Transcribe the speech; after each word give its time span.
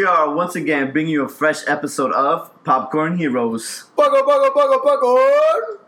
we 0.00 0.06
are 0.06 0.34
once 0.34 0.56
again 0.56 0.90
bringing 0.92 1.12
you 1.12 1.24
a 1.24 1.28
fresh 1.28 1.58
episode 1.68 2.10
of 2.12 2.50
Popcorn 2.64 3.18
Heroes. 3.18 3.90
Buckle, 3.96 4.24
buckle, 4.24 4.50
buckle, 4.54 4.80
buckle. 4.82 5.18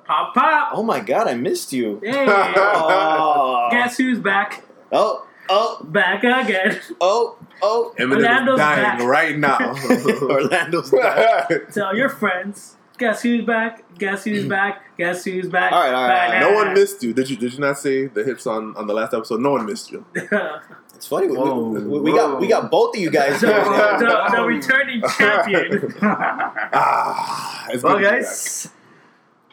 Pop 0.05 0.35
pop. 0.35 0.69
Oh 0.75 0.83
my 0.83 1.01
god, 1.01 1.29
I 1.29 1.33
missed 1.35 1.73
you. 1.73 1.99
Hey. 2.05 2.27
Oh, 2.29 3.69
Guess 3.71 3.97
who's 3.97 4.19
back? 4.19 4.65
oh, 4.93 5.27
oh, 5.49 5.83
Back 5.85 6.25
again. 6.25 6.79
oh, 7.01 7.39
oh. 7.63 7.95
Eminem 7.99 8.17
Orlando's 8.17 8.59
dying 8.59 8.83
back. 8.83 9.03
right 9.03 9.39
now. 9.39 9.59
Orlando's 10.29 10.91
back. 10.91 11.73
Tell 11.73 11.97
your 11.97 12.11
friends. 12.11 12.77
Guess 12.99 13.23
who's 13.23 13.47
back? 13.47 13.83
Guess 13.99 14.25
who's 14.25 14.47
back? 14.59 14.95
Guess 14.99 15.25
who's 15.25 15.49
back? 15.49 15.73
All 15.73 15.81
right, 15.81 15.95
all 15.95 16.07
right, 16.07 16.27
all 16.27 16.33
right. 16.33 16.41
no 16.41 16.53
one 16.53 16.75
missed 16.75 17.03
you. 17.03 17.15
Did 17.15 17.31
you? 17.31 17.37
Did 17.39 17.55
you 17.55 17.61
not 17.61 17.79
say 17.79 18.09
the 18.09 18.23
hits 18.25 18.47
on, 18.47 18.77
on 18.77 18.87
the 18.87 18.93
last 18.93 19.15
episode? 19.15 19.41
No 19.41 19.53
one 19.53 19.65
missed 19.65 19.91
you. 19.91 20.05
It's 21.03 21.09
funny. 21.09 21.27
We, 21.27 21.37
Whoa, 21.37 21.65
we, 21.65 21.99
we 21.99 22.13
got 22.13 22.41
we 22.41 22.47
got 22.47 22.71
both 22.71 22.95
of 22.95 23.03
you 23.03 23.11
guys. 23.11 23.41
the, 23.41 23.49
here. 23.49 23.65
the, 23.99 24.29
the 24.37 24.43
returning 24.45 25.03
champion. 25.19 25.93
Ah, 26.01 27.67
it's 27.71 27.83
well, 27.83 27.99
good 27.99 28.05
to 28.05 28.11
be 28.11 28.17
guys, 28.23 28.69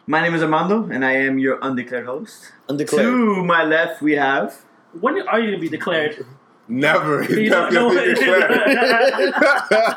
my 0.05 0.22
name 0.22 0.35
is 0.35 0.44
Armando, 0.44 0.88
and 0.91 1.03
I 1.03 1.13
am 1.13 1.39
your 1.39 1.58
undeclared 1.63 2.05
host. 2.05 2.52
Undeclared. 2.70 3.03
To 3.03 3.44
my 3.44 3.63
left, 3.63 3.99
we 3.99 4.12
have. 4.12 4.63
when 5.02 5.27
are 5.27 5.39
you 5.39 5.48
going 5.48 5.59
to 5.59 5.59
be 5.59 5.70
declared? 5.70 6.23
Never. 6.67 7.23
You 7.41 7.50
never 7.50 7.72
don't 7.72 7.95
gonna 7.95 8.13
be 8.13 8.13
know. 8.13 8.39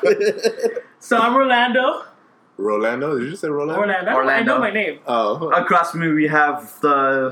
declared. 0.00 0.78
So 1.00 1.18
I'm 1.18 1.34
Orlando. 1.34 2.04
Rolando? 2.56 3.18
Did 3.18 3.28
you 3.28 3.36
say 3.36 3.48
Rolando? 3.48 3.78
Orlando. 3.78 4.12
Orlando. 4.12 4.40
I 4.40 4.42
know 4.42 4.58
my 4.58 4.70
name. 4.70 5.00
Oh, 5.06 5.50
Across 5.50 5.90
from 5.90 6.00
me, 6.00 6.12
we 6.12 6.28
have 6.28 6.80
the 6.80 7.30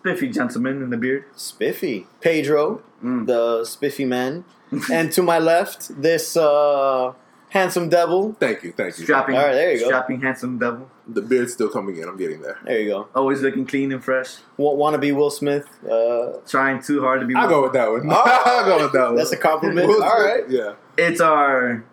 spiffy 0.00 0.28
gentleman 0.28 0.82
in 0.82 0.90
the 0.90 0.96
beard. 0.96 1.24
Spiffy. 1.36 2.06
Pedro, 2.20 2.82
Mm. 3.02 3.26
the 3.26 3.64
spiffy 3.64 4.04
man. 4.04 4.44
and 4.92 5.10
to 5.12 5.22
my 5.22 5.38
left, 5.38 6.00
this 6.02 6.36
uh, 6.36 7.12
handsome 7.50 7.88
devil. 7.88 8.34
thank 8.40 8.62
you, 8.64 8.72
thank 8.72 8.98
you. 8.98 9.04
Strapping, 9.04 9.36
All 9.36 9.46
right, 9.46 9.52
there 9.54 9.72
you 9.72 9.78
go. 9.80 9.86
strapping, 9.86 10.20
handsome 10.20 10.58
devil. 10.58 10.90
The 11.06 11.22
beard's 11.22 11.52
still 11.54 11.68
coming 11.70 11.96
in. 11.96 12.08
I'm 12.08 12.16
getting 12.18 12.42
there. 12.42 12.58
There 12.64 12.78
you 12.80 12.88
go. 12.90 13.08
Always 13.14 13.40
looking 13.40 13.64
clean 13.66 13.92
and 13.92 14.04
fresh. 14.04 14.36
Want, 14.58 14.76
want 14.76 14.94
to 14.94 14.98
be 14.98 15.12
Will 15.12 15.30
Smith? 15.30 15.66
Uh, 15.88 16.32
Trying 16.46 16.82
too 16.82 17.00
hard 17.00 17.20
to 17.20 17.26
be. 17.26 17.34
I'll 17.34 17.48
go 17.48 17.62
with 17.62 17.72
that 17.74 17.90
one. 17.90 18.02
Oh. 18.10 18.22
I'll 18.44 18.64
go 18.66 18.82
with 18.84 18.92
that 18.92 19.04
one. 19.06 19.16
That's 19.16 19.32
a 19.32 19.36
compliment. 19.38 19.88
Will 19.88 20.02
All 20.02 20.10
Smith, 20.18 20.26
right. 20.26 20.50
Yeah. 20.50 20.74
It's 20.98 21.20
our 21.22 21.84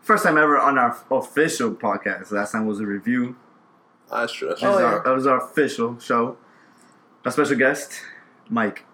first 0.00 0.24
time 0.24 0.36
ever 0.38 0.58
on 0.58 0.78
our 0.78 0.96
official 1.12 1.70
podcast. 1.74 2.32
Last 2.32 2.52
time 2.52 2.66
was 2.66 2.80
a 2.80 2.86
review. 2.86 3.36
That's 4.10 4.32
true. 4.32 4.48
That's 4.48 4.60
This 4.62 4.70
true. 4.70 4.78
is 4.78 4.82
Oh, 4.82 4.86
our, 4.86 5.02
that 5.04 5.14
was 5.14 5.26
our 5.28 5.44
official 5.44 5.98
show. 6.00 6.38
A 7.26 7.30
special 7.32 7.56
guest, 7.56 8.00
Mike. 8.48 8.84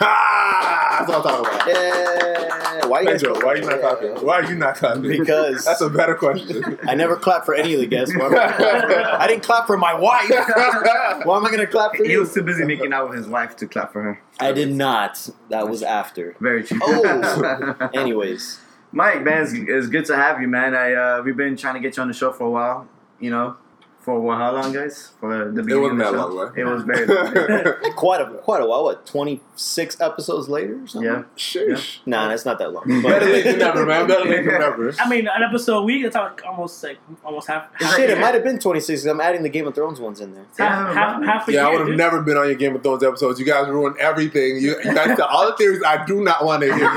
Ah, 0.00 0.96
that's 1.06 1.08
what 1.10 1.18
I'm 1.18 1.22
talking 1.44 1.54
about. 1.54 1.68
Yeah. 1.68 2.86
Why 2.86 3.00
you? 3.02 3.06
Pedro, 3.08 3.34
why 3.44 3.52
are 3.52 3.56
you 3.58 3.64
not 3.66 3.80
talking? 3.80 4.08
Why 4.26 4.34
are 4.40 4.44
you 4.50 4.56
not 4.56 4.76
talking? 4.76 5.02
Because- 5.02 5.64
that's 5.66 5.80
a 5.82 5.90
better 5.90 6.14
question. 6.14 6.78
I 6.88 6.94
never 6.94 7.16
clap 7.16 7.44
for 7.44 7.54
any 7.54 7.74
of 7.74 7.80
the 7.80 7.86
guests. 7.86 8.14
Why 8.16 8.26
am 8.26 8.32
I 8.32 8.36
gonna 8.36 8.56
clap 8.56 8.84
for- 8.88 9.20
I 9.20 9.26
didn't 9.26 9.42
clap 9.42 9.66
for 9.66 9.76
my 9.76 9.92
wife. 9.94 10.28
Why 10.30 11.36
am 11.36 11.44
I 11.44 11.48
going 11.50 11.58
to 11.60 11.66
clap 11.66 11.94
for 11.96 12.04
He 12.04 12.12
you? 12.12 12.20
was 12.20 12.32
too 12.32 12.42
busy 12.42 12.64
making 12.64 12.92
out 12.94 13.08
with 13.10 13.18
his 13.18 13.26
wife 13.28 13.56
to 13.56 13.66
clap 13.66 13.92
for 13.92 14.02
her. 14.02 14.22
I 14.40 14.52
did 14.52 14.72
not. 14.72 15.28
That 15.50 15.68
was 15.68 15.82
after. 15.82 16.34
Very 16.40 16.64
true. 16.64 16.80
Oh. 16.82 17.90
Anyways, 17.92 18.60
Mike, 18.92 19.22
man, 19.22 19.42
it's, 19.42 19.52
it's 19.52 19.86
good 19.88 20.06
to 20.06 20.16
have 20.16 20.40
you, 20.40 20.48
man. 20.48 20.74
I 20.74 20.94
uh, 20.94 21.22
we've 21.22 21.36
been 21.36 21.56
trying 21.56 21.74
to 21.74 21.80
get 21.80 21.96
you 21.96 22.02
on 22.02 22.08
the 22.08 22.14
show 22.14 22.32
for 22.32 22.44
a 22.46 22.50
while. 22.50 22.88
You 23.20 23.30
know, 23.30 23.56
for 24.04 24.20
what, 24.20 24.36
how 24.38 24.52
long, 24.54 24.72
guys? 24.72 25.12
For 25.18 25.46
the 25.50 25.62
beginning 25.62 25.70
it 25.70 25.80
wasn't 25.82 26.02
of 26.02 26.06
the 26.06 26.12
that 26.12 26.18
show. 26.18 26.26
long, 26.28 26.46
right? 26.48 26.58
It 26.58 26.64
was 26.64 26.82
very 26.82 27.06
long. 27.06 27.92
quite 27.96 28.20
a 28.20 28.26
quite 28.26 28.60
a 28.62 28.66
while. 28.66 28.84
What 28.84 29.06
twenty 29.06 29.40
six 29.56 30.00
episodes 30.00 30.48
later 30.48 30.82
or 30.82 30.86
something? 30.86 31.10
yeah. 31.10 31.22
Sheesh. 31.36 31.98
Nah, 32.06 32.28
that's 32.28 32.44
not 32.44 32.58
that 32.58 32.72
long. 32.72 32.84
Better 33.02 33.02
But, 33.20 33.22
late 33.22 33.44
than 33.44 33.58
never, 33.58 33.86
man. 33.86 34.06
Better 34.06 34.28
late 34.28 34.44
than 34.44 34.60
never. 34.60 34.94
I 35.00 35.08
mean, 35.08 35.26
an 35.28 35.42
episode 35.42 35.78
a 35.78 35.82
week. 35.82 36.02
That's 36.02 36.14
like 36.16 36.44
almost 36.44 36.82
like 36.84 36.98
almost 37.24 37.48
half. 37.48 37.68
half 37.80 37.94
shit, 37.96 38.10
it 38.10 38.18
might 38.20 38.34
have 38.34 38.44
been 38.44 38.58
twenty 38.58 38.80
six. 38.80 39.04
I'm 39.06 39.20
adding 39.20 39.42
the 39.42 39.48
Game 39.48 39.66
of 39.66 39.74
Thrones 39.74 40.00
ones 40.00 40.20
in 40.20 40.34
there. 40.34 40.44
half, 40.58 40.94
half, 40.94 41.22
half 41.24 41.48
a 41.48 41.52
Yeah, 41.52 41.66
I 41.66 41.70
would 41.70 41.78
have 41.80 41.88
dude. 41.88 41.96
never 41.96 42.20
been 42.22 42.36
on 42.36 42.46
your 42.46 42.54
Game 42.56 42.76
of 42.76 42.82
Thrones 42.82 43.02
episodes. 43.02 43.40
You 43.40 43.46
guys 43.46 43.68
ruined 43.68 43.96
everything. 43.98 44.56
You, 44.56 44.76
you 44.84 44.94
guys 44.94 45.18
all 45.20 45.46
the 45.50 45.56
theories 45.56 45.82
I 45.86 46.04
do 46.04 46.22
not 46.22 46.44
want 46.44 46.62
to 46.62 46.74
hear. 46.74 46.88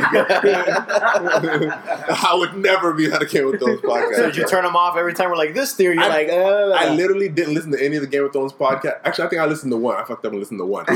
I 1.00 2.35
would 2.38 2.56
never 2.57 2.94
be 2.94 3.12
on 3.12 3.22
a 3.22 3.25
Game 3.25 3.47
of 3.53 3.59
Thrones 3.59 3.81
podcast. 3.81 4.16
So 4.16 4.25
did 4.28 4.35
you 4.38 4.45
turn 4.45 4.63
them 4.63 4.75
off 4.75 4.97
every 4.97 5.13
time 5.13 5.29
we're 5.29 5.38
like 5.38 5.53
this 5.53 5.74
theory? 5.74 5.95
You're 5.95 6.03
I- 6.03 6.07
like, 6.07 6.29
uh, 6.29 6.72
I 6.75 6.95
literally 6.97 7.30
didn't 7.30 7.53
listen 7.53 7.72
to 7.72 7.84
any 7.84 7.96
of 7.96 8.02
the 8.02 8.08
Game 8.08 8.24
of 8.25 8.34
Thrones 8.34 8.53
podcast. 8.53 9.00
Actually, 9.06 9.25
I 9.25 9.30
think 9.30 9.41
I 9.41 9.46
listened 9.46 9.72
to 9.72 9.78
one. 9.78 9.96
I 9.96 10.03
fucked 10.03 10.25
up 10.25 10.31
and 10.31 10.40
listened 10.40 10.59
to 10.59 10.66
one. 10.66 10.85
I 10.90 10.94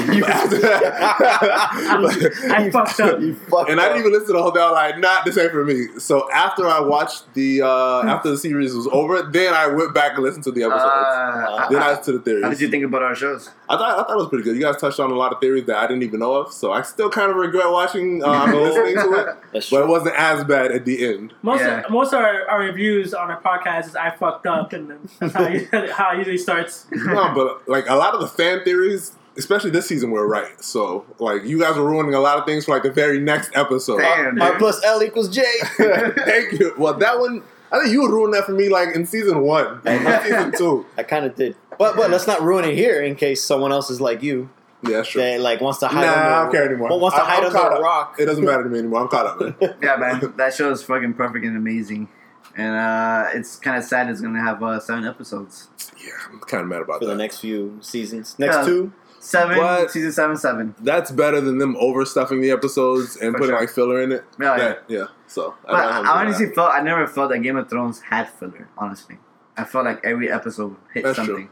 fucked 2.72 3.00
up. 3.00 3.20
you 3.20 3.36
fucked 3.36 3.70
and 3.70 3.80
I 3.80 3.86
didn't 3.88 4.00
even 4.00 4.12
listen 4.12 4.28
to 4.28 4.34
the 4.34 4.42
whole 4.42 4.52
thing. 4.52 4.62
I 4.62 4.72
was 4.72 4.74
like, 4.74 5.00
not 5.00 5.26
the 5.26 5.32
same 5.32 5.50
for 5.52 5.64
me. 5.66 5.88
So 6.00 6.32
after 6.32 6.68
I 6.68 6.80
watched 6.82 7.34
the 7.34 7.62
uh 7.62 8.02
after 8.04 8.30
the 8.32 8.38
series 8.38 8.74
was 8.74 8.88
over, 8.92 9.22
then 9.24 9.54
I 9.54 9.68
went 9.68 9.94
back 9.94 10.14
and 10.16 10.24
listened 10.24 10.44
to 10.46 10.52
the 10.52 10.64
episodes. 10.64 10.84
Uh, 10.84 11.68
then 11.70 11.80
I 11.82 11.84
how, 11.84 11.90
listened 11.90 12.06
to 12.06 12.12
the 12.14 12.20
theories. 12.20 12.44
how 12.44 12.50
did 12.50 12.62
you 12.62 12.70
think 12.70 12.84
about 12.84 13.04
our 13.04 13.16
shows? 13.16 13.50
I 13.70 13.78
thought 13.78 14.00
I 14.00 14.04
thought 14.04 14.12
it 14.12 14.18
was 14.18 14.30
pretty 14.30 14.44
good. 14.44 14.56
You 14.56 14.62
guys 14.62 14.78
touched 14.78 15.00
on 15.00 15.12
a 15.12 15.16
lot 15.16 15.34
of 15.34 15.40
theories 15.40 15.66
that 15.66 15.78
I 15.78 15.88
didn't 15.88 16.04
even 16.04 16.20
know 16.20 16.36
of, 16.36 16.52
so 16.54 16.72
I 16.72 16.82
still 16.82 17.10
kind 17.10 17.30
of 17.32 17.38
regret 17.38 17.70
watching, 17.70 18.24
uh, 18.24 18.28
I 18.28 18.52
mean, 18.52 18.62
listening 18.62 18.96
to 18.96 19.14
it. 19.20 19.36
That's 19.54 19.70
But 19.70 19.84
it 19.84 19.88
wasn't 19.88 20.16
as 20.16 20.44
bad 20.44 20.72
at 20.72 20.86
the 20.86 21.06
end. 21.06 21.34
Most 21.42 21.62
Yeah. 21.62 21.82
of, 21.82 21.90
most 21.92 22.14
of 22.14 22.20
our, 22.20 22.50
our 22.50 22.60
reviews 22.60 23.14
on 23.14 23.32
our 23.32 23.42
podcast 23.42 23.88
is 23.88 23.96
I 23.96 24.10
fucked 24.12 24.46
up, 24.48 24.74
and 24.74 24.90
then 24.90 25.10
that's 25.20 25.34
how, 25.34 25.48
you, 25.48 25.68
how 25.92 26.12
it 26.14 26.18
usually 26.20 26.38
starts. 26.38 26.86
No, 26.92 27.34
but 27.34 27.68
like 27.68 27.88
a 27.90 27.96
lot 27.96 28.14
of 28.14 28.22
the 28.22 28.28
fan 28.28 28.64
theories, 28.64 29.16
especially 29.38 29.70
this 29.72 29.88
season, 29.88 30.12
were 30.12 30.28
right. 30.28 30.62
So 30.64 31.06
like 31.20 31.44
you 31.44 31.60
guys 31.60 31.76
were 31.78 31.86
ruining 31.90 32.14
a 32.14 32.20
lot 32.20 32.38
of 32.38 32.46
things 32.46 32.66
for 32.66 32.72
like 32.74 32.84
the 32.84 32.92
very 32.92 33.20
next 33.20 33.52
episode. 33.56 33.98
Damn, 34.00 34.42
R 34.42 34.52
dude. 34.52 34.60
plus 34.60 34.84
L 34.84 35.02
equals 35.04 35.30
J. 35.30 35.44
Thank 35.78 36.60
you. 36.60 36.74
Well, 36.78 36.94
that 36.96 37.20
one, 37.20 37.44
I 37.72 37.80
think 37.80 37.92
you 37.92 38.02
would 38.02 38.12
ruin 38.12 38.32
that 38.32 38.46
for 38.46 38.52
me 38.54 38.70
like 38.70 38.96
in 38.96 39.06
season 39.06 39.42
one, 39.42 39.82
not 39.86 40.24
season 40.24 40.52
two. 40.58 40.86
I 40.98 41.04
kind 41.04 41.26
of 41.26 41.36
did, 41.36 41.56
but 41.78 41.96
but 41.96 42.10
let's 42.12 42.28
not 42.28 42.42
ruin 42.42 42.66
it 42.66 42.76
here 42.76 43.02
in 43.02 43.16
case 43.16 43.44
someone 43.44 43.72
else 43.72 43.90
is 43.90 44.00
like 44.02 44.22
you 44.24 44.50
Yeah, 44.84 44.98
that's 44.98 45.10
true. 45.10 45.22
that 45.22 45.40
like 45.40 45.62
wants 45.62 45.80
to 45.80 45.88
hide. 45.88 46.06
Nah, 46.06 46.12
I 46.40 46.44
don't 46.44 46.52
care 46.52 46.66
anymore. 46.68 46.90
Well, 46.90 47.00
wants 47.00 47.18
to 47.18 47.24
I- 47.24 47.26
hide 47.26 47.40
I'm 47.40 47.46
under 47.46 47.58
caught 47.58 47.78
a 47.78 47.82
rock. 47.82 48.16
It 48.20 48.26
doesn't 48.26 48.44
matter 48.46 48.64
to 48.64 48.70
me 48.70 48.80
anymore. 48.80 49.02
I'm 49.02 49.08
caught 49.08 49.26
up, 49.28 49.40
man. 49.62 49.76
Yeah, 49.82 49.96
man, 49.98 50.34
that 50.38 50.54
show 50.54 50.72
is 50.72 50.84
fucking 50.84 51.14
perfect 51.16 51.46
and 51.46 51.56
amazing. 51.58 52.10
And 52.56 52.76
uh, 52.76 53.28
it's 53.34 53.56
kind 53.58 53.78
of 53.78 53.84
sad 53.84 54.10
it's 54.10 54.22
gonna 54.22 54.42
have 54.42 54.62
uh, 54.62 54.80
seven 54.80 55.06
episodes. 55.06 55.70
Yeah, 56.04 56.12
I'm 56.30 56.40
kind 56.42 56.64
of 56.64 56.68
mad 56.70 56.82
about 56.82 57.00
for 57.00 57.06
that. 57.06 57.12
the 57.12 57.18
next 57.18 57.40
few 57.40 57.78
seasons. 57.82 58.38
Next 58.40 58.56
Yeah. 58.58 58.66
two, 58.66 58.94
Seven, 59.20 59.58
What? 59.60 59.92
season 59.92 60.12
seven, 60.12 60.36
seven. 60.36 60.74
That's 60.82 61.12
better 61.12 61.40
than 61.40 61.60
them 61.60 61.76
overstuffing 61.76 62.42
the 62.42 62.50
episodes 62.50 63.18
and 63.18 63.34
For 63.34 63.38
putting 63.40 63.54
sure. 63.54 63.60
like 63.62 63.70
filler 63.70 64.02
in 64.02 64.12
it. 64.12 64.24
Yeah, 64.40 64.58
That- 64.58 64.84
yeah. 64.88 65.06
So, 65.28 65.54
But 65.64 65.76
I, 65.76 66.00
I 66.02 66.22
honestly 66.22 66.48
that. 66.48 66.56
felt 66.56 66.72
I 66.74 66.82
never 66.82 67.06
felt 67.08 67.30
that 67.30 67.38
Game 67.40 67.56
of 67.56 67.70
Thrones 67.70 68.02
had 68.02 68.28
filler. 68.30 68.68
Honestly, 68.80 69.20
I 69.56 69.64
felt 69.64 69.86
like 69.86 70.04
every 70.04 70.32
episode 70.32 70.76
hit 70.94 71.04
That's 71.04 71.18
something. 71.18 71.36
true. 71.36 71.50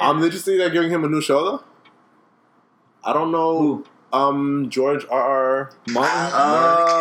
Um, 0.00 0.20
did 0.20 0.32
you 0.32 0.38
see 0.38 0.56
that 0.58 0.72
giving 0.72 0.90
him 0.90 1.02
a 1.02 1.08
new 1.08 1.20
show 1.20 1.44
though? 1.44 1.64
I 3.04 3.12
don't 3.12 3.32
know. 3.32 3.58
Who? 3.58 3.84
Um, 4.12 4.70
George 4.70 5.04
R. 5.10 5.20
R. 5.20 5.70
Martin. 5.90 6.30
Oh, 6.32 6.97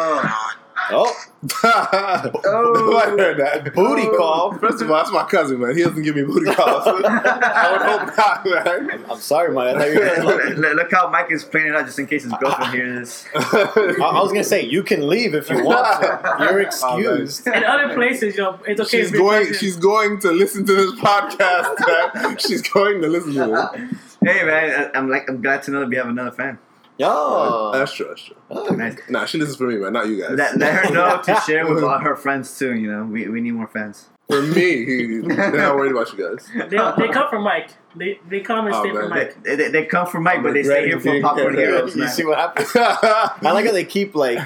oh, 0.92 1.14
Oh. 1.64 2.98
I 3.03 3.09
heard 3.09 3.38
that. 3.38 3.74
booty 3.74 4.03
oh. 4.03 4.18
call. 4.18 4.53
First 4.59 4.81
of 4.81 4.90
all, 4.90 4.98
that's 4.98 5.12
my 5.12 5.24
cousin, 5.25 5.59
man. 5.59 5.75
He 5.75 5.84
doesn't 5.84 6.02
give 6.02 6.16
me 6.16 6.24
booty 6.24 6.52
calls. 6.52 6.84
I 6.88 7.72
would 7.72 7.81
hope 7.81 8.18
not, 8.18 8.46
man. 8.46 9.06
I'm 9.09 9.20
sorry, 9.20 9.53
Mike. 9.53 9.75
I 9.75 9.80
thought 9.80 9.88
you 9.94 10.00
were 10.00 10.06
gonna 10.06 10.25
look, 10.25 10.58
look- 10.58 10.75
look 10.75 10.92
how 10.92 11.09
Mike 11.09 11.31
is 11.31 11.44
playing 11.44 11.68
it 11.68 11.75
out 11.75 11.86
just 11.86 12.00
in 12.00 12.08
case 12.08 12.24
his 12.24 12.34
girlfriend 12.34 12.74
hears 12.74 13.00
this. 13.00 13.25
I, 13.34 14.02
I 14.02 14.22
was 14.22 14.31
gonna 14.31 14.44
say 14.44 14.66
you 14.66 14.84
can 14.84 15.08
leave 15.08 15.36
if 15.36 15.50
you 15.50 15.64
want 15.64 16.02
to. 16.02 16.36
You're 16.40 16.59
oh, 16.59 16.66
excused. 16.66 17.48
In 17.48 17.64
other 17.64 17.94
places, 17.94 18.36
you 18.36 18.44
know, 18.44 18.59
it's 18.68 18.81
okay. 18.81 19.02
She's 19.02 19.12
going. 19.12 19.28
pregnant. 19.28 19.56
She's 19.58 19.78
going 19.78 20.19
to 20.22 20.31
listen 20.31 20.66
to 20.66 20.74
this 20.74 20.92
podcast. 21.00 22.16
Man. 22.16 22.38
She's 22.38 22.62
going 22.62 23.01
to 23.01 23.07
listen 23.07 23.33
to 23.36 23.54
it. 23.74 23.98
Hey 24.25 24.44
man, 24.44 24.92
I- 24.94 24.98
I'm 24.98 25.10
like 25.10 25.30
I'm 25.30 25.42
glad 25.42 25.63
to 25.63 25.72
know 25.72 25.81
that 25.81 25.90
we 25.90 25.95
have 25.98 26.07
another 26.07 26.31
fan. 26.31 26.57
Oh, 27.01 27.71
That's 27.73 27.94
true. 27.94 28.07
That's 28.09 28.23
true. 28.23 28.35
Oh. 28.49 28.65
Nice. 28.73 28.97
Nah, 29.09 29.25
she 29.25 29.38
listens 29.38 29.57
for 29.57 29.67
me, 29.67 29.75
man. 29.77 29.94
Not 29.94 30.07
you 30.07 30.21
guys. 30.21 30.31
Let, 30.31 30.57
let 30.57 30.85
her 30.85 30.94
know 30.94 31.21
to 31.21 31.35
share 31.45 31.71
with 31.71 31.83
all 31.83 31.99
her 31.99 32.15
friends 32.15 32.57
too. 32.57 32.75
You 32.75 32.91
know, 32.91 33.03
we, 33.05 33.27
we 33.27 33.41
need 33.41 33.51
more 33.51 33.67
fans. 33.67 34.07
for 34.29 34.41
me, 34.41 35.19
they're 35.21 35.51
not 35.57 35.75
worried 35.75 35.91
about 35.91 36.11
you 36.13 36.29
guys. 36.29 36.49
they, 36.69 36.77
they 37.07 37.13
come 37.13 37.29
from 37.29 37.44
Mike. 37.44 37.69
They 37.95 38.19
they 38.29 38.41
come 38.41 38.65
and 38.65 38.75
Oh, 38.75 38.81
stay 38.83 38.91
man. 38.91 39.01
from 39.03 39.09
Mike. 39.11 39.44
they, 39.44 39.55
they 39.69 39.85
come 39.85 40.07
from 40.07 40.23
Mike, 40.23 40.44
but 40.44 40.53
they 40.53 40.63
stay 40.63 40.85
here 40.88 40.99
for 40.99 41.11
Regretting 41.11 41.21
Popcorn 41.23 41.55
being 41.55 41.57
here. 41.67 41.75
Heroes. 41.75 41.95
you 41.95 42.01
Man. 42.03 42.11
see 42.11 42.25
what 42.25 42.38
happens? 42.38 42.71
I 42.75 43.51
like 43.53 43.65
how 43.65 43.71
they 43.71 43.85
keep 43.85 44.13
like 44.15 44.39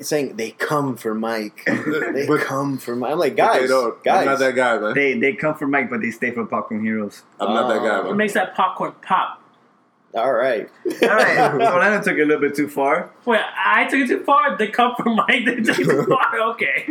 saying 0.00 0.36
they 0.36 0.50
come 0.50 0.96
for 0.96 1.14
Mike. 1.14 1.62
They 2.14 2.26
But- 2.26 2.40
come 2.40 2.76
for 2.78 2.94
Mike. 2.96 3.12
I'm 3.12 3.18
like, 3.18 3.36
But 3.36 3.44
guys, 3.44 3.60
they 3.62 3.66
don't. 3.68 4.02
guys. 4.04 4.20
I'm 4.20 4.26
not 4.26 4.38
that 4.40 4.54
guy, 4.54 4.78
man. 4.78 4.94
They 4.94 5.18
they 5.18 5.32
come 5.34 5.54
from 5.54 5.70
Mike, 5.70 5.88
but 5.90 6.00
they 6.02 6.10
stay 6.10 6.30
for 6.32 6.44
Popcorn 6.44 6.84
Heroes. 6.84 7.22
I'm 7.40 7.54
not 7.54 7.68
that 7.68 7.78
guy, 7.82 8.02
Man. 8.02 8.12
It 8.12 8.14
makes 8.16 8.34
that 8.34 8.54
popcorn 8.56 8.92
pop. 9.02 9.40
All 10.14 10.32
right. 10.32 10.68
All 11.02 11.08
right, 11.08 11.54
Orlando 11.72 12.02
took 12.02 12.16
it 12.18 12.22
a 12.22 12.24
little 12.26 12.40
bit 12.40 12.54
too 12.54 12.68
far. 12.68 13.10
Wait, 13.24 13.40
I 13.42 13.84
took 13.86 13.98
it 14.00 14.06
too 14.08 14.22
far. 14.24 14.56
They 14.56 14.68
come 14.68 14.94
from 14.96 15.16
Mike. 15.16 15.28
They 15.44 15.56
took 15.56 15.78
it 15.78 15.84
too 15.84 16.06
far. 16.06 16.38
Okay. 16.52 16.86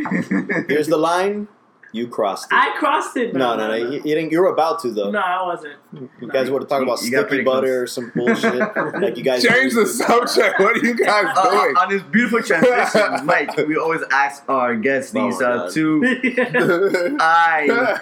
Here's 0.68 0.88
the 0.88 0.98
line. 0.98 1.48
You 1.96 2.08
crossed 2.08 2.46
it. 2.52 2.56
I 2.56 2.76
crossed 2.80 3.16
it. 3.18 3.36
no, 3.36 3.56
no, 3.56 3.68
no. 3.68 3.76
You, 3.76 3.92
you 3.92 4.02
didn't. 4.16 4.32
You 4.32 4.42
were 4.42 4.48
about 4.52 4.82
to 4.82 4.90
though. 4.92 5.12
No, 5.12 5.20
I 5.20 5.44
wasn't. 5.46 5.76
You 6.20 6.28
guys 6.28 6.50
were 6.50 6.60
to 6.60 6.66
talk 6.66 6.80
You- 6.82 6.88
about 6.88 7.02
you 7.04 7.08
sticky 7.08 7.44
butter 7.44 7.68
close. 7.68 7.84
or 7.84 7.88
some 7.88 8.12
bullshit. 8.16 8.56
like 9.00 9.16
you 9.16 9.24
guys 9.24 9.44
Change 9.44 9.74
the 9.76 9.86
subject. 9.86 10.60
What 10.60 10.76
are 10.76 10.86
you 10.86 10.96
guys 10.96 11.28
Uh, 11.38 11.52
doing? 11.52 11.76
on 11.78 11.90
this 11.90 12.02
beautiful 12.04 12.42
transition, 12.42 13.26
Mike, 13.28 13.56
we 13.68 13.78
always 13.78 14.02
ask 14.12 14.44
our 14.50 14.76
guests 14.76 15.14
Oh 15.16 15.24
these 15.30 15.40
my 15.40 15.46
uh, 15.46 15.70
two 15.72 16.02
I 17.20 18.00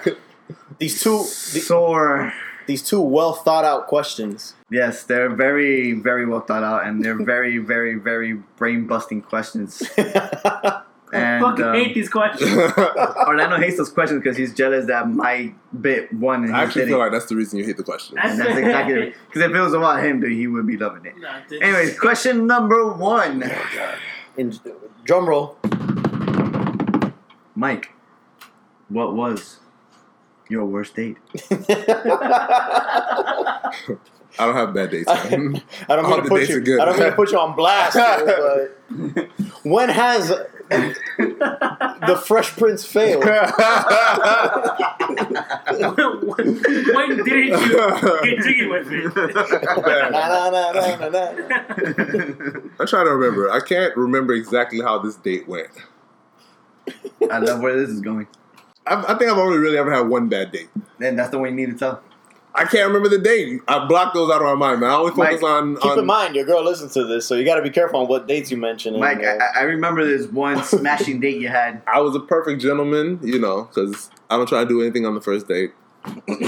These 0.78 1.02
two, 1.02 1.18
the- 1.18 1.24
sore. 1.60 2.32
these 2.66 2.82
two 2.82 3.00
well 3.00 3.34
thought 3.34 3.64
out 3.66 3.86
questions. 3.88 4.54
Yes, 4.72 5.04
they're 5.04 5.28
very, 5.28 5.92
very 5.92 6.24
well 6.24 6.40
thought 6.40 6.64
out, 6.64 6.86
and 6.86 7.04
they're 7.04 7.22
very, 7.22 7.58
very, 7.74 7.94
very 7.96 8.32
brain 8.56 8.86
busting 8.86 9.22
questions. 9.22 9.82
I 9.98 10.82
And 11.14 11.44
fucking 11.44 11.64
um, 11.64 11.74
hate 11.74 11.94
these 11.94 12.08
questions. 12.08 12.50
Orlando 13.28 13.58
hates 13.58 13.76
those 13.76 13.90
questions 13.90 14.22
because 14.22 14.38
he's 14.38 14.54
jealous 14.54 14.86
that 14.86 15.10
my 15.10 15.52
bit 15.78 16.10
won 16.10 16.44
and 16.44 16.56
I 16.56 16.62
actually 16.64 16.82
didn't. 16.82 16.92
feel 16.94 16.98
like 17.00 17.12
that's 17.12 17.26
the 17.26 17.36
reason 17.36 17.58
you 17.58 17.66
hate 17.66 17.76
the 17.76 17.82
question. 17.82 18.16
and 18.18 18.40
that's 18.40 18.56
exactly 18.58 19.12
because 19.26 19.42
if 19.42 19.50
it 19.54 19.60
was 19.60 19.74
about 19.74 20.02
him, 20.02 20.20
dude, 20.20 20.32
he 20.32 20.46
would 20.46 20.66
be 20.66 20.78
loving 20.78 21.04
it. 21.04 21.12
Nah. 21.18 21.40
Anyways, 21.60 21.98
question 22.00 22.46
number 22.46 22.90
one, 22.94 23.44
In 24.38 24.58
drum 25.04 25.28
roll. 25.28 25.58
Mike, 27.54 27.90
what 28.88 29.14
was 29.14 29.58
your 30.48 30.64
worst 30.64 30.96
date? 30.96 31.18
I 34.38 34.46
don't 34.46 34.54
have 34.54 34.74
bad 34.74 34.90
dates. 34.90 35.08
I 35.08 35.28
don't 35.28 35.62
All 35.88 36.10
mean 36.10 36.22
to 36.22 36.28
put 36.28 36.48
you. 36.48 36.60
good. 36.60 36.80
I 36.80 36.84
don't 36.86 36.98
mean 36.98 37.10
to 37.10 37.16
put 37.16 37.32
you 37.32 37.38
on 37.38 37.54
blast, 37.54 37.96
here, 37.96 38.70
but 39.14 39.28
when 39.64 39.88
has 39.88 40.28
the 40.28 42.22
Fresh 42.26 42.52
Prince 42.56 42.84
failed? 42.84 43.24
when, 43.24 43.44
when 46.94 47.24
didn't 47.24 47.48
you 47.48 47.78
get 48.22 48.38
jiggy 48.42 48.66
with 48.66 48.90
it? 48.90 49.14
Na, 49.14 50.10
na, 50.10 50.50
na, 50.50 50.72
na, 50.72 50.96
na, 50.96 51.08
na. 51.08 51.26
I'm 52.80 52.86
trying 52.86 53.06
to 53.06 53.14
remember. 53.14 53.50
I 53.50 53.60
can't 53.60 53.96
remember 53.96 54.32
exactly 54.32 54.80
how 54.80 54.98
this 54.98 55.16
date 55.16 55.46
went. 55.46 55.70
I 57.30 57.38
love 57.38 57.60
where 57.60 57.78
this 57.78 57.90
is 57.90 58.00
going. 58.00 58.26
I, 58.86 58.94
I 58.96 59.14
think 59.18 59.30
I've 59.30 59.38
only 59.38 59.58
really 59.58 59.78
ever 59.78 59.92
had 59.92 60.08
one 60.08 60.28
bad 60.28 60.52
date. 60.52 60.68
And 61.00 61.18
that's 61.18 61.30
the 61.30 61.38
one 61.38 61.50
you 61.50 61.54
need 61.66 61.72
to 61.72 61.78
tell. 61.78 62.02
I 62.54 62.64
can't 62.66 62.86
remember 62.86 63.08
the 63.08 63.18
date. 63.18 63.62
I 63.66 63.86
blocked 63.86 64.14
those 64.14 64.30
out 64.30 64.42
of 64.42 64.46
my 64.46 64.54
mind, 64.54 64.80
man. 64.82 64.90
I 64.90 64.94
only 64.94 65.12
focus 65.12 65.40
Mike, 65.40 65.50
on. 65.50 65.76
Keep 65.76 65.92
on 65.92 65.98
in 66.00 66.06
mind, 66.06 66.34
your 66.34 66.44
girl 66.44 66.62
listens 66.62 66.92
to 66.94 67.04
this, 67.04 67.26
so 67.26 67.34
you 67.34 67.44
got 67.46 67.54
to 67.56 67.62
be 67.62 67.70
careful 67.70 68.00
on 68.00 68.08
what 68.08 68.28
dates 68.28 68.50
you 68.50 68.56
mention. 68.58 68.92
and, 68.94 69.00
Mike, 69.00 69.22
uh, 69.24 69.38
I, 69.54 69.60
I 69.60 69.62
remember 69.62 70.04
this 70.04 70.26
one 70.30 70.62
smashing 70.64 71.20
date 71.20 71.40
you 71.40 71.48
had. 71.48 71.80
I 71.86 72.00
was 72.00 72.14
a 72.14 72.20
perfect 72.20 72.60
gentleman, 72.60 73.18
you 73.22 73.38
know, 73.38 73.64
because 73.64 74.10
I 74.28 74.36
don't 74.36 74.46
try 74.48 74.62
to 74.64 74.68
do 74.68 74.82
anything 74.82 75.06
on 75.06 75.14
the 75.14 75.20
first 75.22 75.48
date. 75.48 75.72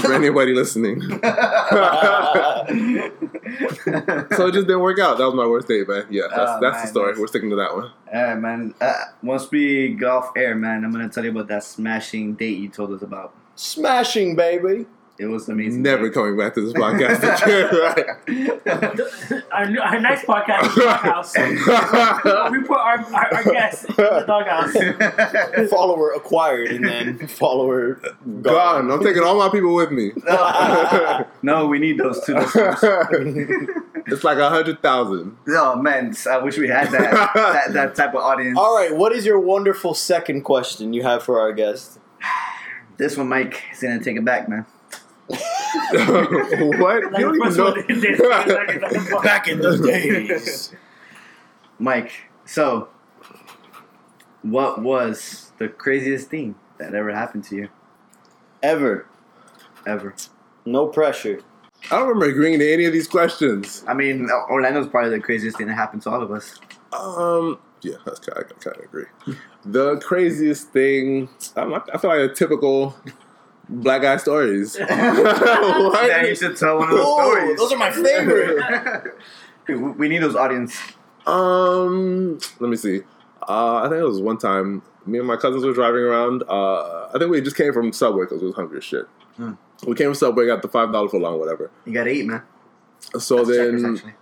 For 0.01 0.13
anybody 0.13 0.53
listening, 0.53 0.99
so 1.01 1.17
it 4.47 4.53
just 4.53 4.67
didn't 4.67 4.81
work 4.81 4.99
out. 4.99 5.17
That 5.17 5.25
was 5.25 5.33
my 5.33 5.47
worst 5.47 5.69
date, 5.69 5.87
man. 5.87 6.05
Yeah, 6.09 6.23
that's, 6.29 6.51
Oh, 6.51 6.59
that's 6.61 6.75
man, 6.75 6.81
the 6.81 6.87
story. 6.87 7.05
that's- 7.07 7.19
We're 7.21 7.27
sticking 7.27 7.49
to 7.51 7.55
that 7.55 7.73
one. 7.73 7.89
Alright, 8.13 8.37
man. 8.37 8.75
Uh, 8.81 8.93
once 9.23 9.49
we 9.51 9.93
go 9.93 10.17
off 10.17 10.31
air, 10.35 10.55
man, 10.55 10.83
I'm 10.83 10.91
gonna 10.91 11.07
tell 11.09 11.23
you 11.23 11.31
about 11.31 11.47
that 11.47 11.63
smashing 11.63 12.33
date 12.35 12.57
you 12.57 12.67
told 12.69 12.91
us 12.91 13.01
about. 13.01 13.33
Smashing, 13.55 14.35
baby. 14.35 14.85
It 15.17 15.27
was 15.27 15.47
amazing. 15.47 15.81
Never 15.81 16.09
coming 16.09 16.37
back 16.37 16.55
to 16.55 16.61
this 16.61 16.73
podcast 16.73 17.19
again, 17.41 17.69
right? 19.37 19.45
our, 19.51 19.69
new- 19.69 19.79
our 19.79 19.99
next 20.01 20.25
podcast 20.25 20.67
is 20.67 20.75
Doghouse. 20.75 21.33
we 22.51 22.61
put 22.63 22.77
our, 22.77 22.99
our, 23.13 23.33
our 23.35 23.43
guests 23.43 23.85
in 23.85 23.95
the 23.95 24.23
doghouse. 24.27 25.69
Follower 25.69 26.11
acquired 26.11 26.71
and 26.71 26.85
then 26.85 27.27
follower 27.27 27.93
gone. 27.93 28.41
Gone. 28.41 28.91
I'm 28.91 29.03
taking 29.03 29.23
all 29.23 29.37
my 29.37 29.49
people 29.49 29.73
with 29.73 29.91
me. 29.91 30.11
no, 31.41 31.65
we 31.67 31.79
need 31.79 31.97
those 31.97 32.23
two 32.25 32.35
it's 34.07 34.23
like 34.23 34.37
a 34.37 34.49
hundred 34.49 34.81
thousand. 34.81 35.37
Oh 35.47 35.75
man, 35.75 36.13
I 36.29 36.37
wish 36.37 36.57
we 36.57 36.67
had 36.67 36.91
that 36.91 37.31
that, 37.33 37.73
that 37.73 37.95
type 37.95 38.09
of 38.09 38.17
audience. 38.21 38.57
All 38.57 38.75
right, 38.75 38.95
what 38.95 39.11
is 39.11 39.25
your 39.25 39.39
wonderful 39.39 39.93
second 39.93 40.43
question 40.43 40.93
you 40.93 41.03
have 41.03 41.23
for 41.23 41.39
our 41.39 41.53
guest? 41.53 41.99
This 42.97 43.17
one, 43.17 43.27
Mike, 43.27 43.61
is 43.73 43.81
gonna 43.81 44.01
take 44.01 44.15
it 44.15 44.23
back, 44.23 44.47
man. 44.47 44.65
what? 45.27 47.11
Like 47.11 47.19
you 47.19 47.25
don't 47.25 47.35
even 47.35 47.57
know. 47.57 47.63
one 47.71 47.85
they 47.87 47.93
did, 47.99 48.19
like 48.29 49.23
Back 49.23 49.47
in 49.47 49.59
those 49.59 49.81
days. 49.81 50.73
Mike, 51.79 52.11
so 52.45 52.89
what 54.43 54.81
was 54.81 55.51
the 55.57 55.67
craziest 55.67 56.29
thing 56.29 56.55
that 56.77 56.93
ever 56.93 57.11
happened 57.13 57.43
to 57.45 57.55
you 57.55 57.69
Ever. 58.61 59.07
ever? 59.87 60.15
No 60.65 60.87
pressure. 60.87 61.41
I 61.91 61.97
don't 61.99 62.07
remember 62.07 62.25
agreeing 62.25 62.59
to 62.59 62.73
any 62.73 62.85
of 62.85 62.93
these 62.93 63.07
questions. 63.07 63.83
I 63.87 63.93
mean, 63.93 64.29
Orlando's 64.49 64.87
probably 64.87 65.11
the 65.11 65.19
craziest 65.19 65.57
thing 65.57 65.67
that 65.67 65.75
happened 65.75 66.01
to 66.03 66.09
all 66.09 66.21
of 66.21 66.31
us. 66.31 66.55
Um, 66.93 67.59
yeah, 67.81 67.97
that's 68.05 68.19
kind 68.19 68.39
of, 68.43 68.51
I 68.57 68.63
kind 68.63 68.77
of 68.77 68.83
agree. 68.83 69.05
The 69.65 69.97
craziest 69.97 70.69
thing, 70.69 71.29
I, 71.55 71.79
I 71.93 71.97
feel 71.97 72.09
like 72.09 72.31
a 72.31 72.33
typical 72.33 72.95
black 73.69 74.01
guy 74.01 74.17
stories. 74.17 74.77
what? 74.79 74.89
Yeah, 74.89 76.23
you 76.25 76.35
should 76.35 76.57
tell 76.57 76.79
one 76.79 76.89
of 76.89 76.95
those 76.97 77.05
stories. 77.05 77.57
those 77.57 77.71
are 77.71 77.77
my 77.77 77.91
favorite. 77.91 79.13
we 79.67 79.75
we 79.75 80.07
need 80.09 80.19
those 80.19 80.35
audience. 80.35 80.77
Um, 81.25 82.39
let 82.59 82.69
me 82.69 82.75
see. 82.77 83.01
Uh, 83.47 83.77
I 83.77 83.83
think 83.83 83.99
it 83.99 84.05
was 84.05 84.21
one 84.21 84.37
time. 84.37 84.81
Me 85.05 85.19
and 85.19 85.27
my 85.27 85.35
cousins 85.35 85.63
were 85.63 85.73
driving 85.73 86.01
around. 86.01 86.43
Uh, 86.49 87.09
I 87.13 87.17
think 87.19 87.29
we 87.29 87.41
just 87.41 87.55
came 87.55 87.73
from 87.73 87.91
Subway 87.93 88.25
because 88.25 88.41
we 88.41 88.47
was 88.47 88.55
hungry 88.55 88.77
as 88.77 88.83
shit. 88.83 89.05
Hmm. 89.37 89.53
We 89.85 89.95
came 89.95 90.07
from 90.07 90.15
Subway, 90.15 90.47
got 90.47 90.61
the 90.61 90.67
five 90.67 90.91
dollar 90.91 91.07
footlong, 91.09 91.39
whatever. 91.39 91.69
You 91.85 91.93
gotta 91.93 92.11
eat, 92.11 92.25
man. 92.25 92.41
So 93.19 93.43
That's 93.43 93.49
checkers, 93.49 93.81
then, 93.81 93.95
actually. 93.95 94.13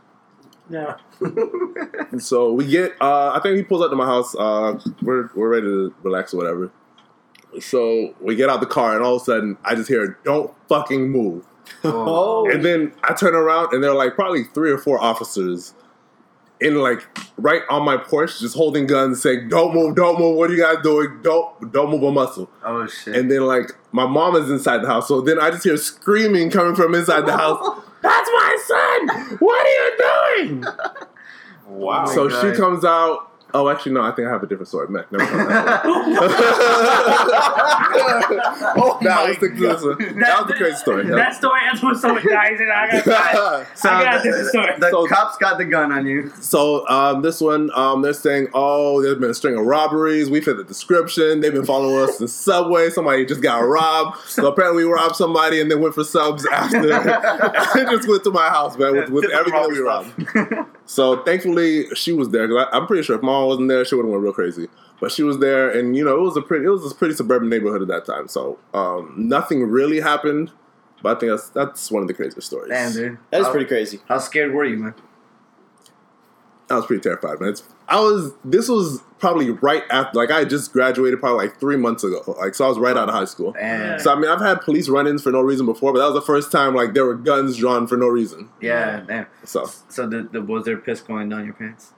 Yeah. 0.69 2.17
so 2.19 2.53
we 2.53 2.65
get. 2.65 2.93
Uh, 3.01 3.31
I 3.35 3.39
think 3.41 3.57
he 3.57 3.63
pulls 3.63 3.81
up 3.83 3.91
to 3.91 3.95
my 3.95 4.05
house. 4.05 4.35
Uh, 4.35 4.79
we're 5.01 5.29
we're 5.35 5.49
ready 5.49 5.67
to 5.67 5.93
relax 6.03 6.33
or 6.33 6.37
whatever. 6.37 6.71
So 7.59 8.13
we 8.19 8.35
get 8.35 8.49
out 8.49 8.59
the 8.59 8.65
car, 8.65 8.95
and 8.95 9.03
all 9.03 9.15
of 9.15 9.21
a 9.21 9.25
sudden, 9.25 9.57
I 9.63 9.75
just 9.75 9.87
hear, 9.87 10.17
"Don't 10.23 10.53
fucking 10.67 11.09
move." 11.09 11.45
Oh. 11.83 12.45
oh 12.45 12.51
and 12.51 12.63
then 12.63 12.93
I 13.03 13.13
turn 13.13 13.35
around, 13.35 13.73
and 13.73 13.83
there 13.83 13.91
are 13.91 13.95
like 13.95 14.15
probably 14.15 14.43
three 14.45 14.71
or 14.71 14.77
four 14.77 15.01
officers 15.01 15.73
in 16.63 16.75
like 16.75 17.05
right 17.37 17.61
on 17.69 17.83
my 17.83 17.97
porch, 17.97 18.39
just 18.39 18.55
holding 18.55 18.87
guns, 18.87 19.21
saying, 19.21 19.49
"Don't 19.49 19.73
move, 19.73 19.95
don't 19.95 20.19
move. 20.19 20.37
What 20.37 20.49
are 20.49 20.53
you 20.53 20.61
guys 20.61 20.77
doing? 20.81 21.19
Don't 21.21 21.71
don't 21.71 21.89
move 21.89 22.03
a 22.03 22.11
muscle." 22.11 22.49
Oh 22.63 22.87
shit. 22.87 23.15
And 23.15 23.29
then 23.29 23.41
like 23.41 23.71
my 23.91 24.07
mom 24.07 24.35
is 24.35 24.49
inside 24.49 24.79
the 24.79 24.87
house, 24.87 25.07
so 25.07 25.21
then 25.21 25.39
I 25.39 25.51
just 25.51 25.63
hear 25.63 25.77
screaming 25.77 26.49
coming 26.49 26.75
from 26.75 26.95
inside 26.95 27.25
the 27.25 27.37
house. 27.37 27.81
That's 28.01 28.29
my 28.33 28.57
son. 28.65 29.37
What 29.39 29.65
are 29.65 29.69
you 29.69 30.47
doing? 30.47 30.65
Wow. 31.65 32.05
so 32.05 32.25
oh 32.25 32.29
God. 32.29 32.41
she 32.41 32.59
comes 32.59 32.85
out. 32.85 33.31
Oh, 33.55 33.69
actually, 33.69 33.91
no. 33.91 34.01
I 34.01 34.11
think 34.11 34.27
I 34.27 34.31
have 34.31 34.41
a 34.41 34.47
different 34.47 34.67
story. 34.67 34.87
Man, 34.87 35.05
never 35.11 35.25
mind. 35.25 35.47
oh 38.75 38.97
nah, 39.01 39.15
my 39.15 39.23
let's 39.25 39.37
stick 39.37 39.53
to 39.55 39.59
this 39.59 39.83
one. 39.83 39.97
That, 40.19 40.39
was 40.39 40.47
the 40.47 40.55
crazy 40.55 40.75
story. 40.77 41.05
That 41.05 41.35
story 41.35 41.61
ends 41.67 41.83
when 41.83 41.95
someone 41.95 42.27
dies, 42.27 42.59
and 42.59 42.71
I 42.71 43.01
got 43.03 43.67
so 43.77 43.89
I 43.89 44.03
got 44.03 44.15
a 44.15 44.17
the, 44.17 44.23
different 44.23 44.47
story. 44.49 44.79
the 44.79 44.89
So- 44.89 45.07
cops 45.07 45.37
got 45.37 45.57
the 45.57 45.65
gun 45.65 45.91
on 45.91 46.07
you. 46.07 46.31
So 46.41 46.87
um, 46.87 47.21
this 47.21 47.39
one, 47.41 47.69
um, 47.75 48.01
they're 48.01 48.13
saying, 48.13 48.47
oh, 48.53 49.01
there's 49.01 49.19
been 49.19 49.29
a 49.29 49.33
string 49.35 49.55
of 49.57 49.65
robberies. 49.65 50.29
We 50.29 50.41
fit 50.41 50.57
the 50.57 50.63
description. 50.63 51.41
They've 51.41 51.53
been 51.53 51.65
following 51.65 52.09
us 52.09 52.19
in 52.19 52.27
Subway. 52.27 52.89
Somebody 52.89 53.25
just 53.25 53.41
got 53.41 53.59
robbed. 53.59 54.17
So 54.27 54.47
apparently 54.47 54.83
we 54.85 54.91
robbed 54.91 55.15
somebody 55.15 55.61
and 55.61 55.69
then 55.69 55.79
went 55.79 55.93
for 55.93 56.03
subs 56.03 56.45
after. 56.47 56.91
and 56.93 57.89
just 57.89 58.07
went 58.07 58.23
to 58.23 58.31
my 58.31 58.49
house, 58.49 58.77
man, 58.77 58.93
with, 58.93 59.09
with 59.09 59.31
everything 59.31 59.61
that 59.61 59.69
we 59.69 59.79
robber 59.79 60.09
robbed. 60.09 60.69
So 60.85 61.23
thankfully 61.23 61.87
she 61.95 62.11
was 62.13 62.29
there. 62.29 62.47
'cause 62.47 62.67
I, 62.71 62.77
I'm 62.77 62.87
pretty 62.87 63.03
sure 63.03 63.15
if 63.15 63.21
mom 63.21 63.47
wasn't 63.47 63.69
there, 63.69 63.83
she 63.85 63.95
would 63.95 64.03
have 64.05 64.11
went 64.11 64.23
real 64.23 64.33
crazy. 64.33 64.67
But 64.99 65.11
she 65.11 65.23
was 65.23 65.39
there, 65.39 65.69
and 65.69 65.95
you 65.97 66.03
know 66.05 66.15
it 66.17 66.21
was 66.21 66.37
a 66.37 66.41
pretty, 66.41 66.65
it 66.65 66.69
was 66.69 66.89
a 66.91 66.95
pretty 66.95 67.13
suburban 67.13 67.49
neighborhood 67.49 67.81
at 67.81 67.87
that 67.89 68.05
time. 68.05 68.27
So 68.27 68.57
um, 68.73 69.13
nothing 69.17 69.63
really 69.63 69.99
happened. 69.99 70.51
But 71.01 71.17
I 71.17 71.19
think 71.19 71.31
that's 71.31 71.49
that's 71.49 71.91
one 71.91 72.01
of 72.03 72.07
the 72.07 72.13
craziest 72.13 72.47
stories. 72.47 72.69
Damn, 72.69 72.93
dude. 72.93 73.17
That 73.31 73.41
is 73.41 73.47
pretty 73.49 73.65
crazy. 73.65 73.99
How 74.07 74.19
scared 74.19 74.53
were 74.53 74.63
you, 74.63 74.77
man? 74.77 74.93
I 76.69 76.75
was 76.75 76.85
pretty 76.85 77.01
terrified, 77.01 77.39
man. 77.39 77.49
It's, 77.49 77.63
I 77.87 77.99
was. 77.99 78.33
This 78.45 78.69
was 78.69 79.01
probably 79.19 79.51
right 79.51 79.83
after, 79.91 80.17
like, 80.17 80.31
I 80.31 80.39
had 80.39 80.49
just 80.49 80.71
graduated, 80.71 81.19
probably 81.19 81.47
like 81.47 81.59
three 81.59 81.77
months 81.77 82.03
ago. 82.03 82.21
Like, 82.39 82.55
so 82.55 82.65
I 82.65 82.69
was 82.69 82.79
right 82.79 82.95
out 82.95 83.09
of 83.09 83.15
high 83.15 83.25
school. 83.25 83.51
Damn. 83.51 83.99
So 83.99 84.11
I 84.11 84.15
mean, 84.15 84.29
I've 84.29 84.41
had 84.41 84.61
police 84.61 84.87
run-ins 84.87 85.21
for 85.21 85.31
no 85.31 85.41
reason 85.41 85.65
before, 85.65 85.93
but 85.93 85.99
that 85.99 86.05
was 86.05 86.15
the 86.15 86.25
first 86.25 86.51
time 86.51 86.73
like 86.73 86.93
there 86.93 87.05
were 87.05 87.15
guns 87.15 87.57
drawn 87.57 87.87
for 87.87 87.97
no 87.97 88.07
reason. 88.07 88.49
Yeah, 88.61 89.01
damn. 89.01 89.27
So 89.43 89.69
So 89.89 90.07
the, 90.07 90.27
the 90.31 90.41
was 90.41 90.65
there 90.65 90.77
piss 90.77 91.01
going 91.01 91.29
down 91.29 91.45
your 91.45 91.53
pants? 91.53 91.91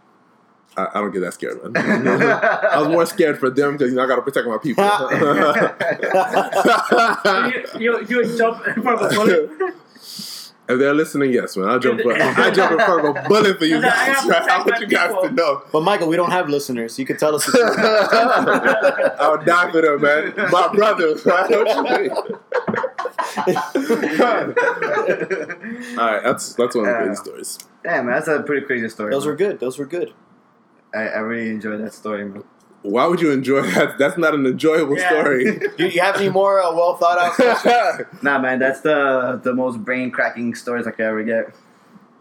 I, 0.78 0.88
I 0.94 1.02
don't 1.02 1.12
get 1.12 1.22
that 1.22 1.34
scared, 1.34 1.62
man. 1.72 2.08
I 2.08 2.80
was 2.80 2.90
more 2.90 3.06
scared 3.06 3.40
for 3.40 3.50
them 3.50 3.74
because 3.74 3.92
you 3.92 3.96
know 3.96 4.04
I 4.04 4.08
got 4.08 4.18
to 4.18 4.22
protect 4.22 4.48
my 4.48 4.58
people. 4.58 4.84
you, 7.80 7.80
you, 7.80 8.06
you 8.08 8.38
jump 8.38 8.68
in 8.68 8.82
front 8.82 9.02
of 9.02 9.12
a 9.12 9.16
bullet. 9.16 9.50
If 10.68 10.80
they're 10.80 10.96
listening, 10.96 11.32
yes, 11.32 11.56
man. 11.58 11.70
I'll 11.70 11.78
jump. 11.80 12.02
For, 12.02 12.12
I 12.14 12.50
jump 12.50 12.72
in 12.72 12.78
front 12.80 13.06
of 13.06 13.16
a 13.16 13.28
bullet 13.30 13.60
for 13.60 13.66
you 13.66 13.80
guys. 13.84 14.26
gotta 14.26 14.30
Right? 14.30 14.42
I 14.50 14.64
protect 14.64 14.68
want 14.68 14.82
you 14.82 14.88
guys 14.88 15.08
people. 15.10 15.22
to 15.24 15.32
know. 15.32 15.62
But 15.72 15.82
Michael, 15.82 16.08
we 16.08 16.16
don't 16.16 16.32
have 16.32 16.50
listeners. 16.50 16.98
You 16.98 17.06
could 17.06 17.20
tell 17.20 17.36
us. 17.36 17.46
The 17.46 17.52
truth. 17.52 17.80
I'll 19.20 19.38
die 19.44 19.72
for 19.72 19.82
them, 19.82 20.02
man. 20.02 20.34
My 20.52 20.68
brothers. 20.74 21.24
Right? 21.26 21.52
All 25.98 26.12
right, 26.12 26.24
that's 26.24 26.54
that's 26.56 26.76
one 26.76 26.86
of 26.86 26.92
the 26.92 26.92
Yeah. 26.92 27.04
crazy 27.06 27.16
stories. 27.22 27.60
Yeah, 27.84 28.02
man, 28.02 28.16
that's 28.16 28.28
a 28.28 28.42
pretty 28.44 28.66
crazy 28.66 28.90
story. 28.90 29.12
Those 29.12 29.26
man. 29.26 29.32
were 29.34 29.38
good. 29.38 29.60
Those 29.60 29.78
were 29.78 29.86
good. 29.86 30.14
I, 30.94 31.00
I 31.08 31.18
really 31.20 31.50
enjoyed 31.52 31.82
that 31.82 31.94
story, 31.94 32.26
man. 32.26 32.44
Why 32.86 33.06
would 33.08 33.20
you 33.22 33.32
enjoy 33.32 33.62
that? 33.63 33.98
That's 33.98 34.18
not 34.18 34.34
an 34.34 34.46
enjoyable 34.46 34.98
Yeah. 34.98 35.10
story. 35.10 35.60
Do 35.77 35.88
you 35.88 36.01
have 36.01 36.15
any 36.18 36.30
more 36.30 36.62
uh, 36.62 36.74
well 36.74 36.96
thought 36.98 37.18
out 37.18 37.34
questions? 37.34 38.24
Nah, 38.24 38.39
man, 38.39 38.60
that's 38.60 38.82
the 38.82 39.39
the 39.44 39.54
most 39.54 39.77
brain 39.84 40.12
cracking 40.12 40.56
stories 40.56 40.86
I 40.88 40.92
could 40.92 41.06
ever 41.06 41.24
get. 41.24 41.54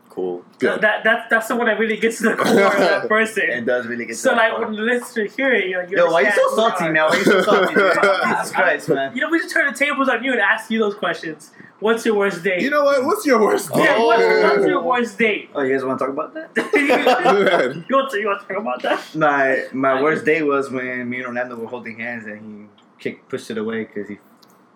Cool. 0.09 0.45
That, 0.61 0.81
that, 0.83 1.03
that, 1.03 1.27
that's 1.29 1.49
the 1.49 1.57
one 1.57 1.67
that 1.67 1.77
really 1.77 1.97
gets 1.97 2.19
to 2.19 2.23
the 2.31 2.37
core 2.37 2.47
of 2.67 2.79
that 2.79 3.09
person. 3.09 3.43
It 3.43 3.49
person. 3.49 3.65
does 3.65 3.87
really 3.89 4.07
get. 4.07 4.17
So, 4.17 4.31
to 4.31 4.37
that 4.37 4.43
like, 4.43 4.51
part. 4.53 4.69
when 4.69 4.77
the 4.77 4.83
listener 4.83 5.27
hear 5.27 5.53
it, 5.53 5.67
you 5.67 5.73
know, 5.73 5.81
you 5.89 5.97
Yo, 5.97 6.07
why 6.13 6.21
you 6.21 6.31
so 6.31 6.35
who 6.51 6.51
we 6.51 6.57
salty 6.57 6.85
are. 6.85 6.93
now? 6.93 7.09
Why 7.09 7.17
you 7.17 7.25
so 7.25 7.43
salty? 7.43 7.75
dude? 7.75 7.93
Jesus 7.95 8.53
Christ, 8.53 8.89
man. 8.91 9.13
You 9.17 9.23
know, 9.23 9.29
we 9.29 9.41
just 9.41 9.53
turn 9.53 9.73
the 9.73 9.77
tables 9.77 10.09
on 10.09 10.23
you 10.23 10.31
and 10.31 10.41
ask 10.41 10.71
you 10.71 10.79
those 10.79 10.95
questions. 10.95 11.51
What's 11.81 12.07
your 12.07 12.15
worst 12.15 12.43
date? 12.43 12.63
you 12.63 12.71
know 12.71 12.85
what? 12.85 13.05
What's 13.05 13.27
your 13.27 13.41
worst 13.41 13.71
day? 13.73 13.83
yeah, 13.85 13.99
what's, 13.99 14.23
what's 14.23 14.57
Oh. 14.65 14.69
your 14.69 14.83
worst 14.83 15.19
date? 15.19 15.51
Oh, 15.55 15.63
you 15.63 15.75
guys 15.75 15.85
want 15.85 15.99
to 15.99 16.05
talk 16.07 16.13
about 16.15 16.33
that? 16.35 16.51
you, 17.89 17.97
want 17.97 18.11
to, 18.13 18.19
you 18.19 18.27
want 18.27 18.41
to 18.41 18.47
talk 18.49 18.57
about 18.59 18.83
that? 18.83 19.15
My 19.15 19.65
my 19.73 20.01
worst 20.03 20.25
day 20.25 20.43
was 20.43 20.71
when 20.71 21.09
me 21.11 21.19
and 21.19 21.27
Orlando 21.27 21.57
were 21.57 21.67
holding 21.67 21.99
hands 21.99 22.27
and 22.27 22.41
he 22.41 22.67
kicked 23.03 23.29
pushed 23.29 23.51
it 23.51 23.59
away 23.59 23.85
because 23.85 24.09
he 24.09 24.19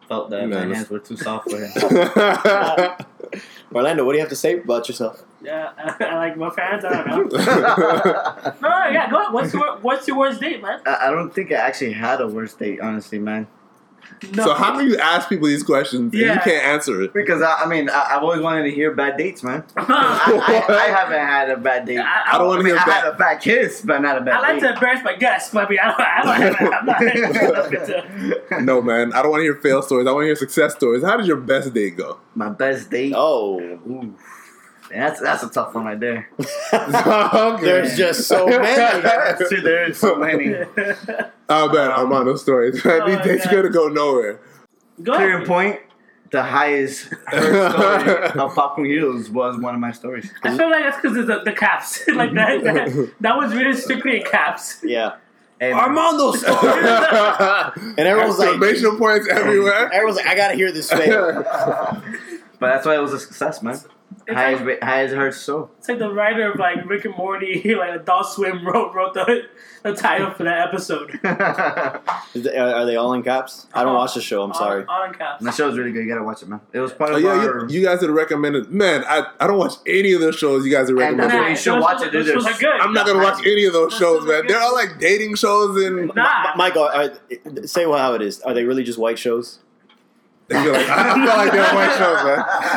felt 0.09 0.29
that 0.31 0.47
Man, 0.49 0.69
my 0.69 0.75
hands 0.77 0.91
were 0.91 0.99
too 0.99 1.17
soft 1.17 1.51
for 1.51 1.59
him. 1.59 1.71
Orlando, 3.75 4.05
what 4.05 4.13
do 4.13 4.17
you 4.19 4.23
have 4.23 4.31
to 4.31 4.37
say 4.37 4.59
about 4.59 4.89
yourself? 4.89 5.23
Yeah, 5.43 5.71
I, 5.79 6.05
I 6.05 6.15
like 6.17 6.37
my 6.37 6.51
fans. 6.51 6.85
I 6.85 7.05
don't 7.05 7.33
know. 7.33 7.39
No, 7.39 8.69
no, 8.69 8.89
yeah, 8.91 9.09
go 9.11 9.21
ahead. 9.21 9.33
What's 9.33 9.55
your 9.55 9.77
What's 9.79 10.09
your 10.09 10.19
worst 10.19 10.41
date, 10.41 10.61
man? 10.63 10.81
I, 10.87 11.09
I 11.09 11.11
don't 11.11 11.33
think 11.33 11.53
I 11.53 11.57
actually 11.57 11.93
had 11.93 12.21
a 12.21 12.27
worst 12.27 12.59
date, 12.59 12.81
honestly, 12.81 13.19
man. 13.19 13.47
No. 14.33 14.45
so 14.45 14.55
how 14.55 14.77
do 14.79 14.85
you 14.87 14.99
ask 14.99 15.29
people 15.29 15.47
these 15.47 15.63
questions 15.63 16.13
and 16.13 16.21
you 16.21 16.27
can't 16.41 16.65
answer 16.65 17.03
it? 17.03 17.15
Because 17.15 17.41
I, 17.41 17.55
I 17.63 17.67
mean, 17.67 17.89
I, 17.89 18.17
I've 18.17 18.23
always 18.23 18.41
wanted 18.41 18.65
to 18.65 18.71
hear 18.71 18.93
bad 18.95 19.17
dates, 19.17 19.43
man. 19.45 19.63
I, 19.77 20.65
I, 20.69 20.75
I 20.75 20.87
haven't 20.89 21.19
had 21.21 21.51
a 21.51 21.57
bad 21.57 21.87
date. 21.87 21.99
I, 22.01 22.25
I 22.33 22.39
don't 22.39 22.49
want 22.49 22.59
I 22.59 22.63
to 22.63 22.65
mean, 22.65 22.75
hear 22.75 22.83
I 22.83 22.87
bad. 22.87 23.05
had 23.05 23.15
a 23.15 23.17
bad 23.17 23.41
kiss, 23.41 23.83
but 23.83 24.01
not 24.01 24.19
a 24.19 24.21
bad 24.23 24.35
I 24.35 24.41
like 24.41 24.55
date. 24.61 24.67
to 24.69 24.73
embarrass 24.75 25.05
my 25.05 25.15
guests, 25.15 25.51
but 25.53 25.67
I 25.67 25.71
mean, 25.71 25.79
I 25.83 25.87
don't, 25.89 26.01
I 26.01 26.41
don't 26.43 26.57
have, 26.57 26.73
I'm 26.73 26.87
not. 28.51 28.63
No, 28.65 28.83
man. 28.83 29.13
I 29.13 29.23
don't 29.23 29.31
want 29.31 29.41
to 29.41 29.45
hear 29.45 29.55
fail 29.57 29.83
stories. 29.83 30.07
I 30.07 30.13
want 30.13 30.23
to 30.25 30.27
hear 30.27 30.37
success 30.37 30.75
stories. 30.75 31.05
How 31.05 31.17
did 31.17 31.27
your 31.27 31.37
best 31.37 31.73
day 31.73 31.91
go? 31.91 32.19
My 32.35 32.49
best 32.49 32.91
date. 32.91 33.13
Oh, 33.17 33.59
Ooh. 33.61 34.15
Man, 34.91 35.01
that's 35.01 35.21
that's 35.21 35.43
a 35.43 35.49
tough 35.51 35.75
one 35.75 35.85
right 35.85 36.01
there. 36.01 36.29
there's 37.61 37.97
just 37.97 38.27
so 38.27 38.47
many. 38.47 39.39
Dude, 39.51 39.65
There's 39.65 39.99
so 39.99 40.17
many. 40.17 40.55
Oh, 41.51 41.73
man. 41.73 41.91
Armando 41.91 42.37
stories. 42.37 42.85
Man, 42.85 43.01
Oh, 43.03 43.07
these 43.07 43.25
days 43.25 43.45
God. 43.47 43.53
gonna 43.55 43.71
go 43.71 43.89
nowhere. 43.89 44.39
Go 45.03 45.15
Clear 45.17 45.37
ahead. 45.37 45.47
point, 45.49 45.81
the 46.31 46.43
highest 46.43 47.07
story 47.07 48.29
of 48.29 48.55
Popcorn 48.55 48.87
Heroes 48.87 49.31
was 49.31 49.57
one 49.59 49.75
of 49.75 49.81
my 49.81 49.93
stories. 49.93 50.31
I 50.43 50.55
feel 50.57 50.71
like 50.71 50.85
that's 50.85 51.01
because 51.01 51.17
of 51.17 51.27
the, 51.27 51.41
the 51.45 51.53
caps. 51.53 52.07
like 52.09 52.35
that, 52.35 52.63
that, 52.65 53.13
that 53.21 53.37
was 53.39 53.55
really 53.55 53.75
strictly 53.75 54.19
in 54.21 54.25
caps. 54.27 54.81
Yeah. 54.85 55.17
And 55.61 55.73
Armando 55.73 56.33
story. 56.33 56.55
and 56.63 57.99
everyone's 58.01 58.39
like, 58.39 58.49
Exclamation 58.49 58.99
points 58.99 59.27
everywhere. 59.29 59.91
everyone's 59.91 60.17
like, 60.19 60.27
I 60.27 60.35
gotta 60.35 60.55
hear 60.55 60.71
this 60.71 60.91
fail. 60.91 61.45
But 61.45 62.69
that's 62.73 62.85
why 62.85 62.95
it 62.97 63.01
was 63.01 63.15
a 63.15 63.19
success, 63.21 63.63
man. 63.63 63.79
It's 64.31 64.37
Highest, 64.37 64.63
like, 64.65 64.83
ra- 64.83 64.87
highest 64.87 65.15
heard 65.15 65.35
show. 65.35 65.71
it's 65.79 65.89
like 65.89 65.99
the 65.99 66.13
writer 66.13 66.53
of 66.53 66.59
like 66.59 66.85
Rick 66.87 67.07
and 67.07 67.17
Morty, 67.17 67.75
like 67.79 67.95
Adult 67.99 68.27
Swim 68.29 68.63
wrote 68.67 68.95
wrote 68.95 69.15
the, 69.15 69.45
the 69.83 69.95
title 69.95 70.31
for 70.33 70.45
that 70.45 70.69
episode. 70.69 71.19
Is 72.35 72.43
they- 72.45 72.57
Are 72.59 72.75
are 72.75 72.85
they 72.85 72.97
all 72.97 73.15
in 73.15 73.23
caps? 73.23 73.67
I 73.73 73.83
don't 73.85 73.93
uh-huh. 73.93 73.99
watch 74.01 74.15
the 74.15 74.21
show. 74.21 74.43
I'm 74.43 74.53
sorry. 74.53 74.85
All, 74.87 74.97
all 75.01 75.05
in 75.07 75.15
caps. 75.15 75.43
the 75.43 75.51
show's 75.51 75.79
really 75.79 75.93
good. 75.93 76.01
You 76.05 76.09
gotta 76.13 76.25
watch 76.25 76.43
it, 76.43 76.49
man. 76.51 76.61
It 76.75 76.81
was 76.81 76.93
part 76.93 77.13
Oh, 77.13 77.17
of 77.17 77.23
yeah, 77.23 77.31
our. 77.31 77.61
you, 77.71 77.81
you 77.81 77.83
guys 77.87 78.03
had 78.03 78.11
recommended. 78.11 78.71
Man, 78.71 79.03
I, 79.09 79.29
I 79.41 79.47
don't 79.47 79.57
watch 79.59 79.75
any 79.87 80.13
of 80.13 80.21
those 80.21 80.37
shows 80.37 80.67
you 80.67 80.73
guys 80.73 80.89
have 80.91 80.99
And 80.99 81.19
recommended. 81.19 81.31
that's 81.31 81.67
you 81.67 81.73
should 81.73 81.81
watch 81.81 81.99
shows- 82.01 82.09
it, 82.09 82.13
dude. 82.13 82.27
Those 82.27 82.45
shows 82.45 82.47
are 82.47 82.61
good. 82.61 82.81
I'm 82.83 82.93
not 82.93 83.07
gonna 83.07 83.23
watch 83.23 83.41
any 83.47 83.65
of 83.65 83.73
those 83.73 83.93
Those 83.93 83.99
shows, 83.99 84.19
shows 84.25 84.29
man. 84.29 84.47
They're 84.47 84.61
all 84.61 84.75
like 84.75 84.99
dating 84.99 85.37
shows 85.37 85.83
and 85.83 86.13
Nah. 86.15 86.55
Michael, 86.55 86.83
are, 86.85 87.13
say 87.67 87.85
how 87.85 88.13
it 88.13 88.21
is. 88.21 88.43
Are 88.43 88.53
they 88.53 88.65
really 88.65 88.85
just 88.85 88.99
white 88.99 89.19
shows? 89.19 89.61
I 90.51 90.63
feel 90.65 90.73
like, 90.73 90.89
I 90.89 91.15
feel 91.15 91.27
like 91.27 91.53
they're 91.53 91.75
white 91.75 91.97
shows, 91.99 92.25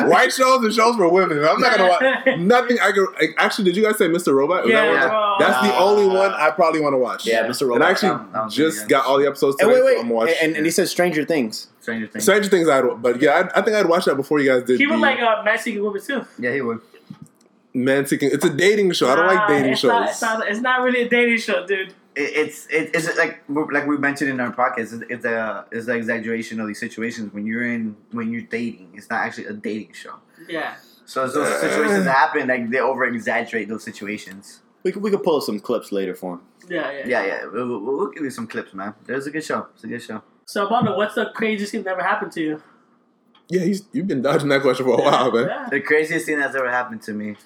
man. 0.00 0.10
White 0.10 0.32
shows 0.32 0.64
and 0.64 0.74
shows 0.74 0.94
for 0.96 1.08
women. 1.08 1.38
I'm 1.42 1.58
not 1.58 1.76
gonna 1.78 1.88
watch 1.88 2.38
nothing. 2.38 2.78
I 2.80 2.92
can 2.92 3.06
like, 3.18 3.34
actually. 3.38 3.64
Did 3.64 3.76
you 3.76 3.82
guys 3.82 3.96
say 3.96 4.08
Mr. 4.08 4.34
Robot? 4.34 4.66
Yeah, 4.68 4.82
that 4.82 4.88
one? 4.88 4.96
Yeah. 4.96 5.36
That's 5.38 5.66
the 5.66 5.72
Ah. 5.74 5.84
only 5.84 6.06
one 6.14 6.32
I 6.34 6.50
probably 6.50 6.80
want 6.80 6.92
to 6.92 6.98
watch. 6.98 7.26
Yeah, 7.26 7.46
Mr. 7.46 7.62
Robot. 7.62 7.76
And 7.76 7.84
I 7.84 7.90
actually 7.90 8.08
That- 8.10 8.32
that 8.34 8.44
was 8.44 8.54
just 8.54 8.88
got 8.88 9.06
all 9.06 9.18
the 9.18 9.26
episodes 9.26 9.56
And 9.60 9.70
today. 9.70 9.80
wait, 9.80 9.80
so 9.80 9.86
wait, 9.86 9.96
I'm 10.00 10.02
gonna 10.04 10.14
watch. 10.14 10.30
and, 10.42 10.54
and 10.56 10.66
he 10.66 10.70
said 10.70 10.88
Stranger 10.88 11.24
Things. 11.24 11.68
Stranger 11.80 12.06
Things. 12.08 12.24
Stranger 12.24 12.50
Things, 12.50 12.68
I'd, 12.68 12.84
but 13.00 13.20
yeah, 13.22 13.48
I, 13.54 13.60
I 13.60 13.62
think 13.62 13.74
I'd 13.76 13.86
watch 13.86 14.04
that 14.04 14.16
before 14.16 14.38
you 14.40 14.50
guys 14.50 14.64
did. 14.64 14.78
He 14.78 14.84
the 14.84 14.92
was 14.92 15.00
like 15.00 15.20
uh, 15.20 15.42
Man 15.42 15.58
Seeking 15.58 15.82
Woman 15.82 16.02
too. 16.02 16.26
Yeah, 16.38 16.52
he 16.52 16.60
would. 16.60 16.80
Man 17.74 18.04
Seeking. 18.06 18.28
It's 18.30 18.44
a 18.44 18.50
dating 18.50 18.92
show. 18.92 19.08
I 19.10 19.16
don't 19.16 19.26
like 19.26 19.48
dating 19.48 19.72
it's 19.72 19.80
shows. 19.80 19.88
Not, 19.92 20.08
it's, 20.10 20.20
not, 20.20 20.46
it's 20.48 20.60
not 20.60 20.82
really 20.82 21.02
a 21.02 21.08
dating 21.08 21.38
show, 21.38 21.66
dude. 21.66 21.94
It, 22.14 22.36
it's 22.36 22.66
it, 22.66 22.90
it's 22.94 23.16
like 23.16 23.42
like 23.48 23.86
we 23.86 23.96
mentioned 23.96 24.30
in 24.30 24.40
our 24.40 24.52
podcast. 24.52 24.92
It's, 24.92 25.04
it's 25.08 25.24
a 25.24 25.64
it's 25.72 25.86
the 25.86 25.94
exaggeration 25.94 26.60
of 26.60 26.66
these 26.66 26.80
situations 26.80 27.32
when 27.32 27.46
you're 27.46 27.64
in 27.66 27.96
when 28.10 28.30
you're 28.32 28.42
dating. 28.42 28.92
It's 28.94 29.08
not 29.10 29.20
actually 29.20 29.46
a 29.46 29.52
dating 29.52 29.92
show. 29.94 30.14
Yeah. 30.48 30.74
So 31.04 31.24
as 31.24 31.34
those 31.34 31.48
Uh. 31.48 31.60
situations 31.60 32.06
happen, 32.06 32.48
like 32.48 32.70
they 32.70 32.80
over 32.80 33.04
exaggerate 33.04 33.68
those 33.68 33.84
situations. 33.84 34.60
We 34.84 34.90
could, 34.90 35.02
we 35.02 35.10
could 35.10 35.22
pull 35.22 35.40
some 35.40 35.60
clips 35.60 35.92
later 35.92 36.14
for 36.14 36.34
him. 36.34 36.40
Yeah, 36.68 36.90
yeah. 36.90 37.06
Yeah, 37.06 37.26
yeah. 37.26 37.44
We'll, 37.46 37.68
we'll, 37.68 37.80
we'll 37.98 38.10
give 38.10 38.24
you 38.24 38.30
some 38.30 38.48
clips, 38.48 38.74
man. 38.74 38.94
It 39.06 39.12
was 39.12 39.26
a 39.28 39.30
good 39.30 39.44
show. 39.44 39.68
It's 39.74 39.84
a 39.84 39.86
good 39.86 40.02
show. 40.02 40.22
So, 40.44 40.64
Armando, 40.64 40.96
what's 40.96 41.14
the 41.14 41.26
craziest 41.34 41.70
thing 41.70 41.84
that 41.84 41.90
ever 41.92 42.02
happened 42.02 42.32
to 42.32 42.40
you? 42.40 42.62
yeah, 43.48 43.62
he's, 43.62 43.84
you've 43.92 44.08
been 44.08 44.22
dodging 44.22 44.48
that 44.48 44.62
question 44.62 44.84
for 44.86 44.98
a 44.98 45.02
while, 45.02 45.30
man. 45.30 45.46
Yeah. 45.46 45.68
The 45.70 45.80
craziest 45.80 46.26
thing 46.26 46.38
that's 46.40 46.56
ever 46.56 46.68
happened 46.70 47.02
to 47.02 47.12
me. 47.12 47.36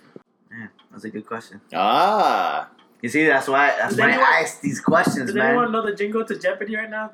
Man, 0.51 0.71
that's 0.91 1.05
a 1.05 1.11
good 1.11 1.27
question. 1.27 1.61
Ah. 1.75 2.71
You 3.03 3.09
see, 3.09 3.27
that's 3.27 3.47
why 3.49 3.69
that's 3.79 3.91
Does 3.95 4.01
why 4.01 4.09
anyone- 4.11 4.27
I 4.27 4.41
ask 4.43 4.61
these 4.61 4.81
questions, 4.81 5.27
Does 5.27 5.35
man. 5.35 5.47
anyone 5.49 5.71
know 5.73 5.85
the 5.85 5.95
jingle 5.95 6.25
to 6.25 6.39
Jeopardy 6.39 6.77
right 6.77 6.91
now? 6.91 7.13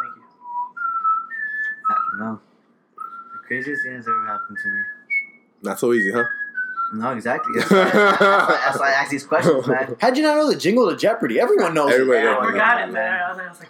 Thank 0.00 0.16
you. 0.16 0.22
I 1.90 1.94
don't 2.10 2.18
know. 2.20 2.40
The 3.32 3.38
craziest 3.46 3.82
thing 3.84 3.94
that's 3.94 4.06
ever 4.08 4.26
happened 4.26 4.58
to 4.62 4.68
me. 4.68 4.82
Not 5.62 5.78
so 5.78 5.92
easy, 5.92 6.12
huh? 6.12 6.24
No, 6.94 7.10
exactly. 7.12 7.58
That's 7.58 7.70
why, 7.70 7.84
that's 7.84 8.20
why, 8.20 8.60
that's 8.64 8.78
why 8.78 8.88
I 8.88 8.92
ask 8.92 9.10
these 9.10 9.24
questions, 9.26 9.66
man. 9.66 9.96
How'd 10.00 10.16
you 10.16 10.22
not 10.22 10.36
know 10.36 10.48
the 10.48 10.56
jingle 10.56 10.88
to 10.90 10.96
Jeopardy? 10.96 11.40
Everyone 11.40 11.74
knows 11.74 11.92
Everybody 11.92 12.20
it. 12.20 12.24
knows. 12.24 12.38
I 12.42 12.46
forgot 12.46 12.80
it, 12.82 12.92
man. 12.92 12.92
man. 12.92 13.20
I 13.22 13.28
was, 13.30 13.36
like- 13.38 13.46
I 13.46 13.48
was 13.50 13.60
like, 13.60 13.68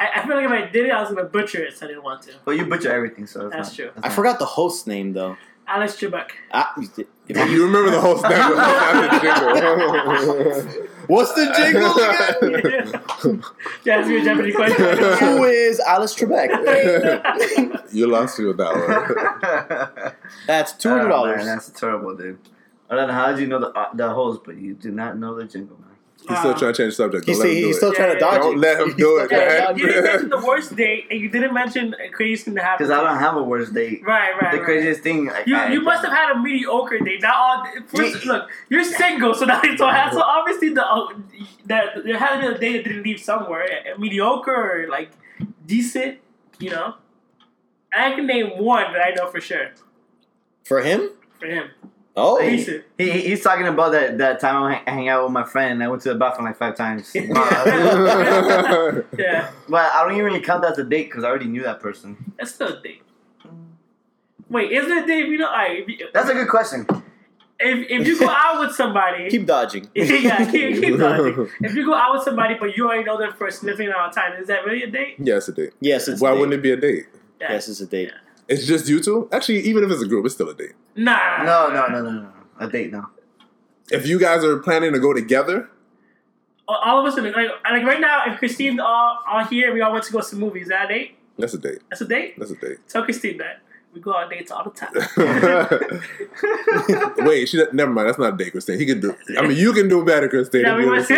I, 0.00 0.08
I 0.20 0.26
feel 0.26 0.36
like 0.36 0.44
if 0.44 0.50
I 0.52 0.70
did 0.70 0.86
it, 0.86 0.92
I 0.92 1.00
was 1.00 1.08
gonna 1.10 1.24
butcher 1.24 1.64
it, 1.64 1.76
so 1.76 1.86
I 1.86 1.88
didn't 1.88 2.04
want 2.04 2.22
to. 2.22 2.32
Well, 2.44 2.54
you 2.54 2.66
butcher 2.66 2.92
everything, 2.92 3.26
so 3.26 3.46
it's 3.46 3.56
That's 3.56 3.68
not- 3.70 3.74
true. 3.76 3.90
that's 3.94 4.04
I 4.04 4.08
not- 4.08 4.14
forgot 4.14 4.38
the 4.38 4.44
host's 4.44 4.86
name 4.86 5.12
though. 5.12 5.36
Alex 5.68 5.96
Trebek. 5.96 6.30
Ah, 6.52 6.72
If 6.76 7.50
you 7.50 7.64
remember 7.66 7.90
the 7.90 8.00
whole 8.00 8.18
snap, 8.18 8.32
What's 11.08 11.32
the 11.32 11.46
jingle 11.56 12.58
again? 12.58 12.92
yeah, 13.84 13.96
ask 13.96 14.08
me 14.08 14.20
a 14.20 14.24
Jeopardy 14.24 14.52
question. 14.52 14.84
Who 15.18 15.44
is 15.44 15.80
Alice 15.80 16.14
Trebek? 16.14 16.50
you 17.92 18.06
lost 18.06 18.38
me 18.38 18.46
with 18.46 18.56
that 18.58 18.74
one. 18.74 20.12
That's 20.46 20.72
two 20.72 20.88
hundred 20.90 21.12
Oh, 21.12 21.24
man, 21.26 21.38
dollars. 21.38 21.44
that's 21.46 21.70
terrible, 21.70 22.14
dude. 22.16 22.38
I 22.90 22.96
don't 22.96 23.08
know 23.08 23.14
how 23.14 23.30
did 23.30 23.40
you 23.40 23.46
know 23.46 23.60
the 23.60 23.68
uh, 23.68 23.88
the 23.94 24.08
host, 24.10 24.40
but 24.44 24.56
you 24.56 24.74
do 24.74 24.90
not 24.90 25.18
know 25.18 25.34
the 25.34 25.44
jingle, 25.44 25.76
man. 25.78 25.87
He's 26.28 26.38
still 26.38 26.54
trying 26.54 26.72
to 26.74 26.76
change 26.82 26.92
the 26.92 26.96
subject. 26.96 27.26
he's 27.26 27.38
Don't 27.38 27.46
let 27.46 27.50
him 27.50 27.56
he's 27.64 27.66
do 27.66 27.72
still 27.74 27.90
it. 27.92 27.94
trying 27.96 28.12
to 28.14 28.18
dodge 28.20 28.40
Don't 28.42 28.54
it. 28.54 28.58
let 28.58 28.80
him 28.80 28.86
He's 28.88 28.96
do 28.96 29.18
it, 29.18 29.28
trying 29.28 29.48
man. 29.48 29.78
You 29.78 29.86
didn't 29.86 30.04
mention 30.04 30.28
the 30.28 30.38
worst 30.46 30.76
date, 30.76 31.06
and 31.10 31.20
you 31.20 31.28
didn't 31.28 31.54
mention 31.54 31.94
a 31.98 32.08
crazy 32.10 32.42
thing 32.44 32.54
that 32.54 32.64
happened. 32.64 32.88
Because 32.88 32.98
I 33.00 33.04
don't 33.08 33.18
have 33.18 33.36
a 33.36 33.42
worst 33.42 33.72
date. 33.74 34.02
Right, 34.04 34.32
right. 34.40 34.52
The 34.52 34.58
right. 34.58 34.64
craziest 34.64 35.00
thing. 35.02 35.26
Like, 35.26 35.46
You, 35.46 35.56
I, 35.56 35.70
you 35.72 35.80
must 35.80 36.04
have 36.04 36.12
had 36.12 36.36
a 36.36 36.38
mediocre 36.38 36.98
date. 37.00 37.22
Not 37.22 37.34
all. 37.34 37.66
First, 37.88 38.24
Yeah. 38.24 38.32
look, 38.32 38.50
you're 38.68 38.84
single, 38.84 39.34
so 39.34 39.44
now 39.46 39.60
so, 39.62 39.76
so 39.76 40.20
obviously 40.22 40.68
the 40.70 40.84
uh, 40.86 41.08
that 41.66 42.04
there 42.04 42.18
had 42.18 42.40
to 42.40 42.48
be 42.50 42.54
a 42.54 42.58
date 42.58 42.72
that 42.84 42.88
didn't 42.90 43.02
leave 43.04 43.20
somewhere. 43.20 43.66
A 43.94 43.98
mediocre 43.98 44.52
or 44.84 44.88
like 44.88 45.10
decent, 45.66 46.18
you 46.58 46.70
know. 46.70 46.94
I 47.92 48.12
can 48.14 48.26
name 48.26 48.58
one 48.62 48.92
that 48.92 49.00
I 49.00 49.10
know 49.14 49.30
for 49.30 49.40
sure 49.40 49.70
For 50.64 50.82
him? 50.82 51.10
for 51.40 51.46
him. 51.46 51.70
Oh, 52.20 52.40
He, 52.40 52.80
he, 52.98 53.10
he's 53.28 53.42
talking 53.42 53.66
about 53.68 53.92
that, 53.92 54.18
that 54.18 54.40
time 54.40 54.62
I 54.62 54.74
hang, 54.74 54.84
hang 54.86 55.08
out 55.08 55.24
with 55.24 55.32
my 55.32 55.44
friend 55.44 55.72
and 55.74 55.82
I 55.84 55.88
went 55.88 56.02
to 56.02 56.08
the 56.10 56.14
bathroom 56.16 56.46
like 56.46 56.56
five 56.58 56.76
times. 56.76 57.10
Yeah. 57.14 57.30
but 59.68 59.92
I 59.92 60.02
don't 60.02 60.12
even 60.12 60.24
really 60.24 60.40
count 60.40 60.62
that 60.62 60.72
as 60.72 60.78
a 60.78 60.84
date 60.84 61.08
because 61.08 61.24
I 61.24 61.28
already 61.28 61.46
knew 61.46 61.62
that 61.62 61.80
person. 61.80 62.32
that's 62.38 62.54
still 62.54 62.68
a 62.76 62.82
date. 62.82 63.02
Wait, 64.48 64.72
isn't 64.72 64.90
it 64.90 65.04
a 65.04 65.06
date? 65.06 65.28
You 65.28 65.38
know, 65.38 65.48
I. 65.48 65.84
if, 65.86 66.12
That's 66.12 66.30
a 66.30 66.34
good 66.34 66.48
question. 66.48 66.86
if 67.60 67.86
if 67.90 68.06
you 68.06 68.18
go 68.18 68.28
out 68.30 68.60
with 68.60 68.74
somebody, 68.74 69.28
keep 69.28 69.46
dodging. 69.46 69.88
yeah, 69.94 70.50
keep, 70.50 70.80
keep 70.80 70.98
dodging. 70.98 71.48
If 71.60 71.74
you 71.74 71.84
go 71.84 71.94
out 71.94 72.14
with 72.14 72.22
somebody, 72.22 72.54
but 72.58 72.74
you 72.76 72.86
already 72.86 73.04
know 73.04 73.18
them 73.18 73.32
for 73.36 73.46
a 73.46 73.52
significant 73.52 73.90
amount 73.90 74.08
of 74.10 74.14
time, 74.14 74.40
is 74.40 74.48
that 74.48 74.64
really 74.64 74.82
a 74.84 74.90
date? 74.90 75.16
yes, 75.18 75.48
a 75.48 75.52
date. 75.52 75.72
Yes, 75.80 76.08
it's 76.08 76.20
Why 76.22 76.30
a 76.30 76.32
date. 76.32 76.40
wouldn't 76.40 76.54
it 76.54 76.62
be 76.62 76.70
a 76.72 76.76
date? 76.76 77.06
Yeah. 77.40 77.52
Yes, 77.52 77.68
it's 77.68 77.80
a 77.80 77.86
date. 77.86 78.10
It's 78.48 78.66
just 78.66 78.88
you 78.88 79.00
two. 79.00 79.28
Actually, 79.30 79.60
even 79.60 79.84
if 79.84 79.90
it's 79.90 80.02
a 80.02 80.06
group, 80.08 80.24
it's 80.24 80.34
still 80.34 80.48
a 80.48 80.54
date. 80.54 80.72
Nah. 80.96 81.42
No, 81.44 81.68
no, 81.68 81.86
no, 81.88 82.02
no, 82.02 82.10
no. 82.22 82.32
A 82.58 82.68
date, 82.68 82.90
no. 82.92 83.06
If 83.90 84.06
you 84.06 84.18
guys 84.18 84.42
are 84.44 84.58
planning 84.58 84.92
to 84.92 84.98
go 84.98 85.12
together, 85.14 85.70
All 86.66 87.00
of 87.00 87.06
us, 87.06 87.18
are 87.18 87.22
like, 87.22 87.34
like 87.64 87.84
right 87.84 88.00
now, 88.00 88.24
if 88.26 88.38
Christine 88.38 88.80
all, 88.80 89.18
all 89.26 89.44
here, 89.44 89.72
we 89.72 89.80
all 89.80 89.92
went 89.92 90.04
to 90.04 90.12
go 90.12 90.20
see 90.20 90.36
movies. 90.36 90.64
Is 90.64 90.68
that 90.68 90.86
a 90.86 90.88
date? 90.94 91.14
that's 91.38 91.54
a 91.54 91.58
date. 91.58 91.78
That's 91.88 92.00
a 92.00 92.04
date? 92.06 92.34
That's 92.38 92.50
a 92.50 92.56
date. 92.56 92.78
Tell 92.88 93.04
Christine 93.04 93.38
that. 93.38 93.60
We 93.94 94.00
go 94.00 94.12
on 94.12 94.28
dates 94.28 94.50
all 94.52 94.64
the 94.64 94.70
time. 94.70 94.92
Wait, 97.26 97.48
she 97.48 97.62
never 97.72 97.90
mind. 97.90 98.08
That's 98.08 98.18
not 98.18 98.34
a 98.34 98.36
date, 98.36 98.52
Christine. 98.52 98.78
He 98.78 98.86
can 98.86 99.00
do. 99.00 99.14
I 99.38 99.42
mean, 99.46 99.56
you 99.56 99.72
can 99.72 99.88
do 99.88 100.04
better, 100.04 100.28
Christine. 100.28 100.62
Yeah, 100.62 100.76
we 100.76 100.84
went- 100.88 101.08
you 101.08 101.16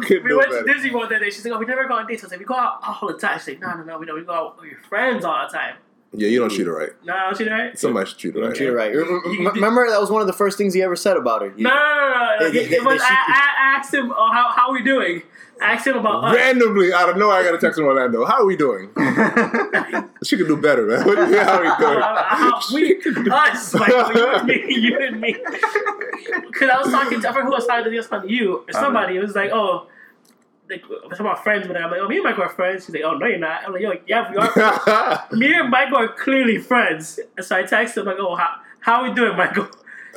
can 0.00 0.22
we 0.22 0.28
do 0.28 0.36
went 0.38 0.50
to. 0.50 0.64
Disney 0.72 0.90
World 0.90 1.10
that 1.10 1.20
day. 1.20 1.30
She's 1.30 1.44
like, 1.44 1.54
oh, 1.54 1.58
we 1.58 1.64
never 1.66 1.86
go 1.88 1.94
on 1.94 2.06
dates. 2.06 2.22
I 2.22 2.26
was 2.26 2.32
like, 2.32 2.40
we 2.40 2.44
go 2.46 2.54
out 2.56 2.80
all 2.86 3.08
the 3.08 3.14
time. 3.18 3.38
She's 3.38 3.48
like, 3.48 3.60
no, 3.60 3.74
no, 3.74 3.82
no, 3.82 3.98
we 3.98 4.06
don't. 4.06 4.16
We 4.16 4.24
go 4.24 4.32
out 4.32 4.60
with 4.60 4.70
your 4.70 4.80
friends 4.88 5.24
all 5.24 5.46
the 5.50 5.56
time. 5.56 5.76
Yeah, 6.14 6.28
you 6.28 6.40
don't 6.40 6.50
treat 6.50 6.66
her 6.66 6.76
right. 6.76 6.90
No, 7.04 7.14
don't 7.30 7.40
you 7.40 7.50
right? 7.50 7.78
Somebody 7.78 8.10
should 8.10 8.18
treat 8.18 8.34
her 8.34 8.42
right. 8.42 8.54
Treat 8.54 8.66
her 8.66 8.74
right. 8.74 8.94
Remember, 8.94 9.88
that 9.88 9.98
was 9.98 10.10
one 10.10 10.20
of 10.20 10.26
the 10.26 10.34
first 10.34 10.58
things 10.58 10.74
he 10.74 10.82
ever 10.82 10.94
said 10.94 11.16
about 11.16 11.40
her. 11.40 11.48
No, 11.56 11.70
no, 11.70 11.74
no, 11.74 11.78
no. 11.78 12.36
no. 12.40 12.50
They- 12.50 12.66
they- 12.66 12.76
it 12.76 12.84
was, 12.84 13.00
I, 13.02 13.06
I 13.14 13.76
asked 13.78 13.94
him, 13.94 14.12
oh, 14.14 14.30
how, 14.30 14.50
how 14.54 14.68
are 14.68 14.74
we 14.74 14.82
doing? 14.82 15.22
I 15.62 15.74
asked 15.74 15.86
him 15.86 15.96
about 15.96 16.24
us. 16.24 16.34
Randomly, 16.34 16.92
out 16.92 17.08
of 17.08 17.16
nowhere, 17.16 17.36
I 17.36 17.42
got 17.44 17.54
a 17.54 17.58
text 17.58 17.78
from 17.78 17.86
Orlando. 17.86 18.24
How 18.24 18.42
are 18.42 18.46
we 18.46 18.56
doing? 18.56 18.90
She 20.24 20.36
could 20.36 20.46
do 20.46 20.56
better, 20.56 20.86
man. 20.86 21.04
What 21.04 21.16
do 21.16 21.28
you- 21.28 21.38
How 21.40 21.58
are 21.58 21.62
we 21.62 21.84
doing? 21.84 22.00
how 22.02 22.60
we, 22.72 23.30
us, 23.30 23.74
Michael, 23.74 24.12
you 24.12 24.30
and 24.30 24.46
me, 24.46 24.64
you 24.68 24.98
and 25.00 25.20
me. 25.20 25.36
Because 26.46 26.70
I 26.70 26.78
was 26.80 26.92
talking 26.92 27.20
to, 27.20 27.28
I 27.28 27.32
forgot 27.32 27.46
who 27.46 27.54
I 27.54 27.56
was 27.56 27.66
talking 27.66 27.84
to, 27.84 27.96
just 27.96 28.12
on 28.12 28.28
you 28.28 28.58
or 28.58 28.64
oh, 28.68 28.72
somebody. 28.72 29.16
It 29.16 29.20
was 29.20 29.34
like, 29.34 29.50
oh, 29.52 29.88
like, 30.70 30.88
we're 30.88 31.00
talking 31.00 31.26
about 31.26 31.42
friends, 31.42 31.66
but 31.66 31.76
I'm 31.76 31.90
like, 31.90 32.00
oh, 32.00 32.08
me 32.08 32.16
and 32.16 32.24
Michael 32.24 32.44
are 32.44 32.48
friends. 32.48 32.86
She's 32.86 32.94
like, 32.94 33.04
oh, 33.04 33.16
no, 33.16 33.26
you're 33.26 33.38
not. 33.38 33.64
I'm 33.66 33.72
like, 33.72 33.82
yo, 33.82 33.92
yeah, 34.06 34.30
we 34.30 34.36
are. 34.36 35.28
me 35.32 35.52
and 35.54 35.70
Michael 35.70 35.98
are 35.98 36.08
clearly 36.08 36.58
friends. 36.58 37.18
And 37.36 37.44
so 37.44 37.56
I 37.56 37.64
texted 37.64 37.98
him, 37.98 38.06
like, 38.06 38.16
oh, 38.20 38.36
how, 38.36 38.56
how 38.80 39.02
we 39.02 39.12
doing, 39.12 39.36
Michael? 39.36 39.68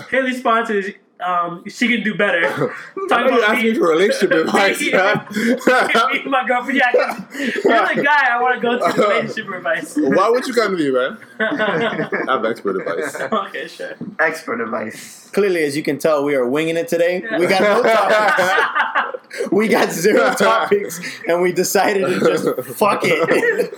His 0.10 0.26
response 0.26 0.70
is, 0.70 0.94
um, 1.26 1.64
she 1.68 1.88
can 1.88 2.04
do 2.04 2.16
better. 2.16 2.74
I 3.12 3.24
know 3.24 3.38
you 3.38 3.44
asked 3.44 3.64
me 3.64 3.74
for 3.76 3.88
relationship 3.90 4.32
advice. 4.46 4.82
me 4.82 4.92
and 4.92 6.26
my 6.32 6.46
girlfriend, 6.48 6.78
yeah, 6.80 6.92
'cause 6.92 7.20
you're 7.64 7.96
the 7.96 8.04
guy 8.04 8.28
I 8.32 8.42
want 8.42 8.56
to 8.56 8.62
go 8.62 8.78
to 8.78 9.02
relationship 9.10 9.50
advice. 9.54 9.96
Why 9.98 10.30
would 10.30 10.46
you 10.46 10.54
come 10.54 10.78
to 10.78 10.84
me, 10.84 10.92
man? 10.92 11.18
I 11.40 12.32
have 12.34 12.46
expert 12.46 12.76
advice. 12.82 13.16
okay, 13.16 13.68
sure. 13.68 13.94
Expert 14.20 14.62
advice. 14.62 15.30
Clearly, 15.32 15.64
as 15.64 15.76
you 15.78 15.84
can 15.84 15.98
tell, 16.00 16.24
we 16.24 16.36
are 16.36 16.48
winging 16.48 16.78
it 16.78 16.88
today. 16.88 17.24
We 17.40 17.48
got 17.48 17.62
no 17.62 17.82
topics. 17.84 19.52
We 19.52 19.68
got 19.68 19.92
zero 19.92 20.34
topics, 20.34 21.00
and 21.28 21.42
we 21.42 21.52
decided 21.52 22.08
to 22.08 22.20
just 22.20 22.78
fuck 22.78 23.02
it. 23.04 23.74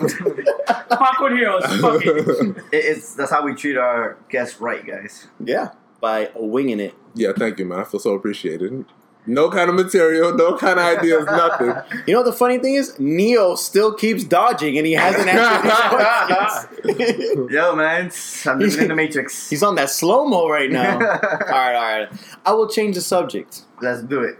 Popcorn 0.89 1.35
heroes, 1.37 1.63
fuck 1.81 2.05
it. 2.05 2.17
It, 2.27 2.63
it's 2.71 3.13
that's 3.15 3.31
how 3.31 3.43
we 3.43 3.55
treat 3.55 3.77
our 3.77 4.17
guests 4.29 4.59
right, 4.61 4.85
guys. 4.85 5.27
yeah, 5.43 5.69
by 6.01 6.29
winging 6.35 6.79
it. 6.79 6.93
Yeah, 7.15 7.31
thank 7.37 7.59
you, 7.59 7.65
man. 7.65 7.79
I 7.79 7.83
feel 7.83 7.99
so 7.99 8.13
appreciated. 8.13 8.85
No 9.29 9.49
kind 9.49 9.69
of 9.69 9.75
material, 9.75 10.33
no 10.35 10.55
kind 10.57 10.79
of 10.79 10.85
ideas, 10.85 11.25
nothing. 11.25 11.73
You 12.07 12.13
know 12.13 12.19
what 12.21 12.25
the 12.31 12.31
funny 12.37 12.59
thing 12.59 12.75
is? 12.75 12.97
Neo 12.97 13.55
still 13.55 13.93
keeps 13.93 14.23
dodging, 14.23 14.77
and 14.77 14.87
he 14.87 14.93
hasn't 14.93 15.27
answered 15.27 16.69
these. 16.97 17.35
Yo, 17.51 17.75
man, 17.75 18.05
it's- 18.05 18.47
I'm 18.47 18.59
living 18.59 18.83
in 18.83 18.87
the 18.87 18.95
Matrix. 18.95 19.49
He's 19.49 19.63
on 19.63 19.75
that 19.75 19.89
slow 19.89 20.25
mo 20.25 20.47
right 20.47 20.71
now. 20.71 20.93
all 20.93 20.99
right, 21.01 21.75
all 21.75 21.99
right. 21.99 22.09
I 22.45 22.53
will 22.53 22.69
change 22.69 22.95
the 22.95 23.01
subject. 23.01 23.63
Let's 23.81 24.01
do 24.03 24.21
it. 24.21 24.37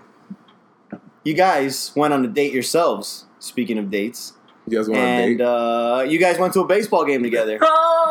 You 1.26 1.34
guys 1.34 1.92
went 1.96 2.14
on 2.14 2.24
a 2.24 2.28
date 2.30 2.54
yourselves. 2.54 3.26
Speaking 3.40 3.78
of 3.78 3.92
dates, 3.92 4.34
You 4.70 4.78
guys 4.80 4.90
want 4.90 5.00
and 5.02 5.26
to 5.26 5.38
date? 5.38 5.44
uh, 5.44 6.06
you 6.08 6.20
guys 6.20 6.38
went 6.38 6.54
to 6.54 6.60
a 6.62 6.68
baseball 6.68 7.06
game 7.06 7.24
together. 7.24 7.60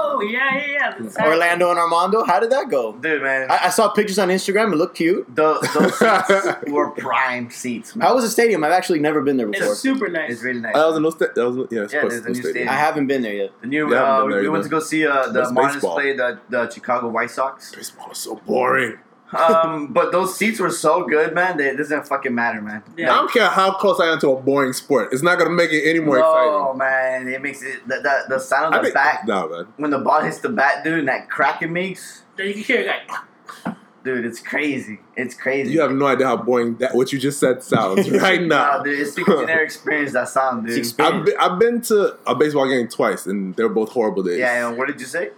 Oh, 0.08 0.22
yeah, 0.22 0.56
yeah, 0.56 0.94
yeah. 0.98 1.26
Orlando 1.26 1.68
and 1.68 1.78
Armando, 1.78 2.24
how 2.24 2.40
did 2.40 2.48
that 2.50 2.70
go? 2.70 2.92
Dude, 2.94 3.22
man. 3.22 3.50
I, 3.50 3.64
I 3.64 3.68
saw 3.68 3.90
pictures 3.90 4.18
on 4.18 4.28
Instagram. 4.28 4.72
It 4.72 4.76
looked 4.76 4.96
cute. 4.96 5.26
Tho- 5.34 5.58
those 5.74 5.98
seats 5.98 6.70
were 6.70 6.90
prime 6.92 7.50
seats, 7.50 7.94
man. 7.94 8.06
How 8.08 8.14
was 8.14 8.24
the 8.24 8.30
stadium? 8.30 8.64
I've 8.64 8.72
actually 8.72 9.00
never 9.00 9.20
been 9.20 9.36
there 9.36 9.46
before. 9.48 9.72
It's 9.72 9.80
super 9.80 10.08
nice. 10.08 10.30
It's 10.32 10.42
really 10.42 10.60
nice. 10.60 10.72
Oh, 10.74 10.80
that 10.80 10.86
was 10.86 10.96
a 10.96 11.00
new 11.00 11.10
sta- 11.10 11.34
that 11.34 11.50
was 11.50 11.56
yeah, 11.70 11.82
it's 11.82 11.92
Yeah, 11.92 12.00
supposed 12.00 12.12
there's 12.14 12.24
a 12.24 12.28
new 12.28 12.34
stadium. 12.34 12.50
stadium. 12.52 12.68
I 12.70 12.76
haven't 12.78 13.06
been 13.08 13.22
there 13.22 13.34
yet. 13.34 13.50
the 13.60 13.66
new, 13.66 13.92
Yeah, 13.92 14.02
uh, 14.04 14.26
been 14.26 14.38
we 14.40 14.48
went 14.48 14.64
to 14.64 14.70
go 14.70 14.80
see 14.80 15.06
uh, 15.06 15.26
the 15.26 15.32
That's 15.32 15.50
Marlins 15.52 15.80
play 15.80 16.16
the, 16.16 16.38
the 16.48 16.70
Chicago 16.70 17.08
White 17.08 17.30
Sox. 17.30 17.74
Baseball 17.74 18.10
is 18.12 18.18
so 18.18 18.36
boring. 18.46 18.96
Um, 19.32 19.86
but 19.92 20.12
those 20.12 20.36
seats 20.36 20.60
were 20.60 20.70
so 20.70 21.04
good, 21.04 21.34
man. 21.34 21.56
That 21.56 21.74
it 21.74 21.76
doesn't 21.76 22.06
fucking 22.06 22.34
matter, 22.34 22.60
man. 22.60 22.82
Yeah. 22.96 23.12
I 23.12 23.16
don't 23.16 23.30
care 23.32 23.48
how 23.48 23.72
close 23.72 24.00
I 24.00 24.06
am 24.12 24.18
to 24.20 24.30
a 24.30 24.40
boring 24.40 24.72
sport. 24.72 25.12
It's 25.12 25.22
not 25.22 25.38
gonna 25.38 25.50
make 25.50 25.72
it 25.72 25.88
any 25.88 26.00
more 26.00 26.18
no, 26.18 26.30
exciting. 26.30 26.52
Oh 26.52 26.74
man, 26.74 27.28
it 27.28 27.42
makes 27.42 27.62
it 27.62 27.86
the, 27.88 27.96
the, 27.96 28.34
the 28.34 28.38
sound 28.38 28.74
exciting. 28.74 28.86
of 28.86 28.92
the 28.92 28.94
bat 28.94 29.26
no, 29.26 29.48
man. 29.48 29.66
when 29.76 29.90
the 29.90 29.98
ball 29.98 30.20
hits 30.22 30.38
the 30.38 30.48
bat, 30.48 30.84
dude, 30.84 31.00
and 31.00 31.08
that 31.08 31.28
crack 31.28 31.62
it 31.62 31.70
makes, 31.70 32.22
Then 32.36 32.48
you 32.48 32.54
can 32.54 32.62
hear 32.62 32.80
it 32.80 32.86
like, 32.86 33.76
dude, 34.04 34.24
it's 34.24 34.38
crazy. 34.40 35.00
It's 35.16 35.34
crazy. 35.34 35.72
You 35.72 35.80
have 35.80 35.92
no 35.92 36.06
idea 36.06 36.26
how 36.26 36.36
boring 36.36 36.76
that 36.76 36.94
what 36.94 37.12
you 37.12 37.18
just 37.18 37.40
said 37.40 37.62
sounds 37.62 38.08
right 38.22 38.40
Nah, 38.40 38.76
now. 38.78 38.82
dude, 38.82 39.00
it's 39.00 39.14
because 39.14 39.40
you 39.40 39.46
never 39.46 39.62
experienced 39.62 40.14
that 40.14 40.28
sound, 40.28 40.66
dude. 40.66 40.86
I've 41.00 41.24
been, 41.24 41.34
I've 41.38 41.58
been 41.58 41.80
to 41.82 42.16
a 42.26 42.34
baseball 42.34 42.68
game 42.68 42.86
twice, 42.88 43.26
and 43.26 43.54
they're 43.56 43.68
both 43.68 43.90
horrible 43.90 44.22
days. 44.22 44.38
Yeah, 44.38 44.68
and 44.68 44.78
what 44.78 44.86
did 44.86 45.00
you 45.00 45.06
say? 45.06 45.30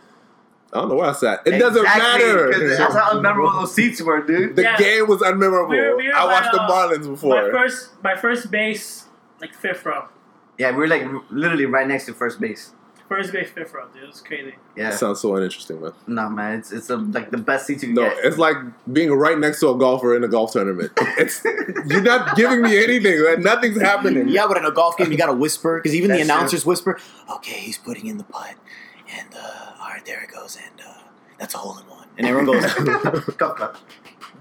I 0.72 0.80
don't 0.80 0.88
know 0.90 0.96
where 0.96 1.08
I 1.08 1.12
sat. 1.12 1.40
It 1.46 1.58
doesn't 1.58 1.80
Exactly, 1.82 2.02
'cause 2.26 2.50
matter. 2.60 2.76
That's 2.76 2.94
how 2.94 3.10
unmemorable 3.14 3.60
those 3.60 3.74
seats 3.74 4.02
were, 4.02 4.20
dude. 4.20 4.54
The 4.54 4.62
Yeah. 4.62 4.76
game 4.76 5.06
was 5.08 5.20
unmemorable. 5.22 5.70
We 5.70 5.80
were- 5.80 5.96
we 5.96 6.08
were 6.08 6.14
I 6.14 6.24
watched 6.26 6.52
by, 6.52 6.58
the 6.58 6.62
uh, 6.62 6.70
Marlins 6.70 7.04
my 7.04 7.10
before. 7.10 7.50
first, 7.50 7.88
my 8.04 8.16
first 8.16 8.50
base, 8.50 9.04
like 9.40 9.54
fifth 9.54 9.86
row. 9.86 10.04
Yeah, 10.58 10.72
we 10.72 10.76
were 10.78 10.88
like 10.88 11.06
literally 11.30 11.64
right 11.66 11.86
next 11.88 12.04
to 12.06 12.12
first 12.12 12.38
base. 12.40 12.72
First 13.08 13.32
base, 13.32 13.48
fifth 13.48 13.72
row, 13.72 13.84
dude. 13.94 14.02
It 14.02 14.06
was 14.08 14.20
crazy. 14.20 14.54
Yeah, 14.76 14.90
That 14.90 14.98
sounds 14.98 15.20
so 15.20 15.34
uninteresting, 15.34 15.80
man. 15.80 15.92
no 16.06 16.28
man, 16.28 16.58
it's 16.58 16.70
it's 16.72 16.90
a, 16.90 16.96
like 16.98 17.30
the 17.30 17.38
best 17.38 17.66
seats 17.66 17.82
you 17.82 17.88
can 17.88 17.94
No, 17.94 18.02
get. 18.10 18.18
it's 18.22 18.36
like 18.36 18.56
being 18.92 19.10
right 19.10 19.38
next 19.38 19.60
to 19.60 19.70
a 19.70 19.78
golfer 19.78 20.14
in 20.14 20.22
a 20.24 20.28
golf 20.28 20.52
tournament. 20.52 20.92
It's 21.16 21.42
you're 21.86 22.02
not 22.02 22.36
giving 22.36 22.60
me 22.60 22.76
anything, 22.84 23.22
man. 23.22 23.40
Nothing's 23.40 23.80
happening. 23.80 24.28
Yeah, 24.28 24.46
but 24.46 24.58
in 24.58 24.66
a 24.66 24.70
golf 24.70 24.98
game, 24.98 25.10
you 25.10 25.16
gotta 25.16 25.32
whisper 25.32 25.78
because 25.78 25.94
even 25.94 26.10
the 26.10 26.18
That's 26.18 26.28
announcers 26.28 26.66
whisper. 26.66 26.98
Okay, 27.36 27.52
he's 27.52 27.78
putting 27.78 28.04
in 28.08 28.18
the 28.18 28.24
putt, 28.24 28.54
and 29.16 29.28
uh, 29.34 29.72
all 29.80 29.88
right, 29.88 30.04
there 30.06 30.22
it 30.22 30.30
goes, 30.30 30.56
and 30.56 30.80
uh, 30.86 30.92
that's 31.38 31.54
a 31.54 31.58
hole 31.58 31.78
in 31.78 31.84
one, 31.88 32.06
and 32.18 32.26
everyone 32.26 32.60
goes. 32.60 32.72
Cup, 33.36 33.56
cup. 33.56 33.76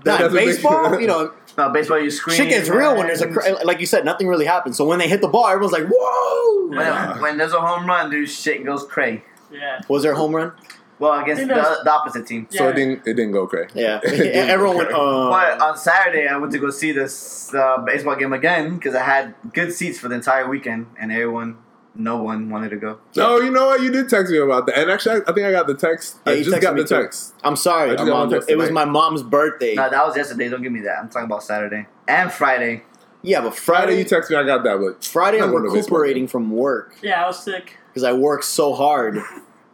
Not 0.06 0.20
doesn't 0.20 0.34
make- 0.34 0.46
baseball, 0.46 1.00
you 1.00 1.08
know, 1.08 1.34
No, 1.58 1.70
baseball 1.72 2.00
you 2.00 2.12
scream. 2.12 2.38
shit 2.38 2.50
gets 2.50 2.70
real 2.70 2.96
when 2.96 3.08
there's 3.08 3.22
a 3.22 3.28
cra- 3.28 3.66
like 3.66 3.80
you 3.80 3.88
said, 3.88 4.06
nothing 4.06 4.28
really 4.28 4.46
happens. 4.46 4.78
So 4.78 4.86
when 4.86 5.00
they 5.00 5.08
hit 5.08 5.22
the 5.22 5.28
ball, 5.28 5.48
everyone's 5.48 5.72
like, 5.74 5.88
"Whoa!" 5.92 6.68
when, 6.70 7.20
when 7.22 7.38
there's 7.38 7.54
a 7.54 7.60
home 7.60 7.88
run, 7.88 8.12
dude, 8.12 8.30
shit 8.30 8.64
goes 8.64 8.84
cray. 8.86 9.24
Yeah. 9.52 9.80
Was 9.88 10.04
there 10.04 10.12
a 10.12 10.16
home 10.16 10.36
run? 10.36 10.52
Well, 11.00 11.20
against 11.20 11.42
It 11.44 11.48
the, 11.48 11.80
the 11.84 11.92
opposite 11.92 12.28
team. 12.28 12.48
So 12.52 12.64
Yeah. 12.66 12.70
it 12.70 12.76
didn't 12.76 13.00
it 13.08 13.14
didn't 13.16 13.32
go 13.32 13.48
crazy. 13.48 13.72
Yeah, 13.74 14.00
It 14.04 14.36
everyone 14.50 14.78
went. 14.78 14.90
Uh, 14.92 15.30
But 15.30 15.60
on 15.62 15.78
Saturday, 15.78 16.28
I 16.28 16.38
went 16.38 16.52
to 16.54 16.60
go 16.60 16.70
see 16.70 16.92
this 16.92 17.54
uh, 17.56 17.78
baseball 17.80 18.16
game 18.18 18.34
again 18.34 18.76
because 18.76 18.94
I 18.94 19.04
had 19.04 19.34
good 19.54 19.74
seats 19.74 19.98
for 20.00 20.10
the 20.10 20.16
entire 20.16 20.48
weekend, 20.48 20.88
and 21.00 21.12
everyone, 21.12 21.58
no 21.98 22.22
one 22.22 22.50
wanted 22.50 22.70
to 22.70 22.78
go. 22.78 23.00
Oh, 23.18 23.42
you 23.42 23.52
know 23.52 23.68
what? 23.68 23.82
You 23.82 23.92
did 23.92 24.10
text 24.10 24.32
me 24.32 24.38
about 24.38 24.66
that, 24.68 24.78
and 24.78 24.92
actually, 24.92 25.16
I, 25.16 25.30
I 25.30 25.34
think 25.34 25.46
I 25.46 25.52
got 25.52 25.68
the 25.68 25.76
text. 25.76 26.18
Yeah, 26.26 26.34
I 26.34 26.44
just 26.44 26.62
got 26.62 26.76
the 26.76 26.84
too. 26.84 26.96
text. 26.96 27.34
I'm 27.44 27.56
sorry, 27.56 27.92
I 27.92 27.96
just 27.96 28.06
got 28.08 28.30
text 28.30 28.50
It 28.50 28.58
was 28.58 28.72
my 28.72 28.86
mom's 28.86 29.24
birthday. 29.24 29.76
No, 29.76 29.90
that 29.90 30.06
was 30.06 30.16
yesterday. 30.16 30.50
Don't 30.50 30.62
give 30.62 30.72
me 30.72 30.82
that. 30.82 31.00
I'm 31.00 31.10
talking 31.10 31.26
about 31.26 31.44
Saturday 31.44 31.88
and 32.08 32.32
Friday. 32.32 32.84
yeah, 33.24 33.42
but 33.42 33.56
Friday, 33.56 33.82
Friday, 33.86 33.98
you 34.00 34.04
text 34.06 34.30
me. 34.32 34.38
I 34.38 34.44
got 34.44 34.64
that, 34.64 34.80
but 34.80 35.04
Friday, 35.04 35.38
I'm 35.38 35.46
I'm 35.46 35.52
going 35.52 35.64
to 35.64 35.70
baseball 35.74 36.00
recuperating 36.00 36.28
from 36.28 36.52
work 36.52 36.96
Yeah, 37.02 37.24
I 37.24 37.28
was 37.28 37.44
sick. 37.44 37.78
because 37.90 38.04
I 38.04 38.14
work 38.14 38.44
so 38.44 38.74
hard. 38.74 39.20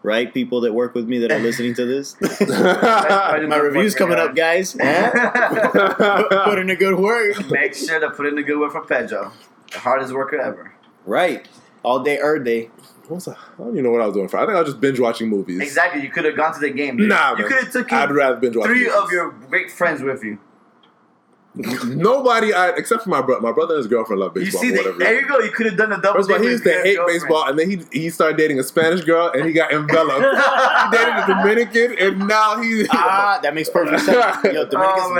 Right, 0.05 0.33
people 0.33 0.59
that 0.61 0.73
work 0.73 0.95
with 0.95 1.07
me 1.07 1.19
that 1.19 1.31
are 1.31 1.39
listening 1.39 1.75
to 1.75 1.85
this. 1.85 2.17
my 2.41 3.57
review's 3.57 3.95
coming 3.95 4.19
up, 4.19 4.35
guys. 4.35 4.73
Put 4.73 6.59
in 6.59 6.69
a 6.69 6.75
good 6.75 6.99
word. 6.99 7.49
Make 7.49 7.73
sure 7.73 8.01
to 8.01 8.09
put 8.09 8.25
in 8.25 8.37
a 8.37 8.43
good 8.43 8.59
word 8.59 8.73
for 8.73 8.81
Pedro, 8.81 9.31
the 9.71 9.79
hardest 9.79 10.13
worker 10.13 10.37
ever. 10.41 10.73
Right, 11.05 11.47
all 11.83 11.99
day, 11.99 12.17
er 12.19 12.39
day. 12.39 12.69
what 13.07 13.15
was 13.15 13.27
I, 13.27 13.33
I 13.33 13.35
don't 13.57 13.71
even 13.71 13.83
know 13.83 13.91
what 13.91 14.01
I 14.01 14.05
was 14.07 14.15
doing. 14.15 14.27
For 14.29 14.37
I 14.37 14.45
think 14.45 14.55
I 14.55 14.59
was 14.61 14.69
just 14.69 14.81
binge 14.81 14.99
watching 14.99 15.29
movies. 15.29 15.61
Exactly. 15.61 16.01
You 16.01 16.09
could 16.09 16.25
have 16.25 16.35
gone 16.37 16.53
to 16.53 16.59
the 16.59 16.69
game. 16.71 16.97
Dude. 16.97 17.09
Nah, 17.09 17.35
you 17.37 17.45
could 17.45 17.63
have 17.63 17.71
took 17.71 17.91
I'd 17.93 18.11
rather 18.11 18.37
binge 18.37 18.55
watch 18.55 18.67
three 18.67 18.85
movies. 18.85 18.93
of 18.95 19.11
your 19.11 19.31
great 19.49 19.69
friends 19.71 20.01
with 20.01 20.23
you. 20.23 20.39
Nobody, 21.85 22.51
I, 22.51 22.69
except 22.69 23.03
for 23.03 23.09
my 23.11 23.21
brother. 23.21 23.39
My 23.41 23.51
brother 23.51 23.75
and 23.75 23.83
his 23.83 23.87
girlfriend 23.87 24.19
love 24.21 24.33
baseball. 24.33 24.63
You 24.63 24.71
baseball. 24.71 24.85
see, 24.85 24.91
for 24.91 24.97
the, 24.97 25.05
there 25.05 25.21
you 25.21 25.27
go. 25.27 25.37
You 25.37 25.51
could 25.51 25.67
have 25.67 25.77
done 25.77 25.91
a 25.91 26.01
double. 26.01 26.17
First 26.19 26.31
of 26.31 26.37
all, 26.37 26.41
he 26.41 26.45
with 26.45 26.51
used 26.53 26.63
to 26.63 26.71
hate 26.81 26.95
girlfriend. 26.95 27.21
baseball, 27.21 27.47
and 27.47 27.59
then 27.59 27.69
he 27.69 27.79
he 27.91 28.09
started 28.09 28.37
dating 28.37 28.57
a 28.59 28.63
Spanish 28.63 29.01
girl, 29.01 29.29
and 29.35 29.45
he 29.45 29.53
got 29.53 29.71
enveloped. 29.71 30.25
he 30.95 30.97
dated 30.97 31.13
a 31.15 31.25
Dominican, 31.27 31.95
and 31.99 32.27
now 32.27 32.59
he. 32.59 32.87
Ah, 32.89 33.39
that 33.43 33.53
makes 33.53 33.69
perfect 33.69 34.01
sense. 34.01 34.37
Yo, 34.45 34.65
Dominicans 34.65 35.05
Oh, 35.05 35.13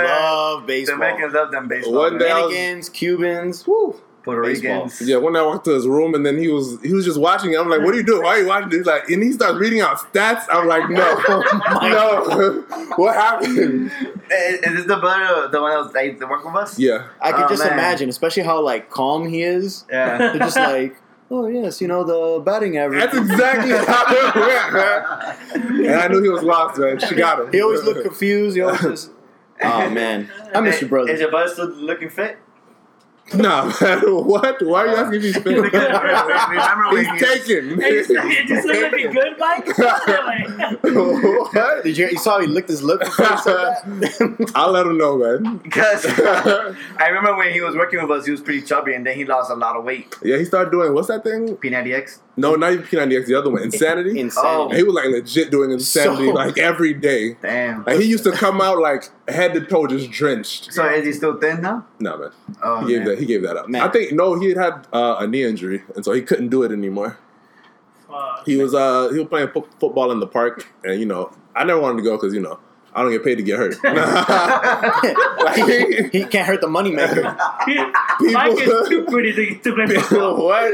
love 0.58 0.66
baseball. 0.66 0.98
Dominicans 0.98 1.34
love 1.34 1.52
them 1.52 1.68
baseball. 1.68 1.92
One 1.94 2.12
man. 2.14 2.20
day 2.20 2.30
I 2.32 2.34
was- 2.42 2.52
Dominicans, 2.52 2.88
Cubans, 2.88 3.66
woo. 3.68 4.00
Puerto 4.24 4.42
baseball. 4.42 4.84
Ricans. 4.84 5.00
Yeah, 5.02 5.18
one 5.18 5.34
day 5.34 5.38
I 5.40 5.42
walked 5.42 5.66
to 5.66 5.72
his 5.72 5.86
room 5.86 6.14
and 6.14 6.24
then 6.24 6.38
he 6.38 6.48
was 6.48 6.80
he 6.82 6.92
was 6.94 7.04
just 7.04 7.20
watching 7.20 7.52
it. 7.52 7.60
I'm 7.60 7.68
like, 7.68 7.80
"What 7.80 7.94
are 7.94 7.96
you 7.96 8.02
doing? 8.02 8.22
Why 8.22 8.36
are 8.36 8.40
you 8.40 8.46
watching 8.48 8.70
this?" 8.70 8.86
Like, 8.86 9.08
and 9.10 9.22
he 9.22 9.32
starts 9.32 9.58
reading 9.58 9.80
out 9.80 9.98
stats. 9.98 10.44
I'm 10.50 10.66
like, 10.66 10.88
"No, 10.90 11.02
oh 11.28 12.64
no, 12.78 12.86
what 12.96 13.14
happened?" 13.14 13.90
Is, 14.30 14.60
is 14.60 14.74
this 14.76 14.86
the 14.86 14.96
brother, 14.96 15.48
the 15.48 15.60
one 15.60 15.70
that 15.72 15.78
was 15.84 15.92
like, 15.94 16.18
that 16.18 16.28
worked 16.28 16.46
with 16.46 16.54
us? 16.56 16.78
Yeah, 16.78 17.08
I 17.20 17.32
could 17.32 17.44
Oh, 17.44 17.48
just 17.48 17.62
man. 17.62 17.74
imagine, 17.74 18.08
especially 18.08 18.42
how 18.44 18.60
like 18.62 18.88
calm 18.90 19.28
he 19.28 19.42
is. 19.42 19.84
Yeah. 19.90 20.16
They're 20.18 20.38
just 20.38 20.56
like, 20.56 20.96
Oh 21.30 21.46
yes, 21.48 21.80
you 21.80 21.88
know 21.88 22.04
the 22.04 22.42
batting 22.42 22.76
average. 22.78 23.00
That's 23.00 23.16
exactly 23.16 23.70
how 23.92 24.04
it 24.08 24.34
went, 24.34 24.72
man. 24.72 25.84
And 25.86 25.94
I 26.00 26.08
knew 26.08 26.22
he 26.22 26.28
was 26.30 26.42
lost, 26.42 26.78
man. 26.78 26.98
She 26.98 27.14
got 27.14 27.40
him. 27.40 27.52
He 27.52 27.60
always 27.60 27.82
looked 27.82 28.02
confused. 28.02 28.56
He 28.56 28.62
always 28.62 28.80
just. 28.80 29.10
Oh 29.62 29.88
man, 29.90 30.30
I 30.54 30.60
miss 30.60 30.80
your 30.80 30.88
brother. 30.90 31.10
Is 31.10 31.20
your 31.20 31.30
brother 31.30 31.48
still 31.52 31.68
looking 31.68 32.08
fit? 32.10 32.38
Nah, 33.32 33.72
man. 33.80 34.00
What? 34.00 34.62
Why 34.64 34.80
are 34.80 34.86
you 34.88 34.96
asking 34.96 35.14
if 35.14 35.22
he's 35.22 35.36
fit? 35.38 35.46
Remember 35.46 36.92
when 36.92 36.96
He's 36.98 37.06
he 37.06 37.12
was- 37.12 37.20
taken. 37.46 37.80
Hey, 37.80 37.90
just, 38.04 38.10
just 38.48 38.66
look 38.66 38.92
like 38.92 39.02
a 39.04 39.08
good 39.08 39.38
Mike. 39.38 39.66
Like, 39.78 40.82
what? 40.84 41.84
Did 41.84 41.96
you, 41.96 42.08
you 42.08 42.18
saw 42.18 42.38
he 42.38 42.46
licked 42.46 42.68
his 42.68 42.82
lip 42.82 43.00
before 43.00 43.26
he 43.26 43.36
said 43.38 43.54
that? 43.56 44.52
I'll 44.54 44.70
let 44.72 44.86
him 44.86 44.98
know, 44.98 45.16
man. 45.18 45.56
Because 45.58 46.04
I 46.18 47.06
remember 47.08 47.34
when 47.36 47.52
he 47.52 47.60
was 47.60 47.74
working 47.74 48.00
with 48.02 48.10
us, 48.10 48.26
he 48.26 48.30
was 48.30 48.40
pretty 48.42 48.62
chubby, 48.62 48.94
and 48.94 49.06
then 49.06 49.16
he 49.16 49.24
lost 49.24 49.50
a 49.50 49.54
lot 49.54 49.74
of 49.76 49.84
weight. 49.84 50.14
Yeah, 50.22 50.36
he 50.38 50.44
started 50.44 50.70
doing 50.70 50.92
what's 50.94 51.08
that 51.08 51.24
thing? 51.24 51.56
P90X. 51.56 52.18
No, 52.36 52.56
not 52.56 52.72
even 52.72 52.84
P90X. 52.84 53.26
The 53.26 53.34
other 53.36 53.50
one, 53.50 53.62
Insanity. 53.62 54.18
Insanity. 54.20 54.76
he 54.76 54.82
was 54.82 54.94
like 54.94 55.06
legit 55.06 55.50
doing 55.52 55.70
Insanity 55.70 56.26
So- 56.26 56.32
like 56.32 56.58
every 56.58 56.92
day. 56.92 57.34
Damn. 57.40 57.84
Like 57.84 58.00
he 58.00 58.06
used 58.06 58.24
to 58.24 58.32
come 58.32 58.60
out 58.60 58.78
like 58.80 59.04
head 59.28 59.54
to 59.54 59.60
toe 59.64 59.86
just 59.86 60.10
drenched. 60.10 60.72
So 60.72 60.84
is 60.86 61.06
he 61.06 61.12
still 61.12 61.38
thin 61.38 61.62
now? 61.62 61.86
No 62.00 62.18
man, 62.18 62.30
Oh, 62.62 62.80
he 62.80 62.88
gave 62.88 62.98
man. 63.00 63.08
that. 63.08 63.18
He 63.20 63.26
gave 63.26 63.42
that 63.42 63.56
up. 63.56 63.68
Man. 63.68 63.82
I 63.82 63.88
think 63.88 64.12
no, 64.12 64.38
he 64.38 64.48
had 64.48 64.58
had 64.58 64.86
uh, 64.92 65.16
a 65.20 65.26
knee 65.26 65.44
injury, 65.44 65.82
and 65.94 66.04
so 66.04 66.12
he 66.12 66.22
couldn't 66.22 66.48
do 66.48 66.62
it 66.64 66.72
anymore. 66.72 67.18
fuck. 68.08 68.44
He 68.46 68.56
was 68.56 68.74
uh 68.74 69.10
he 69.12 69.18
was 69.20 69.28
playing 69.28 69.48
fo- 69.48 69.68
football 69.78 70.10
in 70.12 70.20
the 70.20 70.26
park, 70.26 70.66
and 70.82 70.98
you 70.98 71.06
know 71.06 71.30
I 71.54 71.64
never 71.64 71.80
wanted 71.80 71.98
to 71.98 72.02
go 72.02 72.16
because 72.16 72.34
you 72.34 72.40
know 72.40 72.58
I 72.96 73.02
don't 73.02 73.10
get 73.10 73.24
paid 73.24 73.36
to 73.36 73.42
get 73.42 73.58
hurt. 73.58 73.74
Like, 75.44 76.10
he 76.12 76.24
can't 76.24 76.46
hurt 76.46 76.60
the 76.60 76.66
moneymaker. 76.68 77.22
Mike 78.32 78.52
is 78.60 78.88
too 78.88 79.04
pretty 79.04 79.32
to, 79.32 79.54
to 79.60 79.74
play 79.74 79.86
football. 80.00 80.44
what? 80.46 80.72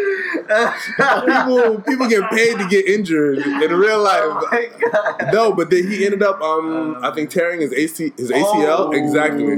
People 1.26 1.80
people 1.80 2.08
get 2.08 2.30
paid 2.30 2.58
to 2.58 2.68
get 2.68 2.86
injured 2.86 3.38
in 3.38 3.72
real 3.72 3.98
oh 3.98 4.02
life. 4.02 4.52
my 4.52 4.68
god. 4.92 5.32
No, 5.32 5.52
but 5.52 5.70
then 5.70 5.88
he 5.90 6.04
ended 6.04 6.22
up 6.22 6.40
um 6.40 6.98
I 7.02 7.10
think 7.12 7.30
tearing 7.30 7.60
his 7.60 7.72
AC 7.72 8.12
his 8.16 8.30
ACL 8.30 8.78
Oh. 8.78 8.92
exactly. 8.92 9.56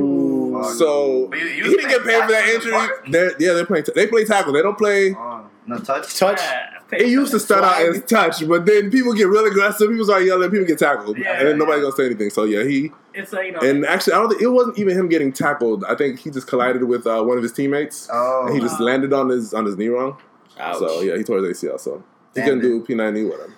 So 0.76 1.26
But 1.28 1.38
you- 1.40 1.46
you 1.46 1.64
he 1.64 1.70
didn't 1.76 1.88
get 1.90 2.04
paid 2.04 2.22
for 2.24 2.32
that 2.32 2.48
injury. 2.48 2.72
tackle 2.72 3.04
in 3.04 3.10
the 3.12 3.18
They're, 3.18 3.32
yeah, 3.38 3.52
they 3.54 3.64
play 3.64 3.82
they 3.94 4.06
play 4.06 4.24
tackle. 4.24 4.52
They 4.52 4.62
don't 4.62 4.78
play. 4.78 5.14
Oh, 5.14 5.44
no 5.66 5.78
touch. 5.78 6.16
Touch. 6.18 6.40
Yeah, 6.40 6.71
It 6.92 7.08
used 7.08 7.32
to 7.32 7.40
start 7.40 7.64
out 7.64 7.80
as 7.80 8.02
touch, 8.02 8.46
but 8.46 8.66
then 8.66 8.90
people 8.90 9.14
get 9.14 9.26
real 9.28 9.44
aggressive. 9.46 9.88
People 9.88 10.04
start 10.04 10.24
yelling. 10.24 10.50
People 10.50 10.66
get 10.66 10.78
tackled, 10.78 11.16
Yeah. 11.18 11.38
and 11.38 11.48
then 11.48 11.58
nobody 11.58 11.80
gonna 11.80 11.96
say 11.96 12.06
anything. 12.06 12.28
So 12.30 12.44
yeah, 12.44 12.64
he 12.64 12.92
It's 13.14 13.32
like 13.32 13.46
you 13.46 13.52
know. 13.52 13.60
and 13.60 13.86
actually 13.86 14.12
I 14.12 14.18
don't 14.18 14.28
think 14.28 14.42
it 14.42 14.48
wasn't 14.48 14.78
even 14.78 14.96
him 14.98 15.08
getting 15.08 15.32
tackled. 15.32 15.84
I 15.88 15.94
think 15.94 16.18
he 16.18 16.30
just 16.30 16.46
collided 16.46 16.84
with 16.84 17.06
uh, 17.06 17.22
one 17.22 17.36
of 17.38 17.42
his 17.42 17.52
teammates, 17.52 18.08
Oh. 18.12 18.44
and 18.46 18.54
he 18.54 18.60
just 18.60 18.78
landed 18.78 19.12
on 19.12 19.30
his 19.30 19.54
on 19.54 19.64
his 19.64 19.76
knee 19.78 19.88
wrong. 19.88 20.18
Ouch. 20.60 20.76
So 20.78 21.00
yeah, 21.00 21.16
he 21.16 21.22
tore 21.24 21.38
his 21.42 21.62
ACL. 21.62 21.78
So 21.80 22.04
he 22.34 22.40
Damn, 22.40 22.44
couldn't 22.44 22.60
do. 22.62 22.80
P 22.82 22.94
ninety 22.94 23.24
with 23.24 23.40
him. 23.40 23.54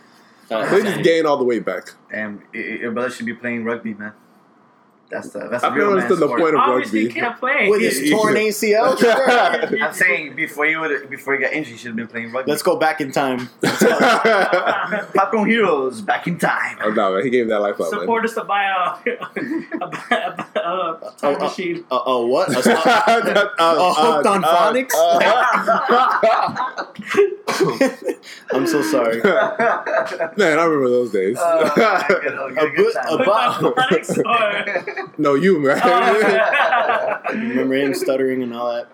Uh, 0.50 0.68
So 0.70 0.76
he 0.76 0.82
just 0.82 1.02
gained 1.02 1.26
all 1.26 1.36
the 1.36 1.44
way 1.44 1.58
back. 1.58 1.90
Damn, 2.12 2.36
y- 2.36 2.42
y- 2.54 2.60
your 2.82 2.92
brother 2.92 3.10
should 3.10 3.26
be 3.26 3.34
playing 3.34 3.64
rugby, 3.64 3.94
man. 3.94 4.12
That's 5.10 5.28
the 5.30 5.48
that's 5.48 5.62
I've 5.62 5.74
real 5.74 5.90
never 5.90 6.00
understood 6.00 6.18
the 6.18 6.26
sport. 6.26 6.40
point 6.40 6.54
of 6.54 6.60
Obviously, 6.60 7.04
rugby. 7.06 7.20
can't 7.20 7.38
play. 7.38 7.68
with 7.68 7.80
his 7.82 8.10
torn 8.10 8.34
ACL. 8.34 8.98
Sure. 8.98 9.82
I'm 9.84 9.92
saying 9.92 10.34
before 10.34 10.66
you 10.66 10.80
would 10.80 11.08
before 11.10 11.34
he 11.34 11.40
got 11.40 11.52
injured, 11.52 11.72
he 11.72 11.78
should 11.78 11.88
have 11.88 11.96
been 11.96 12.08
playing 12.08 12.32
rugby. 12.32 12.50
Let's 12.50 12.62
go 12.62 12.76
back 12.76 13.00
in 13.00 13.12
time. 13.12 13.48
Popcorn 15.14 15.48
Heroes 15.48 16.00
back 16.00 16.26
in 16.26 16.38
time. 16.38 16.78
Oh, 16.82 16.90
no, 16.90 17.14
man, 17.14 17.22
he 17.24 17.30
gave 17.30 17.48
that 17.48 17.60
life 17.60 17.74
up, 17.80 17.90
man. 17.92 18.00
Support 18.00 18.24
us 18.24 18.34
to 18.34 18.44
buy 18.44 18.64
a, 18.64 18.70
a, 18.70 19.04
a, 19.80 19.86
a, 20.58 20.98
a 21.02 21.14
time 21.18 21.38
machine. 21.38 21.84
Uh, 21.90 22.00
oh, 22.06 22.26
what? 22.26 22.48
A, 22.50 22.58
Uh, 22.58 23.54
Oh, 23.76 23.92
hooked 23.94 24.26
on 24.26 24.42
phonics? 24.42 24.94
I'm 28.52 28.66
so 28.66 28.82
sorry. 28.82 29.20
Man, 30.36 30.58
I 30.58 30.64
remember 30.64 30.88
those 30.88 31.10
days. 31.12 31.36
Oh, 31.38 31.72
good, 31.74 31.84
A 32.58 32.70
good 32.70 32.74
good- 32.76 32.96
a 32.96 33.18
bu- 33.18 35.12
no, 35.18 35.34
you, 35.34 35.58
man. 35.60 35.80
Oh, 35.82 37.20
Remember 37.32 37.74
him 37.74 37.94
stuttering 37.94 38.42
and 38.42 38.54
all 38.54 38.72
that? 38.72 38.86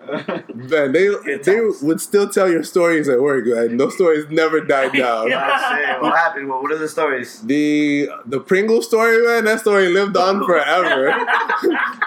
man, 0.55 0.91
they 0.91 1.09
they 1.43 1.59
would 1.81 2.01
still 2.01 2.27
tell 2.29 2.49
your 2.49 2.63
stories 2.63 3.07
at 3.09 3.21
work, 3.21 3.45
man. 3.45 3.77
Those 3.77 3.95
stories 3.95 4.25
never 4.29 4.59
died 4.61 4.93
down. 4.93 5.29
Shit. 5.29 6.01
What 6.01 6.15
happened? 6.17 6.49
What, 6.49 6.61
what 6.63 6.71
are 6.71 6.77
the 6.77 6.89
stories? 6.89 7.39
The 7.41 8.09
the 8.25 8.39
Pringle 8.39 8.81
story, 8.81 9.25
man, 9.25 9.45
that 9.45 9.59
story 9.61 9.89
lived 9.89 10.17
on 10.17 10.43
forever. 10.45 11.11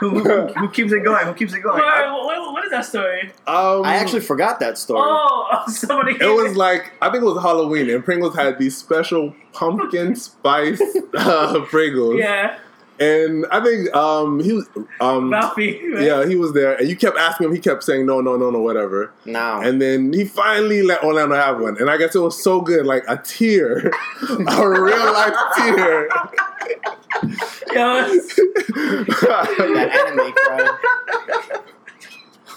Who, 0.00 0.11
who, 0.20 0.46
who 0.48 0.68
keeps 0.70 0.92
it 0.92 1.04
going? 1.04 1.26
Who 1.26 1.35
keeps 1.35 1.54
it 1.54 1.61
going? 1.61 1.80
What, 1.80 2.24
what, 2.24 2.52
what 2.52 2.64
is 2.64 2.70
that 2.70 2.85
story? 2.85 3.33
Um, 3.46 3.85
I 3.85 3.96
actually 3.96 4.20
forgot 4.20 4.61
that 4.61 4.76
story. 4.78 5.00
Oh, 5.04 5.64
somebody. 5.68 6.12
it 6.20 6.22
was 6.34 6.56
like 6.56 6.92
I 7.00 7.10
think 7.10 7.22
it 7.22 7.26
was 7.26 7.42
Halloween, 7.42 7.88
and 7.90 8.04
Pringles 8.04 8.34
had 8.34 8.58
these 8.58 8.76
special 8.76 9.34
pumpkin 9.52 10.14
spice 10.16 10.80
uh, 11.16 11.60
Pringles. 11.70 12.16
Yeah, 12.18 12.58
And 13.00 13.46
I 13.50 13.62
think 13.62 13.94
um, 13.94 14.40
he 14.40 14.52
was 14.52 14.68
um, 15.00 15.30
Ralphie. 15.32 15.80
right? 15.92 16.02
yeah 16.04 16.26
he 16.26 16.36
was 16.36 16.52
there, 16.52 16.74
and 16.74 16.88
you 16.88 16.96
kept 16.96 17.16
asking 17.18 17.46
him. 17.48 17.52
He 17.54 17.60
kept 17.60 17.82
saying 17.84 18.06
no, 18.06 18.20
no, 18.20 18.36
no, 18.36 18.50
no, 18.50 18.60
whatever. 18.60 19.12
Now. 19.24 19.60
And 19.62 19.80
then 19.80 20.12
he 20.12 20.24
finally 20.24 20.82
let 20.82 21.02
Orlando 21.02 21.34
have 21.36 21.60
one, 21.60 21.76
and 21.78 21.88
I 21.90 21.96
guess 21.96 22.14
it 22.14 22.20
was 22.20 22.42
so 22.42 22.60
good, 22.60 22.84
like 22.86 23.04
a 23.08 23.16
tear, 23.16 23.90
a 24.48 24.68
real 24.68 25.12
life 25.12 25.34
tear. 25.56 26.08
Yo, 27.72 28.06
that 28.74 29.90
anime 30.06 30.32
cry. 30.32 30.78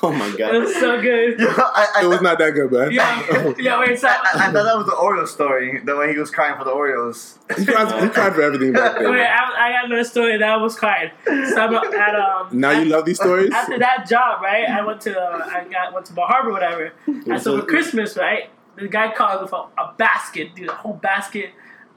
Oh 0.07 0.13
my 0.13 0.29
god, 0.37 0.55
it 0.55 0.59
was 0.59 0.73
so 0.75 1.01
good. 1.01 1.37
Yo, 1.37 1.47
I, 1.49 1.87
I, 1.97 2.05
it 2.05 2.07
was 2.07 2.21
not 2.21 2.39
that 2.39 2.51
good, 2.51 2.71
man. 2.71 2.91
Yeah, 2.91 3.53
yeah. 3.59 3.79
Wait, 3.79 3.99
so 3.99 4.07
I, 4.07 4.13
I, 4.13 4.47
I 4.47 4.51
thought 4.53 4.63
that 4.63 4.77
was 4.77 4.85
the 4.85 4.93
Oreo 4.93 5.27
story. 5.27 5.81
The 5.83 5.97
way 5.97 6.13
he 6.13 6.17
was 6.17 6.31
crying 6.31 6.57
for 6.57 6.63
the 6.63 6.71
Oreos. 6.71 7.37
he, 7.57 7.65
cried, 7.65 8.01
he 8.01 8.09
cried 8.09 8.33
for 8.33 8.41
everything 8.41 8.71
back 8.71 8.95
wait, 8.95 9.03
then. 9.03 9.13
I, 9.13 9.67
I 9.67 9.71
got 9.73 9.85
another 9.85 10.05
story 10.05 10.37
that 10.37 10.49
I 10.49 10.55
was 10.55 10.75
crying. 10.77 11.11
So 11.25 11.31
I'm 11.57 11.73
at 11.73 12.15
um. 12.15 12.57
Now 12.57 12.71
you 12.71 12.85
love 12.85 13.03
these 13.03 13.17
stories. 13.17 13.51
after 13.51 13.77
that 13.79 14.07
job, 14.07 14.41
right? 14.41 14.69
I 14.69 14.85
went 14.85 15.01
to 15.01 15.19
uh, 15.19 15.45
I 15.45 15.65
got 15.69 15.93
went 15.93 16.05
to 16.05 16.13
Bar 16.13 16.27
Harbor, 16.27 16.51
whatever. 16.51 16.93
And 17.05 17.41
so 17.41 17.59
for 17.59 17.65
Christmas, 17.65 18.15
right? 18.15 18.49
The 18.77 18.87
guy 18.87 19.11
called 19.13 19.41
with 19.41 19.51
a, 19.51 19.65
a 19.77 19.93
basket, 19.97 20.55
dude, 20.55 20.69
a 20.69 20.73
whole 20.73 20.93
basket 20.93 21.49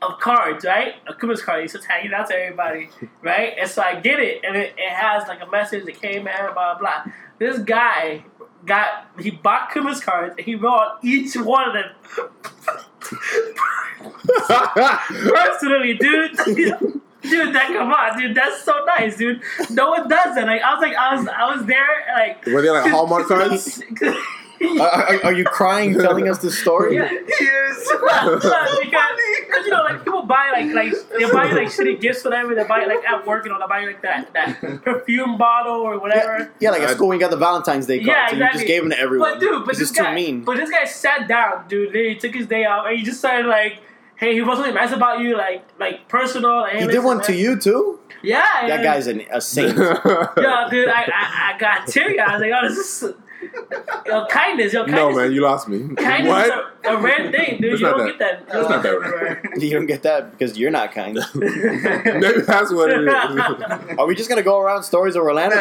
of 0.02 0.18
cards, 0.18 0.64
right? 0.64 0.94
A 1.06 1.14
Christmas 1.14 1.42
card. 1.42 1.62
He's 1.62 1.72
just 1.72 1.84
hanging 1.84 2.12
out 2.12 2.28
to 2.28 2.34
everybody, 2.34 2.90
right? 3.22 3.54
And 3.58 3.70
so 3.70 3.82
I 3.82 4.00
get 4.00 4.18
it, 4.18 4.44
and 4.44 4.56
it, 4.56 4.74
it 4.76 4.90
has 4.90 5.28
like 5.28 5.42
a 5.42 5.50
message 5.50 5.84
that 5.84 6.00
came 6.00 6.26
in, 6.26 6.52
blah 6.52 6.52
blah 6.52 6.78
blah. 6.78 7.12
This 7.40 7.58
guy 7.58 8.24
got 8.66 9.06
he 9.18 9.30
bought 9.30 9.70
Christmas 9.70 10.00
cards 10.00 10.34
and 10.36 10.44
he 10.44 10.54
wrote 10.54 10.72
on 10.72 10.98
each 11.02 11.34
one 11.36 11.68
of 11.68 11.74
them 11.74 11.90
personally, 15.08 15.94
dude. 15.94 16.36
Dude, 17.22 17.54
that 17.54 17.68
come 17.68 17.92
on, 17.92 18.18
dude. 18.18 18.36
That's 18.36 18.62
so 18.62 18.84
nice, 18.84 19.16
dude. 19.16 19.40
No 19.70 19.90
one 19.90 20.08
does 20.08 20.34
that. 20.34 20.46
Like 20.46 20.62
I 20.62 20.74
was 20.74 20.82
like, 20.82 20.94
I 20.94 21.14
was, 21.16 21.28
I 21.28 21.56
was 21.56 21.66
there, 21.66 21.86
like. 22.14 22.44
Were 22.46 22.62
they 22.62 22.70
like 22.70 22.90
Hallmark 22.90 23.26
cards? 23.26 23.82
Are, 24.78 24.78
are, 24.78 25.24
are 25.24 25.32
you 25.32 25.44
crying 25.44 25.94
telling 25.94 26.28
us 26.28 26.40
this 26.40 26.58
story? 26.58 26.96
Yeah. 26.96 27.10
Yes. 27.40 27.88
because, 27.88 28.42
because 29.50 29.66
you 29.66 29.72
know, 29.72 29.82
like 29.82 30.04
people 30.04 30.22
buy 30.22 30.50
like 30.52 30.72
like 30.74 30.92
they 31.18 31.30
buy 31.30 31.46
you, 31.48 31.54
like 31.56 31.68
shitty 31.68 32.00
gifts, 32.00 32.24
whatever. 32.24 32.54
They 32.54 32.64
buy 32.64 32.84
like 32.84 33.04
at 33.04 33.26
work, 33.26 33.44
you 33.44 33.50
know, 33.50 33.58
they 33.58 33.66
buy 33.66 33.84
like 33.84 34.02
that 34.02 34.32
that 34.34 34.82
perfume 34.84 35.36
bottle 35.38 35.80
or 35.80 35.98
whatever. 35.98 36.52
yeah, 36.60 36.70
like 36.70 36.82
at 36.82 36.90
uh, 36.90 36.94
school 36.94 37.08
when 37.08 37.16
you 37.18 37.20
got 37.20 37.30
the 37.30 37.36
Valentine's 37.36 37.86
Day 37.86 37.98
cards 37.98 38.08
Yeah, 38.08 38.28
and 38.30 38.38
you 38.38 38.52
just 38.52 38.66
gave 38.66 38.82
them 38.82 38.90
to 38.90 38.98
everyone. 38.98 39.32
But 39.34 39.40
dude, 39.40 39.64
but 39.64 39.70
It's 39.70 39.78
this 39.80 39.88
just 39.88 39.96
too 39.96 40.04
guy, 40.04 40.14
mean. 40.14 40.44
but 40.44 40.56
this 40.56 40.70
guy 40.70 40.84
sat 40.84 41.26
down, 41.28 41.66
dude. 41.68 41.94
He 41.94 42.14
took 42.16 42.34
his 42.34 42.46
day 42.46 42.64
off 42.64 42.86
and 42.86 42.96
he 42.98 43.02
just 43.04 43.18
started 43.18 43.46
like, 43.46 43.80
hey, 44.16 44.34
he 44.34 44.42
wasn't 44.42 44.74
nice 44.74 44.92
about 44.92 45.20
you, 45.20 45.36
like 45.36 45.64
like 45.78 46.08
personal. 46.08 46.60
Like, 46.62 46.72
hey, 46.74 46.80
He 46.82 46.86
did 46.88 47.04
one 47.04 47.20
to 47.22 47.34
you 47.34 47.58
too. 47.58 47.98
Yeah, 48.22 48.44
That 48.62 48.70
and- 48.70 48.82
guy's 48.82 49.06
an, 49.06 49.22
a 49.32 49.40
saint. 49.40 49.76
Yo, 49.78 50.68
dude, 50.70 50.88
I, 50.88 51.04
I, 51.10 51.52
I 51.54 51.58
got 51.58 51.86
teary 51.86 52.20
eyed. 52.20 52.28
I 52.28 52.32
was 52.34 52.40
like, 52.42 52.52
oh, 52.54 52.68
this 52.68 53.02
is 53.02 53.14
yo 54.06 54.26
kindness, 54.26 54.72
yo 54.72 54.80
kindness. 54.84 54.96
no, 55.00 55.12
man, 55.12 55.32
you 55.32 55.40
lost 55.42 55.68
me. 55.68 55.94
Kindness 55.96 56.28
What? 56.28 56.46
is 56.46 56.52
a, 56.84 56.88
a 56.96 57.00
rare 57.00 57.30
thing, 57.32 57.60
dude. 57.60 57.72
It's 57.72 57.80
you 57.80 57.86
not 57.86 57.96
don't 57.98 58.06
that- 58.18 58.18
get 58.18 58.48
that. 58.48 58.58
it's 58.60 58.68
not 58.70 58.82
that 58.82 59.00
rare. 59.00 59.42
you 59.58 59.70
don't 59.70 59.86
get 59.86 60.02
that 60.02 60.30
because 60.32 60.58
you're 60.58 60.70
not 60.70 60.92
kind. 60.92 61.18
Maybe 61.34 62.40
that's 62.42 62.72
what 62.72 62.90
it 62.90 63.02
is. 63.06 63.14
Are 63.98 64.06
we 64.06 64.14
just 64.14 64.28
gonna 64.28 64.42
go 64.42 64.60
around 64.60 64.82
stories 64.82 65.16
of 65.16 65.22
Orlando? 65.22 65.56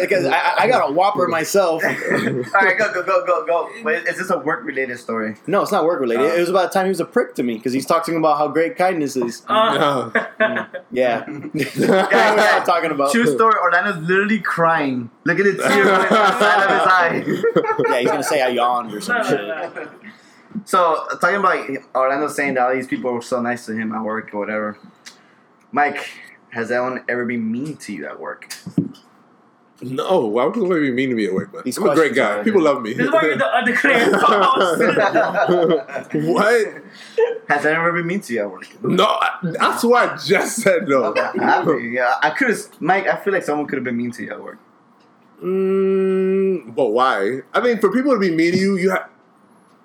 Because 0.00 0.26
I, 0.26 0.54
I 0.60 0.68
got 0.68 0.88
a 0.88 0.92
whopper 0.92 1.28
myself. 1.28 1.82
All 1.84 1.90
right, 1.90 2.78
go, 2.78 2.92
go, 2.92 3.02
go, 3.02 3.24
go, 3.26 3.46
go. 3.46 3.68
Wait, 3.82 4.06
is 4.06 4.18
this 4.18 4.30
a 4.30 4.38
work-related 4.38 4.98
story? 4.98 5.36
No, 5.46 5.62
it's 5.62 5.72
not 5.72 5.84
work 5.84 6.00
related. 6.00 6.22
Oh. 6.26 6.34
It 6.36 6.40
was 6.40 6.48
about 6.48 6.70
the 6.72 6.74
time 6.78 6.86
he 6.86 6.90
was 6.90 7.00
a 7.00 7.04
prick 7.04 7.34
to 7.36 7.42
me 7.42 7.56
because 7.56 7.72
he's 7.72 7.86
talking 7.86 8.16
about 8.16 8.38
how 8.38 8.48
great 8.48 8.76
kindness 8.76 9.16
is. 9.16 9.42
Uh, 9.48 10.10
Yeah, 10.90 11.24
that's 11.26 11.76
what 11.78 11.88
yeah. 12.12 12.58
I'm 12.60 12.66
talking 12.66 12.90
about. 12.90 13.12
True 13.12 13.26
story. 13.26 13.54
Orlando's 13.62 13.96
literally 14.06 14.40
crying. 14.40 15.10
Look 15.24 15.38
at 15.38 15.44
the 15.44 15.56
tear 15.62 15.84
running 15.84 16.08
down 16.08 16.30
the 16.32 16.38
side 16.38 16.62
of 16.64 16.70
his 16.70 16.86
eye. 16.88 17.42
Yeah, 17.88 17.98
he's 18.00 18.08
gonna 18.10 18.22
say 18.22 18.42
I 18.42 18.48
yawned 18.48 18.90
or 18.90 18.94
no, 18.94 19.00
some 19.00 19.24
shit. 19.24 19.88
So 20.64 21.06
talking 21.20 21.36
about 21.36 21.66
Orlando 21.94 22.28
saying 22.28 22.54
that 22.54 22.62
all 22.66 22.74
these 22.74 22.86
people 22.86 23.12
were 23.12 23.22
so 23.22 23.40
nice 23.40 23.66
to 23.66 23.72
him 23.74 23.92
at 23.92 24.02
work 24.02 24.32
or 24.34 24.38
whatever. 24.38 24.78
Mike, 25.70 26.06
has 26.50 26.70
anyone 26.70 27.02
ever 27.08 27.24
been 27.24 27.50
mean 27.50 27.76
to 27.78 27.92
you 27.92 28.06
at 28.06 28.18
work? 28.20 28.52
No, 29.80 30.26
why 30.26 30.44
would 30.44 30.54
somebody 30.54 30.82
be 30.82 30.92
mean 30.92 31.08
to 31.10 31.16
me 31.16 31.26
at 31.26 31.32
work, 31.34 31.52
man? 31.52 31.62
These 31.64 31.76
I'm 31.78 31.88
a 31.88 31.94
great 31.94 32.14
guy. 32.14 32.42
People 32.44 32.62
love 32.62 32.82
me. 32.82 32.92
This 32.92 33.06
is 33.06 33.12
why 33.12 33.22
you're 33.22 33.36
the 33.36 33.56
undeclared 33.58 34.12
co-host. 34.12 34.80
what? 36.14 36.82
Has 37.48 37.66
anyone 37.66 37.86
ever 37.88 37.92
been 37.98 38.06
mean 38.06 38.20
to 38.20 38.32
you 38.32 38.40
at 38.42 38.50
work? 38.50 38.82
No, 38.84 39.18
that's 39.42 39.82
what 39.82 40.08
I 40.08 40.16
just 40.16 40.56
said. 40.58 40.86
No. 40.86 41.04
Okay, 41.06 41.20
I- 41.40 41.76
yeah, 41.78 42.14
I 42.22 42.30
could 42.30 42.50
have, 42.50 42.80
Mike. 42.80 43.06
I 43.08 43.16
feel 43.16 43.32
like 43.32 43.42
someone 43.42 43.66
could 43.66 43.76
have 43.76 43.84
been 43.84 43.96
mean 43.96 44.12
to 44.12 44.22
you 44.22 44.30
at 44.30 44.40
work. 44.42 44.58
Mm, 45.42 46.74
but 46.74 46.88
why? 46.88 47.40
I 47.52 47.60
mean, 47.60 47.78
for 47.78 47.90
people 47.92 48.12
to 48.12 48.18
be 48.18 48.30
mean 48.30 48.52
to 48.52 48.58
you, 48.58 48.76
you 48.76 48.90
have 48.90 49.08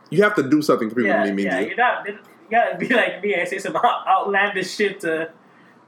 you 0.09 0.23
have 0.23 0.35
to 0.35 0.43
do 0.43 0.61
something 0.61 0.89
for 0.89 0.95
people 0.95 1.09
yeah, 1.09 1.23
to 1.23 1.29
be 1.29 1.35
mean 1.35 1.45
yeah, 1.47 1.57
to 1.57 1.61
you. 1.63 1.67
you're 1.69 1.77
not. 1.77 2.07
You 2.07 2.17
gotta 2.51 2.77
be 2.77 2.87
like 2.89 3.21
me 3.21 3.33
and 3.33 3.47
say 3.47 3.57
some 3.57 3.75
out- 3.75 4.07
outlandish 4.07 4.75
shit 4.75 4.99
to. 5.01 5.31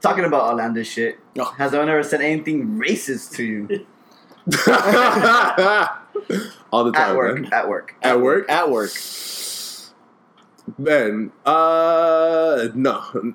Talking 0.00 0.24
about 0.24 0.50
outlandish 0.50 0.90
shit. 0.90 1.18
No. 1.36 1.44
Has 1.44 1.72
anyone 1.72 1.90
ever 1.90 2.02
said 2.02 2.20
anything 2.22 2.78
racist 2.78 3.34
to 3.36 3.44
you 3.44 3.68
All 6.72 6.84
the 6.84 6.92
time, 6.92 7.10
at 7.10 7.16
work? 7.16 7.40
man. 7.40 7.52
At 7.52 7.68
work. 7.68 7.94
At 8.02 8.20
work, 8.20 8.50
At 8.50 8.70
work. 8.70 8.90
man. 10.78 11.32
Uh, 11.44 12.68
no. 12.74 13.34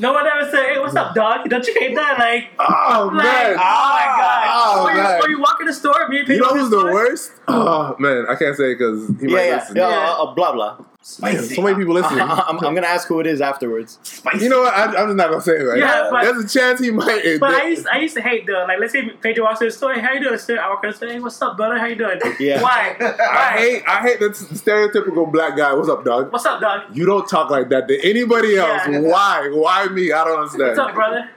No 0.00 0.12
one 0.14 0.26
ever 0.26 0.50
said, 0.50 0.64
"Hey, 0.72 0.78
what's 0.78 0.96
up, 0.96 1.14
dog? 1.14 1.48
Don't 1.48 1.66
you 1.66 1.74
hate 1.78 1.94
that?" 1.94 2.18
Like, 2.18 2.48
Oh 2.58 3.10
like, 3.12 3.24
man. 3.24 3.52
oh 3.52 3.56
my 3.58 4.06
god! 4.18 4.44
Oh, 4.52 4.84
or, 4.86 4.90
you, 4.92 5.02
man. 5.02 5.20
or 5.22 5.28
you 5.28 5.40
walk 5.40 5.58
in 5.60 5.66
the 5.66 5.72
store, 5.74 6.08
me 6.08 6.20
and 6.20 6.28
You 6.28 6.40
know 6.40 6.48
who's 6.48 6.70
the 6.70 6.76
the 6.76 6.80
store. 6.80 6.92
worst? 6.92 7.32
Oh 7.48 7.96
man, 7.98 8.26
I 8.28 8.34
can't 8.34 8.56
say 8.56 8.74
because 8.74 9.08
he 9.20 9.26
Yeah, 9.26 9.32
might 9.36 9.46
yeah. 9.46 9.54
listen. 9.56 9.76
yeah 9.76 9.88
Yeah. 9.88 10.10
uh, 10.18 10.22
uh, 10.24 10.34
blah 10.34 10.52
blah. 10.52 10.78
Man, 11.22 11.42
so 11.42 11.62
many 11.62 11.76
people 11.76 11.94
listening. 11.94 12.20
I'm, 12.22 12.58
I'm 12.58 12.74
gonna 12.74 12.86
ask 12.86 13.08
who 13.08 13.20
it 13.20 13.26
is 13.26 13.40
afterwards. 13.40 13.98
Spicy. 14.02 14.44
You 14.44 14.50
know 14.50 14.60
what? 14.60 14.74
I, 14.74 14.84
I'm 14.84 15.06
just 15.08 15.16
not 15.16 15.30
gonna 15.30 15.40
say 15.40 15.52
it 15.58 15.62
right 15.62 15.78
Yeah, 15.78 15.86
now. 15.86 16.10
but- 16.10 16.22
There's 16.24 16.44
a 16.44 16.58
chance 16.58 16.78
he 16.78 16.90
might. 16.90 17.38
But 17.40 17.54
I 17.54 17.68
used, 17.68 17.86
I 17.86 17.98
used 18.00 18.14
to 18.16 18.20
hate 18.20 18.44
the 18.44 18.52
like. 18.68 18.78
Let's 18.78 18.92
say 18.92 19.08
Pedro 19.08 19.44
walks 19.44 19.62
in 19.62 19.68
the 19.68 19.72
store. 19.72 19.94
Hey, 19.94 20.00
how 20.02 20.12
you 20.12 20.20
doing, 20.20 20.38
sir? 20.38 20.58
I 20.60 20.68
walk 20.68 20.84
in 20.84 20.90
the 20.90 20.96
store. 20.96 21.08
Hey, 21.08 21.18
what's 21.18 21.40
up, 21.40 21.56
brother? 21.56 21.78
How 21.78 21.86
you 21.86 21.96
doing? 21.96 22.20
Yeah. 22.38 22.62
Why? 22.62 22.96
I 23.00 23.56
hate 23.58 23.82
I 23.88 24.02
hate 24.02 24.20
the 24.20 24.26
stereotypical 24.28 25.32
black 25.32 25.56
guy. 25.56 25.72
What's 25.72 25.88
up, 25.88 26.04
dog? 26.04 26.30
What's 26.32 26.44
up, 26.44 26.60
dog? 26.60 26.94
You 26.94 27.06
don't 27.06 27.26
talk 27.28 27.50
like 27.50 27.70
that 27.70 27.88
to 27.88 27.98
anybody 28.08 28.56
else. 28.58 28.82
Yeah. 28.88 29.00
Why? 29.00 29.48
Why 29.52 29.86
me? 29.88 30.12
I 30.12 30.22
don't 30.24 30.38
understand. 30.38 30.68
What's 30.76 30.80
up, 30.80 30.94
brother? 30.94 31.30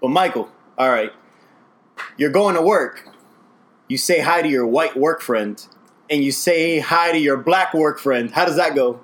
But 0.00 0.08
Michael, 0.08 0.50
all 0.76 0.90
right, 0.90 1.12
you're 2.16 2.30
going 2.32 2.56
to 2.56 2.62
work. 2.62 3.08
You 3.88 3.96
say 3.96 4.20
hi 4.20 4.42
to 4.42 4.48
your 4.48 4.66
white 4.66 4.96
work 4.96 5.20
friend, 5.20 5.64
and 6.10 6.22
you 6.22 6.32
say 6.32 6.78
hi 6.80 7.12
to 7.12 7.18
your 7.18 7.36
black 7.36 7.74
work 7.74 7.98
friend. 7.98 8.30
How 8.30 8.44
does 8.44 8.56
that 8.56 8.74
go? 8.74 9.00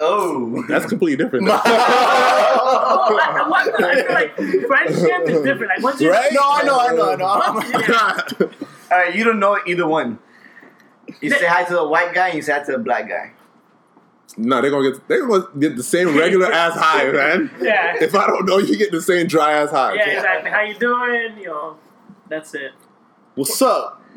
Oh. 0.00 0.62
That's 0.68 0.86
completely 0.86 1.22
different. 1.22 1.48
Oh, 1.50 3.18
I, 3.20 3.48
what- 3.48 3.82
I 3.82 3.94
feel 4.02 4.12
like 4.14 4.34
friendship 4.66 5.28
is 5.28 5.42
different. 5.42 5.72
Like 5.74 5.82
once 5.82 6.00
you, 6.00 6.10
Right? 6.10 6.30
No, 6.32 6.40
I 6.42 6.62
know, 6.62 6.78
I 6.78 6.94
know, 6.94 7.10
I 7.10 7.16
know. 7.16 7.78
Yeah. 7.78 8.46
All 8.92 8.98
right, 8.98 9.14
you 9.14 9.24
don't 9.24 9.38
know 9.40 9.58
either 9.66 9.86
one. 9.86 10.18
You 11.20 11.30
say 11.30 11.46
hi 11.46 11.64
to 11.64 11.74
the 11.74 11.86
white 11.88 12.14
guy, 12.14 12.28
and 12.28 12.36
you 12.36 12.42
say 12.42 12.52
hi 12.52 12.60
to 12.64 12.72
the 12.72 12.78
black 12.78 13.08
guy. 13.08 13.32
no, 14.36 14.60
they're 14.62 14.70
gonna 14.70 14.92
get 14.92 15.08
they're 15.08 15.26
gonna 15.26 15.46
get 15.58 15.76
the 15.76 15.82
same 15.82 16.16
regular 16.16 16.50
ass 16.52 16.74
high, 16.74 17.10
man. 17.10 17.50
Yeah. 17.60 17.96
If 18.00 18.14
I 18.14 18.26
don't 18.26 18.44
know, 18.46 18.58
you 18.58 18.76
get 18.76 18.90
the 18.92 19.00
same 19.02 19.26
dry 19.26 19.52
ass 19.52 19.70
high. 19.70 19.94
Yeah, 19.94 20.08
exactly. 20.10 20.50
How 20.50 20.62
you 20.62 20.74
doing? 20.78 21.38
You 21.38 21.46
know, 21.46 21.76
that's 22.28 22.54
it. 22.54 22.72
What's 23.34 23.60
up? 23.62 24.02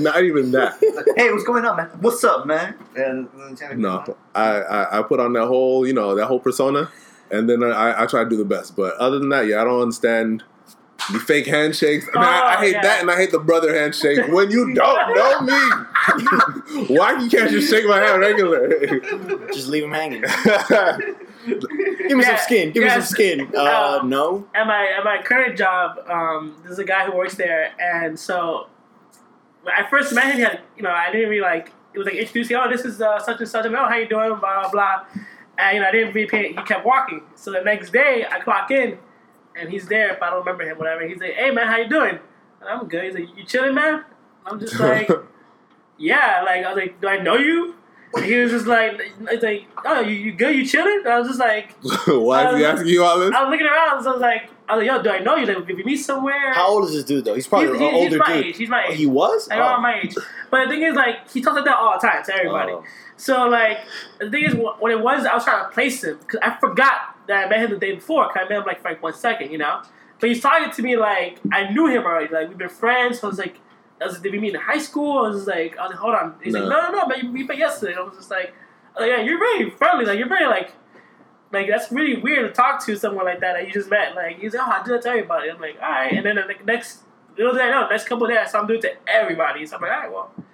Not 0.00 0.22
even 0.24 0.50
that. 0.52 0.76
Hey, 1.16 1.30
what's 1.32 1.44
going 1.44 1.64
on, 1.64 1.76
man? 1.76 1.86
What's 2.00 2.22
up, 2.24 2.46
man? 2.46 2.74
And, 2.96 3.28
No, 3.76 4.16
I, 4.34 4.60
I 4.60 4.98
I 4.98 5.02
put 5.02 5.20
on 5.20 5.32
that 5.34 5.46
whole 5.46 5.86
you 5.86 5.92
know 5.94 6.14
that 6.14 6.26
whole 6.26 6.40
persona, 6.40 6.90
and 7.30 7.48
then 7.48 7.62
I 7.62 8.02
I 8.02 8.06
try 8.06 8.24
to 8.24 8.28
do 8.30 8.36
the 8.36 8.44
best. 8.44 8.76
But 8.76 8.94
other 8.96 9.18
than 9.18 9.28
that, 9.30 9.46
yeah, 9.46 9.60
I 9.62 9.64
don't 9.64 9.80
understand 9.80 10.42
the 11.12 11.18
fake 11.18 11.46
handshakes. 11.46 12.06
I, 12.14 12.18
mean, 12.18 12.28
I, 12.28 12.38
I 12.40 12.56
Oh, 12.56 12.60
hate 12.60 12.72
yeah. 12.72 12.82
that, 12.82 13.00
and 13.00 13.10
I 13.10 13.16
hate 13.16 13.30
the 13.32 13.38
brother 13.38 13.74
handshake 13.74 14.28
when 14.28 14.50
you 14.50 14.74
don't 14.74 15.14
know 15.16 15.40
me. 15.40 16.86
Why 16.96 17.18
you 17.22 17.30
can't 17.30 17.50
just 17.50 17.70
shake 17.70 17.86
my 17.86 18.00
hand 18.00 18.20
regular? 18.20 18.68
Just 19.52 19.68
leave 19.68 19.84
him 19.84 19.92
hanging. 19.92 20.24
Give 22.08 22.16
me 22.18 22.24
Yeah, 22.24 22.36
some 22.36 22.44
skin. 22.44 22.72
Give 22.72 22.82
me 22.84 22.90
some 22.90 23.02
skin. 23.02 23.50
Uh, 23.54 23.98
Uh, 24.00 24.02
no. 24.04 24.46
At 24.54 24.66
my 24.66 24.86
at 24.98 25.04
my 25.04 25.22
current 25.22 25.56
job, 25.58 25.98
um, 26.08 26.56
there's 26.64 26.78
a 26.78 26.84
guy 26.84 27.06
who 27.06 27.16
works 27.16 27.34
there, 27.34 27.72
and 27.80 28.18
so 28.18 28.68
when 29.62 29.74
I 29.74 29.88
first 29.88 30.12
met 30.14 30.26
him, 30.26 30.36
he 30.36 30.42
had 30.42 30.60
you 30.76 30.82
know 30.82 30.90
I 30.90 31.10
didn't 31.12 31.30
really 31.30 31.42
like 31.42 31.72
it 31.94 31.98
was 31.98 32.06
like 32.06 32.16
introducing, 32.16 32.56
oh 32.56 32.68
this 32.70 32.84
is 32.84 33.00
uh, 33.02 33.18
such 33.18 33.40
and 33.40 33.48
such, 33.48 33.66
and 33.66 33.74
oh 33.76 33.86
how 33.88 33.96
you 33.96 34.08
doing, 34.08 34.30
blah 34.40 34.62
blah 34.62 34.70
blah, 34.70 35.04
and 35.58 35.74
you 35.76 35.80
know 35.82 35.88
I 35.88 35.92
didn't 35.92 36.14
really 36.14 36.28
pay. 36.28 36.48
He 36.48 36.62
kept 36.62 36.84
walking, 36.86 37.22
so 37.34 37.52
the 37.52 37.60
next 37.62 37.92
day 37.92 38.26
I 38.30 38.40
clock 38.40 38.70
in, 38.70 38.98
and 39.58 39.68
he's 39.70 39.86
there. 39.86 40.14
If 40.14 40.22
I 40.22 40.30
don't 40.30 40.40
remember 40.40 40.64
him, 40.64 40.78
whatever, 40.78 41.06
he's 41.06 41.18
like, 41.20 41.34
hey 41.34 41.50
man, 41.50 41.66
how 41.66 41.76
you 41.76 41.88
doing? 41.88 42.18
And 42.60 42.68
I'm 42.68 42.88
good. 42.88 43.04
He's 43.04 43.14
like, 43.14 43.36
you 43.36 43.44
chilling, 43.44 43.74
man? 43.74 44.04
I'm 44.46 44.58
just 44.58 44.78
like, 44.80 45.08
yeah. 45.98 46.42
Like 46.44 46.64
I 46.64 46.68
was 46.72 46.76
like, 46.76 47.00
do 47.00 47.08
I 47.08 47.18
know 47.18 47.36
you? 47.36 47.74
He 48.24 48.36
was 48.36 48.50
just 48.50 48.66
like, 48.66 49.00
it's 49.30 49.42
like, 49.42 49.66
oh, 49.86 50.00
you, 50.00 50.14
you 50.14 50.32
good? 50.32 50.54
You 50.54 50.66
chilling? 50.66 51.02
I 51.06 51.18
was 51.18 51.28
just 51.28 51.40
like. 51.40 51.72
Why 52.06 52.50
is 52.50 52.56
he 52.58 52.64
asking 52.64 52.88
you 52.88 53.02
all 53.04 53.18
this? 53.18 53.32
I 53.34 53.42
was 53.44 53.50
looking 53.50 53.66
around, 53.66 54.02
so 54.02 54.10
I 54.10 54.12
was 54.12 54.20
like, 54.20 54.50
I 54.68 54.76
was 54.76 54.86
like, 54.86 54.96
yo, 54.96 55.02
do 55.02 55.10
I 55.10 55.18
know 55.20 55.36
you? 55.36 55.46
Like, 55.46 55.68
if 55.68 55.76
we 55.76 55.82
meet 55.84 55.96
somewhere, 55.96 56.52
How 56.52 56.68
old 56.68 56.84
is 56.84 56.92
this 56.92 57.04
dude 57.04 57.24
though? 57.24 57.34
He's 57.34 57.46
probably 57.46 57.68
he's, 57.68 57.76
an 57.76 57.82
he's, 57.82 57.92
he's 57.92 58.02
older 58.04 58.18
my 58.18 58.32
dude. 58.36 58.46
age. 58.46 58.56
He's 58.58 58.68
my 58.68 58.84
Oh, 58.86 58.92
age. 58.92 58.98
he 58.98 59.06
was. 59.06 59.48
Like, 59.48 59.58
around 59.58 59.78
oh. 59.78 59.82
my 59.82 60.00
age. 60.02 60.14
But 60.50 60.64
the 60.64 60.70
thing 60.70 60.82
is, 60.82 60.94
like, 60.94 61.30
he 61.30 61.40
talks 61.40 61.56
like 61.56 61.64
that 61.64 61.76
all 61.76 61.98
the 62.00 62.06
time 62.06 62.22
to 62.24 62.34
everybody. 62.34 62.72
Oh. 62.72 62.84
So, 63.16 63.48
like, 63.48 63.78
the 64.20 64.30
thing 64.30 64.44
is, 64.44 64.52
wh- 64.54 64.80
when 64.82 64.92
it 64.92 65.00
was, 65.00 65.24
I 65.24 65.34
was 65.34 65.44
trying 65.44 65.64
to 65.64 65.70
place 65.70 66.04
him 66.04 66.18
because 66.18 66.40
I 66.42 66.56
forgot 66.58 67.16
that 67.28 67.46
I 67.46 67.48
met 67.48 67.60
him 67.60 67.70
the 67.70 67.78
day 67.78 67.94
before. 67.94 68.26
Cause 68.28 68.38
I 68.44 68.48
met 68.48 68.58
him 68.58 68.64
like 68.66 68.82
for 68.82 68.88
like 68.90 69.02
one 69.02 69.14
second, 69.14 69.50
you 69.52 69.58
know. 69.58 69.82
But 70.20 70.28
he's 70.28 70.40
talking 70.40 70.70
to 70.70 70.82
me 70.82 70.96
like 70.96 71.38
I 71.52 71.70
knew 71.72 71.86
him 71.86 72.04
already. 72.04 72.32
Like 72.32 72.48
we've 72.48 72.58
been 72.58 72.68
friends. 72.68 73.20
So 73.20 73.28
I 73.28 73.30
was 73.30 73.38
like, 73.38 73.58
I 74.02 74.06
was, 74.06 74.20
did 74.20 74.32
we 74.32 74.38
meet 74.40 74.54
in 74.54 74.60
high 74.60 74.78
school? 74.78 75.18
I 75.24 75.28
was 75.28 75.36
just 75.38 75.48
like, 75.48 75.76
I 75.78 75.82
was 75.82 75.90
like, 75.90 75.98
hold 76.00 76.14
on. 76.14 76.34
He's 76.42 76.52
like, 76.54 76.64
No. 76.64 76.68
no, 76.68 76.90
no, 76.90 76.98
no, 76.98 77.06
man, 77.06 77.32
we 77.32 77.44
met 77.44 77.58
yesterday. 77.58 77.94
I 77.96 78.00
was 78.02 78.16
just 78.16 78.30
like, 78.30 78.52
was 78.94 79.00
like, 79.00 79.10
yeah, 79.10 79.20
you're 79.22 79.38
very 79.38 79.70
friendly. 79.70 80.04
Like 80.04 80.18
you're 80.18 80.28
very 80.28 80.46
like. 80.46 80.72
Like 81.52 81.66
that's 81.68 81.92
really 81.92 82.18
weird 82.18 82.48
to 82.48 82.54
talk 82.54 82.82
to 82.86 82.96
someone 82.96 83.26
like 83.26 83.40
that 83.40 83.52
that 83.52 83.66
you 83.66 83.74
just 83.74 83.90
met. 83.90 84.14
Like 84.14 84.38
he's 84.38 84.54
like, 84.54 84.66
oh, 84.66 84.70
I 84.70 84.82
do 84.84 84.92
that 84.92 85.02
to 85.02 85.08
everybody. 85.10 85.50
I'm 85.50 85.60
like, 85.60 85.76
all 85.82 85.90
right. 85.90 86.10
And 86.10 86.24
then 86.24 86.36
the 86.36 86.54
next, 86.64 87.00
little 87.36 87.52
day 87.54 87.64
I 87.64 87.70
know, 87.70 87.86
next 87.90 88.08
couple 88.08 88.24
of 88.24 88.30
days, 88.30 88.38
I 88.40 88.46
saw 88.46 88.60
him 88.62 88.68
do 88.68 88.72
it 88.74 88.80
to 88.80 88.92
everybody. 89.06 89.66
So 89.66 89.76
I'm 89.76 89.82
like, 89.82 89.90
all 89.92 89.98
right, 89.98 90.10
well, 90.10 90.32
I'm 90.38 90.44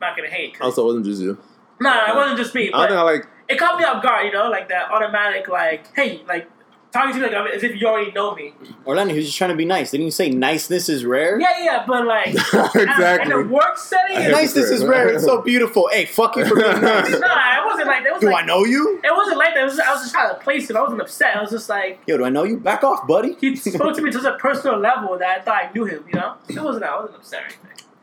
not 0.00 0.16
gonna 0.16 0.28
hate. 0.30 0.56
Also, 0.60 0.82
it 0.82 0.86
wasn't 0.86 1.06
just 1.06 1.20
you. 1.20 1.36
Nah, 1.80 2.08
it 2.08 2.14
wasn't 2.14 2.38
just 2.38 2.54
me. 2.54 2.68
I 2.68 2.70
But 2.70 2.88
think 2.88 2.98
I 3.00 3.02
like. 3.02 3.26
it 3.48 3.58
caught 3.58 3.80
me 3.80 3.84
off 3.84 4.00
guard, 4.00 4.26
you 4.26 4.32
know, 4.32 4.48
like 4.48 4.68
that 4.68 4.92
automatic, 4.92 5.48
like, 5.48 5.92
hey, 5.96 6.22
like 6.28 6.48
talking 6.94 7.20
to 7.20 7.28
me 7.28 7.34
like 7.34 7.50
as 7.54 7.62
if 7.62 7.78
you 7.78 7.86
already 7.86 8.12
know 8.12 8.34
me. 8.34 8.54
Orlando, 8.86 9.12
he 9.12 9.18
was 9.18 9.26
just 9.26 9.36
trying 9.36 9.50
to 9.50 9.56
be 9.56 9.64
nice. 9.64 9.90
Didn't 9.90 10.06
you 10.06 10.12
say 10.12 10.30
niceness 10.30 10.88
is 10.88 11.04
rare? 11.04 11.38
Yeah, 11.40 11.62
yeah, 11.62 11.84
but 11.86 12.06
like 12.06 12.28
in 12.28 12.34
exactly. 12.34 13.32
a 13.32 13.42
work 13.42 13.76
setting, 13.76 14.30
Niceness 14.30 14.70
is 14.70 14.84
rare. 14.84 15.08
It's 15.08 15.24
so 15.24 15.42
beautiful. 15.50 15.88
Hey, 15.92 16.06
fuck 16.06 16.36
you 16.36 16.46
for 16.46 16.54
being 16.54 16.80
nice. 16.80 17.10
nah, 17.10 17.62
it 17.62 17.66
wasn't 17.66 17.88
like 17.88 18.04
that. 18.04 18.12
Was 18.12 18.20
Do 18.20 18.30
like, 18.30 18.44
I 18.44 18.46
know 18.46 18.64
you? 18.64 19.00
It 19.02 19.14
wasn't 19.14 19.38
like 19.38 19.54
that. 19.54 19.62
It 19.62 19.64
was 19.64 19.80
I 19.80 19.92
was 19.92 20.02
just 20.02 20.14
trying 20.14 20.30
to 20.34 20.40
place 20.40 20.70
it. 20.70 20.76
I 20.76 20.80
wasn't 20.80 21.00
upset. 21.02 21.36
I 21.36 21.42
was 21.42 21.50
just 21.50 21.68
like 21.68 22.00
Yo, 22.06 22.16
do 22.16 22.24
I 22.24 22.30
know 22.30 22.44
you? 22.44 22.58
Back 22.58 22.84
off, 22.84 23.06
buddy. 23.06 23.36
he 23.40 23.56
spoke 23.56 23.94
to 23.96 24.02
me 24.02 24.10
to 24.12 24.20
such 24.20 24.34
a 24.34 24.38
personal 24.38 24.78
level 24.78 25.18
that 25.18 25.40
I 25.40 25.42
thought 25.42 25.64
I 25.64 25.72
knew 25.72 25.84
him. 25.84 26.04
You 26.06 26.20
know, 26.20 26.34
it 26.48 26.62
wasn't. 26.62 26.84
I 26.84 26.96
wasn't 26.96 27.16
upset 27.16 27.42
or 27.42 27.46
anything. 27.46 27.60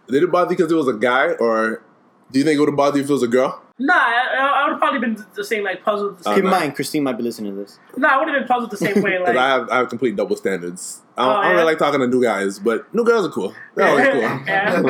Did 0.08 0.24
it 0.24 0.32
bother 0.32 0.52
you 0.52 0.58
because 0.58 0.72
it 0.72 0.76
was 0.76 0.90
a 0.90 0.94
guy, 0.94 1.32
or 1.40 1.82
do 2.32 2.40
you 2.40 2.44
think 2.46 2.58
it 2.58 2.60
would 2.60 2.70
have 2.70 2.76
bothered 2.76 2.98
you 2.98 3.04
if 3.04 3.10
it 3.10 3.14
was 3.14 3.24
a 3.24 3.28
girl? 3.30 3.62
Nah, 3.84 3.94
I, 3.94 4.38
I 4.38 4.64
would 4.64 4.72
have 4.74 4.80
probably 4.80 5.00
been 5.00 5.26
the 5.34 5.44
same 5.44 5.64
like 5.64 5.84
puzzled. 5.84 6.20
The 6.20 6.24
same, 6.26 6.36
Keep 6.36 6.44
in 6.44 6.50
mind, 6.52 6.76
Christine 6.76 7.04
might 7.04 7.18
be 7.18 7.24
listening 7.24 7.56
to 7.56 7.62
this. 7.62 7.80
nah, 7.98 8.10
I 8.10 8.18
would 8.20 8.28
have 8.30 8.40
been 8.40 8.48
puzzled 8.48 8.70
the 8.72 8.78
same 8.78 9.02
way. 9.02 9.18
Because 9.20 9.36
Like 9.36 9.38
I 9.38 9.50
have 9.56 9.70
I 9.70 9.78
have 9.78 9.90
complete 9.90 10.16
double 10.16 10.36
standards. 10.36 11.02
I 11.18 11.26
don't, 11.26 11.32
Oh, 11.32 11.32
I 11.32 11.36
don't 11.36 11.44
yeah? 11.44 11.58
really 11.58 11.66
like 11.72 11.80
talking 11.80 12.00
to 12.02 12.08
new 12.08 12.22
guys, 12.22 12.60
but 12.60 12.94
new 12.94 13.04
girls 13.04 13.26
are 13.28 13.32
cool. 13.32 13.54
They're 13.76 13.88
always 13.88 14.08
cool. 14.10 14.22
Yeah. 14.48 14.82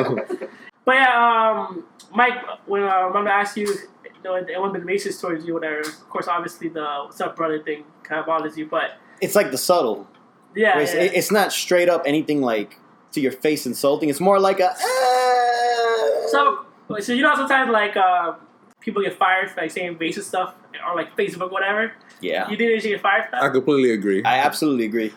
But 0.84 0.94
yeah, 0.96 1.66
um, 1.68 1.84
Mike, 2.14 2.34
when 2.66 2.82
uh, 2.82 2.86
I'm 2.88 3.12
gonna 3.12 3.30
ask 3.30 3.56
you, 3.56 3.66
you 3.68 4.10
know, 4.24 4.34
it 4.34 4.46
wasn't 4.58 4.84
been 4.84 4.94
racist 4.96 5.20
towards 5.20 5.46
you, 5.46 5.54
whatever. 5.54 5.78
Of 5.80 6.08
course, 6.10 6.26
obviously 6.28 6.68
the 6.68 6.84
"what's 7.04 7.20
up, 7.20 7.36
brother" 7.36 7.60
thing 7.62 7.84
kind 8.02 8.18
of 8.20 8.26
bothers 8.26 8.58
you, 8.58 8.66
but 8.66 8.98
It's 9.20 9.36
like 9.36 9.52
the 9.52 9.58
subtle. 9.58 10.08
yeah, 10.56 10.78
it's, 10.80 10.92
yeah. 10.92 11.02
it's 11.18 11.30
not 11.30 11.52
straight 11.52 11.88
up 11.88 12.02
anything 12.04 12.40
like 12.42 12.78
to 13.12 13.20
your 13.20 13.32
face 13.32 13.64
insulting. 13.64 14.08
It's 14.10 14.20
more 14.20 14.40
like 14.40 14.58
a. 14.60 14.70
eh. 14.72 16.26
so 16.28 16.66
so 17.00 17.12
you 17.12 17.22
know 17.22 17.34
sometimes 17.36 17.70
like 17.70 17.96
uh, 17.96 18.32
people 18.82 19.02
get 19.02 19.16
fired 19.18 19.50
for 19.50 19.60
like 19.62 19.70
saying 19.70 19.96
racist 19.98 20.24
stuff 20.24 20.54
on 20.86 20.96
like 20.96 21.16
Facebook, 21.16 21.50
whatever. 21.50 21.92
yeah, 22.20 22.48
You 22.50 22.56
didn't 22.56 22.82
get 22.82 23.00
fired 23.00 23.30
for 23.30 23.36
I 23.36 23.48
completely 23.48 23.92
agree. 23.92 24.22
I 24.24 24.38
absolutely 24.38 24.84
agree. 24.84 25.12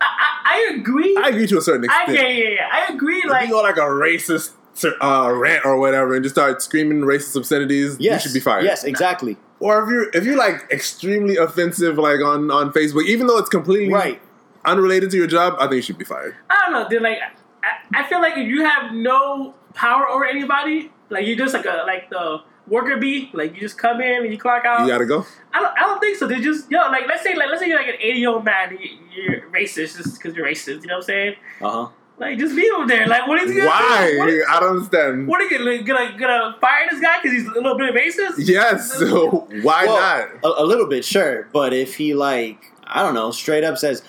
I, 0.00 0.04
I, 0.04 0.28
I 0.70 0.74
agree. 0.76 1.16
I 1.16 1.28
agree 1.28 1.46
to 1.46 1.58
a 1.58 1.62
certain 1.62 1.88
I, 1.90 2.02
extent. 2.02 2.18
yeah, 2.18 2.28
yeah, 2.28 2.48
yeah. 2.56 2.68
I 2.72 2.92
agree. 2.92 3.18
If 3.18 3.24
Like 3.30 3.48
you 3.48 3.54
go 3.54 3.62
like 3.62 3.76
a 3.76 3.80
racist 3.80 4.52
uh, 5.00 5.32
rant 5.34 5.64
or 5.64 5.78
whatever 5.78 6.14
and 6.14 6.22
just 6.22 6.34
start 6.34 6.60
screaming 6.62 7.00
racist 7.02 7.36
obscenities, 7.36 7.96
Yes, 8.00 8.24
you 8.24 8.28
should 8.30 8.34
be 8.34 8.40
fired. 8.40 8.64
Yes, 8.64 8.84
exactly. 8.84 9.36
Or 9.60 9.82
if 9.84 9.88
you're 9.90 10.10
if 10.12 10.24
you're 10.24 10.36
like 10.36 10.66
extremely 10.72 11.36
offensive 11.36 11.96
like 11.98 12.20
on 12.20 12.50
on 12.50 12.72
Facebook, 12.72 13.04
even 13.06 13.26
though 13.28 13.38
it's 13.38 13.48
completely 13.48 13.92
Right. 13.92 14.20
unrelated 14.64 15.10
to 15.12 15.16
your 15.16 15.28
job, 15.28 15.54
I 15.58 15.62
think 15.64 15.74
you 15.76 15.82
should 15.82 15.98
be 15.98 16.04
fired. 16.04 16.34
I 16.50 16.62
don't 16.64 16.72
know, 16.72 16.88
dude. 16.88 17.02
Like, 17.02 17.18
I, 17.62 18.00
I 18.00 18.08
feel 18.08 18.20
like 18.20 18.36
if 18.36 18.48
you 18.48 18.64
have 18.64 18.92
no 18.92 19.54
power 19.74 20.08
over 20.08 20.24
anybody, 20.24 20.90
like 21.10 21.26
you're 21.26 21.36
just 21.36 21.54
like 21.54 21.64
a 21.66 21.84
like 21.86 22.10
the 22.10 22.42
worker 22.66 22.96
bee, 22.96 23.30
like 23.32 23.54
you 23.54 23.60
just 23.60 23.78
come 23.78 24.00
in 24.00 24.22
and 24.24 24.32
you 24.32 24.38
clock 24.38 24.64
out. 24.64 24.80
You 24.82 24.88
gotta 24.88 25.06
go. 25.06 25.26
I 25.52 25.60
don't, 25.60 25.76
I 25.76 25.80
don't 25.80 26.00
think 26.00 26.16
so. 26.16 26.26
They 26.26 26.40
just 26.40 26.70
yo, 26.70 26.78
like 26.90 27.06
let's 27.08 27.22
say 27.22 27.34
like 27.34 27.48
let's 27.48 27.60
say 27.60 27.68
you're 27.68 27.78
like 27.78 27.88
an 27.88 28.00
80 28.00 28.18
year 28.18 28.28
old 28.30 28.44
man, 28.44 28.70
and 28.70 28.80
you- 28.80 28.98
you're 29.14 29.40
racist 29.50 29.96
just 29.98 30.16
because 30.18 30.34
you're 30.34 30.46
racist. 30.46 30.82
You 30.82 30.86
know 30.88 30.94
what 30.94 30.96
I'm 30.98 31.02
saying? 31.02 31.34
Uh 31.60 31.70
huh. 31.70 31.88
Like, 32.18 32.38
just 32.38 32.54
leave 32.54 32.72
him 32.74 32.86
there. 32.86 33.06
Like, 33.08 33.26
what 33.26 33.42
is 33.42 33.50
he 33.50 33.56
gonna 33.56 33.68
Why? 33.68 34.10
do? 34.12 34.18
What, 34.20 34.28
is- 34.28 34.44
I 34.48 34.60
don't 34.60 34.76
understand. 34.76 35.26
what 35.26 35.40
are 35.40 35.44
you 35.44 35.58
gonna, 35.58 35.82
gonna, 35.82 36.18
gonna 36.18 36.56
fire 36.60 36.86
this 36.90 37.00
guy 37.00 37.16
because 37.20 37.36
he's 37.36 37.46
a 37.48 37.50
little 37.52 37.76
bit 37.76 37.92
racist? 37.94 38.34
Yes, 38.38 38.92
so 38.92 39.48
why 39.62 39.86
Well, 39.86 39.96
not? 40.42 40.44
A, 40.58 40.62
a 40.62 40.64
little 40.64 40.86
bit, 40.86 41.04
sure. 41.04 41.48
But 41.52 41.72
if 41.72 41.96
he 41.96 42.14
like, 42.14 42.58
I 42.84 43.02
don't 43.02 43.14
know, 43.14 43.32
straight 43.32 43.64
up 43.64 43.76
says, 43.76 44.02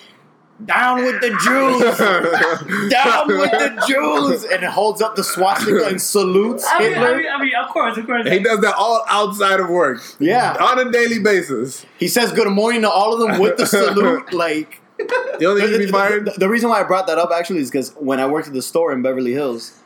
"Down 0.66 1.04
with 1.04 1.20
the 1.22 1.30
Jews." 1.30 2.90
Down 2.90 3.28
with 3.28 3.52
the 3.52 3.84
Jews, 3.88 4.44
and 4.46 4.64
holds 4.64 5.02
up 5.02 5.16
the 5.16 5.24
swastika 5.24 5.86
and 5.88 6.02
salutes 6.02 6.66
I 6.70 6.80
mean, 6.80 6.90
Hitler. 6.94 7.08
I 7.08 7.18
mean, 7.18 7.26
I 7.36 7.44
mean, 7.44 7.56
of 7.56 7.70
course, 7.70 7.98
of 7.98 8.06
course. 8.06 8.30
he 8.30 8.40
does 8.40 8.60
that 8.62 8.76
all 8.76 9.04
outside 9.10 9.60
of 9.60 9.70
work. 9.70 10.02
Yeah. 10.20 10.56
On 10.60 10.80
a 10.88 10.92
daily 10.92 11.20
basis. 11.20 11.86
He 11.98 12.08
says 12.08 12.32
good 12.32 12.48
morning 12.52 12.82
to 12.82 12.90
all 12.90 13.14
of 13.14 13.20
them 13.20 13.40
with 13.42 13.58
the 13.58 13.66
salute. 13.66 14.32
Like 14.34 14.82
The 14.98 15.46
only 15.46 15.62
the, 15.62 15.68
thing 15.68 15.72
the- 15.80 15.86
be 15.86 15.92
fired. 15.92 16.26
the- 16.26 16.32
the 16.38 16.50
reason 16.50 16.70
why 16.70 16.80
I 16.80 16.84
brought 16.84 17.08
that 17.08 17.18
up 17.18 17.32
actually 17.34 17.60
is 17.60 17.70
because 17.72 17.92
when 17.96 18.20
I 18.20 18.26
worked 18.28 18.48
at 18.48 18.54
the 18.54 18.62
store 18.62 18.92
in 18.94 19.02
Beverly 19.02 19.32
Hills, 19.34 19.80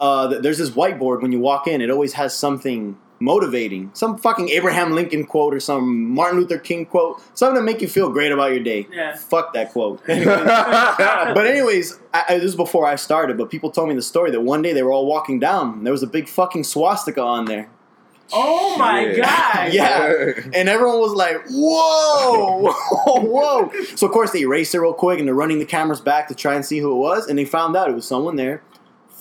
uh, 0.00 0.26
there's 0.40 0.58
this 0.58 0.70
whiteboard 0.70 1.22
when 1.22 1.32
you 1.32 1.40
walk 1.40 1.66
in. 1.66 1.80
It 1.80 1.90
always 1.90 2.14
has 2.14 2.36
something 2.36 2.98
motivating, 3.20 3.90
some 3.94 4.18
fucking 4.18 4.48
Abraham 4.50 4.92
Lincoln 4.92 5.24
quote 5.24 5.54
or 5.54 5.60
some 5.60 6.10
Martin 6.12 6.40
Luther 6.40 6.58
King 6.58 6.84
quote, 6.84 7.22
something 7.36 7.60
to 7.60 7.62
make 7.64 7.80
you 7.80 7.88
feel 7.88 8.10
great 8.10 8.32
about 8.32 8.50
your 8.52 8.62
day. 8.62 8.86
Yeah. 8.92 9.16
Fuck 9.16 9.54
that 9.54 9.72
quote. 9.72 10.00
but 10.06 11.46
anyways, 11.46 11.98
I, 12.12 12.24
I, 12.28 12.34
this 12.34 12.44
is 12.50 12.56
before 12.56 12.86
I 12.86 12.96
started, 12.96 13.38
but 13.38 13.50
people 13.50 13.70
told 13.70 13.88
me 13.88 13.94
the 13.94 14.02
story 14.02 14.30
that 14.32 14.40
one 14.40 14.62
day 14.62 14.72
they 14.72 14.82
were 14.82 14.92
all 14.92 15.06
walking 15.06 15.38
down. 15.38 15.74
And 15.74 15.86
there 15.86 15.92
was 15.92 16.02
a 16.02 16.06
big 16.08 16.28
fucking 16.28 16.64
swastika 16.64 17.22
on 17.22 17.46
there. 17.46 17.68
oh 18.32 18.76
my 18.78 19.04
Shit. 19.04 19.22
god. 19.22 19.72
Yeah. 19.72 20.32
And 20.54 20.68
everyone 20.68 20.98
was 21.00 21.12
like, 21.12 21.36
whoa, 21.50 22.72
whoa. 23.06 23.70
So, 23.96 24.06
of 24.06 24.12
course, 24.12 24.32
they 24.32 24.40
erased 24.40 24.74
it 24.74 24.80
real 24.80 24.94
quick 24.94 25.18
and 25.18 25.28
they're 25.28 25.34
running 25.34 25.58
the 25.58 25.66
cameras 25.66 26.00
back 26.00 26.28
to 26.28 26.34
try 26.34 26.54
and 26.54 26.64
see 26.64 26.78
who 26.78 26.92
it 26.92 26.96
was. 26.96 27.26
And 27.26 27.38
they 27.38 27.44
found 27.44 27.76
out 27.76 27.88
it 27.88 27.94
was 27.94 28.06
someone 28.06 28.36
there. 28.36 28.62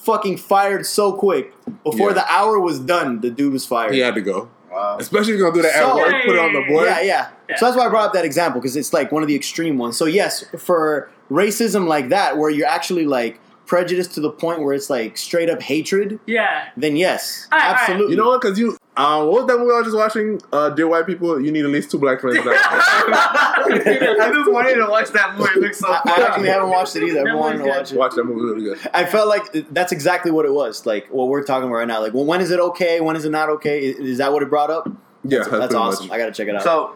Fucking 0.06 0.38
fired 0.38 0.86
so 0.86 1.14
quick. 1.14 1.54
Before 1.84 2.10
Yeah. 2.10 2.16
the 2.16 2.32
hour 2.32 2.60
was 2.60 2.80
done, 2.80 3.22
the 3.22 3.30
dude 3.30 3.54
was 3.54 3.66
fired. 3.66 3.94
he 3.94 4.00
had 4.00 4.16
to 4.16 4.22
go. 4.22 4.50
Wow. 4.72 4.98
Especially 5.00 5.34
if 5.34 5.40
you're 5.40 5.52
gonna 5.52 5.62
do 5.62 5.68
that 5.68 5.76
So- 5.80 5.90
at 5.92 5.96
work, 5.96 6.24
put 6.26 6.36
it 6.36 6.40
on 6.40 6.54
the 6.54 6.62
board. 6.68 6.88
Yeah, 6.88 7.02
yeah. 7.02 7.28
Yeah. 7.50 7.56
So 7.58 7.66
that's 7.66 7.78
why 7.78 7.86
I 7.86 7.90
brought 7.90 8.08
up 8.08 8.14
that 8.14 8.26
example 8.26 8.60
because 8.60 8.76
it's 8.76 8.92
like 8.92 9.12
one 9.12 9.22
of 9.22 9.28
the 9.28 9.36
extreme 9.36 9.78
ones. 9.78 9.96
So 9.98 10.06
yes, 10.06 10.44
for 10.58 11.10
racism 11.32 11.88
like 11.88 12.10
that, 12.10 12.38
where 12.38 12.50
you're 12.50 12.68
actually 12.68 13.06
like 13.06 13.40
prejudiced 13.66 14.14
to 14.16 14.20
the 14.20 14.30
point 14.32 14.62
where 14.62 14.74
it's 14.74 14.90
like 14.90 15.16
straight 15.16 15.50
up 15.50 15.62
hatred, 15.62 16.20
Yeah. 16.26 16.64
then 16.76 16.96
yes, 16.98 17.48
All 17.52 17.58
right, 17.60 17.66
all 17.68 17.72
right. 17.74 17.80
absolutely. 17.82 18.16
You 18.16 18.22
know 18.22 18.28
what? 18.30 18.42
Because 18.42 18.58
you, 18.60 18.76
uh, 18.96 19.26
what 19.26 19.42
was 19.42 19.48
that 19.48 19.58
movie 19.58 19.72
I 19.72 19.78
was 19.78 19.86
just 19.86 19.98
watching? 19.98 20.40
Uh, 20.52 20.70
Dear 20.70 20.88
White 20.88 21.08
People. 21.08 21.42
You 21.42 21.52
need 21.52 21.66
at 21.66 21.72
least 21.72 21.90
two 21.90 21.98
black 21.98 22.22
friends. 22.22 22.38
I 22.46 24.32
just 24.32 24.52
wanted 24.52 24.76
to 24.76 24.86
watch 24.88 25.10
that 25.10 25.36
movie. 25.36 25.50
It 25.56 25.62
looks 25.62 25.80
so 25.80 25.88
I, 25.88 26.02
I 26.06 26.28
actually 26.28 26.50
haven't 26.50 26.70
watched 26.70 26.96
it 26.96 27.04
either. 27.04 27.28
I've 27.28 27.58
That 27.58 27.64
to 27.64 27.70
watch 27.70 27.92
it. 27.92 27.98
Watch 27.98 28.16
that 28.16 28.24
movie 28.24 28.42
really 28.42 28.76
good. 28.76 28.90
I 28.94 29.06
felt 29.06 29.28
like 29.28 29.52
that's 29.72 29.92
exactly 29.92 30.30
what 30.30 30.46
it 30.46 30.54
was. 30.54 30.86
Like 30.86 31.08
what 31.08 31.28
we're 31.28 31.44
talking 31.44 31.68
about 31.68 31.78
right 31.78 31.88
now. 31.88 32.02
Like, 32.02 32.14
well, 32.14 32.26
when 32.26 32.40
is 32.40 32.52
it 32.52 32.60
okay? 32.60 33.02
When 33.02 33.16
is 33.16 33.26
it 33.26 33.32
not 33.32 33.50
okay? 33.50 33.84
Is, 33.84 33.98
is 33.98 34.18
that 34.20 34.32
what 34.32 34.44
it 34.44 34.50
brought 34.50 34.70
up? 34.70 34.88
Yeah, 35.24 35.40
That's, 35.40 35.50
that's, 35.50 35.62
that's 35.62 35.76
awesome. 35.76 36.08
Much. 36.10 36.16
I 36.16 36.18
gotta 36.20 36.32
check 36.32 36.48
it 36.48 36.56
out. 36.56 36.64
So, 36.64 36.96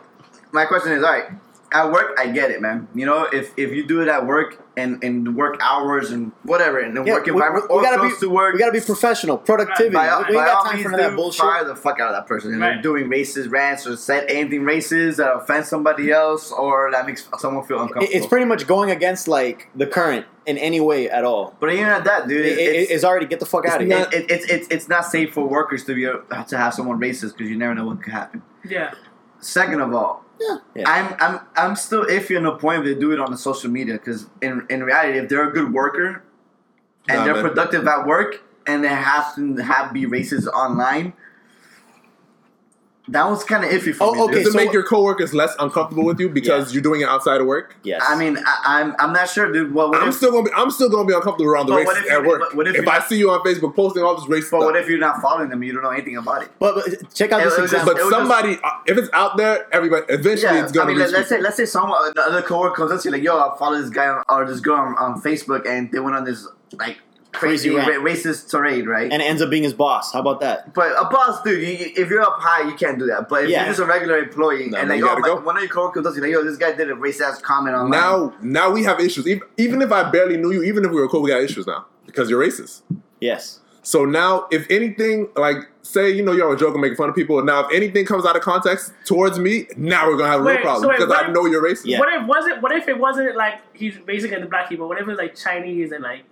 my 0.52 0.66
question 0.66 0.92
is, 0.92 1.04
all 1.04 1.10
right, 1.12 1.32
at 1.72 1.92
work, 1.92 2.16
I 2.20 2.28
get 2.28 2.52
it, 2.52 2.62
man. 2.62 2.88
You 2.94 3.08
know, 3.08 3.28
if 3.34 3.58
if 3.58 3.72
you 3.72 3.88
do 3.88 4.02
it 4.02 4.08
at 4.08 4.28
work 4.28 4.62
and 4.78 5.04
and 5.04 5.36
work 5.36 5.58
hours 5.62 6.12
and 6.12 6.32
whatever, 6.44 6.80
and 6.80 6.96
the 6.96 7.04
Yeah, 7.04 7.14
work 7.14 7.26
we- 7.26 7.32
environment, 7.34 7.66
we, 7.70 7.76
we 7.76 7.80
or 7.80 7.84
gotta 7.84 7.98
close 7.98 8.14
be 8.14 8.20
to 8.28 8.30
work, 8.30 8.54
we 8.54 8.60
gotta 8.60 8.72
be 8.72 8.80
professional, 8.80 9.38
productivity. 9.38 9.94
by, 9.96 10.24
we 10.30 10.36
by 10.36 10.46
got 10.46 10.66
time 10.72 10.84
for 10.84 10.92
that 10.92 11.08
dude, 11.10 11.16
bullshit. 11.16 11.42
fire 11.42 11.64
the 11.66 11.76
fuck 11.76 12.00
out 12.00 12.10
of 12.10 12.16
that 12.16 12.28
person. 12.28 12.52
And 12.54 12.62
Right. 12.62 12.74
they're 12.76 12.82
doing 12.84 13.10
racist 13.10 13.52
rants 13.52 13.86
or 13.88 13.98
said 13.98 14.26
anything 14.30 14.62
racist 14.62 15.18
that 15.18 15.34
offends 15.34 15.68
somebody 15.68 16.12
else 16.12 16.52
or 16.52 16.92
that 16.92 17.06
makes 17.08 17.28
someone 17.40 17.66
feel 17.66 17.82
uncomfortable. 17.82 18.08
It's 18.16 18.28
pretty 18.28 18.46
much 18.46 18.68
going 18.68 18.92
against 18.92 19.28
like 19.28 19.68
the 19.76 19.88
current 19.88 20.26
in 20.46 20.58
any 20.60 20.80
way 20.80 21.10
at 21.10 21.26
all. 21.26 21.56
but 21.60 21.74
even 21.74 21.86
at 21.88 22.04
that, 22.06 22.28
dude, 22.28 22.46
It, 22.46 22.54
it, 22.54 22.60
it- 22.60 22.76
it's, 22.84 22.92
it's 22.92 23.04
already 23.04 23.26
get 23.26 23.40
the 23.40 23.46
fuck 23.48 23.68
out 23.68 23.82
of 23.82 23.88
here. 23.88 24.08
it, 24.12 24.14
it, 24.14 24.32
it's 24.32 24.46
it's 24.52 24.68
it's 24.70 24.88
not 24.88 25.06
safe 25.06 25.34
for 25.34 25.46
workers 25.48 25.84
to 25.86 25.96
be 25.96 26.06
uh, 26.08 26.44
to 26.46 26.56
have 26.58 26.74
someone 26.74 27.00
racist 27.00 27.36
because 27.36 27.50
you 27.50 27.58
never 27.58 27.74
know 27.76 27.86
what 27.88 28.02
could 28.04 28.14
happen. 28.14 28.42
Yeah. 28.64 28.92
Second 29.40 29.82
of 29.82 29.94
all, 29.94 30.24
Yeah. 30.40 30.84
I'm 30.86 31.16
I'm 31.20 31.40
I'm 31.56 31.76
still 31.76 32.06
iffy 32.06 32.38
on 32.38 32.44
the 32.44 32.56
point 32.56 32.80
if 32.80 32.86
they 32.86 33.00
do 33.00 33.12
it 33.12 33.20
on 33.20 33.32
the 33.32 33.38
social 33.38 33.70
media 33.72 33.94
because 33.94 34.28
in 34.42 34.66
in 34.70 34.84
reality, 34.84 35.18
if 35.20 35.30
they're 35.30 35.50
a 35.50 35.52
good 35.54 35.74
worker 35.74 36.24
and 37.10 37.20
Nah, 37.20 37.24
they're 37.26 37.34
man. 37.36 37.44
productive 37.44 37.88
at 37.88 38.06
work 38.06 38.42
and 38.68 38.84
they 38.84 38.90
have 38.90 39.34
to 39.36 39.56
have 39.58 39.94
be 39.94 40.06
racist 40.06 40.48
online, 40.48 41.14
that 43.10 43.26
was 43.30 43.44
kind 43.44 43.64
of 43.64 43.72
iffy 43.72 43.94
for 43.96 44.04
Oh, 44.06 44.14
me. 44.14 44.22
okay, 44.24 44.34
dude. 44.34 44.44
Does 44.44 44.48
it 44.48 44.58
so- 44.58 44.66
make 44.66 44.74
your 44.74 44.84
coworkers 44.84 45.34
less 45.34 45.56
uncomfortable 45.60 46.04
with 46.06 46.20
you 46.20 46.30
because 46.30 46.66
Yes. 46.68 46.74
you're 46.74 46.84
doing 46.84 47.02
it 47.02 47.08
outside 47.08 47.40
of 47.40 47.48
work? 47.48 47.76
Yes. 47.84 48.04
I 48.08 48.18
mean, 48.18 48.38
I, 48.38 48.82
I'm 48.82 48.96
I'm 49.00 49.14
not 49.14 49.30
sure, 49.30 49.52
dude. 49.52 49.74
What, 49.74 49.90
what 49.90 50.02
I'm 50.02 50.10
if, 50.10 50.16
still 50.16 50.32
gonna 50.32 50.44
be 50.44 50.52
I'm 50.56 50.70
still 50.72 50.90
gonna 50.90 51.06
be 51.08 51.14
uncomfortable 51.14 51.50
around 51.52 51.68
the 51.68 51.76
race 51.76 51.86
what 51.86 51.96
racists 51.96 52.00
if 52.00 52.06
you- 52.12 52.18
at 52.20 52.26
work. 52.26 52.40
but 52.42 52.56
what 52.56 52.68
if 52.68 52.76
if 52.76 52.86
you- 52.86 52.92
I 52.92 53.00
see 53.00 53.18
you 53.18 53.32
on 53.32 53.40
Facebook 53.42 53.76
posting 53.76 54.04
all 54.04 54.16
this 54.16 54.28
race 54.28 54.44
but 54.50 54.58
stuff, 54.60 54.64
what 54.64 54.76
if 54.76 54.90
you're 54.90 55.00
not 55.00 55.22
following 55.22 55.50
them? 55.50 55.64
You 55.64 55.74
don't 55.74 55.84
know 55.84 55.90
anything 55.92 56.18
about 56.18 56.44
it. 56.44 56.50
but, 56.60 56.76
but 56.76 57.14
check 57.14 57.32
out 57.32 57.42
It- 57.42 57.46
this 57.46 57.54
it 57.58 57.62
just- 57.62 57.74
example. 57.74 57.94
but 57.96 58.10
somebody, 58.10 58.60
uh, 58.64 58.70
if 58.86 58.98
it's 58.98 59.10
out 59.14 59.38
there, 59.38 59.66
everybody 59.72 60.06
eventually 60.10 60.56
Yeah, 60.58 60.64
it's 60.64 60.72
gonna 60.72 60.86
I 60.92 60.94
mean, 60.94 61.02
reach 61.04 61.12
let, 61.14 61.22
us 61.24 61.30
say 61.30 61.40
let's 61.42 61.56
say 61.58 61.66
someone 61.66 62.12
the 62.16 62.22
other 62.22 62.42
coworker 62.42 62.76
comes 62.76 62.92
up 62.92 63.00
to 63.02 63.08
you 63.10 63.14
like, 63.14 63.24
"Yo, 63.24 63.38
I 63.38 63.56
follow 63.58 63.80
this 63.82 63.90
guy 63.90 64.22
or 64.30 64.46
this 64.46 64.60
girl 64.60 64.76
on, 64.78 64.96
on 64.98 65.22
Facebook," 65.22 65.66
and 65.68 65.92
they 65.92 66.00
went 66.00 66.16
on 66.16 66.24
this 66.26 66.48
like 66.78 66.98
crazy, 67.34 67.70
Crazy 67.70 67.92
ra- 67.92 68.04
racist 68.04 68.50
tirade, 68.50 68.88
right? 68.88 69.12
and 69.12 69.22
it 69.22 69.26
ends 69.26 69.42
up 69.42 69.50
being 69.50 69.64
his 69.64 69.74
boss. 69.74 70.12
How 70.14 70.20
about 70.22 70.40
that? 70.42 70.74
But 70.74 70.92
a 71.00 71.06
boss, 71.06 71.42
dude, 71.44 71.62
you, 71.62 71.68
you- 71.86 71.92
if 71.96 72.10
you're 72.10 72.22
up 72.22 72.38
high, 72.40 72.68
you 72.68 72.76
can't 72.76 72.98
do 72.98 73.06
that. 73.08 73.30
But 73.30 73.44
if 73.46 73.50
Yeah. 73.50 73.60
you're 73.62 73.68
just 73.70 73.80
a 73.80 73.86
regular 73.86 74.18
employee 74.18 74.70
No, 74.70 74.78
and 74.80 74.90
like, 74.90 74.98
you 75.00 75.06
oh, 75.06 75.10
gotta 75.10 75.22
my, 75.22 75.28
go. 75.28 75.36
one 75.42 75.56
of 75.58 75.64
your 75.64 75.72
coworkers 75.72 76.04
does 76.04 76.16
you 76.16 76.22
like, 76.22 76.32
yo, 76.32 76.44
this 76.44 76.58
guy 76.58 76.72
did 76.74 76.90
a 76.90 76.96
racist 76.96 77.42
comment 77.44 77.76
online. 77.76 77.92
Now, 77.92 78.34
now 78.42 78.72
we 78.72 78.84
have 78.84 79.00
issues. 79.00 79.28
Even, 79.28 79.44
even 79.58 79.82
if 79.82 79.92
I 79.92 80.10
barely 80.10 80.38
knew 80.38 80.52
you, 80.52 80.64
even 80.64 80.84
if 80.86 80.92
we 80.92 80.98
were 81.00 81.08
cool, 81.08 81.22
we 81.22 81.30
got 81.30 81.42
issues 81.42 81.68
now 81.68 81.86
because 82.06 82.30
you're 82.30 82.42
racist. 82.44 82.82
Yes. 83.22 83.60
So 83.84 84.04
now, 84.04 84.48
if 84.52 84.66
anything, 84.70 85.30
like 85.38 85.58
say, 85.82 86.10
you 86.12 86.22
know, 86.22 86.34
you're 86.34 86.54
a 86.54 86.58
joke 86.58 86.76
making 86.76 86.98
fun 86.98 87.08
of 87.08 87.16
people. 87.16 87.42
Now, 87.46 87.62
if 87.62 87.74
anything 87.74 88.06
comes 88.06 88.26
out 88.26 88.36
of 88.36 88.42
context 88.42 88.92
towards 89.06 89.40
me, 89.40 89.68
now 89.78 90.08
we're 90.10 90.18
gonna 90.18 90.30
have 90.30 90.42
a 90.42 90.44
real 90.44 90.56
Wait, 90.56 90.62
problem 90.62 90.82
so 90.84 90.90
wait, 90.90 90.98
because 91.00 91.14
I 91.14 91.28
if- 91.28 91.34
know 91.34 91.46
you're 91.46 91.64
racist. 91.64 91.86
Yeah. 91.86 92.00
What 92.00 92.10
if 92.14 92.28
wasn't? 92.28 92.62
What 92.62 92.72
if 92.74 92.90
it 92.90 93.00
wasn't 93.00 93.38
like 93.38 93.62
he's 93.74 93.98
basically 94.00 94.40
the 94.42 94.48
black 94.48 94.68
people? 94.68 94.90
What 94.90 94.98
if 94.98 95.04
it 95.04 95.08
was 95.08 95.18
like 95.18 95.36
Chinese 95.36 95.94
and 95.94 96.04
like 96.04 96.24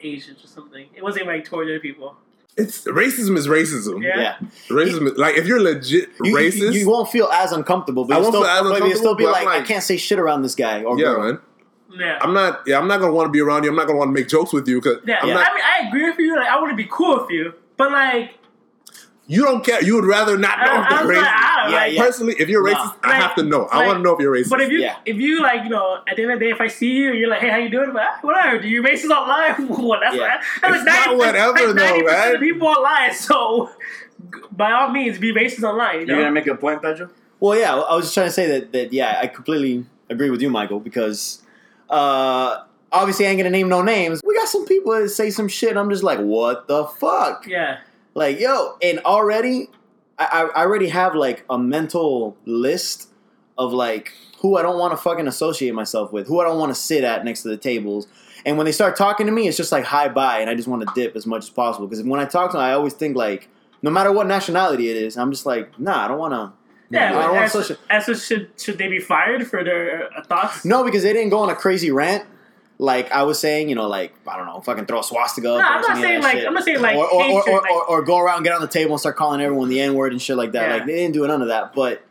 Asians 0.00 0.44
or 0.44 0.48
something? 0.48 0.86
It 0.94 1.02
wasn't 1.02 1.26
like 1.26 1.44
towards 1.44 1.68
other 1.68 1.80
people. 1.80 2.16
It's 2.56 2.84
racism 2.86 3.36
is 3.36 3.46
racism. 3.46 4.02
Yeah. 4.02 4.20
Yeah. 4.20 4.36
Racism, 4.68 5.12
is, 5.12 5.16
like 5.18 5.36
if 5.36 5.46
you're 5.46 5.60
legit 5.60 6.08
You, 6.24 6.30
you- 6.32 6.36
racist, 6.36 6.72
You, 6.72 6.90
won't 6.90 7.08
feel 7.08 7.28
as 7.28 7.52
uncomfortable, 7.52 8.04
but 8.04 8.16
I 8.16 8.20
won't 8.20 8.32
still, 8.34 8.42
feel 8.42 8.50
as 8.50 8.62
but 8.80 8.88
You'll 8.88 8.96
still 8.96 9.14
be 9.14 9.24
uncomfortable, 9.24 9.26
but 9.26 9.32
like, 9.32 9.42
I'm 9.42 9.48
I 9.48 9.56
like- 9.58 9.66
can't 9.66 9.82
say 9.82 9.96
shit 9.96 10.18
around 10.18 10.42
this 10.42 10.54
guy 10.56 10.82
or 10.82 10.98
yeah, 10.98 11.04
girl. 11.04 11.22
man. 11.24 11.38
Yeah. 11.96 12.18
I'm 12.20 12.34
not. 12.34 12.62
Yeah, 12.66 12.78
I'm 12.78 12.86
not 12.88 13.00
gonna 13.00 13.12
want 13.12 13.28
to 13.28 13.30
be 13.32 13.40
around 13.40 13.64
you. 13.64 13.70
I'm 13.70 13.76
not 13.76 13.86
gonna 13.86 13.98
want 13.98 14.08
to 14.08 14.12
make 14.12 14.28
jokes 14.28 14.52
with 14.52 14.68
you 14.68 14.80
because 14.80 14.98
yeah. 15.06 15.20
I'm 15.22 15.30
I 15.30 15.34
not. 15.34 15.54
mean, 15.54 15.64
I 15.64 15.88
agree 15.88 16.04
with 16.10 16.18
you. 16.18 16.36
Like, 16.36 16.48
I 16.48 16.60
want 16.60 16.70
to 16.70 16.76
be 16.76 16.86
cool 16.90 17.20
with 17.20 17.30
you, 17.30 17.54
but 17.78 17.90
like, 17.92 18.37
You 19.30 19.44
don't 19.44 19.62
care. 19.62 19.84
You 19.84 19.94
would 19.96 20.06
rather 20.06 20.38
not 20.38 20.58
know 20.58 20.72
I, 20.72 20.80
if 20.80 20.86
I'm 21.00 21.06
they're 21.06 21.16
like, 21.16 21.26
racist. 21.26 21.32
I 21.34 21.62
don't 21.62 21.70
Yeah, 21.72 21.76
like. 21.78 21.92
yeah. 21.92 22.02
Personally, 22.02 22.34
if 22.38 22.48
you're 22.48 22.64
No. 22.66 22.72
racist, 22.72 22.94
I 23.04 23.08
Like- 23.10 23.22
have 23.22 23.34
to 23.34 23.42
know. 23.42 23.68
I 23.70 23.86
want 23.86 23.98
to 23.98 24.02
know 24.02 24.14
if 24.14 24.20
you're 24.20 24.34
racist. 24.34 24.48
But 24.48 24.62
if 24.62 24.70
you 24.72 24.78
Yeah. 24.78 24.96
if 25.04 25.16
you 25.16 25.42
like 25.42 25.64
you 25.64 25.68
know 25.68 25.98
at 26.08 26.16
the 26.16 26.22
end 26.22 26.32
of 26.32 26.38
the 26.38 26.46
day 26.46 26.50
if 26.50 26.60
I 26.62 26.66
see 26.68 26.90
you 26.92 27.12
you're 27.12 27.28
like 27.28 27.40
hey 27.40 27.50
how 27.50 27.58
you 27.58 27.68
doing 27.68 27.90
but 27.92 28.02
ah, 28.02 28.18
whatever 28.22 28.58
do 28.58 28.66
you 28.68 28.82
racist 28.82 29.10
online 29.10 29.68
well 29.86 30.00
that's 30.00 30.16
Yeah. 30.16 30.40
that's 30.62 30.76
It's 30.76 30.84
not 30.86 31.16
whatever, 31.18 31.52
like 31.52 31.62
though, 31.62 31.74
90% 31.74 32.06
man. 32.06 32.34
of 32.34 32.40
the 32.40 32.46
people 32.46 32.68
online 32.68 33.12
so 33.28 33.70
by 34.52 34.72
all 34.72 34.88
means 34.90 35.18
be 35.18 35.32
racist 35.34 35.62
online 35.62 36.00
you 36.00 36.06
You're 36.06 36.18
gonna 36.20 36.30
make 36.32 36.46
a 36.46 36.54
point, 36.54 36.80
Pedro? 36.80 37.10
Well, 37.40 37.56
yeah, 37.58 37.76
I 37.76 37.94
was 37.94 38.06
just 38.06 38.14
trying 38.14 38.26
to 38.28 38.32
say 38.32 38.46
that, 38.48 38.72
that 38.72 38.92
yeah, 38.94 39.18
I 39.22 39.26
completely 39.28 39.84
agree 40.10 40.30
with 40.30 40.40
you, 40.42 40.48
Michael, 40.50 40.80
because 40.80 41.42
uh, 41.90 42.62
obviously 42.90 43.26
I 43.26 43.28
ain't 43.30 43.38
gonna 43.38 43.50
name 43.50 43.68
no 43.68 43.82
names. 43.82 44.20
We 44.24 44.34
got 44.34 44.48
some 44.48 44.64
people 44.66 44.92
that 44.92 45.08
say 45.10 45.30
some 45.30 45.46
shit. 45.48 45.76
I'm 45.76 45.88
just 45.90 46.02
like, 46.02 46.18
what 46.18 46.66
the 46.66 46.84
fuck? 46.86 47.46
yeah 47.46 47.78
Like, 48.14 48.40
yo, 48.40 48.76
and 48.82 48.98
already, 49.00 49.68
I, 50.18 50.48
I 50.54 50.62
already 50.64 50.88
have 50.88 51.14
like 51.14 51.44
a 51.48 51.58
mental 51.58 52.36
list 52.44 53.08
of 53.56 53.72
like 53.72 54.12
who 54.40 54.56
I 54.56 54.62
don't 54.62 54.78
want 54.78 54.92
to 54.92 54.96
fucking 54.96 55.26
associate 55.26 55.74
myself 55.74 56.12
with, 56.12 56.28
who 56.28 56.40
I 56.40 56.44
don't 56.44 56.58
want 56.58 56.70
to 56.74 56.80
sit 56.80 57.04
at 57.04 57.24
next 57.24 57.42
to 57.42 57.48
the 57.48 57.56
tables. 57.56 58.06
And 58.46 58.56
when 58.56 58.64
they 58.66 58.72
start 58.72 58.96
talking 58.96 59.26
to 59.26 59.32
me, 59.32 59.48
it's 59.48 59.56
just 59.56 59.72
like 59.72 59.84
hi 59.84 60.08
bye, 60.08 60.38
and 60.40 60.48
I 60.48 60.54
just 60.54 60.68
want 60.68 60.86
to 60.86 60.92
dip 60.94 61.16
as 61.16 61.26
much 61.26 61.44
as 61.44 61.50
possible. 61.50 61.86
Because 61.86 62.04
when 62.04 62.20
I 62.20 62.24
talk 62.24 62.50
to 62.52 62.56
them, 62.56 62.64
I 62.64 62.72
always 62.72 62.94
think 62.94 63.16
like, 63.16 63.48
no 63.82 63.90
matter 63.90 64.12
what 64.12 64.26
nationality 64.26 64.88
it 64.88 64.96
is, 64.96 65.16
I'm 65.16 65.30
just 65.30 65.46
like, 65.46 65.78
nah, 65.78 66.04
I 66.04 66.08
don't 66.08 66.18
want 66.18 66.34
to. 66.34 66.52
yeah 66.90 67.18
I 67.18 67.22
don't 67.26 67.36
want 67.36 67.50
social. 67.50 67.76
as 67.90 68.24
should 68.24 68.50
should 68.56 68.78
they 68.78 68.88
be 68.88 69.00
fired 69.00 69.46
for 69.46 69.62
their 69.62 70.08
uh, 70.16 70.22
thoughts 70.22 70.64
No, 70.64 70.84
because 70.84 71.02
they 71.02 71.12
didn't 71.12 71.30
go 71.30 71.40
on 71.40 71.50
a 71.50 71.54
crazy 71.54 71.90
rant. 71.90 72.24
Like 72.80 73.10
I 73.10 73.24
was 73.24 73.40
saying, 73.40 73.68
you 73.68 73.74
know, 73.74 73.88
like 73.88 74.14
I 74.26 74.36
don't 74.36 74.46
know, 74.46 74.60
fucking 74.60 74.86
throw 74.86 75.00
a 75.00 75.02
swastika. 75.04 75.50
up 75.54 75.58
No, 75.58 75.64
or 75.64 75.66
I'm 75.66 75.74
not 75.80 75.84
something 75.86 76.02
saying 76.04 76.22
like- 76.22 76.36
shit. 76.38 76.46
I'm 76.46 76.54
not 76.54 76.62
saying 76.64 76.80
like 76.80 76.96
or 76.96 77.06
or, 77.06 77.14
or, 77.14 77.22
hatred, 77.24 77.48
or, 77.48 77.60
like- 77.62 77.70
or, 77.72 77.84
or 77.86 78.02
go 78.02 78.18
around, 78.18 78.44
get 78.44 78.52
on 78.52 78.60
the 78.60 78.68
table, 78.68 78.92
and 78.92 79.00
start 79.00 79.16
calling 79.16 79.40
everyone 79.40 79.68
the 79.68 79.80
N 79.80 79.94
word 79.94 80.12
and 80.12 80.22
shit 80.22 80.36
like 80.36 80.52
that. 80.52 80.68
Yeah. 80.68 80.74
Like 80.76 80.86
they 80.86 80.94
didn't 80.94 81.14
do 81.14 81.26
none 81.26 81.42
of 81.42 81.48
that. 81.48 81.74
But 81.74 82.02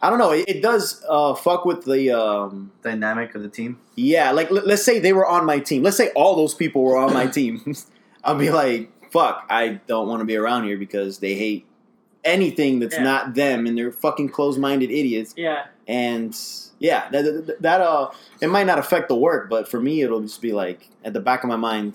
I 0.00 0.10
don't 0.10 0.18
know. 0.20 0.30
It, 0.32 0.44
it 0.48 0.62
does 0.62 1.02
uh, 1.08 1.34
fuck 1.34 1.64
with 1.64 1.84
the 1.86 2.10
um, 2.12 2.70
Dynamic 2.82 3.34
of 3.34 3.42
the 3.42 3.48
team. 3.48 3.80
yeah. 3.96 4.30
Like 4.30 4.50
let, 4.52 4.64
let's 4.66 4.84
say 4.84 5.00
they 5.00 5.12
were 5.12 5.26
on 5.26 5.44
my 5.44 5.58
team. 5.58 5.82
Let's 5.82 5.96
say 5.96 6.10
all 6.10 6.36
those 6.36 6.54
people 6.54 6.82
were 6.84 6.96
on 6.96 7.12
my 7.12 7.26
team. 7.38 7.74
I'll 8.22 8.36
be 8.36 8.50
like, 8.50 8.90
fuck, 9.10 9.44
I 9.50 9.80
don't 9.88 10.06
want 10.08 10.20
to 10.20 10.24
be 10.24 10.36
around 10.36 10.64
here 10.64 10.76
because 10.78 11.18
they 11.18 11.34
hate 11.34 11.66
anything 12.22 12.78
that's 12.78 12.94
Yeah. 12.94 13.02
not 13.02 13.34
them, 13.34 13.66
and 13.66 13.76
they're 13.76 13.92
fucking 13.92 14.28
closed-minded 14.30 14.90
idiots. 14.90 15.34
Yeah. 15.36 15.66
And 15.88 16.34
yeah, 16.88 17.08
that, 17.12 17.22
that, 17.46 17.62
that 17.62 17.80
uh, 17.80 18.10
it 18.42 18.48
might 18.48 18.66
not 18.66 18.78
affect 18.78 19.08
the 19.08 19.16
work, 19.16 19.48
but 19.48 19.62
for 19.70 19.80
me, 19.80 20.02
it'll 20.02 20.20
just 20.20 20.42
be 20.42 20.52
like 20.52 20.80
at 21.06 21.12
the 21.14 21.20
back 21.28 21.42
of 21.42 21.48
my 21.48 21.56
mind. 21.56 21.92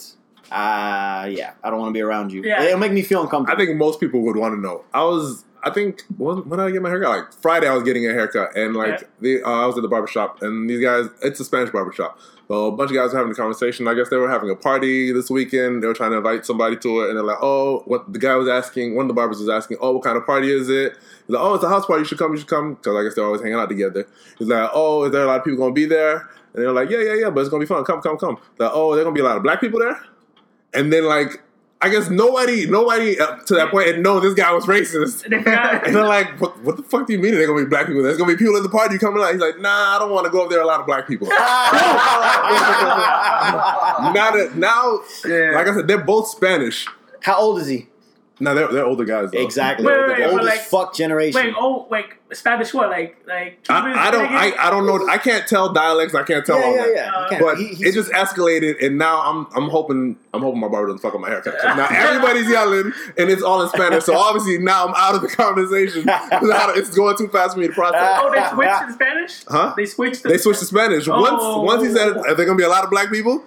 Ah, 0.51 1.25
yeah, 1.25 1.51
I 1.63 1.69
don't 1.69 1.79
want 1.79 1.89
to 1.89 1.93
be 1.93 2.01
around 2.01 2.31
you. 2.33 2.41
Yeah. 2.43 2.63
It'll 2.63 2.79
make 2.79 2.91
me 2.91 3.03
feel 3.03 3.21
uncomfortable. 3.21 3.61
I 3.61 3.65
think 3.65 3.77
most 3.77 3.99
people 3.99 4.21
would 4.21 4.35
want 4.35 4.55
to 4.55 4.59
know. 4.59 4.83
I 4.93 5.03
was, 5.03 5.45
I 5.63 5.69
think, 5.69 6.01
when, 6.17 6.37
when 6.49 6.57
did 6.57 6.65
I 6.65 6.71
get 6.71 6.81
my 6.81 6.89
haircut? 6.89 7.09
Like 7.17 7.33
Friday, 7.33 7.67
I 7.67 7.73
was 7.75 7.83
getting 7.83 8.07
a 8.07 8.13
haircut, 8.13 8.55
and 8.57 8.75
like 8.75 9.01
Yeah. 9.01 9.07
the, 9.21 9.43
uh, 9.43 9.63
I 9.63 9.65
was 9.67 9.77
at 9.77 9.83
the 9.83 9.87
barber 9.87 10.07
shop, 10.07 10.41
and 10.41 10.67
these 10.67 10.81
guys, 10.83 11.05
it's 11.21 11.39
a 11.39 11.45
Spanish 11.45 11.69
barber 11.71 11.91
shop. 11.91 12.17
So 12.50 12.66
a 12.66 12.72
bunch 12.72 12.89
of 12.89 12.97
guys 12.97 13.14
were 13.14 13.20
having 13.20 13.32
a 13.32 13.36
conversation. 13.36 13.88
I 13.88 13.93
guess 13.93 14.10
they 14.10 14.18
were 14.18 14.28
having 14.28 14.50
a 14.50 14.56
party 14.56 15.12
this 15.12 15.30
weekend. 15.30 15.84
They 15.84 15.88
were 15.88 15.93
trying 15.93 16.10
to 16.12 16.18
invite 16.18 16.47
somebody 16.47 16.78
to 16.78 17.02
it, 17.02 17.10
and 17.10 17.18
they're 17.18 17.24
like, 17.24 17.38
"Oh, 17.43 17.84
what?" 17.86 18.12
The 18.12 18.18
guy 18.18 18.36
was 18.36 18.47
asking. 18.47 18.95
One 18.95 19.06
of 19.06 19.08
the 19.08 19.14
barbers 19.14 19.38
was 19.38 19.50
asking, 19.50 19.78
"Oh, 19.80 19.91
what 19.91 20.04
kind 20.04 20.18
of 20.18 20.26
party 20.26 20.52
is 20.52 20.68
it?" 20.68 20.93
He's 21.28 21.36
like, 21.36 21.43
"Oh, 21.43 21.54
it's 21.54 21.64
a 21.64 21.70
house 21.70 21.86
party. 21.86 22.02
You 22.02 22.06
should 22.06 22.18
come. 22.18 22.32
You 22.32 22.39
should 22.39 22.47
come." 22.47 22.74
Because 22.74 22.95
I 22.95 23.04
guess 23.04 23.14
they're 23.14 23.24
always 23.24 23.41
hanging 23.41 23.60
out 23.60 23.70
together. 23.70 24.08
He's 24.39 24.47
like, 24.47 24.68
"Oh, 24.74 25.04
is 25.04 25.12
there 25.12 25.26
a 25.26 25.28
lot 25.28 25.38
of 25.38 25.45
people 25.45 25.60
gonna 25.60 25.74
be 25.74 25.86
there?" 25.86 26.28
And 26.56 26.64
they're 26.64 26.72
like, 26.72 26.89
"Yeah, 26.89 27.02
yeah, 27.02 27.14
yeah, 27.14 27.30
but 27.30 27.41
it's 27.41 27.50
gonna 27.50 27.60
be 27.62 27.68
fun. 27.68 27.84
Come, 27.86 28.02
come, 28.02 28.18
come." 28.18 28.38
Like, 28.58 28.72
"Oh, 28.74 28.95
there 28.95 29.04
gonna 29.04 29.14
be 29.14 29.22
a 29.22 29.26
lot 29.26 29.38
of 29.38 29.43
black 29.43 29.62
people 29.62 29.80
there?" 29.80 30.02
And 30.74 30.91
then 30.91 31.06
like, 31.06 31.43
I 31.82 31.88
guess 31.88 32.09
nobody, 32.09 32.69
nobody 32.69 33.17
up 33.19 33.45
to 33.45 33.55
that 33.55 33.71
point 33.71 33.88
had 33.88 34.01
known 34.01 34.21
this 34.21 34.34
guy 34.34 34.51
was 34.51 34.65
racist. 34.65 35.27
They 35.30 35.38
forgot. 35.38 35.84
And 35.88 35.95
they're 35.95 36.05
like, 36.05 36.39
what, 36.41 36.59
what 36.61 36.75
the 36.75 36.84
fuck 36.84 37.07
do 37.07 37.13
you 37.13 37.19
mean 37.19 37.32
there's 37.34 37.47
gonna 37.47 37.63
be 37.63 37.69
black 37.69 37.88
people? 37.88 38.03
There's 38.03 38.17
gonna 38.17 38.34
be 38.34 38.38
people 38.38 38.57
at 38.57 38.63
the 38.63 38.69
party 38.69 38.97
coming 38.97 39.23
out. 39.23 39.32
He's 39.32 39.39
like, 39.41 39.59
nah, 39.59 39.95
I 39.95 39.99
don't 39.99 40.11
want 40.11 40.25
to 40.25 40.32
go 40.32 40.43
up 40.43 40.49
there. 40.49 40.59
A 40.61 40.65
lot 40.65 40.82
of 40.82 40.86
black 40.86 41.07
people. 41.07 41.27
now 41.30 41.36
that 44.32 44.51
now, 44.55 44.99
Yeah. 45.25 45.51
like 45.55 45.67
I 45.67 45.73
said, 45.75 45.88
they're 45.88 46.03
both 46.03 46.27
Spanish. 46.27 46.86
How 47.21 47.38
old 47.39 47.59
is 47.61 47.67
he? 47.67 47.88
Now 48.41 48.53
they're 48.53 48.67
they're 48.69 48.85
older 48.85 49.03
guys. 49.05 49.31
Though. 49.31 49.39
Exactly. 49.39 49.85
Wait, 49.85 49.93
the 49.95 49.99
wait, 50.01 50.09
wait, 50.09 50.17
but 50.23 50.31
oldest 50.31 50.47
like- 50.47 50.59
fuck 50.59 50.93
generation. 50.95 51.41
Wait, 51.43 51.53
oh, 51.57 51.87
like 51.89 52.15
Spanish 52.31 52.73
what? 52.73 52.89
Like, 52.89 53.17
like. 53.27 53.59
I, 53.69 54.07
I 54.07 54.11
don't 54.11 54.25
I, 54.31 54.53
I 54.57 54.69
don't 54.69 54.85
know. 54.85 55.07
I 55.09 55.17
can't 55.17 55.45
tell 55.47 55.73
dialects. 55.73 56.15
I 56.15 56.23
can't 56.23 56.45
tell 56.45 56.57
yeah, 56.59 56.65
all 56.65 56.75
yeah, 56.75 56.83
that. 56.85 56.93
yeah. 57.31 57.37
Uh, 57.37 57.39
But 57.39 57.57
he- 57.57 57.83
it 57.85 57.93
just 57.93 58.11
escalated, 58.11 58.85
and 58.85 58.97
now 58.97 59.19
I'm 59.21 59.47
I'm 59.55 59.69
hoping 59.69 60.15
I'm 60.33 60.41
hoping 60.41 60.59
my 60.61 60.67
barber 60.69 60.87
doesn't 60.87 60.99
fuck 61.01 61.15
up 61.15 61.19
my 61.21 61.29
haircut. 61.29 61.55
'Cause 61.59 61.75
Now 61.75 61.87
everybody's 61.89 62.49
yelling, 62.49 62.93
and 63.17 63.29
it's 63.29 63.41
all 63.43 63.61
in 63.61 63.69
Spanish. 63.69 64.03
So 64.05 64.15
obviously 64.15 64.57
now 64.59 64.87
I'm 64.87 64.93
out 64.95 65.15
of 65.15 65.21
the 65.21 65.27
conversation. 65.27 66.03
it's 66.07 66.95
going 66.95 67.17
too 67.17 67.27
fast 67.27 67.55
for 67.55 67.59
me 67.59 67.67
to 67.67 67.73
process. 67.73 68.19
Oh, 68.21 68.31
they 68.33 68.47
switched 68.55 68.87
to 68.87 68.93
Spanish. 68.93 69.45
Huh? 69.47 69.73
They 69.75 69.85
switched. 69.85 70.21
To 70.21 70.27
They 70.29 70.37
switched 70.37 70.59
to 70.59 70.65
Spanish. 70.65 71.07
Once 71.07 71.27
Oh. 71.41 71.61
once 71.63 71.83
he 71.83 71.89
said, 71.91 72.15
"Are 72.15 72.35
there 72.35 72.45
gonna 72.45 72.57
be 72.57 72.63
a 72.63 72.69
lot 72.69 72.83
of 72.83 72.89
black 72.89 73.11
people?" 73.11 73.43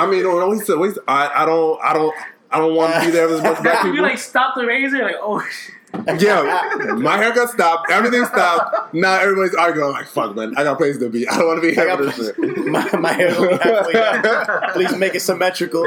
I 0.00 0.06
mean, 0.06 0.22
no, 0.22 0.38
no, 0.40 0.50
he 0.52 0.60
said, 0.60 0.78
wait, 0.78 0.96
I, 1.06 1.42
I 1.42 1.44
don't, 1.44 1.78
I 1.84 1.92
don't, 1.92 2.14
I 2.50 2.58
don't 2.58 2.74
want 2.74 2.94
to 2.94 3.00
be 3.00 3.10
there 3.10 3.26
with 3.28 3.36
as 3.38 3.42
much 3.42 3.62
black 3.62 3.84
You 3.84 3.92
people. 3.92 4.06
like 4.06 4.18
stop 4.18 4.54
the 4.54 4.66
razor, 4.66 5.02
like 5.02 5.16
oh. 5.20 5.40
shit. 5.50 6.22
yeah, 6.22 6.94
my 6.98 7.16
haircut 7.16 7.48
stopped. 7.50 7.90
Everything 7.90 8.24
stopped. 8.26 8.94
Now 8.94 9.18
everybody's 9.20 9.54
arguing. 9.54 9.88
I'm 9.88 9.92
like, 9.94 10.06
fuck, 10.06 10.34
man, 10.36 10.54
I 10.56 10.64
got 10.64 10.76
places 10.78 11.02
to 11.02 11.08
be. 11.08 11.26
I 11.28 11.38
don't 11.38 11.46
want 11.46 11.62
to 11.62 11.68
be 11.68 11.74
here 11.74 11.86
got 11.86 11.98
for 11.98 12.04
this 12.04 12.16
shit. 12.16 12.38
my, 12.66 12.96
my 12.98 13.12
hair 13.12 13.38
will 13.40 13.48
be 13.48 13.56
halfway 13.56 13.92
done. 13.92 14.72
Please 14.72 14.94
make 14.96 15.14
it 15.14 15.20
symmetrical. 15.20 15.86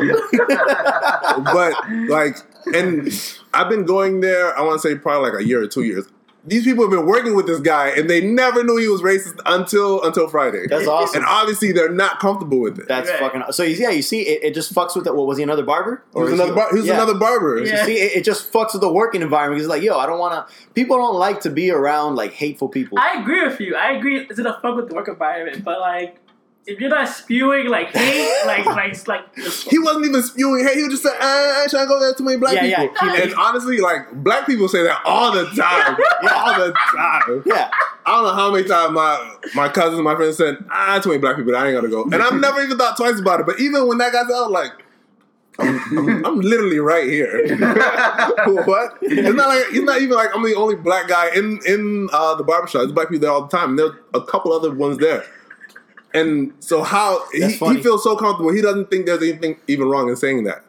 but 1.53 1.74
like, 2.09 2.38
and 2.74 3.12
I've 3.53 3.70
been 3.70 3.86
going 3.86 4.22
there. 4.22 4.57
I 4.57 4.62
want 4.62 4.82
to 4.82 4.88
say 4.88 4.95
probably 4.95 5.32
like 5.32 5.39
a 5.39 5.45
year 5.45 5.62
or 5.62 5.68
two 5.68 5.84
years. 5.84 6.05
These 6.44 6.64
people 6.64 6.84
have 6.84 6.89
been 6.89 7.06
working 7.06 7.36
with 7.36 7.46
this 7.46 7.60
guy, 7.60 7.89
and 7.89 8.10
they 8.10 8.20
never 8.20 8.64
knew 8.64 8.78
he 8.78 8.88
was 8.88 9.02
racist 9.02 9.39
until 9.46 10.02
until 10.04 10.28
Friday. 10.28 10.66
That's 10.68 10.88
awesome. 10.88 11.18
And 11.22 11.26
obviously, 11.26 11.72
they're 11.72 11.92
not 11.92 12.20
comfortable 12.20 12.60
with 12.60 12.80
it. 12.80 12.88
That's 12.88 13.10
Right. 13.10 13.20
fucking. 13.20 13.44
So 13.52 13.62
yeah, 13.62 13.92
you 13.92 14.02
see, 14.02 14.22
it, 14.22 14.44
it 14.44 14.54
just 14.56 14.74
fucks 14.74 14.96
with 14.96 15.06
that. 15.06 15.16
What 15.16 15.28
was 15.28 15.38
he 15.38 15.44
another 15.44 15.62
barber? 15.62 16.04
He 16.16 16.20
was 16.20 16.34
another, 16.34 16.54
bar- 16.54 16.70
he 16.72 16.78
was 16.78 16.88
yeah. 16.88 16.96
another 16.96 17.14
barber. 17.14 17.60
You 17.60 17.68
see, 17.68 17.98
it, 18.00 18.18
it 18.18 18.24
just 18.24 18.52
fucks 18.52 18.74
with 18.74 18.82
the 18.82 18.92
working 18.92 19.22
environment. 19.22 19.60
Because 19.60 19.70
like, 19.70 19.84
yo, 19.84 20.00
I 20.00 20.08
don't 20.08 20.18
want 20.20 20.48
to. 20.48 20.54
People 20.74 20.98
don't 20.98 21.16
like 21.16 21.42
to 21.42 21.52
be 21.52 21.70
around 21.70 22.16
like 22.16 22.34
hateful 22.34 22.70
people. 22.70 22.98
I 23.00 23.20
agree 23.22 23.46
with 23.46 23.60
you. 23.60 23.76
I 23.76 23.92
agree. 23.92 24.22
It's 24.22 24.39
gonna 24.39 24.58
fuck 24.62 24.76
with 24.76 24.89
the 24.89 24.96
work 24.96 25.10
environment, 25.10 25.64
but 25.64 25.80
like, 25.80 26.18
if 26.68 26.80
you're 26.80 26.89
not 26.89 27.09
spewing 27.09 27.68
like 27.70 27.88
hate, 27.88 28.45
like 28.45 28.66
like 28.78 29.07
like. 29.07 29.36
He 29.36 29.80
wasn't 29.80 30.05
even 30.05 30.22
spewing 30.22 30.64
hate. 30.66 30.76
He 30.78 30.84
was 30.84 30.91
just 30.91 31.03
saying, 31.03 31.16
"Ah, 31.20 31.59
I 31.59 31.62
ain't 31.64 31.72
trying 31.72 31.86
to 31.86 31.88
go 31.89 31.99
there. 31.99 32.14
Too 32.14 32.24
many 32.24 32.38
black 32.38 32.53
Yeah, 32.55 32.66
yeah. 32.66 32.88
people." 32.88 33.09
He- 33.09 33.22
And 33.24 33.34
honestly, 33.36 33.78
like 33.80 34.12
black 34.24 34.45
people 34.45 34.68
say 34.68 34.84
that 34.84 35.01
all 35.05 35.32
the 35.32 35.45
time, 35.45 35.97
all 36.32 36.53
the 36.59 36.74
time. 36.95 37.43
yeah, 37.45 37.70
I 38.05 38.12
don't 38.14 38.24
know 38.26 38.34
how 38.34 38.51
many 38.51 38.68
times 38.68 38.93
my 38.93 39.36
my 39.55 39.70
cousins, 39.70 40.01
my 40.01 40.16
friends 40.16 40.38
said, 40.38 40.57
"Ah, 40.70 40.99
too 41.01 41.09
many 41.09 41.20
black 41.20 41.36
people. 41.36 41.55
I 41.55 41.68
ain't 41.68 41.76
gotta 41.76 41.88
go." 41.89 42.03
And 42.03 42.16
I've 42.16 42.39
never 42.39 42.62
even 42.62 42.78
thought 42.78 42.95
twice 42.95 43.20
about 43.20 43.39
it. 43.39 43.45
But 43.47 43.59
even 43.59 43.88
when 43.88 43.97
that 43.99 44.14
guy's 44.14 44.30
out, 44.32 44.51
like. 44.51 44.72
I'm, 45.59 45.97
I'm, 45.97 46.26
I'm 46.26 46.39
literally 46.39 46.80
right 46.80 47.07
here. 47.07 47.30
what? 48.66 48.97
It's 49.01 49.36
not 49.36 49.49
like 49.49 49.66
it's 49.70 49.80
not 49.82 50.01
even 50.01 50.16
like 50.16 50.30
I'm 50.34 50.41
the 50.43 50.55
only 50.55 50.76
black 50.76 51.07
guy 51.09 51.30
in 51.36 51.59
in 51.68 52.07
uh, 52.14 52.36
the 52.36 52.43
barbershop. 52.43 52.82
There's 52.82 52.93
black 52.93 53.09
people 53.09 53.20
there 53.22 53.32
all 53.32 53.45
the 53.47 53.55
time. 53.57 53.72
And 53.72 53.80
there's 53.80 53.91
a 54.14 54.22
couple 54.22 54.53
other 54.53 54.72
ones 54.74 54.97
there. 54.97 55.24
And 56.14 56.53
so 56.59 56.84
how 56.84 57.24
he, 57.32 57.41
he 57.47 57.82
feels 57.82 58.03
so 58.03 58.16
comfortable, 58.16 58.51
he 58.53 58.62
doesn't 58.62 58.89
think 58.89 59.05
there's 59.05 59.22
anything 59.24 59.57
even 59.68 59.88
wrong 59.88 60.09
in 60.09 60.16
saying 60.16 60.43
that. 60.43 60.64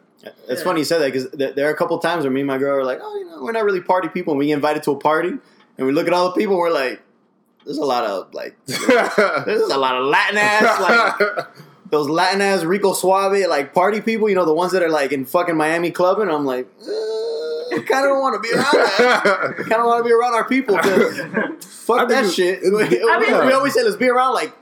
it's 0.47 0.63
funny 0.63 0.79
you 0.79 0.85
said 0.85 0.99
that 0.99 1.11
because 1.11 1.29
th- 1.31 1.55
there 1.55 1.67
are 1.67 1.73
a 1.73 1.75
couple 1.77 1.97
times 1.99 2.23
where 2.23 2.31
me 2.31 2.41
and 2.41 2.47
my 2.47 2.57
girl 2.57 2.77
are 2.77 2.85
like, 2.85 2.99
oh, 3.01 3.17
you 3.17 3.25
know, 3.27 3.43
we're 3.43 3.51
not 3.51 3.63
really 3.65 3.81
party 3.81 4.07
people, 4.07 4.31
and 4.33 4.39
we 4.39 4.47
get 4.47 4.53
invited 4.53 4.83
to 4.83 4.91
a 4.91 4.95
party, 4.99 5.33
and 5.77 5.87
we 5.87 5.91
look 5.93 6.07
at 6.07 6.13
all 6.13 6.29
the 6.29 6.35
people, 6.35 6.57
we're 6.57 6.71
like, 6.71 7.01
there's 7.65 7.77
a 7.77 7.83
lot 7.85 8.03
of 8.05 8.33
like, 8.33 8.55
there's 8.65 9.69
a 9.69 9.77
lot 9.77 9.95
of 9.95 10.05
Latin 10.05 10.37
ass 10.37 10.79
like. 10.81 11.47
Those 11.91 12.09
Latin 12.09 12.41
ass 12.41 12.63
Rico 12.63 12.93
Suave 12.93 13.47
like 13.47 13.71
party 13.75 14.01
people, 14.01 14.27
you 14.27 14.33
know, 14.33 14.45
the 14.45 14.53
ones 14.53 14.71
that 14.71 14.81
are 14.81 14.89
like 14.89 15.11
in 15.11 15.25
fucking 15.25 15.55
Miami 15.55 15.91
clubbing. 15.91 16.27
I'm 16.27 16.43
like, 16.43 16.65
uh, 16.81 16.89
I 16.89 17.83
kind 17.85 18.03
of 18.05 18.09
don't 18.09 18.19
want 18.19 18.33
to 18.33 18.39
be 18.39 18.51
around 18.51 18.73
that. 18.73 19.55
I 19.59 19.61
kind 19.61 19.73
of 19.73 19.85
want 19.85 19.99
to 20.03 20.03
be 20.03 20.11
around 20.11 20.33
our 20.33 20.43
people. 20.47 20.75
Fuck 21.61 22.09
that 22.09 22.31
shit. 22.33 22.63
it's- 22.63 22.71
we, 22.71 22.97
mean- 23.27 23.45
we 23.45 23.53
always 23.53 23.75
say 23.75 23.83
let's 23.83 23.95
be 23.95 24.09
around 24.09 24.33
like, 24.33 24.53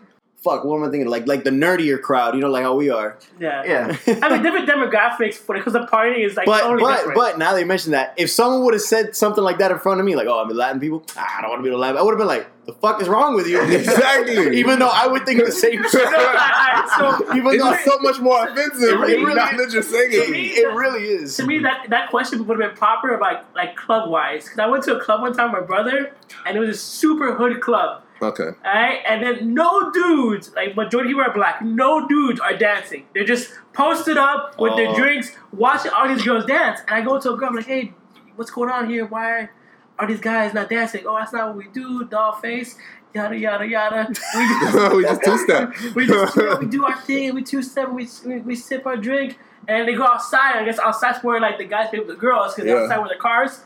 fuck. 0.43 0.63
What 0.65 0.77
am 0.77 0.83
I 0.83 0.89
thinking? 0.91 1.09
Like, 1.09 1.27
like 1.27 1.43
the 1.43 1.49
nerdier 1.51 2.01
crowd. 2.01 2.33
You 2.35 2.41
know, 2.41 2.49
like 2.49 2.63
how 2.63 2.75
we 2.75 2.89
are. 2.89 3.17
Yeah. 3.39 3.63
Yeah. 3.63 3.97
I 4.21 4.29
mean, 4.29 4.43
different 4.43 4.67
demographics 4.67 5.47
when 5.47 5.57
it 5.57 5.63
comes 5.63 5.75
to 5.75 5.85
party 5.87 6.23
is 6.23 6.35
like 6.35 6.45
But 6.45 6.61
totally 6.61 6.81
but 6.83 6.95
different. 6.97 7.15
but 7.17 7.37
now 7.37 7.53
they 7.53 7.63
mentioned 7.63 7.93
that 7.93 8.13
if 8.17 8.29
someone 8.29 8.63
would 8.65 8.73
have 8.73 8.81
said 8.81 9.15
something 9.15 9.43
like 9.43 9.59
that 9.59 9.71
in 9.71 9.79
front 9.79 9.99
of 9.99 10.05
me, 10.05 10.15
like, 10.15 10.27
"Oh, 10.27 10.39
I'm 10.39 10.49
a 10.49 10.53
Latin 10.53 10.79
people," 10.79 11.03
ah, 11.17 11.35
I 11.37 11.41
don't 11.41 11.49
want 11.51 11.59
to 11.63 11.63
be 11.69 11.73
a 11.73 11.77
Latin. 11.77 11.97
I 11.97 12.01
would 12.01 12.11
have 12.11 12.17
been 12.19 12.27
like, 12.27 12.47
"The 12.65 12.73
fuck 12.73 13.01
is 13.01 13.07
wrong 13.07 13.35
with 13.35 13.47
you?" 13.47 13.61
Exactly. 13.71 14.57
Even 14.57 14.79
though 14.79 14.91
I 14.91 15.07
would 15.07 15.25
think 15.25 15.43
the 15.45 15.51
same 15.51 15.83
shit. 15.89 16.05
Alright, 16.07 16.89
so 16.97 17.35
Even 17.35 17.53
It's 17.53 17.63
though 17.63 17.71
just 17.71 17.85
so 17.85 17.99
much 17.99 18.19
more 18.19 18.47
offensive. 18.47 18.81
It 18.89 18.95
really 18.97 19.35
not 19.35 19.53
is. 19.53 19.59
that 19.65 19.73
you're 19.73 19.83
saying 19.83 20.09
it, 20.11 20.29
it. 20.29 20.57
it 20.59 20.67
really 20.73 21.03
is. 21.05 21.37
to 21.37 21.45
me, 21.45 21.59
that 21.59 21.85
that 21.89 22.09
question 22.09 22.45
would 22.47 22.59
have 22.59 22.69
been 22.71 22.77
proper, 22.77 23.17
like 23.19 23.43
like 23.55 23.75
club 23.75 24.09
wise. 24.09 24.43
Because 24.45 24.59
I 24.59 24.67
went 24.67 24.83
to 24.85 24.95
a 24.97 24.99
club 24.99 25.21
one 25.21 25.33
time 25.33 25.51
with 25.51 25.61
my 25.61 25.67
brother, 25.67 26.13
and 26.45 26.57
it 26.57 26.59
was 26.59 26.69
a 26.69 26.73
super 26.79 27.33
hood 27.35 27.61
club. 27.61 28.03
Okay. 28.21 28.49
Alright, 28.65 28.99
and 29.07 29.23
then 29.23 29.53
no 29.53 29.91
dudes, 29.91 30.51
like 30.55 30.75
majority 30.75 31.09
of 31.11 31.15
people 31.17 31.31
are 31.31 31.33
black, 31.33 31.61
no 31.61 32.07
dudes 32.07 32.39
are 32.39 32.55
dancing. 32.55 33.05
They're 33.13 33.23
just 33.25 33.51
posted 33.73 34.17
up 34.17 34.59
with 34.59 34.75
their 34.75 34.89
Oh. 34.89 34.95
drinks, 34.95 35.35
watching 35.51 35.91
all 35.91 36.07
these 36.07 36.23
girls 36.23 36.45
dance. 36.45 36.81
And 36.87 36.95
I 36.95 37.01
go 37.01 37.19
to 37.19 37.33
a 37.33 37.37
girl, 37.37 37.49
I'm 37.49 37.55
like, 37.55 37.65
hey, 37.65 37.93
what's 38.35 38.51
going 38.51 38.69
on 38.69 38.89
here? 38.89 39.05
Why 39.05 39.49
are 39.97 40.07
these 40.07 40.19
guys 40.19 40.53
not 40.53 40.69
dancing? 40.69 41.03
Oh, 41.07 41.15
that's 41.17 41.33
not 41.33 41.47
what 41.47 41.57
we 41.57 41.67
do, 41.73 42.05
doll 42.05 42.33
face, 42.33 42.75
yada 43.15 43.35
yada 43.37 43.67
yada. 43.67 44.07
We 44.35 44.47
just, 44.47 44.95
we 44.95 45.03
just 45.03 45.23
two 45.23 45.37
step. 45.39 45.73
we 45.95 46.05
just 46.07 46.37
we 46.59 46.67
do 46.67 46.85
our 46.85 47.01
thing, 47.01 47.33
we 47.33 47.43
two 47.43 47.63
step, 47.63 47.89
we, 47.89 48.07
we 48.25 48.39
we 48.41 48.55
sip 48.55 48.85
our 48.85 48.97
drink, 48.97 49.39
and 49.67 49.87
they 49.87 49.95
go 49.95 50.03
outside. 50.05 50.57
I 50.57 50.65
guess 50.65 50.77
outside's 50.79 51.23
where 51.23 51.39
like 51.39 51.57
the 51.57 51.65
guys 51.65 51.89
play 51.89 51.99
with 51.99 52.07
the 52.07 52.15
girls 52.15 52.53
because 52.53 52.67
Yeah. 52.69 52.75
outside 52.83 52.99
with 52.99 53.09
the 53.11 53.17
cars. 53.17 53.61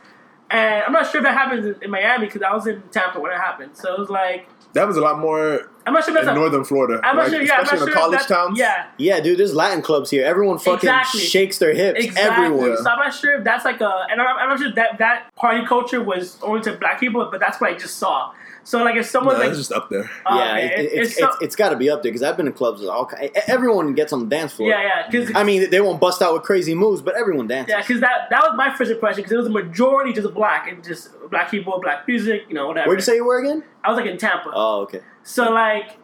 And 0.52 0.84
I'm 0.84 0.94
not 0.94 1.10
sure 1.12 1.20
if 1.22 1.24
that 1.26 1.34
happens 1.34 1.66
in, 1.66 1.76
in 1.84 1.92
Miami 1.92 2.28
because 2.28 2.42
I 2.42 2.54
was 2.54 2.68
in 2.68 2.82
Tampa 2.92 3.20
when 3.20 3.32
it 3.32 3.38
happened. 3.38 3.72
So 3.76 3.94
it 3.94 4.00
was 4.00 4.10
like 4.10 4.48
That 4.74 4.88
was 4.88 4.96
a 4.98 5.02
lot 5.02 5.20
more 5.20 5.72
I'm 5.88 5.94
not 5.94 6.04
sure 6.06 6.16
if 6.18 6.24
in 6.24 6.30
a, 6.30 6.34
northern 6.34 6.64
Florida. 6.64 7.00
I'm 7.04 7.16
not 7.16 7.24
like, 7.24 7.32
sure. 7.32 7.42
Yeah, 7.42 7.54
I'm 7.56 7.64
especially 7.64 7.64
not 7.64 7.72
in 7.74 7.78
sure 7.78 7.86
the 7.86 7.92
if 7.92 7.98
college 7.98 8.20
that's- 8.20 8.28
towns. 8.28 8.60
Yeah, 8.60 8.88
Yeah, 8.98 9.20
dude, 9.20 9.40
there's 9.40 9.54
Latin 9.56 9.82
clubs 9.82 10.10
here. 10.10 10.26
Everyone 10.26 10.58
fucking 10.58 10.88
Exactly. 10.90 11.22
shakes 11.22 11.58
their 11.60 11.74
hips. 11.74 12.04
exactly. 12.06 12.46
Everyone. 12.46 12.78
So 12.78 12.90
I'm 12.90 13.00
not 13.00 13.14
sure 13.14 13.38
if 13.38 13.44
that's 13.44 13.66
like 13.66 13.82
a, 13.82 14.06
and 14.10 14.22
I'm, 14.22 14.38
I'm 14.38 14.50
not 14.50 14.60
sure 14.60 14.72
that 14.74 14.98
that 15.00 15.34
party 15.36 15.66
culture 15.66 16.02
was 16.04 16.38
only 16.42 16.62
to 16.62 16.74
black 16.74 17.00
people, 17.00 17.28
but 17.32 17.40
that's 17.40 17.60
what 17.62 17.72
I 17.72 17.78
just 17.78 17.98
saw. 17.98 18.32
So 18.68 18.84
like 18.84 18.96
if 18.96 19.06
No, 19.06 19.08
someone 19.10 19.38
like 19.38 19.50
it's 19.50 19.58
just 19.60 19.72
up 19.72 19.90
there. 19.92 20.10
uh, 20.26 20.36
yeah, 20.38 20.58
it, 20.58 20.66
it- 20.66 20.80
it, 20.80 20.84
it's 20.94 21.10
it's 21.12 21.20
so- 21.20 21.28
it's, 21.28 21.38
it's 21.42 21.56
got 21.56 21.70
to 21.70 21.76
be 21.76 21.88
up 21.90 22.02
there 22.02 22.12
because 22.12 22.24
I've 22.24 22.36
been 22.36 22.48
in 22.48 22.54
clubs 22.54 22.82
with 22.82 22.90
all 22.90 23.10
everyone 23.48 23.94
gets 23.94 24.12
on 24.12 24.22
the 24.22 24.26
dance 24.26 24.54
floor. 24.54 24.70
yeah, 24.70 24.82
yeah, 24.82 25.08
because 25.10 25.32
I 25.36 25.44
mean, 25.44 25.70
they 25.70 25.80
won't 25.82 26.02
bust 26.02 26.22
out 26.24 26.34
with 26.34 26.42
crazy 26.44 26.74
moves, 26.74 27.00
but 27.02 27.16
everyone 27.16 27.46
dances. 27.48 27.72
yeah, 27.72 27.82
because 27.82 28.02
that 28.02 28.28
that 28.32 28.42
was 28.42 28.54
my 28.58 28.76
first 28.76 28.90
impression 28.90 29.18
because 29.18 29.32
it 29.34 29.38
was 29.38 29.46
a 29.48 29.52
majority 29.52 30.14
just 30.14 30.34
black 30.34 30.68
and 30.68 30.84
just 30.84 31.10
black 31.30 31.52
people, 31.52 31.80
black 31.80 32.08
music, 32.08 32.44
you 32.50 32.56
know, 32.56 32.68
whatever. 32.68 32.88
Where'd 32.88 33.00
you 33.00 33.04
say 33.06 33.16
you 33.16 33.26
were 33.26 33.40
again? 33.40 33.64
I 33.84 33.90
was 33.92 33.98
like 33.98 34.08
in 34.10 34.18
Tampa. 34.18 34.50
Oh, 34.54 34.82
okay. 34.82 35.02
So 35.24 35.52
like, 35.52 35.98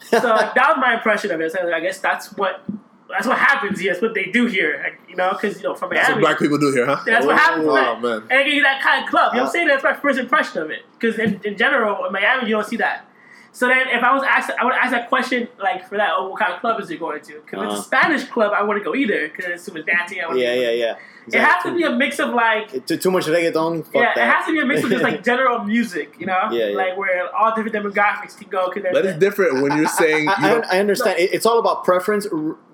so 0.00 0.18
that 0.20 0.54
was 0.56 0.76
my 0.80 0.94
impression 0.94 1.30
of 1.30 1.40
it. 1.40 1.52
So 1.52 1.72
I 1.72 1.78
guess 1.80 1.98
that's 2.00 2.32
what 2.36 2.64
that's 3.10 3.26
what 3.26 3.38
happens 3.38 3.80
here. 3.80 3.92
That's 3.92 4.02
what 4.02 4.14
they 4.14 4.26
do 4.26 4.46
here. 4.46 4.96
You 5.08 5.16
know, 5.16 5.30
because 5.32 5.56
you 5.60 5.64
know 5.68 5.74
from 5.74 5.90
That's 5.90 6.08
what 6.10 6.20
black 6.20 6.38
people 6.38 6.58
do 6.58 6.72
here, 6.72 6.86
huh? 6.86 7.00
That's 7.04 7.26
what 7.26 7.36
happens. 7.36 7.66
Oh, 7.68 7.74
man. 7.74 8.02
man. 8.02 8.20
And 8.22 8.30
they 8.30 8.44
give 8.44 8.54
you 8.54 8.62
that 8.62 8.82
kind 8.82 9.04
of 9.04 9.10
club. 9.10 9.32
You 9.32 9.38
know 9.38 9.44
what 9.44 9.48
I'm 9.48 9.52
saying? 9.52 9.68
That's 9.68 9.84
my 9.84 9.94
first 9.94 10.18
impression 10.18 10.62
of 10.62 10.70
it. 10.70 10.80
Because 10.98 11.18
in, 11.18 11.40
in 11.44 11.56
general, 11.56 12.04
in 12.06 12.12
Miami, 12.12 12.48
you 12.48 12.54
don't 12.54 12.66
see 12.66 12.76
that. 12.76 13.06
So 13.52 13.66
then, 13.66 13.88
if 13.88 14.02
I 14.04 14.14
was 14.14 14.22
asked, 14.22 14.50
I 14.60 14.64
would 14.64 14.74
ask 14.74 14.92
that 14.92 15.08
question 15.08 15.48
like 15.58 15.88
for 15.88 15.96
that. 15.96 16.10
Oh, 16.16 16.28
what 16.28 16.38
kind 16.38 16.52
of 16.52 16.60
club 16.60 16.80
is 16.80 16.88
it 16.90 17.00
going 17.00 17.20
to? 17.20 17.32
Because 17.40 17.52
if 17.52 17.58
Uh-huh. 17.58 17.70
it's 17.72 17.80
a 17.80 17.84
Spanish 17.84 18.24
club, 18.24 18.52
I 18.54 18.62
wouldn't 18.62 18.84
go 18.84 18.94
either. 18.94 19.28
Because 19.28 19.46
it's 19.46 19.64
super 19.64 19.82
dancing. 19.82 20.20
I 20.20 20.26
wouldn't 20.28 20.44
Yeah, 20.44 20.54
yeah, 20.54 20.70
yeah. 20.70 20.96
It 21.34 21.40
has 21.40 21.62
to 21.64 21.74
be 21.76 21.82
a 21.84 21.90
mix 21.90 22.18
of 22.18 22.30
like 22.30 22.86
Too, 22.86 22.96
too 22.96 23.10
much 23.10 23.26
reggaeton. 23.26 23.84
Fuck 23.84 23.94
yeah, 23.94 24.14
that. 24.14 24.26
it 24.28 24.30
has 24.32 24.46
to 24.46 24.52
be 24.52 24.60
a 24.60 24.64
mix 24.66 24.82
of 24.84 24.90
just 24.90 25.02
like 25.02 25.22
general 25.30 25.64
music, 25.64 26.16
you 26.18 26.26
know, 26.26 26.48
Yeah, 26.50 26.68
yeah. 26.68 26.76
like 26.76 26.96
where 26.96 27.34
all 27.34 27.54
different 27.54 27.74
demographics 27.74 28.36
can 28.38 28.48
go. 28.48 28.70
Cause 28.70 28.82
That 28.82 29.04
is 29.06 29.16
different 29.16 29.62
when 29.62 29.76
you're 29.76 29.86
saying 29.88 30.24
you 30.24 30.30
I, 30.30 30.34
I, 30.46 30.48
don't, 30.50 30.64
I 30.66 30.78
understand. 30.80 31.18
It, 31.18 31.32
it's 31.32 31.46
all 31.46 31.58
about 31.58 31.84
preference, 31.84 32.26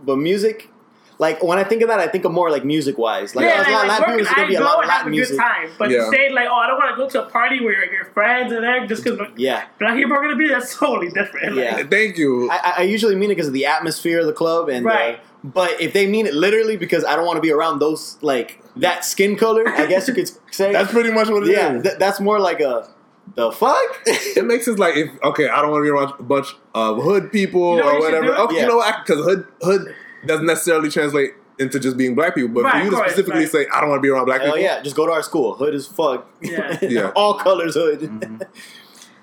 but 0.05 0.17
music. 0.17 0.71
Like 1.19 1.43
when 1.43 1.59
I 1.59 1.65
think 1.65 1.81
of 1.81 1.89
that, 1.89 1.99
I 1.99 2.09
think 2.09 2.27
of 2.27 2.33
more 2.33 2.51
like 2.51 2.63
music 2.63 2.99
wise. 2.99 3.35
Like, 3.35 3.47
yeah, 3.47 3.55
oh, 3.57 3.61
it's 3.63 3.71
like, 3.71 3.73
not 3.73 3.89
like, 3.89 4.01
Latin 4.01 4.17
music, 4.17 4.31
it's 4.31 4.33
I 4.33 4.37
gonna 4.37 4.49
be 4.49 4.55
a 4.55 4.59
go 4.59 4.65
lot 4.67 4.75
of 4.77 4.83
and 4.83 4.91
have 4.91 4.99
Latin 4.99 5.09
a 5.09 5.17
music. 5.17 5.37
good 5.39 5.43
time, 5.43 5.71
but 5.79 5.91
Yeah. 5.91 6.11
saying 6.11 6.35
like, 6.35 6.47
oh, 6.51 6.55
I 6.55 6.67
don't 6.67 6.77
want 6.77 6.91
to 6.95 6.97
go 7.03 7.09
to 7.09 7.27
a 7.27 7.31
party 7.31 7.65
where 7.65 7.91
your 7.91 8.05
friends 8.13 8.53
are 8.53 8.61
there 8.61 8.87
just 8.87 9.03
because 9.03 9.19
Yeah, 9.39 9.65
black 9.79 9.97
people 9.97 10.13
are 10.13 10.21
gonna 10.21 10.37
be. 10.37 10.47
That's 10.49 10.77
totally 10.77 11.09
different. 11.09 11.57
Like, 11.57 11.65
Yeah. 11.65 11.83
Thank 11.89 12.19
you. 12.19 12.51
I, 12.51 12.57
I- 12.57 12.75
I 12.77 12.83
usually 12.83 13.17
mean 13.17 13.31
it 13.31 13.37
because 13.37 13.47
of 13.47 13.55
the 13.55 13.65
atmosphere 13.65 14.21
of 14.21 14.27
the 14.27 14.35
club, 14.35 14.69
and 14.69 14.85
uh, 14.85 14.91
Right. 14.91 15.21
But 15.55 15.81
if 15.81 15.93
they 15.93 16.07
mean 16.07 16.27
it 16.27 16.35
literally 16.35 16.77
because 16.77 17.05
I 17.05 17.17
don't 17.17 17.25
want 17.27 17.37
to 17.37 17.41
be 17.41 17.51
around 17.53 17.79
those 17.79 18.19
like 18.23 18.61
that 18.77 19.05
skin 19.05 19.37
color, 19.37 19.67
I 19.69 19.87
guess 19.87 20.09
you 20.09 20.15
could 20.15 20.31
say. 20.53 20.73
That's 20.73 20.91
pretty 20.93 21.11
much 21.11 21.29
what 21.29 21.43
it 21.45 21.51
is. 21.51 21.57
yeah, 21.57 21.81
th- 21.81 21.99
that's 21.99 22.21
more 22.21 22.39
like 22.41 22.61
a 22.61 22.89
the 23.35 23.51
fuck. 23.53 24.03
It 24.07 24.45
makes 24.45 24.69
it 24.69 24.79
like 24.79 24.97
if 24.97 25.09
okay, 25.23 25.49
I 25.49 25.63
don't 25.63 25.71
want 25.71 25.81
to 25.83 25.85
be 25.85 25.91
around 25.91 26.13
a 26.19 26.23
bunch 26.23 26.49
of 26.75 27.03
hood 27.03 27.33
people 27.33 27.77
You 27.77 27.83
know 27.83 27.89
or 27.91 27.95
you 27.95 28.01
whatever. 28.01 28.35
Okay, 28.35 28.57
Yeah. 28.57 28.63
you 28.63 28.69
know 28.69 28.77
what? 28.77 28.95
Because 29.07 29.25
hood 29.25 29.47
hood 29.63 29.95
doesn't 30.27 30.47
necessarily 30.47 30.91
translate 30.91 31.31
into 31.59 31.79
just 31.81 31.97
being 31.97 32.15
black 32.15 32.35
people. 32.35 32.51
But 32.51 32.65
Right, 32.65 32.73
for 32.73 32.85
you 32.85 32.91
to 32.91 32.97
course, 32.97 33.11
specifically 33.13 33.41
right. 33.45 33.51
say 33.51 33.67
I 33.75 33.81
don't 33.81 33.89
want 33.91 33.99
to 34.01 34.03
be 34.03 34.11
around 34.11 34.27
black 34.27 34.43
Hell 34.43 34.53
people, 34.53 34.63
yeah, 34.65 34.81
just 34.83 34.95
go 34.97 35.07
to 35.07 35.13
our 35.13 35.23
school. 35.23 35.55
Hood 35.55 35.75
is 35.75 35.87
fuck. 35.87 36.29
Yeah. 36.43 36.79
Yeah. 36.83 37.11
all 37.17 37.35
colors 37.35 37.75
hood. 37.75 38.01
Mm-hmm. 38.01 38.43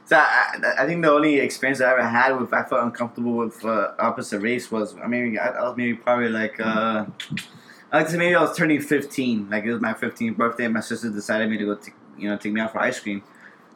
So 0.05 0.17
I, 0.17 0.73
I 0.79 0.85
think 0.85 1.01
the 1.01 1.11
only 1.11 1.39
experience 1.39 1.79
I 1.81 1.91
ever 1.91 2.03
had 2.03 2.37
with 2.39 2.53
I 2.53 2.63
felt 2.63 2.83
uncomfortable 2.83 3.33
with 3.33 3.63
uh, 3.63 3.91
opposite 3.99 4.39
race 4.39 4.69
was 4.71 4.95
I 5.03 5.07
mean 5.07 5.37
I, 5.39 5.47
I 5.49 5.61
was 5.67 5.77
maybe 5.77 5.93
probably 5.95 6.29
like 6.29 6.59
uh, 6.59 7.05
I 7.91 7.97
like 7.97 8.07
to 8.07 8.11
say 8.11 8.17
maybe 8.17 8.35
I 8.35 8.41
was 8.41 8.55
turning 8.57 8.81
fifteen 8.81 9.49
like 9.49 9.63
it 9.63 9.71
was 9.71 9.81
my 9.81 9.93
fifteenth 9.93 10.37
birthday 10.37 10.65
and 10.65 10.73
my 10.73 10.81
sister 10.81 11.09
decided 11.09 11.49
me 11.49 11.57
to 11.57 11.65
go 11.65 11.75
t- 11.75 11.93
you 12.17 12.29
know 12.29 12.37
take 12.37 12.51
me 12.53 12.59
out 12.61 12.71
for 12.73 12.79
ice 12.79 12.99
cream. 12.99 13.23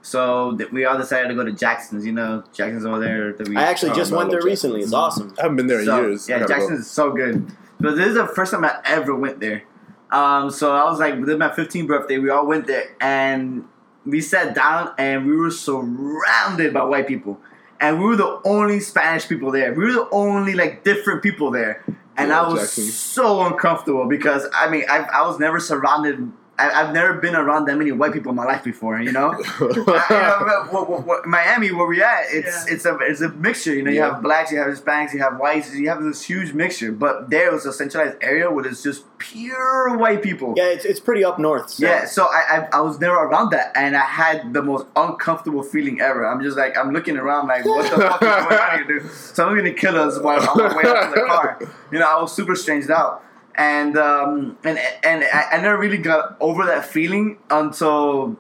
So 0.02 0.56
th- 0.58 0.72
we 0.72 0.86
all 0.86 0.98
decided 0.98 1.28
to 1.30 1.36
go 1.36 1.44
to 1.44 1.52
Jackson's. 1.52 2.06
You 2.06 2.12
know 2.12 2.44
Jackson's 2.54 2.86
over 2.86 3.00
there. 3.00 3.34
That 3.34 3.48
we, 3.48 3.56
I 3.58 3.64
actually 3.64 3.92
Oh, 3.92 3.96
just 3.96 4.12
went 4.12 4.30
there 4.30 4.40
Jackson's. 4.40 4.52
recently. 4.64 4.82
It's 4.82 4.94
awesome. 4.94 5.34
I 5.40 5.44
haven't 5.44 5.58
been 5.58 5.68
there 5.68 5.80
in 5.80 5.86
So, 5.86 6.02
years. 6.02 6.30
I 6.30 6.34
Yeah, 6.34 6.40
gotta 6.48 6.60
go. 6.68 6.74
Is 6.74 6.90
so 6.90 7.12
good. 7.12 7.52
But 7.80 7.96
this 7.96 8.08
is 8.08 8.16
the 8.16 8.28
first 8.28 8.52
time 8.52 8.64
I 8.66 8.80
ever 8.86 9.14
went 9.16 9.40
there. 9.40 9.64
Um, 10.12 10.50
so 10.50 10.74
I 10.76 10.84
was 10.86 11.00
like, 11.00 11.20
this 11.20 11.30
is 11.30 11.38
my 11.38 11.50
15th 11.50 11.88
birthday. 11.88 12.18
We 12.18 12.30
all 12.30 12.46
went 12.48 12.66
there, 12.68 12.96
and 13.02 13.66
we 14.08 14.22
sat 14.22 14.56
down, 14.56 14.94
and 14.98 15.26
we 15.28 15.36
were 15.36 15.52
surrounded 15.52 16.74
by 16.74 16.84
white 16.84 17.08
people, 17.08 17.40
and 17.80 18.00
we 18.00 18.06
were 18.06 18.16
the 18.16 18.42
only 18.46 18.80
Spanish 18.80 19.28
people 19.28 19.52
there. 19.52 19.74
We 19.74 19.86
were 19.86 19.92
the 19.92 20.10
only 20.12 20.54
like 20.54 20.84
different 20.84 21.22
people 21.22 21.52
there, 21.52 21.84
and 22.18 22.30
Yeah, 22.30 22.42
I 22.44 22.48
was 22.48 22.62
Jackson. 22.62 22.86
so 22.86 23.46
uncomfortable 23.46 24.08
because 24.08 24.48
I 24.56 24.70
mean, 24.70 24.86
I, 24.90 25.00
I 25.00 25.28
was 25.28 25.40
never 25.40 25.60
surrounded. 25.60 26.32
I, 26.60 26.72
I've 26.72 26.94
never 26.94 27.14
been 27.16 27.36
around 27.36 27.66
that 27.66 27.78
many 27.78 27.92
white 27.92 28.14
people 28.14 28.32
in 28.32 28.36
my 28.36 28.46
life 28.46 28.64
before, 28.64 29.00
you 29.00 29.12
know. 29.12 29.32
I- 29.60 29.64
you 29.70 29.86
know, 29.86 30.66
what- 30.72 30.90
what- 30.90 31.06
what- 31.06 31.26
Miami, 31.28 31.72
where 31.72 31.86
we 31.88 32.02
at, 32.02 32.24
it's 32.32 32.66
Yeah. 32.68 32.74
it's 32.74 32.86
a 32.86 32.98
it's 33.02 33.22
a 33.22 33.30
mixture. 33.30 33.74
You 33.74 33.84
know, 33.84 33.92
you 33.92 33.98
Yeah. 33.98 34.14
have 34.14 34.24
blacks, 34.24 34.52
you 34.52 34.58
have 34.58 34.68
Hispanics, 34.68 35.14
you 35.14 35.20
have 35.20 35.38
whites, 35.38 35.74
you 35.76 35.90
have 35.90 36.02
this 36.02 36.24
huge 36.24 36.54
mixture. 36.54 36.92
But 36.92 37.30
there 37.30 37.52
was 37.52 37.66
a 37.66 37.74
centralized 37.74 38.18
area 38.22 38.50
where 38.50 38.66
it's 38.66 38.82
just 38.82 39.04
pure 39.20 39.98
white 39.98 40.22
people. 40.24 40.54
Yeah, 40.58 40.66
it's, 40.66 40.86
it's 40.86 41.00
pretty 41.00 41.24
up 41.24 41.38
north. 41.38 41.70
So. 41.70 41.86
Yeah, 41.86 42.06
so 42.06 42.26
I, 42.26 42.42
I 42.74 42.78
I 42.78 42.82
was 42.82 43.00
never 43.00 43.16
around 43.16 43.52
that, 43.52 43.72
and 43.76 43.96
I 43.96 44.06
had 44.06 44.54
the 44.54 44.62
most 44.64 44.86
uncomfortable 44.96 45.64
feeling 45.64 46.02
ever. 46.02 46.26
I'm 46.26 46.42
just 46.42 46.58
like 46.58 46.78
I'm 46.78 46.92
looking 46.92 47.18
around, 47.18 47.48
like 47.48 47.66
what 47.66 47.84
the 47.84 47.98
fuck 48.02 48.22
is 48.22 48.28
going 48.48 48.60
on 48.60 48.72
here, 48.78 49.00
dude? 49.00 49.12
Someone's 49.12 49.60
gonna 49.62 49.74
kill 49.74 49.96
us 49.98 50.20
while 50.20 50.40
I'm 50.42 50.48
on 50.50 50.58
my 50.58 50.78
way 50.78 50.84
out 50.90 51.14
to 51.14 51.20
the 51.20 51.26
car. 51.28 51.60
You 51.92 52.00
know, 52.00 52.06
I 52.06 52.22
was 52.22 52.34
super 52.36 52.54
stranged 52.54 52.92
out, 52.92 53.24
and 53.58 53.98
um 53.98 54.58
and 54.64 54.78
and 55.04 55.24
I, 55.24 55.46
I 55.54 55.62
never 55.62 55.78
really 55.78 55.98
got 55.98 56.38
over 56.40 56.66
that 56.66 56.86
feeling 56.86 57.38
until 57.50 58.38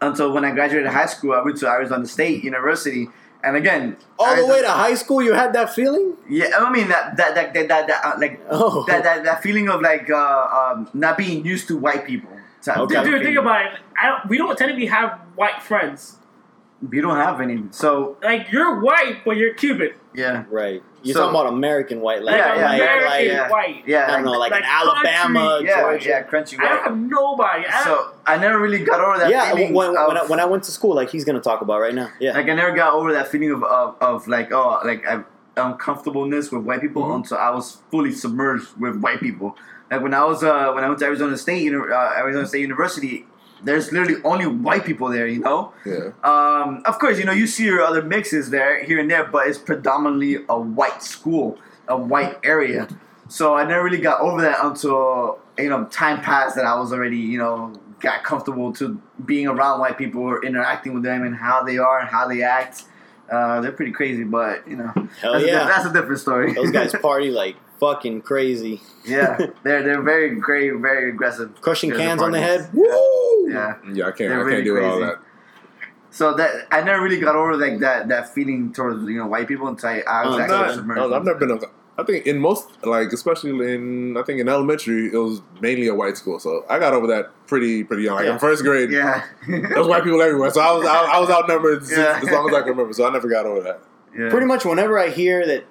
until 0.00 0.32
when 0.32 0.44
I 0.44 0.50
graduated 0.52 0.90
high 0.90 1.06
school. 1.06 1.32
I 1.32 1.42
went 1.42 1.58
to 1.58 1.68
Arizona 1.68 2.06
State 2.06 2.42
University, 2.42 3.08
and 3.44 3.56
again, 3.56 3.96
All 4.18 4.34
the 4.34 4.46
way 4.46 4.62
to 4.62 4.70
high 4.70 4.94
school, 4.94 5.22
you 5.22 5.32
had 5.34 5.52
that 5.52 5.74
feeling? 5.74 6.16
yeah, 6.28 6.46
I 6.58 6.70
mean 6.72 6.88
that 6.88 7.16
that 7.16 7.34
that 7.34 7.54
that, 7.54 7.68
that, 7.68 7.86
that 7.88 8.04
uh, 8.04 8.18
like 8.18 8.40
Oh. 8.50 8.84
that, 8.88 9.02
that 9.04 9.24
that 9.24 9.42
feeling 9.42 9.68
of 9.68 9.80
like 9.82 10.10
uh, 10.10 10.72
um, 10.74 10.88
not 10.94 11.16
being 11.18 11.44
used 11.44 11.68
to 11.68 11.76
white 11.76 12.06
people. 12.06 12.30
type 12.62 12.78
Okay. 12.78 13.02
Dude, 13.04 13.22
think 13.22 13.38
about 13.38 13.66
it. 13.66 13.80
I 14.00 14.08
don't, 14.08 14.28
we 14.28 14.36
don't 14.38 14.56
technically 14.56 14.86
have 14.86 15.18
white 15.36 15.62
friends. 15.62 16.16
We 16.82 17.00
don't 17.02 17.16
have 17.16 17.40
any. 17.42 17.64
So 17.72 18.16
Like 18.22 18.50
you're 18.50 18.80
white, 18.80 19.22
but 19.24 19.36
you're 19.36 19.52
Cuban. 19.54 19.92
Yeah, 20.14 20.44
Right. 20.50 20.82
You're 21.02 21.14
So- 21.14 21.20
talking 21.30 21.40
about 21.40 21.52
American 21.54 22.00
white, 22.02 22.22
like, 22.22 22.34
Like 22.34 22.44
Yeah, 22.44 22.56
yeah, 22.56 22.64
like, 22.68 22.80
American 22.80 23.08
like, 23.10 23.26
yeah. 23.26 23.48
white. 23.50 23.82
yeah. 23.86 24.06
I 24.06 24.10
don't 24.16 24.24
know, 24.24 24.32
like, 24.32 24.50
like 24.50 24.60
in 24.60 24.66
Alabama, 24.68 25.38
country- 25.48 25.68
yeah, 25.68 25.80
Georgia. 25.80 26.08
yeah, 26.10 26.22
crunchy 26.24 26.60
I 26.62 26.66
have 26.82 26.96
nobody. 26.98 27.64
I 27.66 27.84
don't, 27.84 27.84
So 27.84 28.10
I 28.26 28.36
never 28.36 28.58
really 28.58 28.80
got 28.84 29.00
over 29.00 29.18
that 29.18 29.30
Yeah, 29.30 29.50
feeling. 29.54 29.72
when, 29.72 29.92
when, 29.94 30.16
of, 30.16 30.24
I, 30.26 30.26
when 30.26 30.40
I 30.40 30.44
went 30.44 30.64
to 30.64 30.70
school, 30.72 30.94
like 30.94 31.08
he's 31.10 31.24
gonna 31.24 31.40
talk 31.40 31.62
about 31.62 31.80
right 31.80 31.94
now. 31.94 32.10
Yeah. 32.20 32.32
like 32.32 32.48
I 32.48 32.54
never 32.54 32.72
got 32.72 32.92
over 32.92 33.12
that 33.14 33.28
feeling 33.28 33.50
of 33.52 33.62
of, 33.64 33.96
of 34.00 34.28
like 34.28 34.52
oh 34.52 34.80
like 34.84 35.06
I'm 35.08 35.24
uncomfortableness 35.56 36.50
with 36.52 36.62
white 36.64 36.80
people 36.80 37.02
Mhm. 37.04 37.16
until 37.16 37.38
I 37.38 37.50
was 37.50 37.78
fully 37.90 38.12
submerged 38.12 38.68
with 38.78 38.96
white 39.00 39.20
people. 39.20 39.56
Like 39.90 40.02
when 40.02 40.14
I 40.14 40.24
was 40.24 40.44
uh, 40.44 40.70
when 40.74 40.84
I 40.84 40.88
went 40.88 40.98
to 41.00 41.06
Arizona 41.06 41.36
State 41.36 41.72
uh, 41.72 42.12
Arizona 42.16 42.46
State 42.46 42.60
University, 42.60 43.26
there's 43.62 43.92
literally 43.92 44.22
only 44.24 44.46
white 44.46 44.84
people 44.84 45.08
there. 45.08 45.26
You 45.26 45.40
know. 45.40 45.72
yeah. 45.84 46.10
Um, 46.24 46.82
of 46.86 46.98
course, 46.98 47.18
you 47.18 47.24
know 47.24 47.32
you 47.32 47.46
see 47.46 47.64
your 47.64 47.82
other 47.82 48.02
mixes 48.02 48.50
there 48.50 48.82
here 48.84 48.98
and 48.98 49.10
there, 49.10 49.24
but 49.24 49.46
it's 49.48 49.58
predominantly 49.58 50.38
a 50.48 50.58
white 50.58 51.02
school, 51.02 51.58
a 51.88 51.96
white 51.96 52.38
area. 52.44 52.88
So 53.28 53.54
I 53.54 53.64
never 53.64 53.84
really 53.84 54.00
got 54.00 54.20
over 54.20 54.40
that 54.42 54.58
until 54.64 55.38
you 55.58 55.68
know 55.68 55.84
time 55.86 56.20
passed 56.20 56.56
that 56.56 56.64
I 56.64 56.78
was 56.78 56.92
already 56.92 57.18
you 57.18 57.38
know 57.38 57.74
got 58.00 58.24
comfortable 58.24 58.72
to 58.72 59.00
being 59.24 59.46
around 59.46 59.80
white 59.80 59.98
people 59.98 60.22
or 60.22 60.44
interacting 60.44 60.94
with 60.94 61.02
them 61.02 61.22
and 61.22 61.36
how 61.36 61.62
they 61.62 61.78
are 61.78 62.00
and 62.00 62.08
how 62.08 62.26
they 62.26 62.42
act. 62.42 62.84
Uh, 63.30 63.60
they're 63.60 63.70
pretty 63.72 63.92
crazy, 63.92 64.24
but 64.24 64.66
you 64.66 64.76
know 64.76 64.88
Hell 65.20 65.32
that's, 65.34 65.44
a, 65.44 65.46
yeah. 65.46 65.58
di- 65.60 65.66
that's 65.68 65.86
a 65.86 65.92
different 65.92 66.18
story. 66.20 66.52
Those 66.52 66.72
guys 66.72 66.92
party 67.02 67.30
like 67.30 67.56
fucking 67.78 68.22
crazy. 68.22 68.80
yeah, 69.04 69.36
they're 69.62 69.82
they're 69.84 70.02
very 70.02 70.34
great, 70.34 70.74
very 70.76 71.10
aggressive. 71.10 71.60
Crushing 71.60 71.90
There's 71.90 72.00
the 72.00 72.06
cans 72.06 72.22
on 72.22 72.32
the 72.32 72.40
head. 72.40 72.70
Woo! 72.72 72.84
Yeah. 73.50 73.74
Yeah, 73.92 74.04
I 74.06 74.12
can't. 74.12 74.18
They're 74.30 74.32
I 74.32 74.42
really 74.42 74.52
can't 74.56 74.64
deal 74.64 74.74
with 74.74 74.84
all 74.84 75.00
that. 75.00 75.16
So 76.12 76.34
that 76.34 76.66
I 76.72 76.80
never 76.82 77.02
really 77.02 77.20
got 77.20 77.36
over 77.36 77.56
like 77.56 77.78
that 77.80 78.08
that 78.08 78.34
feeling 78.34 78.72
towards 78.72 79.08
you 79.08 79.18
know 79.18 79.26
white 79.26 79.46
people 79.46 79.68
until 79.68 79.90
I, 79.90 80.02
I 80.08 80.26
was 80.26 80.36
Oh, 80.36 80.40
actually 80.40 80.58
Not- 80.58 80.74
submerged. 80.74 80.98
no, 81.00 81.14
I've 81.14 81.24
never 81.24 81.38
been. 81.38 81.50
A, 81.52 81.58
I 81.98 82.02
think 82.04 82.26
in 82.26 82.38
most, 82.38 82.68
like 82.84 83.12
especially 83.12 83.50
in, 83.74 84.16
I 84.16 84.22
think 84.22 84.40
in 84.40 84.48
elementary, 84.48 85.08
it 85.12 85.16
was 85.18 85.42
mainly 85.60 85.86
a 85.86 85.94
white 85.94 86.16
school. 86.16 86.40
So 86.40 86.64
I 86.70 86.78
got 86.78 86.94
over 86.94 87.06
that 87.08 87.30
pretty 87.46 87.84
pretty 87.84 88.04
young. 88.04 88.16
Like 88.16 88.24
Yeah. 88.24 88.32
in 88.32 88.38
first 88.38 88.62
grade, 88.64 88.90
Yeah. 88.90 89.22
there 89.46 89.76
was 89.78 89.86
white 89.86 90.02
people 90.02 90.20
everywhere. 90.22 90.50
So 90.50 90.60
I 90.62 90.72
was 90.72 90.86
I, 90.86 91.16
I 91.16 91.20
was 91.20 91.28
outnumbered 91.30 91.82
Yeah. 91.90 92.18
as 92.22 92.30
long 92.30 92.48
as 92.48 92.54
I 92.56 92.60
can 92.60 92.70
remember. 92.70 92.92
So 92.94 93.06
I 93.06 93.12
never 93.12 93.28
got 93.28 93.44
over 93.46 93.60
that. 93.62 93.80
yeah. 94.18 94.30
Pretty 94.30 94.46
much 94.46 94.64
whenever 94.64 94.98
I 94.98 95.10
hear 95.10 95.46
that 95.46 95.64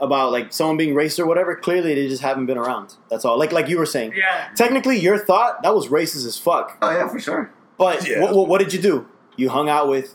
about 0.00 0.32
like 0.32 0.52
someone 0.52 0.76
being 0.76 0.94
racist 0.94 1.18
or 1.18 1.26
whatever, 1.26 1.54
clearly 1.56 1.94
they 1.94 2.08
just 2.08 2.22
haven't 2.22 2.46
been 2.46 2.58
around. 2.58 2.94
That's 3.10 3.24
all. 3.24 3.38
Like 3.38 3.52
like 3.52 3.68
you 3.68 3.78
were 3.78 3.86
saying. 3.86 4.12
yeah. 4.16 4.48
Technically, 4.56 4.98
your 4.98 5.18
thought 5.18 5.62
that 5.62 5.74
was 5.74 5.88
racist 5.88 6.26
as 6.26 6.38
fuck. 6.38 6.76
Oh 6.82 6.90
yeah, 6.90 7.08
for 7.08 7.18
sure. 7.18 7.50
But 7.78 8.06
Yeah. 8.08 8.20
what, 8.22 8.34
what, 8.34 8.48
what 8.48 8.58
did 8.58 8.72
you 8.72 8.80
do? 8.80 9.06
You 9.36 9.50
hung 9.50 9.68
out 9.68 9.88
with 9.88 10.14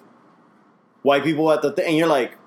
white 1.03 1.23
people 1.23 1.51
at 1.51 1.61
the 1.61 1.71
thing, 1.71 1.87
and 1.89 1.97
you're 1.97 2.07
like, 2.07 2.37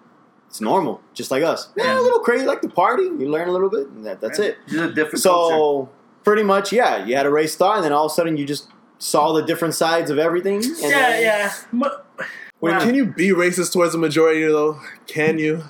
it's 0.48 0.60
normal, 0.60 1.00
just 1.12 1.30
like 1.30 1.42
us. 1.42 1.68
Yeah, 1.76 1.98
a 1.98 2.00
little 2.00 2.20
crazy, 2.20 2.44
like 2.46 2.62
the 2.62 2.68
party. 2.68 3.04
You 3.04 3.28
learn 3.28 3.48
a 3.48 3.52
little 3.52 3.70
bit, 3.70 3.88
and 3.88 4.04
that, 4.06 4.20
that's 4.20 4.38
it. 4.38 4.56
Just 4.68 4.82
a 4.82 4.88
different 4.92 5.22
culture. 5.22 5.54
So 5.54 5.88
pretty 6.22 6.42
much, 6.42 6.72
yeah, 6.72 7.04
you 7.04 7.16
had 7.16 7.26
a 7.26 7.30
race 7.30 7.56
thought, 7.56 7.76
and 7.76 7.84
then 7.84 7.92
all 7.92 8.06
of 8.06 8.12
a 8.12 8.14
sudden 8.14 8.36
you 8.36 8.44
just 8.46 8.68
saw 8.98 9.32
the 9.32 9.42
different 9.42 9.74
sides 9.74 10.10
of 10.10 10.18
everything. 10.18 10.56
And 10.64 10.76
Yeah, 10.78 10.88
then- 11.10 11.22
yeah. 11.22 11.52
Mo- 11.72 11.90
Wait, 12.60 12.72
Wow. 12.72 12.80
Can 12.80 12.94
you 12.94 13.04
be 13.06 13.28
racist 13.30 13.72
towards 13.72 13.92
the 13.92 13.98
majority 13.98 14.44
though? 14.44 14.80
Can 15.06 15.38
you? 15.38 15.64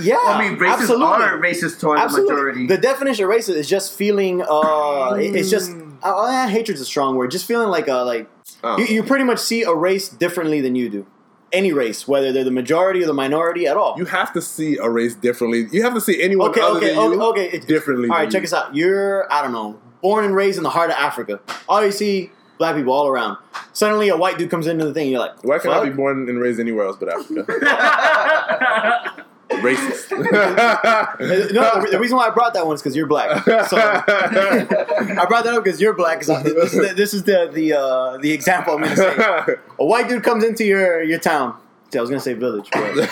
Yeah, 0.00 0.16
I 0.24 0.48
mean, 0.48 0.58
racists 0.58 0.72
absolutely. 0.80 1.06
are 1.06 1.38
racist 1.38 1.80
towards 1.80 2.02
Absolutely. 2.02 2.28
the 2.28 2.34
majority. 2.34 2.66
The 2.66 2.78
definition 2.78 3.24
of 3.24 3.30
racist 3.30 3.54
is 3.56 3.68
just 3.68 3.92
feeling. 3.96 4.42
Uh, 4.42 5.14
it's 5.18 5.50
just. 5.50 5.70
Mm. 5.72 5.96
Uh, 6.02 6.26
eh, 6.26 6.48
hatred's 6.48 6.80
a 6.80 6.84
strong 6.84 7.14
word. 7.16 7.30
Just 7.30 7.46
feeling 7.46 7.68
like 7.68 7.86
a 7.88 7.96
like 7.96 8.28
Oh. 8.64 8.78
you, 8.78 8.84
you 8.86 9.02
pretty 9.02 9.24
much 9.24 9.38
see 9.38 9.62
a 9.62 9.74
race 9.74 10.08
differently 10.08 10.60
than 10.60 10.74
you 10.74 10.88
do. 10.88 11.06
Any 11.52 11.72
race, 11.72 12.08
whether 12.08 12.32
they're 12.32 12.44
the 12.44 12.50
majority 12.50 13.02
or 13.02 13.06
the 13.06 13.12
minority 13.12 13.66
at 13.66 13.76
all. 13.76 13.94
You 13.98 14.06
have 14.06 14.32
to 14.32 14.40
see 14.40 14.78
a 14.78 14.88
race 14.88 15.14
differently. 15.14 15.66
You 15.70 15.82
have 15.82 15.92
to 15.94 16.00
see 16.00 16.22
anyone 16.22 16.50
okay, 16.50 16.60
other 16.62 16.78
okay, 16.78 16.94
than 16.94 16.98
okay, 17.20 17.48
okay. 17.48 17.58
Differently. 17.58 18.08
All 18.08 18.16
right, 18.16 18.30
check 18.30 18.42
you. 18.42 18.46
us 18.46 18.52
out. 18.54 18.74
You're 18.74 19.30
I 19.32 19.42
don't 19.42 19.52
know, 19.52 19.78
born 20.00 20.24
and 20.24 20.34
raised 20.34 20.56
in 20.56 20.64
the 20.64 20.70
heart 20.70 20.90
of 20.90 20.96
Africa. 20.96 21.40
All 21.68 21.84
you 21.84 21.92
see 21.92 22.30
black 22.56 22.74
people 22.76 22.92
all 22.92 23.06
around. 23.06 23.36
Suddenly, 23.74 24.08
a 24.08 24.16
white 24.16 24.38
dude 24.38 24.48
comes 24.50 24.66
into 24.66 24.84
the 24.86 24.94
thing. 24.94 25.10
You're 25.10 25.20
like, 25.20 25.44
Why 25.44 25.58
can't 25.58 25.74
I 25.74 25.84
be 25.84 25.90
born 25.90 26.28
and 26.28 26.40
raised 26.40 26.58
anywhere 26.60 26.86
else 26.86 26.96
but 26.98 27.10
Africa? 27.10 27.44
Racist. 29.60 30.10
No, 31.52 31.80
the, 31.80 31.88
the 31.92 31.98
reason 31.98 32.16
why 32.16 32.26
I 32.26 32.30
brought 32.30 32.54
that 32.54 32.66
one 32.66 32.74
is 32.74 32.82
because 32.82 32.96
you're 32.96 33.06
black. 33.06 33.44
So 33.68 33.76
I 33.76 35.24
brought 35.28 35.44
that 35.44 35.54
up 35.54 35.64
because 35.64 35.80
you're 35.80 35.92
black. 35.94 36.20
'cause 36.20 36.30
I- 36.30 36.42
this, 36.42 36.72
is 36.72 36.88
the, 36.88 36.94
this 36.94 37.14
is 37.14 37.22
the 37.24 37.50
the 37.52 37.72
uh, 37.74 38.18
the 38.18 38.32
example 38.32 38.74
I'm 38.74 38.82
going 38.82 38.90
to 38.96 38.96
say. 38.96 39.54
A 39.78 39.84
white 39.84 40.08
dude 40.08 40.22
comes 40.22 40.44
into 40.44 40.64
your 40.64 41.02
your 41.02 41.18
town, 41.18 41.56
See, 41.92 41.98
I 41.98 42.00
was 42.00 42.10
gonna 42.10 42.20
say 42.20 42.32
village, 42.34 42.68
but 42.72 42.96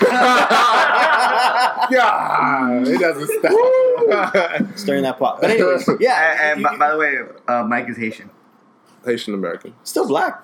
yeah, 1.90 2.82
it 2.86 2.98
doesn't 3.00 3.28
stop. 3.38 4.76
stirring 4.78 5.02
that 5.02 5.18
pot. 5.18 5.40
But 5.40 5.50
anyways, 5.50 5.88
yeah. 6.00 6.32
And, 6.32 6.40
and 6.40 6.60
you- 6.60 6.66
by, 6.66 6.76
by 6.76 6.90
the 6.92 6.98
way, 6.98 7.18
uh, 7.48 7.64
Mike 7.64 7.88
is 7.88 7.96
Haitian. 7.96 8.30
Haitian 9.04 9.32
American. 9.34 9.72
Still 9.84 10.06
black. 10.06 10.42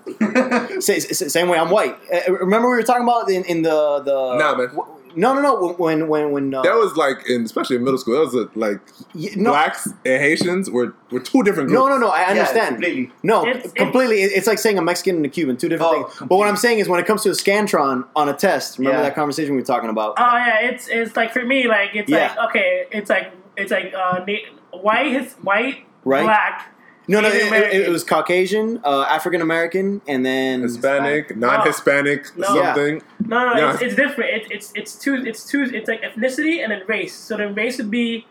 Sa- 0.81 0.99
sa- 0.99 1.29
Same 1.29 1.49
way 1.49 1.59
I'm 1.59 1.71
white. 1.71 1.95
Uh, 2.13 2.33
remember 2.33 2.71
we 2.71 2.77
were 2.77 2.83
talking 2.83 3.03
about 3.03 3.31
in, 3.31 3.45
in 3.45 3.63
the 3.63 4.01
the 4.01 4.37
Nah, 4.37 4.55
man. 4.57 4.69
w- 4.69 4.87
No, 5.17 5.35
no, 5.35 5.41
no. 5.41 5.73
When 5.73 6.09
when 6.09 6.31
when 6.31 6.55
uh, 6.55 6.63
That 6.63 6.75
was 6.75 6.95
like, 6.97 7.29
in, 7.29 7.43
especially 7.45 7.77
in 7.77 7.85
middle 7.85 7.99
school, 7.99 8.15
that 8.15 8.21
was 8.21 8.35
a, 8.35 8.49
like 8.59 8.81
y- 9.15 9.31
no, 9.37 9.51
blacks 9.51 9.87
and 9.87 9.97
Haitians 10.23 10.71
were, 10.71 10.95
were 11.11 11.21
two 11.21 11.43
different 11.43 11.69
groups. 11.71 11.79
no, 11.81 11.89
no, 11.89 11.97
no. 11.97 12.09
I 12.09 12.21
Yeah, 12.21 12.31
understand. 12.31 12.77
completely. 12.77 13.11
No, 13.23 13.47
It's- 13.47 13.73
completely. 13.73 14.23
It- 14.23 14.33
It's 14.37 14.47
like 14.47 14.59
saying 14.59 14.79
a 14.79 14.83
Mexican 14.83 15.17
and 15.17 15.25
a 15.27 15.29
Cuban, 15.29 15.57
two 15.57 15.69
different 15.69 15.91
Oh, 15.93 16.05
things. 16.05 16.29
But 16.29 16.37
what. 16.37 16.47
I'm 16.49 16.57
saying 16.57 16.79
is, 16.81 16.89
when 16.89 17.01
it 17.01 17.07
comes 17.07 17.23
to 17.23 17.31
a 17.31 17.33
scantron 17.33 18.05
on 18.15 18.29
a 18.29 18.35
test, 18.35 18.79
remember 18.79 18.99
Yeah. 18.99 19.03
that 19.05 19.15
conversation 19.15 19.55
we 19.55 19.61
were 19.63 19.67
talking 19.67 19.91
about? 19.91 20.15
Oh 20.19 20.23
yeah, 20.37 20.61
it's 20.69 20.87
it's 20.89 21.17
like 21.17 21.33
for 21.33 21.45
me, 21.45 21.67
like 21.67 21.91
it's 21.95 22.11
Yeah. 22.11 22.35
like 22.37 22.51
okay, 22.51 22.85
it's 22.93 23.09
like 23.11 23.33
it's 23.57 23.73
like 23.73 23.93
uh, 23.95 24.21
na- 24.29 24.79
white, 24.81 25.11
his 25.13 25.33
white, 25.43 25.79
Right. 26.05 26.23
black. 26.25 26.73
No, 27.09 27.21
no, 27.21 27.29
it, 27.29 27.53
it, 27.53 27.83
it 27.83 27.89
was 27.91 28.03
Caucasian, 28.05 28.81
uh, 28.85 29.03
African 29.09 29.41
American, 29.41 30.03
and 30.09 30.25
then 30.27 30.63
Hispanic, 30.63 31.37
non-Hispanic, 31.37 32.37
No. 32.37 32.47
something. 32.47 33.03
No, 33.27 33.53
no, 33.53 33.57
Yeah. 33.59 33.73
it's, 33.75 33.83
it's 33.83 33.95
different. 33.95 34.31
It, 34.35 34.51
it's 34.51 34.73
it's 34.75 34.95
two. 34.99 35.15
It's 35.15 35.45
two. 35.49 35.63
It's 35.63 35.89
like 35.89 36.03
ethnicity 36.03 36.63
and 36.63 36.73
then 36.73 36.83
race. 36.87 37.15
So 37.15 37.37
then 37.37 37.55
race 37.55 37.79
would 37.79 37.91
be 37.91 38.27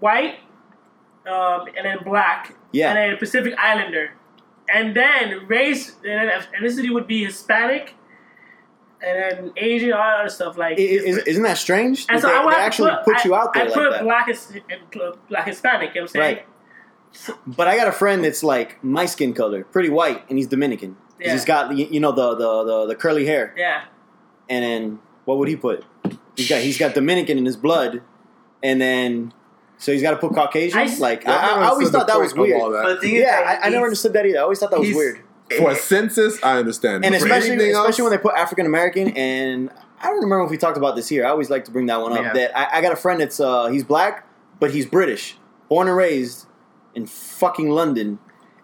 white, 0.00 0.36
um, 1.26 1.66
and 1.76 1.84
then 1.84 1.98
black, 2.04 2.54
Yeah. 2.72 2.88
and 2.90 2.96
then 2.98 3.16
Pacific 3.18 3.54
Islander, 3.58 4.12
and 4.72 4.94
then 4.96 5.46
race 5.46 5.96
and 6.04 6.28
then 6.28 6.30
ethnicity 6.40 6.92
would 6.92 7.06
be 7.06 7.24
Hispanic, 7.24 7.94
and 9.00 9.16
then 9.44 9.52
Asian, 9.56 9.92
all 9.92 9.98
that 10.00 10.20
other 10.20 10.28
stuff 10.28 10.56
like. 10.58 10.78
I- 10.78 10.82
i- 10.82 10.84
is, 11.10 11.18
isn't 11.18 11.42
that 11.44 11.58
strange? 11.58 12.06
and 12.08 12.20
so 12.20 12.28
they, 12.28 12.34
I 12.34 12.44
would 12.44 12.52
they 12.52 12.56
to 12.58 12.62
actually 12.62 12.90
put, 13.04 13.14
put, 13.16 13.24
you 13.24 13.34
out 13.34 13.52
there 13.54 13.62
I 13.64 13.66
like 13.66 13.74
put 13.74 13.90
that. 13.92 14.02
black 14.02 14.28
and 14.28 15.16
black 15.28 15.46
Hispanic. 15.46 15.94
You 15.94 16.00
know 16.00 16.04
what 16.04 16.10
I'm 16.16 16.22
saying? 16.22 16.36
Right. 16.36 16.46
But 17.46 17.68
I 17.68 17.76
got 17.76 17.88
a 17.88 17.92
friend 17.92 18.24
that's 18.24 18.42
like 18.42 18.82
my 18.82 19.06
skin 19.06 19.34
color, 19.34 19.64
pretty 19.64 19.88
white, 19.90 20.24
and 20.28 20.38
he's 20.38 20.46
Dominican. 20.46 20.96
Yeah. 21.20 21.32
He's 21.32 21.44
got 21.44 21.76
you 21.76 21.86
you 21.90 22.00
know 22.00 22.12
the, 22.12 22.34
the 22.34 22.64
the 22.64 22.86
the 22.88 22.94
curly 22.94 23.26
hair, 23.26 23.52
Yeah. 23.56 23.84
and 24.48 24.64
then 24.64 24.98
what 25.24 25.38
would 25.38 25.48
he 25.48 25.56
put? 25.56 25.84
He's 26.36 26.48
got 26.48 26.60
he's 26.62 26.78
got 26.78 26.94
Dominican 26.94 27.36
in 27.38 27.44
his 27.44 27.56
blood, 27.56 28.02
and 28.62 28.80
then 28.80 29.32
so 29.78 29.92
he's 29.92 30.02
got 30.02 30.12
to 30.12 30.16
put 30.16 30.34
Caucasian. 30.34 30.78
I 30.78 30.84
s- 30.84 31.00
like 31.00 31.26
I, 31.26 31.32
I've 31.36 31.58
I, 31.58 31.66
always 31.68 31.90
thought 31.90 32.06
that 32.06 32.20
was 32.20 32.34
weird. 32.34 32.60
that. 32.60 32.82
But 32.82 32.94
the 32.96 33.00
thing 33.00 33.14
is 33.16 33.22
Yeah, 33.22 33.42
that 33.42 33.46
I, 33.46 33.66
I 33.66 33.68
never 33.70 33.70
he's- 33.70 33.84
understood 33.84 34.12
that 34.14 34.26
either. 34.26 34.38
I 34.38 34.42
always 34.42 34.58
thought 34.58 34.70
that 34.70 34.78
was 34.80 34.88
he's- 34.88 34.96
weird. 34.96 35.20
For 35.56 35.70
a 35.70 35.74
census, 35.76 36.38
I 36.42 36.58
understand. 36.58 37.04
And 37.06 37.14
For 37.14 37.24
especially 37.24 37.52
anything 37.52 37.74
especially 37.74 38.02
when 38.02 38.10
they 38.12 38.18
put 38.18 38.34
African 38.34 38.66
American 38.66 39.08
and 39.16 39.70
I 39.98 40.06
don't 40.08 40.16
remember 40.22 40.44
if 40.44 40.50
we 40.50 40.58
talked 40.58 40.76
about 40.76 40.94
this 40.94 41.08
here. 41.08 41.24
I 41.24 41.30
always 41.30 41.48
like 41.48 41.64
to 41.64 41.70
bring 41.70 41.86
that 41.86 42.02
one 42.02 42.12
up. 42.12 42.22
Yeah. 42.22 42.32
That 42.34 42.58
I, 42.58 42.78
I 42.78 42.80
got 42.82 42.92
a 42.92 42.96
friend 42.96 43.18
that's 43.20 43.40
uh, 43.40 43.66
he's 43.68 43.82
black, 43.82 44.26
but 44.60 44.72
he's 44.72 44.84
British, 44.84 45.38
born 45.70 45.88
and 45.88 45.96
raised 45.96 46.44
in 46.94 47.06
fucking 47.06 47.70
London. 47.70 48.18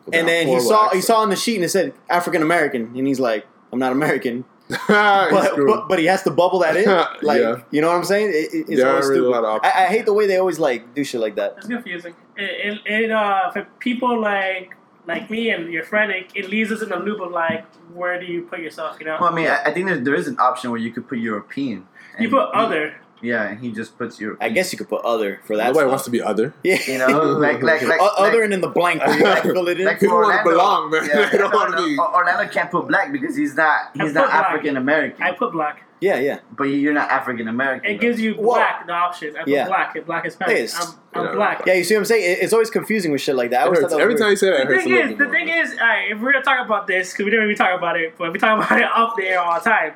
With 0.07 0.15
And 0.15 0.29
then 0.29 0.47
he 0.47 0.53
horrible 0.55 0.69
saw 0.69 0.89
he 0.91 1.01
saw 1.01 1.21
on 1.21 1.31
the 1.31 1.37
sheet 1.37 1.57
and 1.57 1.65
it 1.65 1.71
said 1.71 1.95
African 2.11 2.43
American, 2.43 2.93
and 2.97 3.07
he's 3.07 3.21
like, 3.21 3.47
I'm 3.73 3.79
not 3.79 3.93
American, 3.93 4.45
but, 4.89 5.57
but 5.57 5.89
but 5.89 5.99
he 5.99 6.05
has 6.07 6.23
to 6.25 6.31
bubble 6.31 6.59
that 6.61 6.77
in, 6.77 6.85
like 7.27 7.41
Yeah. 7.41 7.63
you 7.71 7.81
know 7.81 7.89
what 7.89 7.97
I'm 7.97 8.05
saying? 8.05 8.29
It, 8.31 8.35
it- 8.35 8.67
it's 8.69 8.77
There 8.81 8.89
always 8.89 9.07
aren't 9.07 9.19
really 9.19 9.33
stupid. 9.35 9.61
I, 9.65 9.85
I 9.85 9.87
hate 9.89 10.05
the 10.07 10.13
way 10.13 10.27
they 10.27 10.37
always 10.37 10.59
like 10.59 10.95
do 10.95 11.05
shit 11.05 11.21
like 11.21 11.37
that. 11.37 11.55
It's 11.59 11.67
confusing. 11.67 12.15
It, 12.37 12.81
it, 12.87 13.03
it 13.05 13.11
uh, 13.11 13.51
for 13.53 13.65
people 13.79 14.21
like 14.21 14.75
like 15.07 15.29
me 15.31 15.51
and 15.51 15.71
your 15.73 15.85
friend, 15.85 16.11
it, 16.13 16.31
it 16.35 16.49
leaves 16.49 16.73
us 16.73 16.81
in 16.83 16.91
a 16.93 16.99
loop 16.99 17.21
of 17.21 17.31
like, 17.31 17.65
where 17.93 18.19
do 18.19 18.27
you 18.27 18.43
put 18.43 18.61
yourself? 18.61 18.97
You 19.01 19.07
know, 19.07 19.19
Well, 19.21 19.31
I 19.31 19.35
mean, 19.35 19.47
I, 19.49 19.63
I 19.67 19.71
think 19.73 19.87
there, 19.87 19.99
there 19.99 20.15
is 20.15 20.29
an 20.29 20.39
option 20.39 20.71
where 20.71 20.81
you 20.81 20.93
could 20.93 21.07
put 21.09 21.19
European. 21.19 21.87
you 22.19 22.29
put 22.31 22.51
other. 22.53 22.95
Yeah, 23.25 23.49
and 23.49 23.59
he 23.61 23.73
just 23.73 23.97
puts 23.99 24.21
you. 24.21 24.37
I 24.41 24.51
guess 24.51 24.71
you 24.73 24.79
could 24.79 24.89
put 24.89 25.05
other 25.05 25.41
for 25.45 25.57
that. 25.57 25.65
Nobody 25.69 25.79
stuff. 25.81 25.89
wants 25.91 26.05
to 26.05 26.11
be 26.11 26.23
other. 26.23 26.53
yeah, 26.63 26.79
You 26.87 26.99
know, 26.99 27.07
like 27.39 27.63
like 27.63 27.83
like, 27.83 28.01
O- 28.01 28.15
other 28.19 28.37
like, 28.39 28.45
and 28.45 28.55
in 28.55 28.61
the 28.61 28.69
blank 28.69 29.05
where 29.05 29.17
you 29.17 29.23
gotta 29.23 29.43
fill 29.43 29.69
it 29.69 29.81
in. 29.81 29.87
like 29.87 29.99
People 30.01 30.17
for 30.17 30.23
wanna 30.23 30.37
Orlando- 30.45 30.51
belong, 30.51 30.91
man. 30.91 31.29
They 31.33 31.39
don't 31.39 31.53
wanna 31.55 31.71
Orlando- 31.77 31.87
be- 31.87 31.99
Orlando 31.99 32.53
can't 32.53 32.71
put 32.71 32.87
black 32.89 33.11
because 33.13 33.35
he's 33.37 33.55
not 33.57 33.91
he's 33.95 34.13
not. 34.15 34.29
African 34.31 34.77
American. 34.77 35.23
I 35.23 35.33
put 35.33 35.53
black. 35.53 35.83
yeah, 36.01 36.19
yeah. 36.19 36.41
but 36.57 36.65
you're 36.65 36.93
not 36.93 37.11
African 37.11 37.49
American. 37.49 37.91
It 37.91 38.01
gives 38.01 38.21
you 38.21 38.35
Well, 38.39 38.57
black 38.57 38.87
the 38.87 38.93
option. 38.93 39.35
I 39.37 39.41
put 39.41 39.49
yeah. 39.49 39.67
black. 39.67 39.97
and 39.97 40.05
Black 40.07 40.25
Hispanic. 40.25 40.57
It 40.57 40.61
is. 40.65 40.75
I'm, 40.79 40.89
I'm 41.15 41.25
Yeah. 41.27 41.33
black. 41.35 41.63
Yeah, 41.67 41.75
you 41.75 41.85
see 41.85 41.95
what 41.95 42.01
I'm 42.01 42.05
saying? 42.05 42.39
It's 42.43 42.53
always 42.53 42.69
confusing 42.71 43.11
with 43.13 43.21
shit 43.23 43.37
like 43.37 43.51
that. 43.51 43.61
I 43.61 43.63
It 43.63 43.67
always 43.67 43.79
hurts. 43.81 43.93
thought 43.93 43.99
that 43.99 44.03
Every 44.03 44.15
was 44.15 44.21
time 44.21 44.31
you 44.31 44.37
say 44.37 44.51
that, 44.51 44.61
it 44.61 44.69
The 44.69 44.75
hurts 44.75 44.81
a 44.81 44.85
thing 44.85 44.93
little 44.93 45.11
is, 45.13 45.17
bit 45.17 45.19
the 45.19 45.25
more. 45.25 45.35
thing 45.35 45.49
is, 45.49 45.71
all 45.81 45.87
right, 45.87 46.11
if 46.13 46.21
we're 46.21 46.33
gonna 46.33 46.45
talk 46.45 46.65
about 46.67 46.87
this, 46.87 47.13
because 47.13 47.25
we 47.25 47.31
didn't 47.31 47.45
really 47.47 47.55
talk 47.57 47.79
about 47.79 47.99
it, 47.99 48.15
but 48.19 48.33
we 48.33 48.39
talk 48.39 48.59
about 48.67 48.79
it 48.79 48.85
off 48.85 49.17
the 49.17 49.25
air 49.27 49.41
all 49.41 49.55
the 49.59 49.65
time. 49.71 49.93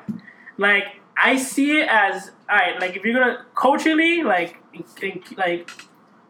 Like 0.57 0.85
I 1.15 1.37
see 1.37 1.79
it 1.79 1.87
as 1.89 2.31
all 2.49 2.57
right. 2.57 2.79
Like 2.79 2.95
if 2.95 3.03
you're 3.03 3.13
gonna 3.19 3.45
culturally, 3.55 4.23
like, 4.23 4.57
in, 4.73 4.83
in- 5.01 5.23
like 5.37 5.69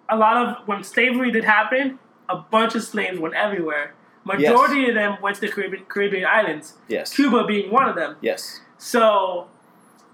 a 0.09 0.17
lot 0.17 0.37
of 0.37 0.67
when 0.67 0.83
slavery 0.83 1.31
did 1.31 1.43
happen, 1.43 1.99
a 2.27 2.37
bunch 2.37 2.75
of 2.75 2.83
slaves 2.83 3.19
went 3.19 3.35
everywhere. 3.35 3.93
Majority 4.25 4.89
of 4.89 4.95
them 4.95 5.17
went 5.21 5.35
to 5.37 5.41
the 5.41 5.47
Caribbean, 5.49 5.85
Caribbean 5.87 6.25
islands. 6.25 6.73
yes, 6.87 7.15
Cuba 7.15 7.45
being 7.47 7.71
one 7.71 7.87
of 7.89 7.95
them. 7.95 8.15
yes. 8.21 8.59
So, 8.77 9.47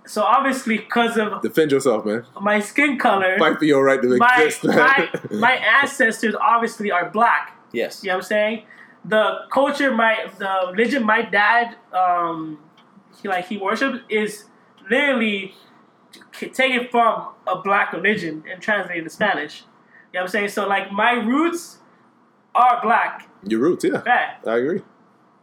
so 0.07 0.21
obviously, 0.23 0.77
because 0.77 1.17
of 1.17 1.41
Defend 1.41 1.71
yourself, 1.71 2.05
man. 2.05 2.25
my 2.41 2.59
skin 2.59 2.97
color, 2.97 3.37
Fight 3.37 3.57
for 3.59 3.65
your 3.65 3.83
right 3.83 4.01
to 4.01 4.17
my, 4.17 4.43
exist, 4.43 4.63
man. 4.63 4.77
my 4.77 5.09
my 5.31 5.51
ancestors 5.81 6.35
obviously 6.39 6.91
are 6.91 7.09
black. 7.09 7.57
Yes. 7.73 8.03
You 8.03 8.09
know 8.09 8.15
what 8.15 8.23
I'm 8.25 8.27
saying? 8.27 8.63
The 9.03 9.39
culture, 9.51 9.91
my 9.93 10.31
the 10.37 10.71
religion 10.71 11.03
my 11.03 11.21
dad, 11.23 11.75
um, 11.93 12.59
he, 13.21 13.27
like 13.27 13.47
he 13.47 13.57
worships 13.57 13.99
is 14.09 14.45
literally 14.89 15.49
c- 15.49 15.53
taken 16.39 16.87
from 16.89 17.29
a 17.47 17.57
black 17.61 17.93
religion 17.93 18.43
and 18.51 18.61
translated 18.61 19.03
to 19.05 19.09
Spanish. 19.09 19.61
You 19.61 20.19
know 20.19 20.21
what 20.21 20.21
I'm 20.23 20.27
saying? 20.29 20.49
So 20.49 20.67
like 20.67 20.91
my 20.91 21.11
roots 21.13 21.77
are 22.53 22.79
black. 22.81 23.27
Your 23.43 23.59
roots, 23.59 23.83
yeah. 23.83 24.01
Yeah. 24.05 24.35
I 24.45 24.57
agree. 24.57 24.81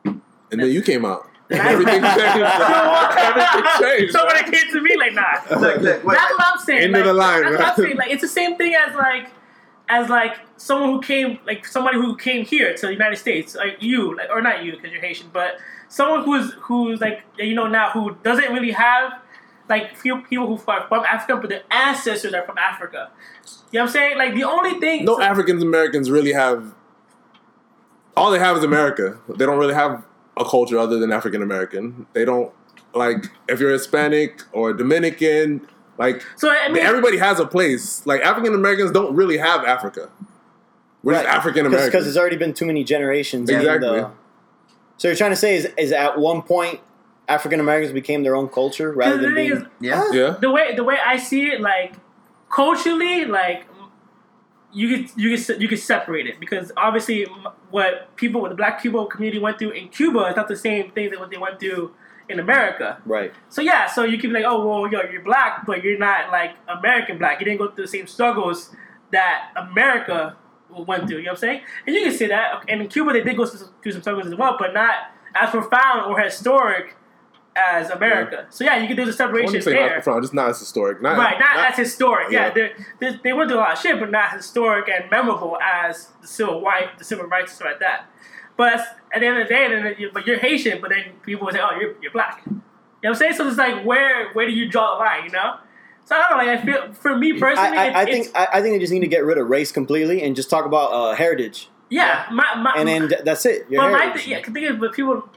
And 0.05 0.61
then 0.61 0.71
you 0.71 0.83
came 0.83 1.05
out. 1.05 1.29
I- 1.51 1.73
Everything 1.73 2.03
changed. 2.03 2.17
Everything 3.19 3.65
changed. 3.81 4.13
So 4.13 4.27
when 4.27 4.37
it 4.37 4.53
came 4.53 4.73
to 4.73 4.81
me, 4.81 4.97
like 4.97 5.15
nah. 5.15 5.59
Look, 5.61 5.81
look, 5.81 6.05
wait, 6.05 6.17
That's 6.17 6.33
what 6.33 6.47
I'm 6.47 6.59
saying. 6.59 6.83
End 6.83 6.97
of 6.97 7.01
like, 7.01 7.05
the 7.07 7.13
line, 7.15 7.43
That's 7.43 7.59
what? 7.59 7.69
I'm 7.69 7.77
saying. 7.85 7.97
Like 7.97 8.11
it's 8.11 8.23
the 8.23 8.29
same 8.29 8.57
thing 8.57 8.75
as 8.75 8.95
like 8.95 9.29
as 9.89 10.09
like 10.09 10.39
someone 10.57 10.91
who 10.91 11.01
came 11.03 11.39
like 11.47 11.67
somebody 11.67 11.99
who 11.99 12.17
came 12.17 12.45
here 12.45 12.75
to 12.75 12.87
the 12.87 12.93
United 12.93 13.17
States, 13.17 13.55
like 13.55 13.77
you, 13.81 14.17
like 14.17 14.31
or 14.31 14.41
not 14.41 14.65
you 14.65 14.73
because 14.73 14.91
you're 14.93 15.01
Haitian, 15.01 15.29
but 15.33 15.57
someone 15.89 16.25
who's 16.25 16.53
who's 16.55 17.01
like 17.01 17.25
you 17.39 17.55
know 17.55 17.67
now 17.67 17.91
who 17.91 18.17
doesn't 18.23 18.53
really 18.53 18.71
have 18.73 19.13
like 19.73 19.97
few 19.97 20.21
people 20.23 20.47
who 20.47 20.63
are 20.71 20.87
from 20.89 21.05
Africa, 21.05 21.37
but 21.41 21.49
their 21.51 21.63
ancestors 21.71 22.33
are 22.35 22.45
from 22.45 22.59
Africa. 22.59 23.11
You 23.73 23.79
know 23.79 23.85
what 23.85 23.89
I'm 23.89 23.93
saying? 23.93 24.19
Like 24.19 24.35
the 24.35 24.45
only 24.45 24.79
thing 24.79 25.05
no 25.05 25.21
African 25.21 25.61
Americans 25.63 26.11
really 26.11 26.33
have. 26.33 26.75
All 28.17 28.31
they 28.31 28.39
have 28.39 28.57
is 28.59 28.63
America. 28.65 29.19
They 29.29 29.47
don't 29.47 29.59
really 29.59 29.75
have 29.75 30.05
a 30.37 30.45
culture 30.45 30.79
other 30.79 30.99
than 30.99 31.11
African 31.13 31.43
American. 31.43 32.07
They 32.13 32.25
don't 32.25 32.53
like 32.95 33.25
if 33.49 33.59
you're 33.61 33.71
Hispanic 33.73 34.43
or 34.53 34.73
Dominican. 34.75 35.67
Like 35.99 36.23
So 36.37 36.51
I 36.51 36.69
mean, 36.69 36.83
everybody 36.83 37.17
has 37.17 37.41
a 37.41 37.47
place. 37.47 38.07
Like 38.07 38.21
African 38.21 38.55
Americans 38.55 38.91
don't 38.93 39.15
really 39.17 39.39
have 39.39 39.65
Africa. 39.65 40.11
We're 41.03 41.15
just 41.15 41.27
African 41.27 41.65
because 41.65 41.75
American. 41.75 42.03
there's 42.03 42.17
already 42.19 42.37
been 42.37 42.53
too 42.55 42.67
many 42.67 42.85
generations. 42.85 43.49
in 43.49 43.57
uh, 43.57 43.59
Exactly. 43.61 44.01
the- 44.01 44.11
so 44.99 45.09
you're 45.09 45.17
trying 45.17 45.31
to 45.33 45.37
say 45.37 45.57
is 45.57 45.65
is 45.79 45.91
at 45.93 46.19
one 46.19 46.43
point 46.43 46.81
African 47.29 47.61
Americans 47.61 47.93
became 47.93 48.23
their 48.23 48.35
own 48.35 48.49
culture 48.49 48.93
rather 48.93 49.19
than 49.19 49.35
being 49.35 49.53
is, 49.53 49.63
yeah. 49.81 50.11
yeah. 50.13 50.37
the 50.41 50.51
way 50.51 50.75
the 50.75 50.85
way 50.85 50.97
I 51.05 51.17
see 51.17 51.49
it, 51.49 51.61
like 51.61 51.95
culturally, 52.51 53.25
like 53.25 53.67
you 54.73 54.89
could 54.89 55.11
you 55.17 55.37
could 55.37 55.63
you 55.63 55.69
could 55.69 55.79
separate 55.79 56.27
it 56.27 56.41
because 56.41 56.73
obviously 56.77 57.27
what 57.71 58.15
people 58.17 58.41
what 58.41 58.51
the 58.51 58.57
Black 58.57 58.81
Cuban 58.81 59.07
community 59.09 59.39
went 59.39 59.59
through 59.59 59.71
in 59.71 59.89
Cuba 59.89 60.27
is 60.27 60.37
not 60.37 60.49
the 60.49 60.57
same 60.57 60.91
thing 60.91 61.11
that 61.11 61.21
what 61.21 61.31
they 61.31 61.39
went 61.39 61.61
through 61.61 61.95
in 62.29 62.41
America. 62.41 62.99
right. 63.05 63.33
So 63.49 63.61
yeah, 63.61 63.87
so 63.87 64.05
you 64.05 64.19
can 64.19 64.31
be 64.31 64.35
like, 64.35 64.45
oh 64.47 64.67
well, 64.67 64.91
yo, 64.91 65.03
you're 65.11 65.23
black, 65.23 65.67
but 65.67 65.85
you're 65.85 65.99
not 65.99 66.31
like 66.31 66.53
American 66.69 67.19
black. 67.19 67.41
You 67.41 67.45
didn't 67.45 67.59
go 67.59 67.71
through 67.71 67.85
the 67.85 67.91
same 67.91 68.07
struggles 68.07 68.75
that 69.11 69.53
America 69.57 70.37
went 70.71 71.09
through. 71.09 71.19
You 71.19 71.25
know 71.25 71.33
what 71.33 71.39
I'm 71.39 71.41
saying? 71.41 71.61
And 71.87 71.95
you 71.95 72.03
can 72.03 72.13
say 72.13 72.29
that. 72.29 72.65
And 72.69 72.81
in 72.81 72.89
Cuba, 72.89 73.13
they 73.13 73.23
did 73.23 73.37
go 73.37 73.45
through 73.45 73.93
some 73.93 74.01
struggles 74.01 74.27
as 74.27 74.35
well, 74.35 74.57
but 74.59 74.73
not 74.73 74.95
as 75.35 75.51
profound 75.51 76.11
or 76.11 76.19
historic 76.19 76.97
as 77.57 77.91
America. 77.91 78.47
So 78.51 78.65
yeah, 78.65 78.79
you 78.79 78.87
can 78.87 78.97
do 78.97 79.05
the 79.05 79.13
separation 79.13 79.47
wouldn't 79.53 79.65
there. 79.65 79.95
not 79.97 80.05
from, 80.05 80.21
just 80.23 80.35
not 80.35 80.51
as 80.51 80.59
historic. 80.59 81.03
Not, 81.03 81.19
Right, 81.19 81.39
not, 81.39 81.71
as 81.71 81.77
historic. 81.77 82.31
Yeah, 82.31 82.47
yeah. 82.57 82.71
They, 82.99 83.11
they, 83.11 83.19
they 83.25 83.33
went 83.33 83.51
through 83.51 83.59
a 83.59 83.61
lot 83.61 83.73
of 83.73 83.79
shit, 83.79 83.99
but 84.01 84.11
not 84.11 84.33
historic 84.33 84.89
and 84.89 85.11
memorable 85.11 85.59
as 85.63 86.09
the 86.21 86.27
civil 86.29 86.63
right, 86.63 86.97
the 86.99 87.05
civil 87.05 87.27
rights 87.27 87.53
stuff 87.53 87.67
like 87.67 87.81
that. 87.81 88.07
But 88.57 88.81
at 89.13 89.21
the 89.21 89.27
end 89.27 89.39
of 89.41 89.49
the 89.49 89.55
day, 89.55 89.69
then 89.69 89.95
you, 89.99 90.11
but 90.13 90.27
you're 90.27 90.39
Haitian, 90.39 90.81
but 90.81 90.91
then 90.91 91.05
people 91.23 91.47
would 91.47 91.55
say, 91.55 91.61
"Oh, 91.63 91.79
you're, 91.79 91.95
you're 92.03 92.13
black." 92.13 92.43
You 92.47 92.53
know 92.55 92.61
what 93.01 93.09
I'm 93.11 93.15
saying? 93.17 93.35
So 93.35 93.49
it's 93.49 93.57
like, 93.59 93.85
where 93.85 94.31
where 94.33 94.47
do 94.47 94.53
you 94.53 94.69
draw 94.69 94.95
the 94.95 95.01
line? 95.05 95.25
You 95.25 95.31
know? 95.31 95.57
So 96.05 96.17
I 96.17 96.21
don't 96.21 96.31
know. 96.31 96.37
Like 96.45 96.61
I 96.61 96.65
feel 96.65 96.93
for 96.93 97.17
me 97.17 97.39
personally, 97.39 97.79
I, 97.79 97.87
it's, 97.89 97.97
I 97.97 98.03
it's- 98.03 98.27
think 98.27 98.37
I, 98.37 98.49
I 98.55 98.63
think 98.63 98.75
they 98.75 98.79
just 98.79 98.93
need 98.93 99.01
to 99.01 99.09
get 99.09 99.25
rid 99.25 99.39
of 99.39 99.49
race 99.49 99.73
completely 99.73 100.23
and 100.23 100.37
just 100.37 100.51
talk 100.51 100.65
about 100.67 100.93
uh, 100.93 101.15
heritage, 101.15 101.71
yeah, 101.91 102.27
my, 102.31 102.55
my, 102.57 102.75
and 102.77 102.89
then 102.89 103.13
that's 103.25 103.45
it. 103.47 103.67
Your 103.71 103.83
but 103.83 103.93
my 103.93 103.99
heritage. 104.05 104.25
th- 104.25 104.37
yeah, 104.39 104.45
the 104.47 104.53
thing 104.53 104.65
is, 104.65 104.77
but 104.77 104.93
people 104.93 105.29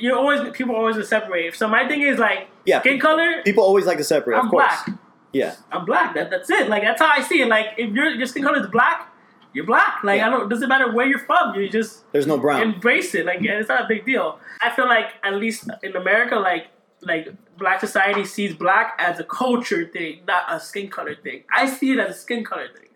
you're 0.00 0.16
always 0.16 0.40
people 0.56 0.74
are 0.74 0.78
always 0.78 0.96
gonna 0.96 1.06
separate. 1.06 1.54
So 1.54 1.68
my 1.68 1.86
thing 1.88 2.02
is 2.02 2.18
like 2.18 2.48
Yeah. 2.64 2.80
skin 2.80 2.98
color. 2.98 3.42
People 3.44 3.64
always 3.64 3.86
like 3.86 3.98
to 3.98 4.04
separate. 4.04 4.36
I'm 4.38 4.46
of 4.46 4.50
course. 4.50 4.64
black. 4.84 4.98
Yeah. 5.32 5.54
I'm 5.70 5.84
black. 5.84 6.14
That, 6.14 6.30
that's 6.30 6.50
it. 6.50 6.68
Like 6.68 6.82
that's 6.82 7.00
how 7.00 7.08
I 7.08 7.22
see 7.22 7.40
it. 7.42 7.48
Like 7.48 7.66
if 7.78 7.92
your 7.92 8.06
your 8.10 8.26
skin 8.26 8.42
color 8.42 8.60
is 8.60 8.66
black, 8.66 9.12
you're 9.52 9.66
black. 9.66 10.02
Like 10.02 10.18
Yeah. 10.18 10.26
I 10.26 10.30
don't. 10.30 10.48
Doesn't 10.48 10.68
matter 10.68 10.90
where 10.92 11.06
you're 11.06 11.18
from. 11.30 11.54
You 11.54 11.68
just 11.68 12.10
There's 12.12 12.26
no 12.26 12.38
brown. 12.38 12.62
embrace 12.62 13.14
it. 13.14 13.26
Like 13.26 13.38
it's 13.42 13.68
not 13.68 13.84
a 13.84 13.88
big 13.88 14.04
deal. 14.04 14.38
I 14.62 14.70
feel 14.70 14.86
like 14.86 15.06
at 15.22 15.34
least 15.34 15.68
in 15.82 15.94
America, 15.96 16.36
like 16.36 16.66
like 17.02 17.28
black 17.56 17.80
society 17.80 18.24
sees 18.24 18.54
black 18.54 18.94
as 18.98 19.18
a 19.20 19.24
culture 19.24 19.86
thing, 19.86 20.20
not 20.26 20.44
a 20.48 20.60
skin 20.60 20.88
color 20.88 21.14
thing. 21.14 21.44
I 21.52 21.66
see 21.66 21.92
it 21.92 21.98
as 21.98 22.16
a 22.16 22.18
skin 22.18 22.44
color 22.44 22.68
thing. 22.76 22.88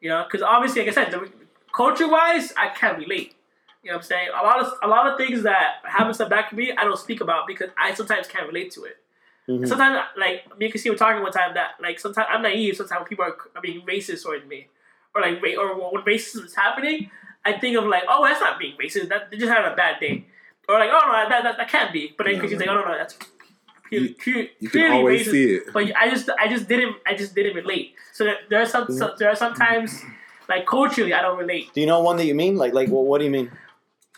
You 0.00 0.08
know, 0.10 0.24
because 0.24 0.42
obviously, 0.42 0.80
like 0.82 0.90
I 0.96 1.04
said, 1.04 1.14
culture 1.74 2.08
wise, 2.08 2.52
I 2.56 2.68
can't 2.68 2.96
relate. 2.98 3.34
You 3.82 3.90
know 3.90 3.96
what 3.96 4.02
I'm 4.04 4.08
saying? 4.08 4.28
A 4.38 4.42
lot 4.44 4.60
of 4.60 4.72
a 4.82 4.88
lot 4.88 5.06
of 5.06 5.16
things 5.16 5.42
that 5.44 5.76
happen 5.84 6.12
to 6.12 6.26
black 6.26 6.50
community, 6.50 6.76
I 6.76 6.84
don't 6.84 6.98
speak 6.98 7.20
about 7.20 7.46
because 7.46 7.70
I 7.78 7.94
sometimes 7.94 8.26
can't 8.26 8.46
relate 8.46 8.70
to 8.72 8.84
it. 8.84 8.96
Mhm. 9.48 9.66
Sometimes, 9.66 10.06
like 10.18 10.44
me 10.58 10.66
and 10.66 10.72
Cassie 10.72 10.90
were 10.90 10.96
talking 10.96 11.22
one 11.22 11.32
time 11.32 11.54
that 11.54 11.72
like 11.80 11.98
sometimes 11.98 12.28
I'm 12.30 12.42
naive. 12.42 12.76
Sometimes 12.76 13.08
people 13.08 13.24
are, 13.24 13.36
are 13.56 13.62
being 13.62 13.80
racist 13.86 14.22
towards 14.22 14.46
me, 14.46 14.68
or 15.14 15.22
like 15.22 15.40
or 15.58 15.92
when 15.92 16.04
racism 16.04 16.44
is 16.44 16.54
happening, 16.54 17.10
I 17.44 17.54
think 17.58 17.76
of 17.78 17.84
like, 17.86 18.02
oh, 18.06 18.22
that's 18.24 18.40
not 18.40 18.58
being 18.58 18.76
racist. 18.76 19.08
That 19.08 19.30
they 19.30 19.38
just 19.38 19.50
having 19.50 19.72
a 19.72 19.74
bad 19.74 19.98
day, 19.98 20.26
or 20.68 20.78
like, 20.78 20.90
oh 20.92 21.00
no, 21.06 21.28
that 21.30 21.42
that, 21.42 21.56
that 21.56 21.68
can't 21.70 21.90
be. 21.90 22.14
But 22.16 22.24
then 22.26 22.34
Yeah, 22.36 22.42
man. 22.42 22.58
like, 22.58 22.68
oh 22.68 22.74
no, 22.74 22.84
no, 22.84 22.98
that's 22.98 23.16
clearly, 23.88 24.08
You- 24.08 24.14
clearly, 24.14 24.50
You 24.60 24.68
can 24.68 24.92
always 24.92 25.26
racist. 25.26 25.30
see 25.30 25.54
it. 25.54 25.72
But 25.72 25.96
I 25.96 26.10
just 26.10 26.28
I 26.38 26.48
just 26.48 26.68
didn't 26.68 26.96
I 27.06 27.14
just 27.14 27.34
didn't 27.34 27.56
relate. 27.56 27.94
So 28.12 28.24
there, 28.24 28.36
there 28.50 28.60
are 28.60 28.66
some, 28.66 28.92
so, 28.92 29.14
there 29.18 29.30
are 29.30 29.34
sometimes 29.36 30.02
like 30.50 30.66
culturally 30.66 31.14
I 31.14 31.22
don't 31.22 31.38
relate. 31.38 31.72
Do 31.72 31.80
you 31.80 31.86
know 31.86 32.00
one 32.00 32.18
that 32.18 32.26
you 32.26 32.34
mean? 32.34 32.56
Like, 32.56 32.74
like, 32.74 32.90
what, 32.90 33.06
what 33.06 33.18
do 33.18 33.24
you 33.24 33.30
mean? 33.30 33.50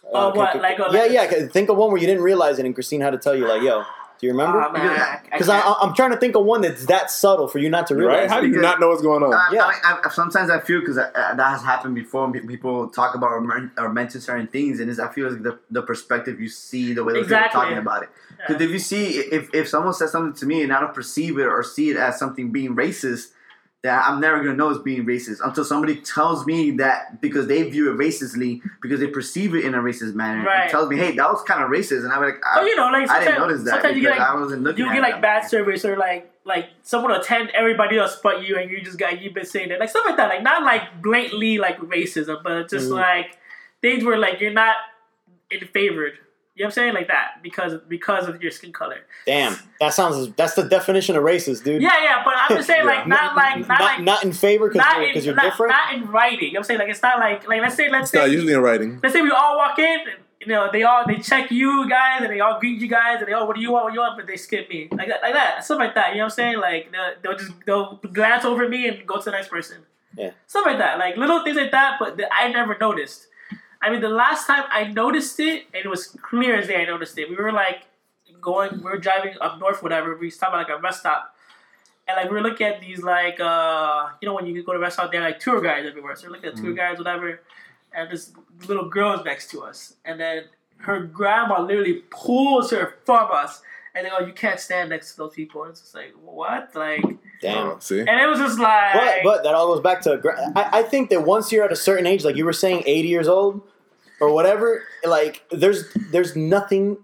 Uh, 0.05 0.29
okay, 0.29 0.39
what, 0.39 0.51
okay. 0.51 0.61
like, 0.61 0.81
uh, 0.81 0.89
yeah, 0.93 1.01
like- 1.03 1.11
yeah. 1.13 1.27
'cause 1.27 1.51
Think 1.51 1.69
of 1.71 1.77
one 1.77 1.91
where 1.91 2.01
you 2.01 2.07
didn't 2.07 2.23
realize 2.23 2.59
it, 2.59 2.67
and 2.67 2.75
Christine 2.75 3.01
had 3.01 3.11
to 3.11 3.19
tell 3.19 3.35
you, 3.35 3.47
like, 3.47 3.63
yo, 3.63 3.83
do 4.21 4.27
you 4.27 4.33
remember? 4.33 4.59
Man, 4.73 4.89
I- 5.01 5.21
Because 5.25 5.49
I, 5.49 5.61
can't. 5.61 5.77
I, 5.81 5.87
I'm 5.87 5.95
trying 5.95 6.11
to 6.11 6.17
think 6.17 6.37
of 6.37 6.45
one 6.45 6.61
that's 6.61 6.87
that 6.87 7.11
subtle 7.11 7.49
for 7.49 7.59
you 7.59 7.69
not 7.71 7.87
to 7.89 7.95
realize. 7.97 8.23
Right? 8.23 8.31
How 8.31 8.41
do 8.41 8.47
you 8.47 8.53
Because- 8.55 8.63
not 8.63 8.81
know 8.81 8.89
what's 8.89 9.03
going 9.03 9.23
on? 9.23 9.33
I, 9.33 9.49
Yeah. 9.53 9.65
I, 9.65 10.01
I, 10.05 10.09
sometimes 10.11 10.51
I 10.51 10.61
feel 10.61 10.81
because 10.81 10.97
that 10.97 11.15
has 11.39 11.63
happened 11.63 11.95
before. 11.95 12.25
and 12.25 12.35
pe- 12.35 12.41
People 12.41 12.89
talk 12.89 13.15
about 13.15 13.31
or, 13.31 13.41
men- 13.41 13.71
or 13.79 13.93
mention 13.93 14.21
certain 14.21 14.47
things, 14.49 14.81
and 14.81 14.91
it's, 14.91 14.99
I 15.01 15.09
feel 15.09 15.31
like 15.31 15.43
the, 15.43 15.59
the 15.71 15.83
perspective 15.83 16.41
you 16.41 16.49
see, 16.49 16.93
the 16.93 17.05
way 17.05 17.15
those 17.15 17.25
Exactly. 17.25 17.49
people 17.49 17.61
are 17.61 17.65
talking 17.65 17.79
about 17.79 18.03
it. 18.03 18.09
Because 18.47 18.61
Yeah. 18.61 18.67
if 18.67 18.73
you 18.73 18.79
see, 18.81 19.07
if, 19.19 19.55
if 19.55 19.69
someone 19.69 19.95
says 19.95 20.13
something 20.13 20.35
to 20.41 20.47
me 20.47 20.63
and 20.63 20.73
I 20.73 20.81
don't 20.81 20.95
perceive 20.95 21.39
it 21.39 21.47
or 21.47 21.63
see 21.63 21.91
it 21.91 21.97
as 21.97 22.19
something 22.19 22.51
being 22.53 22.75
racist, 22.77 23.29
that 23.83 24.07
I'm 24.07 24.21
never 24.21 24.39
gonna 24.39 24.55
know 24.57 24.71
is 24.71 24.79
being 24.79 25.05
racist 25.05 25.39
until 25.45 25.65
somebody 25.65 25.97
tells 25.97 26.47
me 26.47 26.71
that 26.73 27.21
because 27.21 27.49
they 27.49 27.69
view 27.69 27.91
it 27.93 27.97
racistly 27.99 28.61
because 28.81 29.01
they 29.01 29.09
perceive 29.09 29.55
it 29.57 29.65
in 29.65 29.75
a 29.75 29.79
racist 29.79 30.15
manner 30.15 30.45
Right. 30.45 30.63
and 30.63 30.71
tells 30.71 30.89
me, 30.89 30.97
hey, 30.97 31.17
that 31.17 31.29
was 31.29 31.43
kind 31.43 31.65
of 31.65 31.69
racist, 31.71 32.05
and 32.05 32.13
I'm 32.13 32.21
like, 32.23 32.37
I, 32.47 32.61
Oh, 32.61 32.65
you 32.65 32.77
know, 32.77 32.87
like 32.91 33.11
I 33.11 33.25
didn't 33.25 33.41
notice 33.41 33.63
that 33.65 33.71
sometimes 33.71 33.97
you 33.97 34.03
get 34.03 34.11
like 34.13 34.21
I 34.21 34.35
wasn't 34.37 34.63
looking. 34.63 34.85
you 34.87 34.93
get 34.93 35.03
like 35.03 35.21
bad 35.21 35.49
service 35.49 35.85
or 35.85 35.97
like 35.97 36.31
like 36.45 36.69
someone 36.83 37.13
will 37.13 37.19
attend 37.21 37.51
everybody 37.51 37.99
else 37.99 38.19
but 38.23 38.43
you 38.43 38.57
and 38.57 38.69
you 38.71 38.81
just 38.83 38.99
got 38.99 39.21
you've 39.23 39.33
been 39.35 39.45
saying 39.45 39.71
it 39.71 39.79
like 39.79 39.89
stuff 39.89 40.05
like 40.07 40.17
that 40.17 40.29
like 40.29 40.43
not 40.43 40.65
like 40.65 41.01
blatantly 41.01 41.57
like 41.59 41.79
racism 41.79 42.43
but 42.43 42.69
just 42.69 42.89
Mhm. 42.91 42.97
like 42.97 43.39
things 43.81 44.03
where 44.03 44.19
like 44.19 44.41
you're 44.41 44.53
not 44.53 44.75
in 45.53 45.61
favored 45.69 46.15
you 46.55 46.63
know 46.63 46.67
what 46.67 46.73
I'm 46.73 46.73
saying 46.73 46.95
like 46.95 47.09
that 47.09 47.43
because 47.43 47.75
because 47.89 48.29
of 48.29 48.43
your 48.43 48.51
skin 48.51 48.73
color 48.73 48.99
Damn, 49.27 49.57
that 49.81 49.95
sounds. 49.95 50.33
That's 50.35 50.55
the 50.55 50.65
definition 50.65 51.17
of 51.17 51.23
racist, 51.25 51.65
dude. 51.65 51.81
yeah 51.83 52.03
yeah 52.03 52.23
but 52.25 52.35
I'm 52.37 52.57
just 52.57 52.67
saying 52.67 52.85
Yeah. 52.85 52.93
like 52.93 53.07
not 53.07 53.35
like 53.37 53.59
not, 53.61 53.69
not, 53.69 53.81
like 53.81 54.01
not 54.03 54.25
in 54.25 54.33
favor 54.33 54.69
because 54.69 54.79
not 54.85 54.97
you're, 54.99 55.09
in 55.09 55.15
'cause 55.15 55.25
you're 55.27 55.35
not, 55.35 55.45
different. 55.45 55.71
not 55.73 55.95
in 55.95 56.07
writing 56.09 56.49
you 56.49 56.53
know 56.55 56.59
what 56.59 56.59
I'm 56.61 56.65
saying 56.65 56.81
like 56.81 56.89
it's 56.91 57.03
not 57.03 57.19
like 57.19 57.49
like 57.49 57.63
let's 57.63 57.75
say 57.77 57.89
let's 57.91 58.03
It's 58.05 58.11
say 58.13 58.19
not 58.19 58.31
usually 58.31 58.53
in 58.53 58.61
writing. 58.61 59.01
let's 59.03 59.15
say 59.15 59.23
we 59.23 59.31
all 59.31 59.57
walk 59.57 59.79
in, 59.79 59.85
and, 60.01 60.19
you 60.41 60.49
know, 60.49 60.69
they 60.73 60.83
all 60.83 61.07
they 61.07 61.19
check 61.19 61.51
you 61.53 61.89
guys 61.89 62.21
and 62.23 62.31
they 62.33 62.41
all 62.41 62.59
greet 62.61 62.81
you 62.81 62.89
guys 62.89 63.19
and 63.21 63.29
they 63.29 63.33
all 63.33 63.47
what 63.47 63.55
do 63.57 63.63
you 63.63 63.71
want, 63.73 63.85
what 63.85 63.91
do 63.91 63.95
you 63.95 64.01
want, 64.01 64.19
but 64.19 64.27
they 64.27 64.37
skip 64.37 64.69
me 64.69 64.89
like 64.91 65.07
that, 65.09 65.23
like 65.23 65.35
that, 65.35 65.65
stuff 65.65 65.79
like 65.79 65.95
that. 65.95 66.11
You 66.11 66.17
know 66.19 66.25
what 66.25 66.33
I'm 66.33 66.37
saying? 66.37 66.59
Like 66.59 66.91
they'll, 66.93 67.13
they'll 67.23 67.39
just 67.39 67.53
they'll 67.65 67.97
glance 68.13 68.45
over 68.45 68.69
me 68.69 68.89
and 68.89 69.07
go 69.07 69.19
to 69.19 69.25
the 69.25 69.31
next 69.31 69.49
person. 69.49 69.79
Yeah. 70.19 70.33
stuff 70.49 70.67
like 70.67 70.79
that, 70.79 70.99
like 70.99 71.17
little 71.17 71.43
things 71.45 71.57
like 71.57 71.71
that, 71.71 71.97
but 72.01 72.17
that 72.19 72.29
I 72.35 72.49
never 72.49 72.77
noticed. 72.79 73.29
I 73.83 73.91
mean, 73.91 74.01
the 74.01 74.09
last 74.09 74.47
time 74.47 74.65
I 74.71 74.85
noticed 74.85 75.39
it, 75.41 75.67
and 75.75 75.85
it 75.85 75.89
was 75.89 76.07
clear 76.23 76.57
as 76.57 76.69
day 76.69 76.83
I 76.83 76.85
noticed 76.85 77.19
it. 77.19 77.29
We 77.29 77.37
were 77.37 77.53
like 77.53 77.83
going, 78.41 78.79
we 78.79 78.91
were 78.91 78.99
driving 78.99 79.35
up 79.41 79.59
north, 79.59 79.83
whatever. 79.83 80.17
We 80.17 80.31
stopped 80.31 80.55
at 80.55 80.59
like 80.59 80.69
a 80.69 80.79
rest 80.81 81.01
stop. 81.01 81.35
And 82.09 82.17
like 82.17 82.31
we 82.31 82.37
were 82.37 82.43
looking 82.43 82.67
at 82.67 82.81
these 82.81 83.03
like 83.03 83.39
uh 83.39 84.09
you 84.21 84.29
know 84.29 84.35
when 84.35 84.47
you 84.47 84.61
go 84.65 84.73
to 84.73 84.79
a 84.79 84.81
restaurant 84.81 85.13
they're 85.13 85.21
like 85.21 85.39
tour 85.39 85.61
guides 85.61 85.87
everywhere. 85.87 86.17
So 86.17 86.27
we're 86.27 86.33
looking 86.33 86.51
at 86.51 86.57
tour 86.57 86.73
guides, 86.73 86.99
whatever 86.99 87.41
and 87.95 88.11
this 88.11 88.33
little 88.67 88.89
girl 88.89 89.19
is 89.19 89.25
next 89.25 89.51
to 89.51 89.63
us, 89.63 89.95
and 90.05 90.21
then 90.21 90.45
her 90.79 91.01
grandma 91.01 91.61
literally 91.63 92.03
pulls 92.11 92.71
her 92.71 92.95
from 93.05 93.29
us, 93.33 93.63
and 93.95 94.07
they 94.07 94.11
go, 94.11 94.21
"You 94.21 94.33
can't 94.33 94.59
stand 94.59 94.91
next 94.91 95.13
to 95.13 95.19
those 95.19 95.35
people." 95.35 95.63
And 95.63 95.73
it's 95.73 95.81
just 95.81 95.95
like, 95.95 96.13
what? 96.23 96.75
Like, 96.75 97.05
Damn. 97.41 97.81
See? 97.81 98.01
and 98.01 98.09
it 98.09 98.27
was 98.27 98.39
just 98.39 98.59
like, 98.59 98.95
But 98.95 99.17
but 99.25 99.45
that 99.45 99.55
all 99.55 99.75
goes 99.75 99.83
back 99.83 100.01
to. 100.03 100.21
I, 100.57 100.81
I 100.81 100.83
think 100.83 101.11
that 101.11 101.23
once 101.23 101.53
you're 101.53 101.65
at 101.65 101.73
a 101.73 101.77
certain 101.77 102.07
age, 102.07 102.25
like 102.25 102.37
you 102.37 102.45
were 102.45 102.53
saying, 102.53 102.83
80 102.87 103.09
years 103.09 103.29
old 103.29 103.63
or 104.23 104.33
whatever, 104.33 104.85
like 105.05 105.43
there's 105.51 105.85
there's 106.13 106.35
nothing 106.37 106.97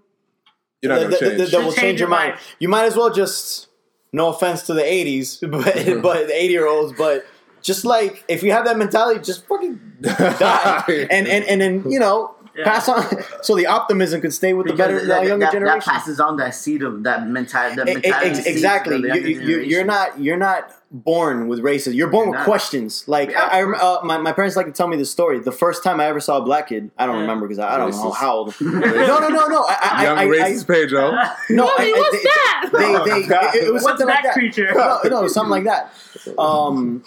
You're 0.81 0.93
not 0.93 0.99
that, 1.01 1.09
going 1.09 1.11
to 1.11 1.17
that- 1.19 1.19
that- 1.19 1.37
change. 1.37 1.51
that 1.51 1.63
will 1.65 1.73
change 1.73 1.99
your 1.99 2.09
mind. 2.09 2.35
You 2.59 2.69
might 2.69 2.85
as 2.85 2.95
well 2.95 3.11
just. 3.13 3.67
No 4.11 4.29
offense 4.29 4.63
to 4.63 4.73
the 4.73 4.81
80s, 4.81 5.39
but 5.51 5.61
mm-hmm. 5.75 6.01
but 6.01 6.25
the 6.25 6.33
80 6.35 6.51
year 6.51 6.65
olds, 6.65 6.97
but 6.97 7.27
just 7.61 7.85
like 7.85 8.23
if 8.27 8.41
you 8.41 8.51
have 8.51 8.65
that 8.65 8.75
mentality, 8.75 9.19
just 9.21 9.45
fucking 9.45 9.79
die 10.01 10.83
and 11.11 11.27
and 11.27 11.43
and 11.45 11.61
then 11.61 11.83
you 11.91 11.99
know 11.99 12.33
Yeah. 12.57 12.63
pass 12.63 12.89
on 12.89 13.05
so 13.43 13.55
the 13.55 13.67
optimism 13.67 14.19
can 14.21 14.31
stay 14.31 14.53
with 14.53 14.65
the 14.65 14.73
better 14.73 14.95
Because 14.95 15.07
the 15.09 15.13
younger 15.27 15.45
that, 15.45 15.51
that 15.51 15.59
generation. 15.59 15.93
passes 15.93 16.19
on 16.19 16.37
that 16.37 16.55
seed 16.55 16.81
of 16.81 17.03
that 17.03 17.27
mentality. 17.27 17.75
That 17.75 17.87
E- 17.89 17.93
mentality 17.93 18.29
ex- 18.29 18.37
seed 18.37 18.45
to 18.45 18.49
exactly. 18.51 18.95
the 18.97 19.01
You, 19.01 19.13
younger 19.13 19.19
you, 19.19 19.27
you- 19.29 19.39
generation. 19.41 19.69
you're 19.69 19.85
not. 19.85 20.19
You're 20.19 20.37
not 20.37 20.71
born 20.91 21.47
with 21.47 21.59
racism. 21.59 21.93
You're 21.95 22.07
born 22.09 22.25
You're 22.25 22.31
with 22.31 22.39
not. 22.39 22.45
questions. 22.45 23.07
Like 23.07 23.29
Yeah, 23.31 23.43
I, 23.43 23.59
I 23.61 23.77
uh, 23.77 23.99
my, 24.03 24.17
my 24.17 24.31
parents 24.31 24.55
like 24.55 24.65
to 24.65 24.71
tell 24.71 24.87
me 24.87 24.97
this 24.97 25.11
story. 25.11 25.39
The 25.39 25.51
first 25.51 25.83
time 25.83 25.99
I 25.99 26.05
ever 26.07 26.19
saw 26.19 26.37
a 26.37 26.41
black 26.41 26.69
kid, 26.69 26.89
I 26.97 27.05
don't 27.05 27.15
Yeah. 27.15 27.21
remember 27.21 27.47
because 27.47 27.59
I, 27.59 27.75
I 27.75 27.77
don't 27.77 27.91
know 27.91 28.11
how 28.11 28.35
old. 28.37 28.55
no, 28.61 28.69
no, 28.79 29.27
no, 29.29 29.47
no. 29.47 29.65
I, 29.67 29.77
I, 29.81 30.03
Young 30.03 30.17
I, 30.17 30.21
I, 30.23 30.25
racist 30.27 30.67
Pedro. 30.67 31.11
No, 31.51 31.65
I, 31.67 31.77
Mommy, 31.77 31.93
I- 31.93 31.97
what's 31.97 32.17
they- 32.17 32.23
that? 32.23 32.69
They, 32.71 33.11
they, 33.11 33.59
it, 33.59 33.67
it 33.67 33.73
was 33.73 33.83
What's 33.83 33.99
something 33.99 34.07
like 34.07 34.23
that 34.23 34.23
that. 34.23 34.33
creature? 34.33 34.71
No, 34.73 34.99
no, 35.21 35.27
something 35.27 35.51
like 35.51 35.63
that. 35.65 35.91
Um, 36.37 37.03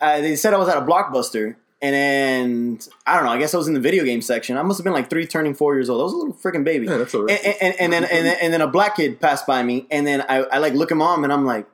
uh, 0.00 0.20
they 0.20 0.36
said 0.36 0.54
I 0.54 0.58
was 0.58 0.68
at 0.68 0.76
a 0.76 0.80
blockbuster, 0.82 1.54
and 1.82 1.94
then 1.94 2.78
I 3.06 3.16
don't 3.16 3.24
know. 3.24 3.30
I 3.30 3.38
guess 3.38 3.54
I 3.54 3.56
was 3.58 3.68
in 3.68 3.74
the 3.74 3.80
video 3.80 4.04
game 4.04 4.22
section. 4.22 4.56
I 4.56 4.62
must 4.62 4.78
have 4.78 4.84
been 4.84 4.92
like 4.92 5.10
three, 5.10 5.26
turning 5.26 5.54
four 5.54 5.74
years 5.74 5.88
old. 5.90 6.00
I 6.00 6.04
was 6.04 6.12
a 6.12 6.16
little 6.16 6.34
freaking 6.34 6.64
baby. 6.64 6.86
Yeah, 6.86 6.96
that's 6.98 7.12
so 7.12 7.26
and, 7.26 7.40
and, 7.60 7.74
and 7.80 7.92
then 7.92 8.04
and 8.04 8.26
then 8.26 8.36
and 8.40 8.52
then 8.52 8.60
a 8.60 8.66
black 8.66 8.96
kid 8.96 9.20
passed 9.20 9.46
by 9.46 9.62
me, 9.62 9.86
and 9.90 10.06
then 10.06 10.22
I, 10.28 10.38
I 10.44 10.58
like 10.58 10.72
look 10.74 10.90
at 10.90 10.96
mom, 10.96 11.24
and 11.24 11.32
I'm 11.32 11.44
like, 11.44 11.66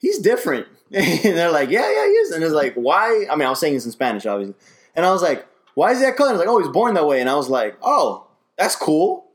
he's 0.00 0.18
different. 0.18 0.66
And 0.92 1.36
they're 1.36 1.52
like, 1.52 1.70
yeah, 1.70 1.82
yeah, 1.88 2.04
he 2.06 2.10
is. 2.22 2.32
And 2.32 2.42
it's 2.42 2.52
like, 2.52 2.74
why? 2.74 3.26
I 3.30 3.36
mean, 3.36 3.46
I 3.46 3.50
was 3.50 3.60
saying 3.60 3.74
this 3.74 3.86
in 3.86 3.92
Spanish, 3.92 4.26
obviously. 4.26 4.56
And 4.96 5.06
I 5.06 5.12
was 5.12 5.22
like, 5.22 5.46
why 5.74 5.92
is 5.92 5.98
he 6.00 6.04
that 6.04 6.16
color? 6.16 6.30
And 6.30 6.36
it's 6.40 6.44
like, 6.44 6.52
oh, 6.52 6.58
he's 6.58 6.68
born 6.72 6.94
that 6.94 7.06
way. 7.06 7.20
And 7.20 7.30
I 7.30 7.36
was 7.36 7.48
like, 7.48 7.76
oh, 7.80 8.26
that's 8.58 8.74
cool. 8.74 9.26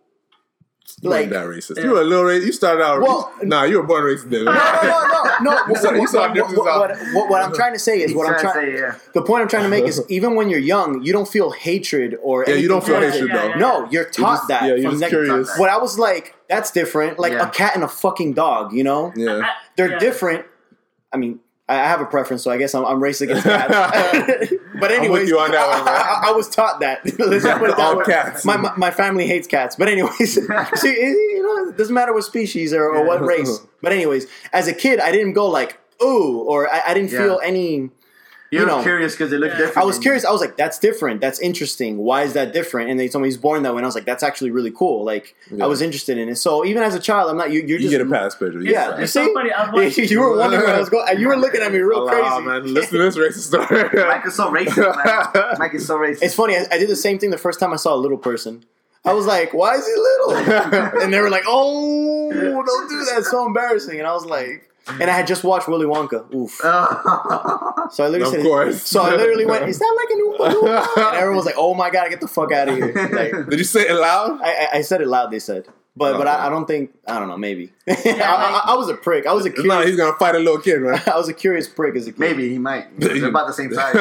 You 1.02 1.10
Like, 1.10 1.22
like 1.22 1.30
that 1.32 1.46
racist. 1.48 1.78
Yeah. 1.78 1.84
You 1.86 1.92
were 1.92 2.02
a 2.02 2.04
little 2.04 2.26
racist. 2.26 2.46
You 2.46 2.52
started 2.52 2.84
out. 2.84 3.02
Well- 3.02 3.34
nah, 3.44 3.64
you 3.64 3.78
were 3.80 3.88
born 3.88 4.04
racist. 4.04 4.30
Then. 4.30 4.44
no, 4.46 4.54
no, 4.54 5.08
no, 5.08 5.24
no, 5.42 5.66
no. 5.66 5.92
You 6.02 6.08
saw- 6.08 6.34
you 6.34 6.44
What- 6.44 6.56
what- 6.58 6.66
what- 6.66 6.90
what- 6.90 7.00
what- 7.14 7.30
what 7.30 7.42
I'm 7.44 7.54
trying 7.54 7.74
to 7.74 7.80
say 7.80 8.02
is, 8.02 8.14
what 8.14 8.28
I'm 8.28 8.38
trying 8.40 8.54
trying. 8.54 8.66
to 8.74 8.78
say, 8.78 8.84
yeah. 8.84 8.96
The 9.14 9.22
point 9.22 9.42
I'm 9.44 9.48
trying 9.48 9.64
to 9.64 9.70
make 9.70 9.86
is, 9.86 10.04
even 10.10 10.36
when 10.36 10.50
you're 10.50 10.60
young, 10.60 11.02
you 11.04 11.14
don't 11.14 11.28
feel 11.28 11.52
hatred 11.52 12.18
or 12.22 12.44
Yeah, 12.48 12.56
you 12.56 12.68
don't 12.68 12.84
feel 12.86 12.96
anything 12.98 13.14
hatred 13.28 13.30
Yeah, 13.34 13.42
though. 13.42 13.48
yeah, 13.50 13.56
No, 13.56 13.88
you're 13.92 14.06
taught 14.10 14.38
just- 14.40 14.48
that. 14.50 14.64
yeah, 14.64 14.76
you're 14.76 14.92
from 14.92 15.00
just 15.00 15.04
the- 15.04 15.10
curious. 15.10 15.58
What 15.58 15.70
I 15.70 15.78
was 15.78 15.98
like, 15.98 16.36
that's 16.50 16.72
different. 16.72 17.18
Like 17.18 17.32
Yeah. 17.32 17.48
a 17.48 17.50
cat 17.50 17.76
and 17.76 17.84
a 17.84 17.88
fucking 17.88 18.34
dog, 18.34 18.74
you 18.74 18.84
know? 18.84 19.14
Yeah. 19.16 19.48
They're 19.78 19.92
yeah. 19.92 20.00
different. 20.00 20.46
I 21.16 21.18
mean, 21.18 21.40
I 21.70 21.76
have 21.76 22.02
a 22.02 22.06
preference, 22.06 22.44
so 22.44 22.52
I 22.52 22.58
guess 22.58 22.76
I'm, 22.76 22.86
I'm 22.86 23.00
racist 23.00 23.22
against 23.22 23.44
cats. 23.44 24.54
but 24.80 24.92
anyways, 24.92 25.30
you 25.30 25.40
on 25.40 25.50
that 25.52 25.68
one. 25.68 25.88
I, 25.88 25.92
I- 26.28 26.30
I 26.30 26.32
was 26.34 26.50
taught 26.50 26.82
that. 26.82 27.04
Let's 27.20 27.44
put 27.46 27.70
it 27.70 27.78
that 27.78 27.80
All 27.80 28.02
cats. 28.02 28.44
My, 28.46 28.58
my, 28.58 28.76
my 28.76 28.92
family 28.92 29.26
hates 29.26 29.48
cats. 29.48 29.76
But 29.78 29.88
anyways, 29.88 30.34
see, 30.76 30.90
it, 30.90 31.16
you 31.38 31.42
know, 31.42 31.70
it 31.70 31.78
doesn't 31.78 31.94
matter 31.96 32.14
what 32.14 32.24
species 32.26 32.74
or, 32.74 32.84
or 32.84 33.06
what 33.08 33.22
race. 33.24 33.60
But 33.82 33.94
anyways, 33.94 34.28
as 34.54 34.68
a 34.68 34.74
kid, 34.74 35.00
I 35.00 35.12
didn't 35.12 35.34
go 35.34 35.48
like 35.50 35.80
ooh, 36.04 36.40
or 36.46 36.70
I, 36.72 36.82
I 36.88 36.94
didn't 36.94 37.12
Yeah. 37.12 37.20
feel 37.20 37.40
any. 37.44 37.90
You're 38.52 38.62
You 38.62 38.68
know, 38.68 38.82
curious 38.84 39.14
because 39.14 39.32
they 39.32 39.38
look 39.38 39.52
Yeah. 39.52 39.58
different. 39.58 39.78
I 39.80 39.84
was 39.86 39.96
than 39.96 40.04
curious. 40.04 40.24
I 40.24 40.32
was 40.32 40.40
like, 40.40 40.56
"That's 40.56 40.78
different. 40.80 41.20
That's 41.20 41.40
interesting. 41.40 41.98
Why 41.98 42.22
is 42.24 42.34
that 42.34 42.54
different?" 42.54 42.90
And 42.92 43.00
they 43.00 43.08
told 43.10 43.24
me 43.24 43.28
he's 43.28 43.38
born 43.38 43.64
that 43.64 43.74
way, 43.74 43.80
and 43.80 43.86
I 43.86 43.88
was 43.88 43.96
like, 43.96 44.06
"That's 44.06 44.22
actually 44.24 44.52
really 44.52 44.70
cool." 44.72 45.04
Like, 45.04 45.36
Yeah. 45.52 45.64
I 45.64 45.68
was 45.68 45.82
interested 45.82 46.18
in 46.20 46.30
it. 46.30 46.36
So 46.36 46.64
even 46.64 46.84
as 46.84 46.94
a 46.94 47.00
child, 47.00 47.30
I'm 47.32 47.38
not. 47.38 47.52
You, 47.52 47.62
you're 47.62 47.80
You 47.80 47.90
just 47.90 47.92
get 47.92 48.02
a 48.02 48.06
pass, 48.06 48.36
Pedro. 48.36 48.62
You 48.62 48.72
Yeah, 48.72 48.92
get 48.92 49.00
you 49.02 49.08
see, 49.08 49.26
so 49.26 49.32
like, 49.34 49.98
you 50.12 50.20
were 50.20 50.38
wondering 50.38 50.64
where 50.64 50.76
I 50.76 50.80
was 50.80 50.90
going. 50.90 51.18
You 51.20 51.28
were 51.28 51.38
looking 51.38 51.62
at 51.62 51.72
me 51.74 51.80
real 51.80 52.08
pass. 52.08 52.16
crazy. 52.20 52.30
Oh, 52.32 52.42
man. 52.42 52.74
Listen 52.74 53.00
to 53.00 53.04
this 53.12 53.18
racist 53.18 53.48
story. 53.48 53.90
you. 53.94 54.08
Mike 54.08 54.26
is 54.26 54.36
so 54.36 54.52
racist, 54.52 54.78
man. 55.34 55.56
Mike 55.60 55.74
is 55.74 55.88
so 55.88 55.98
racist. 55.98 56.22
It's 56.22 56.36
funny. 56.36 56.56
I, 56.56 56.66
I 56.72 56.78
did 56.78 56.88
the 56.90 56.96
same 56.96 57.18
thing 57.20 57.32
the 57.32 57.38
first 57.40 57.60
time 57.60 57.74
I 57.74 57.78
saw 57.78 57.94
a 57.96 57.98
little 57.98 58.18
person. 58.20 58.64
I 59.04 59.14
was 59.14 59.26
like, 59.28 59.54
"Why 59.54 59.76
is 59.76 59.86
he 59.86 59.94
little?" 59.96 61.02
and 61.02 61.14
they 61.14 61.20
were 61.20 61.30
like, 61.30 61.44
"Oh, 61.48 62.32
don't 62.32 62.90
do 62.90 63.06
that. 63.06 63.16
It's 63.20 63.30
so 63.32 63.46
embarrassing." 63.46 63.98
And 64.00 64.08
I 64.08 64.14
was 64.14 64.26
like, 64.26 64.70
Mm. 64.86 65.02
and 65.02 65.10
I 65.10 65.14
had 65.16 65.26
just 65.28 65.44
watched 65.44 65.68
Willy 65.68 65.86
Wonka. 65.88 66.32
Oof. 66.34 66.62
So 67.92 68.04
I 68.04 68.08
literally 68.08 68.22
Of 68.24 68.42
said, 68.42 68.44
course. 68.44 68.82
So 68.82 69.02
I 69.02 69.16
literally 69.16 69.46
went, 69.46 69.70
"Is 69.70 69.78
that 69.78 69.96
like 69.96 70.10
an 70.10 70.26
Oompa 70.26 70.62
Loompa?" 70.62 71.08
And 71.10 71.16
everyone 71.18 71.36
was 71.38 71.46
like, 71.46 71.56
"Oh 71.58 71.76
my 71.76 71.92
god, 71.92 72.10
get 72.10 72.20
the 72.20 72.28
fuck 72.28 72.52
out 72.52 72.68
of 72.68 72.76
here!" 72.76 72.92
Like, 72.94 73.32
Did 73.50 73.60
you 73.60 73.64
say 73.66 73.82
it 73.88 73.94
loud? 73.94 74.40
I, 74.42 74.50
I- 74.74 74.78
I 74.78 74.82
said 74.82 75.02
it 75.02 75.08
loud. 75.08 75.30
They 75.30 75.38
said, 75.40 75.68
but 75.98 76.18
but 76.18 76.28
I, 76.28 76.48
I 76.48 76.50
don't 76.50 76.66
think 76.66 76.92
I 77.08 77.20
don't 77.20 77.28
know. 77.28 77.38
Maybe 77.38 77.72
I, 77.88 77.94
I, 78.66 78.72
I 78.72 78.76
was 78.76 78.90
a 78.90 78.96
prick. 78.96 79.26
I 79.28 79.34
was 79.34 79.46
a 79.46 79.50
It's 79.50 79.64
not 79.64 79.78
like 79.80 79.88
he's 79.88 79.96
gonna 79.98 80.18
fight 80.18 80.36
a 80.36 80.40
little 80.40 80.60
kid, 80.60 80.82
man. 80.82 81.02
I 81.08 81.18
was 81.18 81.30
a 81.30 81.34
curious 81.34 81.68
prick 81.70 81.96
as 81.96 82.08
a 82.08 82.12
kid. 82.12 82.20
Maybe 82.20 82.50
he 82.50 82.58
might. 82.58 82.88
They're 83.00 83.28
about 83.28 83.48
the 83.48 83.54
same 83.54 83.74
size. 83.74 83.96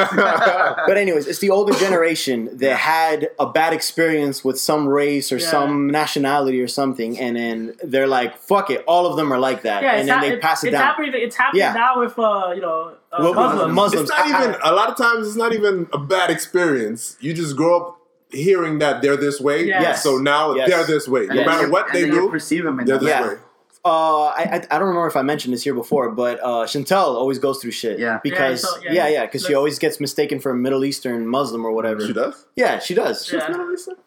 But 0.87 0.97
anyways, 0.97 1.27
it's 1.27 1.39
the 1.39 1.49
older 1.51 1.73
generation 1.73 2.57
that 2.57 2.75
had 2.77 3.29
a 3.39 3.45
bad 3.49 3.73
experience 3.73 4.43
with 4.43 4.59
some 4.59 4.87
race 4.87 5.31
or 5.31 5.37
Yeah. 5.37 5.49
some 5.49 5.87
nationality 5.87 6.59
or 6.61 6.67
something, 6.67 7.17
and 7.19 7.35
then 7.37 7.75
they're 7.83 8.07
like, 8.07 8.37
"Fuck 8.37 8.69
it," 8.69 8.83
all 8.87 9.05
of 9.07 9.15
them 9.17 9.31
are 9.31 9.39
like 9.39 9.61
that, 9.63 9.83
Yeah, 9.83 9.95
and 9.95 10.07
then 10.07 10.19
hap- 10.19 10.27
they 10.27 10.37
pass 10.37 10.63
it 10.63 10.67
it's 10.67 10.73
down. 10.73 10.81
happening. 10.83 11.11
It's 11.15 11.35
happening 11.35 11.59
Yeah. 11.61 11.73
now 11.73 11.99
with 11.99 12.17
uh, 12.19 12.51
you 12.55 12.61
know 12.61 12.93
uh, 13.11 13.17
Well, 13.19 13.33
Muslims. 13.33 13.73
Muslims. 13.73 14.09
It's 14.09 14.17
not 14.17 14.27
even. 14.43 14.55
A 14.63 14.71
lot 14.73 14.89
of 14.89 14.97
times, 14.97 15.27
it's 15.27 15.37
not 15.37 15.53
even 15.53 15.87
a 15.93 15.97
bad 15.97 16.29
experience. 16.29 17.17
You 17.21 17.33
just 17.33 17.55
grow 17.55 17.77
up 17.79 17.99
hearing 18.35 18.79
that 18.79 19.01
they're 19.01 19.17
this 19.17 19.39
way. 19.39 19.65
Yes. 19.65 20.03
So 20.03 20.17
now 20.17 20.53
Yes. 20.53 20.69
they're 20.69 20.85
this 20.85 21.07
way. 21.07 21.25
No 21.27 21.35
Yes. 21.35 21.45
matter 21.45 21.69
what 21.69 21.87
and 21.87 21.95
they 21.95 22.09
do, 22.09 22.29
perceive 22.29 22.65
him 22.65 22.79
in 22.79 22.85
they're 22.85 22.97
that 22.97 23.03
this 23.05 23.09
Yeah. 23.09 23.27
way. 23.27 23.35
Uh, 23.83 24.25
I, 24.25 24.41
I 24.41 24.55
I 24.71 24.79
don't 24.79 24.87
remember 24.87 25.05
if 25.07 25.15
I 25.15 25.21
mentioned 25.21 25.53
this 25.53 25.61
here 25.63 25.75
before, 25.75 26.09
but 26.09 26.39
uh, 26.41 26.65
Chantel 26.65 27.13
always 27.15 27.37
goes 27.37 27.59
through 27.61 27.69
shit. 27.71 27.99
Yeah. 27.99 28.19
because 28.23 28.63
Yeah, 28.63 28.69
so- 28.69 28.77
yeah, 28.83 28.91
yeah, 28.91 28.93
yeah. 28.93 29.13
yeah, 29.13 29.25
because 29.25 29.45
she 29.45 29.53
always 29.53 29.77
gets 29.77 29.99
mistaken 29.99 30.39
for 30.39 30.49
a 30.51 30.55
Middle 30.55 30.83
Eastern 30.85 31.27
Muslim 31.27 31.63
or 31.63 31.71
whatever. 31.71 32.01
She 32.05 32.11
does. 32.13 32.45
Yeah, 32.55 32.79
she 32.79 32.95
does. 32.95 33.31
Yeah. 33.31 33.47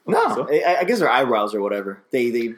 No, 0.07 0.35
So? 0.35 0.49
I, 0.51 0.79
I 0.81 0.85
guess 0.85 0.99
her 0.99 1.09
eyebrows 1.11 1.55
or 1.55 1.61
whatever. 1.61 2.03
They 2.11 2.31
they 2.31 2.55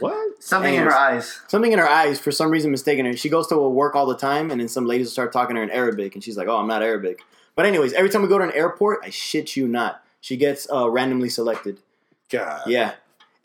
What? 0.00 0.42
Something 0.42 0.74
in 0.74 0.82
her 0.82 0.92
eyes. 0.92 1.40
something 1.46 1.70
in 1.70 1.78
her 1.78 1.88
eyes 1.88 2.18
for 2.18 2.32
some 2.32 2.50
reason 2.50 2.72
mistaken 2.72 3.06
her. 3.06 3.16
She 3.16 3.28
goes 3.28 3.46
to 3.48 3.56
work 3.56 3.94
all 3.94 4.06
the 4.06 4.16
time, 4.16 4.50
and 4.50 4.60
then 4.60 4.66
some 4.66 4.84
ladies 4.86 5.12
start 5.12 5.32
talking 5.32 5.54
to 5.54 5.60
her 5.60 5.64
in 5.64 5.70
Arabic, 5.70 6.14
and 6.16 6.24
she's 6.24 6.36
like, 6.36 6.48
"Oh, 6.48 6.56
I'm 6.56 6.66
not 6.66 6.82
Arabic." 6.82 7.20
But 7.54 7.66
anyways, 7.66 7.92
every 7.92 8.10
time 8.10 8.22
we 8.22 8.26
go 8.28 8.38
to 8.38 8.42
an 8.44 8.50
airport, 8.50 8.98
I 9.04 9.10
shit 9.10 9.54
you 9.54 9.68
not, 9.68 10.02
she 10.24 10.38
gets 10.38 10.66
uh, 10.72 10.88
randomly 10.88 11.28
selected. 11.28 11.78
God. 12.30 12.62
Yeah, 12.66 12.92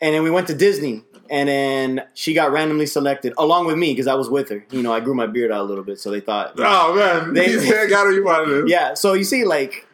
and 0.00 0.14
then 0.14 0.22
we 0.22 0.30
went 0.30 0.46
to 0.46 0.54
Disney, 0.54 1.04
and 1.28 1.46
then 1.48 2.02
she 2.14 2.32
got 2.32 2.50
randomly 2.52 2.86
selected 2.86 3.34
along 3.36 3.66
with 3.66 3.76
me 3.76 3.92
because 3.92 4.06
I 4.06 4.14
was 4.14 4.30
with 4.30 4.48
her. 4.48 4.64
You 4.70 4.82
know, 4.82 4.92
I 4.92 5.00
grew 5.00 5.14
my 5.14 5.26
beard 5.26 5.52
out 5.52 5.60
a 5.60 5.64
little 5.64 5.84
bit, 5.84 5.98
so 6.00 6.10
they 6.10 6.20
thought. 6.20 6.54
Oh 6.58 6.94
man, 6.96 7.34
They- 7.34 7.54
they 7.56 7.86
gotta 7.86 8.10
be 8.16 8.22
part 8.22 8.48
of. 8.48 8.66
Yeah, 8.68 8.94
so 8.94 9.12
you 9.12 9.24
see, 9.24 9.44
like 9.44 9.86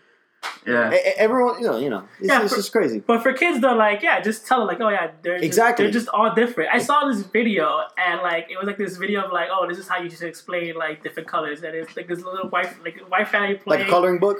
Yeah. 0.64 0.96
everyone, 1.16 1.60
you 1.60 1.66
know, 1.68 1.76
you 1.78 1.90
know, 1.90 2.04
it's, 2.20 2.28
Yeah, 2.28 2.42
it's 2.42 2.52
for- 2.52 2.60
just 2.60 2.70
crazy. 2.70 3.00
But 3.04 3.20
for 3.24 3.32
kids, 3.32 3.60
though, 3.60 3.74
like, 3.74 4.00
yeah, 4.02 4.20
just 4.20 4.46
tell 4.46 4.58
them, 4.60 4.68
like, 4.68 4.80
oh, 4.80 4.88
yeah, 4.90 5.10
they're 5.22 5.34
Exactly. 5.36 5.86
Just, 5.90 5.92
they're 5.94 6.00
just 6.02 6.08
all 6.14 6.32
different. 6.36 6.70
I 6.72 6.78
saw 6.78 7.08
this 7.08 7.22
video, 7.26 7.66
and 7.98 8.22
like, 8.22 8.46
it 8.48 8.56
was 8.56 8.66
like 8.68 8.78
this 8.78 8.96
video 8.96 9.22
of 9.24 9.32
like, 9.32 9.48
oh, 9.50 9.66
this 9.68 9.78
is 9.78 9.88
how 9.88 9.98
you 10.00 10.08
just 10.08 10.22
explain 10.22 10.76
like 10.76 11.02
different 11.02 11.28
colors, 11.28 11.64
and 11.64 11.74
it's 11.74 11.96
like 11.96 12.06
this 12.06 12.22
little 12.22 12.48
white, 12.48 12.70
like 12.84 12.96
white 13.08 13.26
family 13.26 13.54
Like 13.54 13.64
playing. 13.64 13.86
a 13.88 13.90
coloring 13.90 14.18
book. 14.20 14.38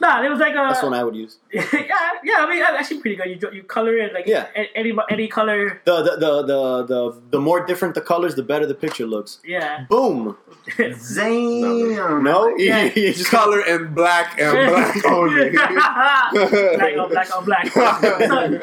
Nah, 0.00 0.22
it 0.24 0.28
was 0.28 0.40
like 0.40 0.52
a. 0.54 0.56
That's 0.56 0.82
one 0.82 0.92
I 0.92 1.04
would 1.04 1.14
use. 1.14 1.38
yeah, 1.52 1.62
yeah. 1.72 2.34
I 2.38 2.46
mean, 2.50 2.60
actually 2.62 3.00
pretty 3.00 3.14
good. 3.16 3.28
You 3.42 3.50
you 3.52 3.62
color 3.62 3.96
it 3.96 4.12
like 4.12 4.26
Yeah. 4.26 4.48
any 4.74 4.92
any 5.08 5.28
color. 5.28 5.80
The 5.84 6.02
the, 6.02 6.16
the 6.16 6.42
the 6.42 6.82
the 6.86 7.20
the 7.30 7.40
more 7.40 7.64
different 7.64 7.94
the 7.94 8.00
colors, 8.00 8.34
the 8.34 8.42
better 8.42 8.66
the 8.66 8.74
picture 8.74 9.06
looks. 9.06 9.38
Yeah. 9.44 9.86
Boom. 9.88 10.36
Damn. 10.76 12.22
No, 12.24 12.54
Yeah. 12.56 12.84
you, 12.94 13.02
you 13.02 13.12
just 13.14 13.30
Color 13.34 13.60
and 13.60 13.94
black 13.94 14.38
and 14.40 14.68
black 14.70 15.04
only. 15.10 15.50
black 15.50 16.98
on 16.98 17.08
black 17.10 17.36
on 17.36 17.44
black. 17.44 17.68
so 17.72 17.80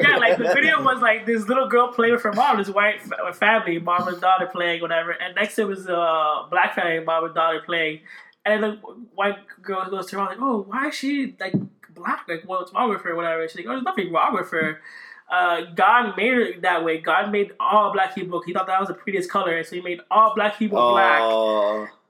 yeah, 0.00 0.16
like 0.18 0.38
the 0.38 0.50
video 0.54 0.82
was 0.82 1.00
like 1.00 1.26
this 1.26 1.46
little 1.48 1.68
girl 1.68 1.88
playing 1.92 2.12
with 2.14 2.22
her 2.22 2.32
mom, 2.32 2.58
this 2.58 2.68
white 2.68 3.00
family, 3.34 3.78
mom 3.78 4.08
and 4.08 4.20
daughter 4.20 4.46
playing, 4.46 4.80
whatever. 4.82 5.12
And 5.12 5.34
next 5.34 5.58
it 5.58 5.66
was 5.66 5.86
a 5.88 5.96
uh, 5.96 6.48
black 6.48 6.74
family, 6.74 7.04
mom 7.04 7.24
and 7.24 7.34
daughter 7.34 7.60
playing. 7.64 8.00
And 8.44 8.62
the 8.62 8.70
white 9.14 9.38
girl 9.62 9.88
goes 9.88 10.06
to 10.06 10.16
her 10.18 10.24
like, 10.24 10.38
"Oh, 10.40 10.62
why 10.62 10.88
is 10.88 10.94
she 10.94 11.36
like 11.38 11.54
black? 11.94 12.26
Like, 12.28 12.42
what's 12.44 12.72
wrong 12.72 12.90
with 12.90 13.02
her? 13.02 13.14
Whatever." 13.14 13.46
She's 13.46 13.56
like, 13.56 13.66
"Oh, 13.66 13.70
there's 13.70 13.82
nothing 13.84 14.12
wrong 14.12 14.34
with 14.34 14.50
her." 14.50 14.80
Uh, 15.30 15.62
God 15.74 16.16
made 16.16 16.34
it 16.34 16.62
that 16.62 16.84
way. 16.84 16.98
God 16.98 17.30
made 17.32 17.52
all 17.58 17.92
black 17.92 18.14
people. 18.14 18.42
He 18.42 18.52
thought 18.52 18.66
that 18.66 18.78
was 18.80 18.88
the 18.88 18.94
prettiest 18.94 19.30
color, 19.30 19.56
and 19.56 19.66
so 19.66 19.76
he 19.76 19.80
made 19.80 20.00
all 20.10 20.34
black 20.34 20.58
people 20.58 20.78
black. 20.92 21.20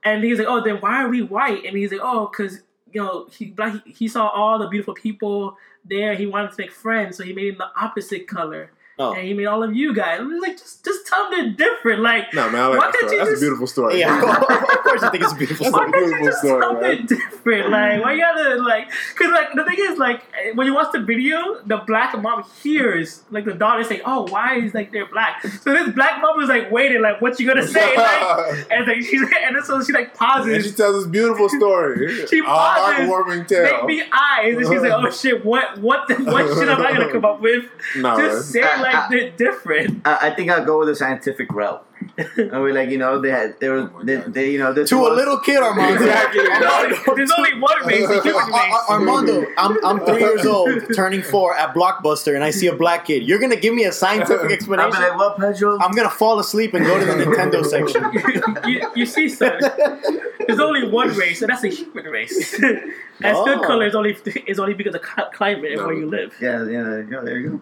And 0.03 0.23
he's 0.23 0.39
like, 0.39 0.47
"Oh, 0.47 0.61
then 0.61 0.77
why 0.77 1.03
are 1.03 1.07
we 1.07 1.21
white?" 1.21 1.63
And 1.65 1.77
he's 1.77 1.91
like, 1.91 2.01
"Oh, 2.03 2.27
because 2.27 2.61
you 2.91 3.01
know 3.01 3.27
he 3.31 3.45
black. 3.45 3.83
He, 3.85 3.91
he 3.91 4.07
saw 4.07 4.27
all 4.27 4.59
the 4.59 4.67
beautiful 4.67 4.93
people 4.93 5.57
there. 5.85 6.15
He 6.15 6.25
wanted 6.25 6.51
to 6.51 6.61
make 6.61 6.71
friends, 6.71 7.15
so 7.17 7.23
he 7.23 7.33
made 7.33 7.53
it 7.53 7.57
the 7.59 7.69
opposite 7.79 8.27
color, 8.27 8.71
Oh. 8.99 9.13
and 9.13 9.25
he 9.25 9.33
made 9.33 9.45
all 9.47 9.63
of 9.63 9.75
you 9.75 9.91
guys. 9.93 10.19
I'm 10.19 10.29
just 10.29 10.41
like, 10.43 10.57
just 10.57 10.85
just 10.85 11.07
tell 11.07 11.29
them 11.31 11.55
they're 11.57 11.67
different. 11.67 12.01
Like, 12.01 12.31
No 12.33 12.49
man, 12.51 12.61
I 12.61 12.67
like 12.67 12.77
Why 12.79 12.85
that 12.91 12.97
story. 12.99 13.13
you 13.17 13.25
That's 13.25 13.37
a 13.37 13.39
beautiful 13.41 13.65
story. 13.67 13.99
Yeah, 13.99 14.21
of 14.41 14.83
course 14.83 15.01
I 15.01 15.09
think 15.09 15.23
it's 15.23 15.33
a 15.33 15.35
beautiful 15.35 15.63
That's 15.65 15.75
why 15.77 15.87
story. 15.89 16.09
can't 16.11 16.21
you 16.21 16.29
just 16.29 16.37
story, 16.43 16.61
tell 16.61 16.79
them 16.79 17.05
different? 17.07 17.69
Like, 17.71 18.03
why 18.03 18.13
you 18.13 18.19
gotta 18.21 18.55
like? 18.61 18.91
Because 19.17 19.31
like 19.31 19.47
the 19.55 19.63
thing 19.65 19.77
is 19.79 19.97
like 19.97 20.21
when 20.53 20.67
you 20.67 20.75
watch 20.75 20.91
the 20.91 20.99
video, 20.99 21.61
the 21.65 21.77
black 21.87 22.19
mom 22.21 22.43
hears 22.61 23.23
like 23.31 23.45
the 23.45 23.53
daughter 23.53 23.83
saying, 23.83 24.01
"Oh, 24.05 24.27
why 24.29 24.57
is 24.59 24.73
like 24.75 24.91
they're 24.91 25.07
black?" 25.07 25.41
So 25.41 25.73
this 25.73 25.89
black 25.95 26.21
mom 26.21 26.39
is 26.41 26.49
like 26.49 26.71
waiting, 26.71 27.01
like, 27.01 27.19
"What 27.21 27.39
you 27.39 27.47
gonna 27.47 27.65
say?" 27.67 27.95
Like, 28.03 28.67
and 28.71 28.87
like 28.87 29.01
she's 29.01 29.21
and 29.21 29.63
so 29.65 29.81
she 29.83 29.91
like 29.93 30.13
pauses. 30.13 30.53
and 30.53 30.63
she 30.63 30.71
tells 30.71 30.97
this 31.03 31.07
beautiful 31.11 31.49
story. 31.49 32.27
She 32.27 32.41
ah, 32.45 32.75
a 32.75 32.97
pauses, 32.97 33.09
heartwarming 33.09 33.47
tale. 33.47 33.63
make 33.63 33.85
me 33.85 34.03
eyes, 34.11 34.55
and 34.55 34.67
she's 34.67 34.81
like, 34.81 34.91
"Oh 34.91 35.09
shit, 35.09 35.43
what, 35.43 35.77
what, 35.79 36.07
the, 36.07 36.15
what 36.15 36.47
shit 36.57 36.67
am 36.69 36.81
I 36.81 36.91
gonna 36.93 37.11
come 37.11 37.25
up 37.25 37.41
with?" 37.41 37.65
No, 37.97 38.17
Just 38.17 38.51
say 38.51 38.61
like 38.83 39.09
they're 39.09 39.29
different. 39.31 40.05
I, 40.05 40.27
I 40.27 40.29
think 40.35 40.49
I'll 40.51 40.65
go 40.65 40.79
with 40.79 40.87
the 40.89 40.95
scientific 40.95 41.51
route. 41.51 41.85
And 42.37 42.61
we 42.61 42.73
like, 42.73 42.89
you 42.89 42.97
know, 42.97 43.21
they 43.21 43.29
had, 43.31 43.57
they 43.61 43.69
were, 43.69 43.89
they, 44.03 44.17
they 44.17 44.51
you 44.51 44.59
know, 44.59 44.73
this 44.73 44.89
To 44.89 44.97
a 44.97 45.01
was- 45.09 45.15
little 45.17 45.39
kid, 45.39 45.57
Armando. 45.63 45.95
Exactly. 46.03 46.41
Armando, 46.51 47.15
There's 47.15 47.31
only 47.37 47.59
one 47.59 47.85
race, 47.87 48.07
the 48.07 48.21
human 48.21 48.41
Ar- 48.41 48.51
Ar- 48.51 48.59
race. 48.69 48.89
Armando, 48.89 49.45
I'm, 49.57 49.85
I'm 49.85 50.05
three 50.05 50.19
years 50.19 50.45
old, 50.45 50.69
turning 50.95 51.21
four 51.23 51.55
at 51.55 51.73
Blockbuster, 51.73 52.35
and 52.35 52.43
I 52.43 52.51
see 52.51 52.67
a 52.67 52.75
black 52.75 53.05
kid. 53.05 53.23
You're 53.23 53.39
gonna 53.39 53.55
give 53.55 53.73
me 53.73 53.85
a 53.85 53.91
scientific 53.93 54.51
explanation? 54.51 54.91
I'll 54.93 54.99
be 54.99 55.05
explanation? 55.07 55.17
like, 55.17 55.39
well, 55.39 55.51
Pedro, 55.53 55.79
I'm 55.79 55.91
gonna 55.95 56.09
fall 56.09 56.39
asleep 56.39 56.73
and 56.73 56.85
go 56.85 56.99
to 56.99 57.05
the 57.05 57.13
Nintendo 57.23 57.65
section. 57.75 58.69
you, 58.69 58.81
you 58.95 59.05
see, 59.05 59.29
son. 59.29 59.61
There's 60.45 60.59
only 60.59 60.85
one 60.89 61.09
race, 61.15 61.41
and 61.41 61.49
that's 61.49 61.63
a 61.63 61.69
human 61.69 62.05
race. 62.05 62.53
and 62.61 62.83
Oh. 63.23 63.45
skin 63.45 63.63
color 63.63 63.85
is 63.87 63.95
only 63.95 64.17
is 64.45 64.59
only 64.59 64.73
because 64.73 64.93
of 64.93 65.01
cli- 65.03 65.23
climate 65.33 65.71
and 65.71 65.79
No. 65.79 65.85
where 65.87 65.95
you 65.95 66.09
live. 66.09 66.35
yeah, 66.41 66.65
yeah, 66.65 66.83
there 66.83 67.01
you 67.01 67.09
go, 67.09 67.23
there 67.23 67.37
you 67.39 67.49
go. 67.49 67.61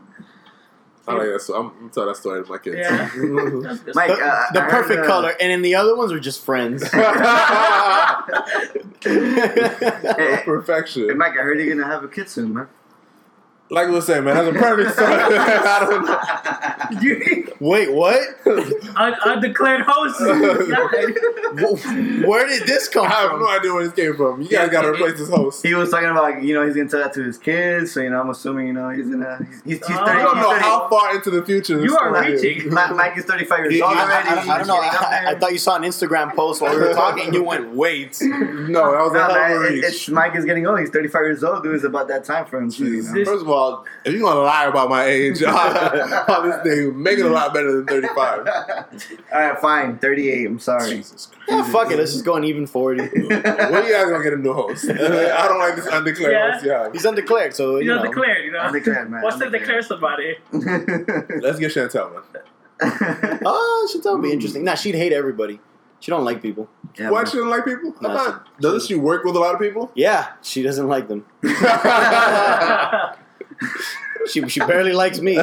I 1.07 1.13
like 1.13 1.27
that. 1.27 1.41
So 1.41 1.55
I'm, 1.55 1.67
I'm 1.67 1.73
gonna 1.79 1.89
tell 1.91 2.05
that 2.05 2.15
story 2.15 2.43
to 2.43 2.49
my 2.49 2.57
kids. 2.59 2.77
Yeah. 2.77 3.09
Mike, 3.95 4.09
The, 4.17 4.23
uh, 4.25 4.45
the 4.53 4.59
I 4.59 4.63
heard, 4.63 4.69
perfect 4.69 5.01
uh, 5.01 5.07
color, 5.07 5.33
and 5.41 5.51
then 5.51 5.61
the 5.61 5.75
other 5.75 5.95
ones 5.95 6.11
were 6.11 6.19
just 6.19 6.43
friends. 6.45 6.83
Hey, 9.03 10.41
Perfection. 10.45 11.17
Mike, 11.17 11.31
I 11.31 11.41
heard 11.41 11.59
you're 11.59 11.75
gonna 11.75 11.87
have 11.91 12.03
a 12.03 12.07
kid 12.07 12.29
soon, 12.29 12.53
man. 12.53 12.67
Like 13.71 13.87
we 13.87 13.93
were 13.93 14.01
saying, 14.01 14.25
man, 14.25 14.35
that's 14.35 14.49
a 14.55 14.59
perfect 14.59 14.91
story. 14.95 15.13
I 15.13 15.79
don't 15.79 16.05
know. 16.05 16.19
You- 17.01 17.47
Wait, 17.61 17.93
what? 17.93 18.19
un- 18.97 19.15
undeclared 19.25 19.81
host. 19.87 20.19
Where 22.27 22.47
did 22.47 22.67
this 22.67 22.87
come 22.87 23.05
from? 23.05 23.11
I 23.13 23.21
have 23.21 23.31
no 23.31 23.37
from? 23.39 23.47
idea 23.47 23.73
where 23.73 23.83
this 23.83 23.93
came 23.93 24.15
from. 24.15 24.41
You 24.41 24.49
guys 24.49 24.51
Yeah, 24.51 24.67
gotta 24.69 24.91
replace 24.91 25.17
this 25.17 25.29
host. 25.29 25.65
He 25.65 25.73
was 25.73 25.89
talking 25.89 26.09
about, 26.09 26.43
you 26.43 26.53
know, 26.53 26.65
he's 26.65 26.75
gonna 26.75 26.89
tell 26.89 26.99
that 27.01 27.13
to 27.13 27.23
his 27.23 27.37
kids. 27.37 27.93
So 27.93 28.01
you 28.01 28.09
know, 28.09 28.19
I'm 28.19 28.29
assuming, 28.29 28.67
you 28.67 28.73
know, 28.73 28.89
he's 28.89 29.07
gonna, 29.07 29.37
he's, 29.63 29.77
he's, 29.79 29.87
he's 29.87 29.97
Oh. 29.97 30.05
30. 30.05 30.19
I 30.19 30.23
don't 30.23 30.37
know 30.37 30.49
30 30.51 30.61
how 30.63 30.89
far 30.89 31.15
into 31.15 31.29
the 31.29 31.43
future 31.45 31.77
this 31.77 31.85
You 31.85 31.97
are 31.97 32.15
story 32.23 32.35
reaching. 32.41 32.73
Mike, 32.73 32.95
Mike 32.95 33.17
is 33.17 33.25
35 33.25 33.59
years 33.59 33.73
Yeah, 33.77 33.85
old 33.85 33.97
I, 33.97 34.01
already. 34.03 34.29
I- 34.49 34.55
I 34.55 34.57
don't 34.57 34.67
know. 34.67 34.81
He's 34.81 34.91
getting 34.91 35.05
up 35.05 35.11
I, 35.11 35.31
I 35.31 35.39
thought 35.39 35.51
you 35.51 35.57
saw 35.59 35.75
an 35.75 35.83
Instagram 35.83 36.33
post 36.35 36.61
while 36.61 36.73
we 36.75 36.81
were 36.81 36.93
talking, 36.93 37.25
and 37.25 37.33
you 37.33 37.43
went, 37.43 37.73
"Wait." 37.75 38.17
No, 38.21 38.91
that 38.91 39.03
was 39.03 39.11
a 39.11 39.15
No, 39.15 39.19
hell 39.21 39.31
of 39.31 39.35
man, 39.37 39.51
a 39.51 39.55
it- 39.55 39.59
reach. 39.75 39.83
it's 39.85 40.09
Mike 40.09 40.35
is 40.35 40.45
getting 40.45 40.65
old. 40.67 40.79
He's 40.79 40.89
35 40.89 41.21
years 41.21 41.43
old. 41.43 41.63
Dude, 41.63 41.75
it's 41.75 41.83
about 41.83 42.07
that 42.09 42.23
time 42.25 42.45
for 42.45 42.57
him. 42.57 42.71
So, 42.71 42.83
you 42.85 43.03
know. 43.03 43.25
First 43.25 43.41
of 43.43 43.49
all, 43.49 43.60
if 44.05 44.13
you're 44.13 44.21
gonna 44.21 44.39
lie 44.41 44.65
about 44.65 44.89
my 44.89 45.05
age 45.05 45.41
on 45.43 46.49
this 46.49 46.61
thing, 46.63 47.01
make 47.01 47.17
it 47.19 47.25
a 47.25 47.29
lot 47.29 47.53
better 47.53 47.71
than 47.71 47.85
35. 47.85 48.47
All 49.33 49.39
right, 49.39 49.59
fine. 49.59 49.97
38. 49.99 50.45
I'm 50.47 50.59
sorry. 50.59 50.89
Jesus 50.89 51.27
Christ. 51.27 51.41
Yeah, 51.49 51.63
fuck 51.71 51.91
it. 51.91 51.97
Let's 51.97 52.13
just 52.13 52.25
go 52.25 52.35
an 52.35 52.43
even 52.43 52.65
forty. 52.67 53.01
When 53.07 53.31
are 53.33 53.83
you 53.83 53.93
guys 53.93 54.09
gonna 54.09 54.23
get 54.23 54.33
a 54.33 54.37
new 54.37 54.53
host? 54.53 54.89
I 54.89 55.47
don't 55.47 55.59
like 55.59 55.75
this 55.75 55.87
undeclared 55.87 56.31
Yeah. 56.33 56.51
host. 56.53 56.65
Yeah. 56.65 56.89
He's 56.91 57.05
undeclared, 57.05 57.53
so 57.55 57.77
you 57.77 57.85
You're 57.85 57.95
know. 57.95 58.01
undeclared, 58.03 58.45
you 58.45 58.51
know. 58.51 58.61
Undeclared, 58.61 59.09
man. 59.09 59.21
What's 59.21 59.37
to 59.37 59.45
Undeclared. 59.45 59.81
declare 59.81 59.81
somebody? 59.81 60.37
Let's 61.41 61.59
get 61.59 61.71
Chantel, 61.73 62.13
man. 62.13 63.39
Oh, 63.45 63.89
shit, 63.91 64.03
that 64.03 64.11
would 64.13 64.21
be 64.23 64.31
interesting. 64.31 64.63
Nah, 64.63 64.75
she'd 64.75 64.95
hate 64.95 65.13
everybody. 65.13 65.59
She 65.99 66.09
don't 66.09 66.25
like 66.25 66.41
people. 66.41 66.67
Yeah, 66.97 67.11
Why 67.11 67.23
she 67.25 67.37
don't 67.37 67.49
like 67.49 67.63
people? 67.63 67.93
I 68.01 68.07
No, 68.07 68.17
thought- 68.17 68.47
doesn't 68.59 68.87
she 68.87 68.95
work 68.95 69.23
with 69.23 69.35
a 69.35 69.39
lot 69.39 69.53
of 69.53 69.61
people? 69.61 69.91
Yeah, 69.93 70.29
she 70.41 70.63
doesn't 70.63 70.87
like 70.87 71.07
them. 71.07 71.25
She 74.29 74.47
she 74.49 74.59
barely 74.59 74.93
likes 74.93 75.19
me. 75.19 75.35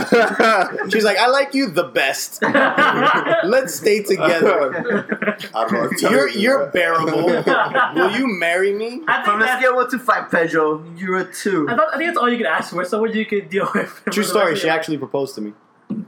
She's 0.91 1.05
like, 1.05 1.19
I 1.19 1.27
like 1.29 1.53
you 1.53 1.69
the 1.69 1.85
best. 1.93 2.41
Let's 3.45 3.75
stay 3.75 4.03
together. 4.03 5.49
I 5.55 5.66
don't 5.66 5.73
know. 5.73 5.91
tell 5.99 6.12
You're 6.12 6.29
you, 6.29 6.41
you're 6.41 6.66
bearable. 6.66 7.27
Will 7.27 8.11
you 8.16 8.29
marry 8.29 8.73
me? 8.73 9.03
I 9.09 9.14
think 9.16 9.25
From 9.25 9.43
a 9.43 9.45
that's, 9.45 9.61
scale 9.61 9.73
of 9.73 9.77
1 9.77 9.91
to 9.91 9.99
5, 9.99 10.31
Pedro, 10.31 10.85
you're 10.97 11.19
a 11.19 11.33
2. 11.33 11.69
I, 11.69 11.77
thought, 11.77 11.89
I 11.95 11.97
think 11.99 12.09
that's 12.09 12.19
all 12.19 12.31
you 12.31 12.37
can 12.37 12.47
ask 12.47 12.71
for. 12.71 12.85
Someone 12.85 13.12
you 13.12 13.27
can 13.27 13.49
deal 13.49 13.69
with. 13.75 14.03
True 14.12 14.23
story. 14.23 14.55
She 14.55 14.69
actually 14.69 14.99
proposed 14.99 15.35
to 15.37 15.41
me. 15.41 15.55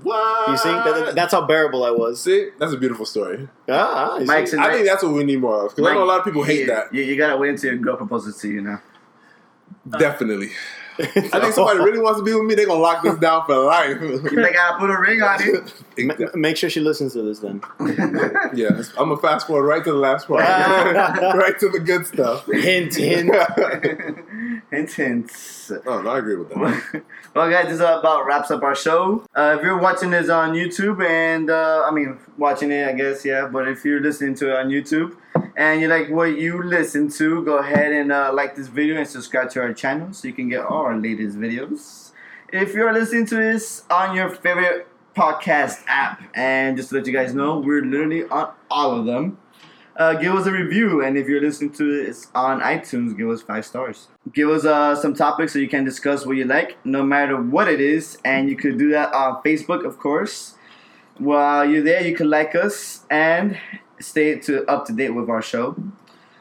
what? 0.05 0.51
You 0.51 0.57
see, 0.57 0.69
that, 0.69 1.15
that's 1.17 1.33
how 1.33 1.45
bearable 1.45 1.83
I 1.85 1.91
was. 1.91 2.23
See, 2.23 2.51
that's 2.59 2.73
a 2.73 2.77
beautiful 2.77 3.05
story. 3.05 3.49
Ah, 3.69 4.15
you 4.15 4.21
see? 4.21 4.27
Mike's 4.27 4.55
I 4.55 4.73
think 4.73 4.87
that's 4.87 5.03
what 5.03 5.13
we 5.13 5.25
need 5.25 5.41
more 5.41 5.67
of. 5.67 5.75
Because 5.75 5.91
I 5.91 5.95
know 5.95 6.05
a 6.05 6.07
lot 6.07 6.21
of 6.21 6.25
people 6.25 6.45
hate 6.45 6.61
you, 6.61 6.67
that. 6.67 6.95
You, 6.95 7.03
you 7.03 7.17
gotta 7.17 7.37
wait 7.37 7.51
until 7.51 7.73
your 7.73 7.81
girl 7.81 7.97
proposes 7.97 8.37
to 8.43 8.49
you 8.49 8.61
now. 8.63 8.81
Definitely. 9.99 10.51
I 11.03 11.41
think 11.41 11.55
somebody 11.55 11.79
really 11.81 11.99
wants 11.99 12.21
to 12.21 12.25
be 12.25 12.35
with 12.35 12.45
me. 12.45 12.55
They're 12.55 12.67
gonna 12.67 12.81
lock 12.81 13.03
this 13.03 13.17
down 13.17 13.47
for 13.47 13.57
life. 13.57 13.99
They 14.01 14.53
gotta 14.53 14.79
put 14.79 14.91
a 14.91 14.99
ring 14.99 15.23
on 15.23 15.39
it. 15.41 15.75
Ma- 15.99 16.27
Make 16.35 16.57
sure 16.57 16.71
she 16.71 16.81
listens 16.81 17.13
to 17.15 17.23
this 17.23 17.39
then. 17.41 17.63
yeah, 18.55 18.69
I'm 18.99 19.09
gonna 19.09 19.17
fast 19.19 19.47
forward 19.47 19.65
right 19.67 19.85
to 19.85 19.93
the 19.93 19.99
last 19.99 20.29
part, 20.29 20.41
right 20.41 21.59
to 21.59 21.69
the 21.69 21.81
good 21.81 22.07
stuff. 22.07 22.47
Hint, 22.47 22.95
hint. 22.95 23.35
hint, 24.71 24.93
hints. 24.93 25.73
Oh, 25.87 26.03
no, 26.03 26.11
I 26.11 26.19
agree 26.19 26.37
with 26.37 26.49
that. 26.51 27.03
well, 27.35 27.51
guys, 27.51 27.67
this 27.67 27.81
about 27.81 28.27
wraps 28.27 28.51
up 28.51 28.63
our 28.63 28.75
show. 28.75 29.25
Uh, 29.35 29.57
if 29.59 29.65
you're 29.65 29.79
watching 29.79 30.11
this 30.11 30.29
on 30.29 30.55
YouTube, 30.55 31.05
and 31.07 31.51
uh, 31.51 31.85
I 31.87 31.91
mean, 31.91 32.19
watching 32.39 32.71
it, 32.73 32.89
I 32.89 32.93
guess, 32.93 33.25
yeah. 33.25 33.47
But 33.47 33.69
if 33.69 33.85
you're 33.85 34.01
listening 34.01 34.35
to 34.37 34.51
it 34.51 34.57
on 34.57 34.69
YouTube 34.69 35.17
and 35.57 35.81
you 35.81 35.89
like 35.89 36.11
what 36.11 36.39
you 36.39 36.63
listen 36.63 37.11
to, 37.11 37.45
go 37.45 37.59
ahead 37.59 37.93
and 37.93 38.13
uh, 38.13 38.33
like 38.33 38.57
this 38.57 38.69
video 38.69 38.97
and 38.97 39.07
subscribe 39.07 39.51
to 39.51 39.61
our 39.61 39.73
channel 39.73 40.13
so 40.13 40.27
you 40.29 40.35
can 40.35 40.49
get 40.49 40.65
all 40.65 40.83
our 40.83 40.97
latest 40.97 41.39
videos. 41.39 42.13
If 42.53 42.75
you're 42.75 42.93
listening 42.93 43.27
to 43.27 43.37
this 43.37 43.85
on 43.91 44.17
your 44.17 44.31
favorite 44.31 44.89
podcast 45.15 45.83
app, 45.87 46.23
and 46.35 46.77
just 46.77 46.91
to 46.91 46.97
let 46.97 47.07
you 47.07 47.13
guys 47.13 47.35
know, 47.35 47.59
we're 47.59 47.85
literally 47.85 48.25
on 48.25 48.53
all 48.71 48.99
of 48.99 49.07
them. 49.07 49.39
Uh, 49.97 50.15
give 50.15 50.35
us 50.35 50.47
a 50.47 50.53
review, 50.53 51.03
and 51.03 51.19
if 51.19 51.29
you're 51.29 51.43
listening 51.43 51.71
to 51.71 52.05
this 52.05 52.29
on 52.35 52.61
iTunes, 52.61 53.17
give 53.17 53.29
us 53.29 53.43
five 53.43 53.67
stars. 53.67 54.09
Give 54.33 54.49
us 54.49 54.65
uh, 54.65 54.97
some 54.97 55.15
topics 55.15 55.53
so 55.53 55.59
you 55.59 55.69
can 55.69 55.85
discuss 55.85 56.25
what 56.25 56.37
you 56.37 56.45
like, 56.45 56.79
no 56.87 57.03
matter 57.03 57.37
what 57.37 57.69
it 57.69 57.81
is, 57.81 58.17
and 58.25 58.49
you 58.49 58.57
could 58.57 58.79
do 58.79 58.89
that 58.91 59.13
on 59.13 59.43
Facebook, 59.43 59.85
of 59.85 59.99
course. 59.99 60.55
While 61.19 61.69
you're 61.69 61.83
there, 61.83 62.07
you 62.07 62.17
can 62.17 62.31
like 62.31 62.55
us 62.55 63.05
and 63.11 63.59
stay 64.01 64.39
to 64.41 64.65
up 64.67 64.87
to 64.87 64.93
date 64.93 65.11
with 65.11 65.29
our 65.29 65.43
show. 65.43 65.77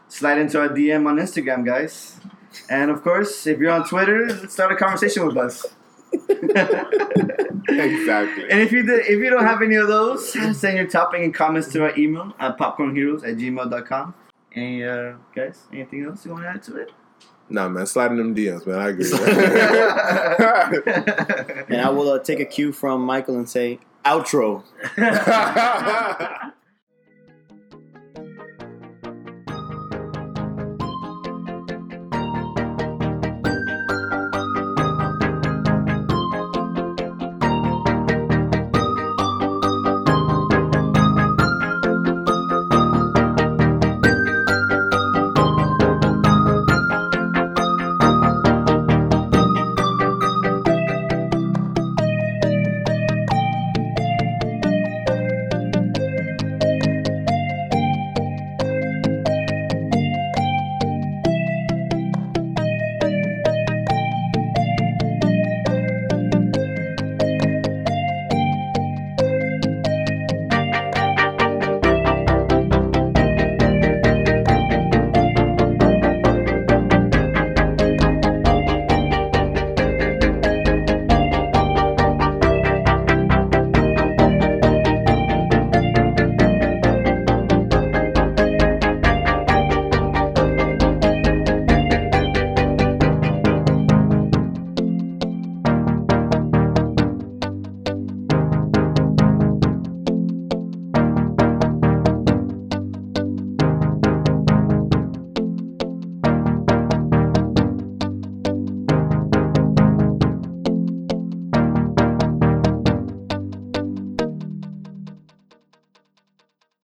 Slide 0.08 0.40
into 0.40 0.60
our 0.60 0.70
DM 0.70 1.08
on 1.08 1.18
Instagram, 1.18 1.66
guys, 1.66 2.20
and 2.70 2.90
of 2.90 3.04
course, 3.04 3.46
if 3.46 3.60
you're 3.60 3.72
on 3.72 3.88
Twitter, 3.88 4.48
start 4.48 4.72
a 4.72 4.76
conversation 4.76 5.26
with 5.26 5.38
us. 5.38 5.66
Exactly. 7.70 8.50
And 8.50 8.62
if 8.62 8.72
you 8.72 8.84
did, 8.84 9.02
if 9.02 9.20
you 9.20 9.30
don't 9.30 9.46
have 9.46 9.62
any 9.62 9.76
of 9.76 9.88
those, 9.88 10.32
send 10.58 10.78
your 10.78 10.88
topic 10.88 11.22
and 11.22 11.34
comments 11.34 11.68
to 11.74 11.84
our 11.84 11.96
email 11.98 12.34
at 12.40 12.58
popcornheroes 12.58 13.28
at 13.28 13.38
gmail.com. 13.38 14.14
Any 14.56 14.84
uh, 14.84 15.14
guys, 15.36 15.68
anything 15.72 16.06
else 16.06 16.26
you 16.26 16.32
want 16.32 16.44
to 16.44 16.50
add 16.50 16.64
to 16.64 16.78
it? 16.78 16.92
Nah, 17.52 17.68
man, 17.68 17.86
sliding 17.86 18.18
them 18.18 18.36
DMs, 18.36 18.66
man. 18.66 18.80
I 18.80 18.90
agree. 18.90 19.06
And 21.70 21.82
I 21.82 21.90
will 21.90 22.12
uh, 22.12 22.20
take 22.20 22.40
a 22.40 22.46
cue 22.46 22.72
from 22.72 23.02
Michael 23.02 23.38
and 23.38 23.50
say, 23.50 23.80
outro. 24.06 24.64
Man. 24.98 26.54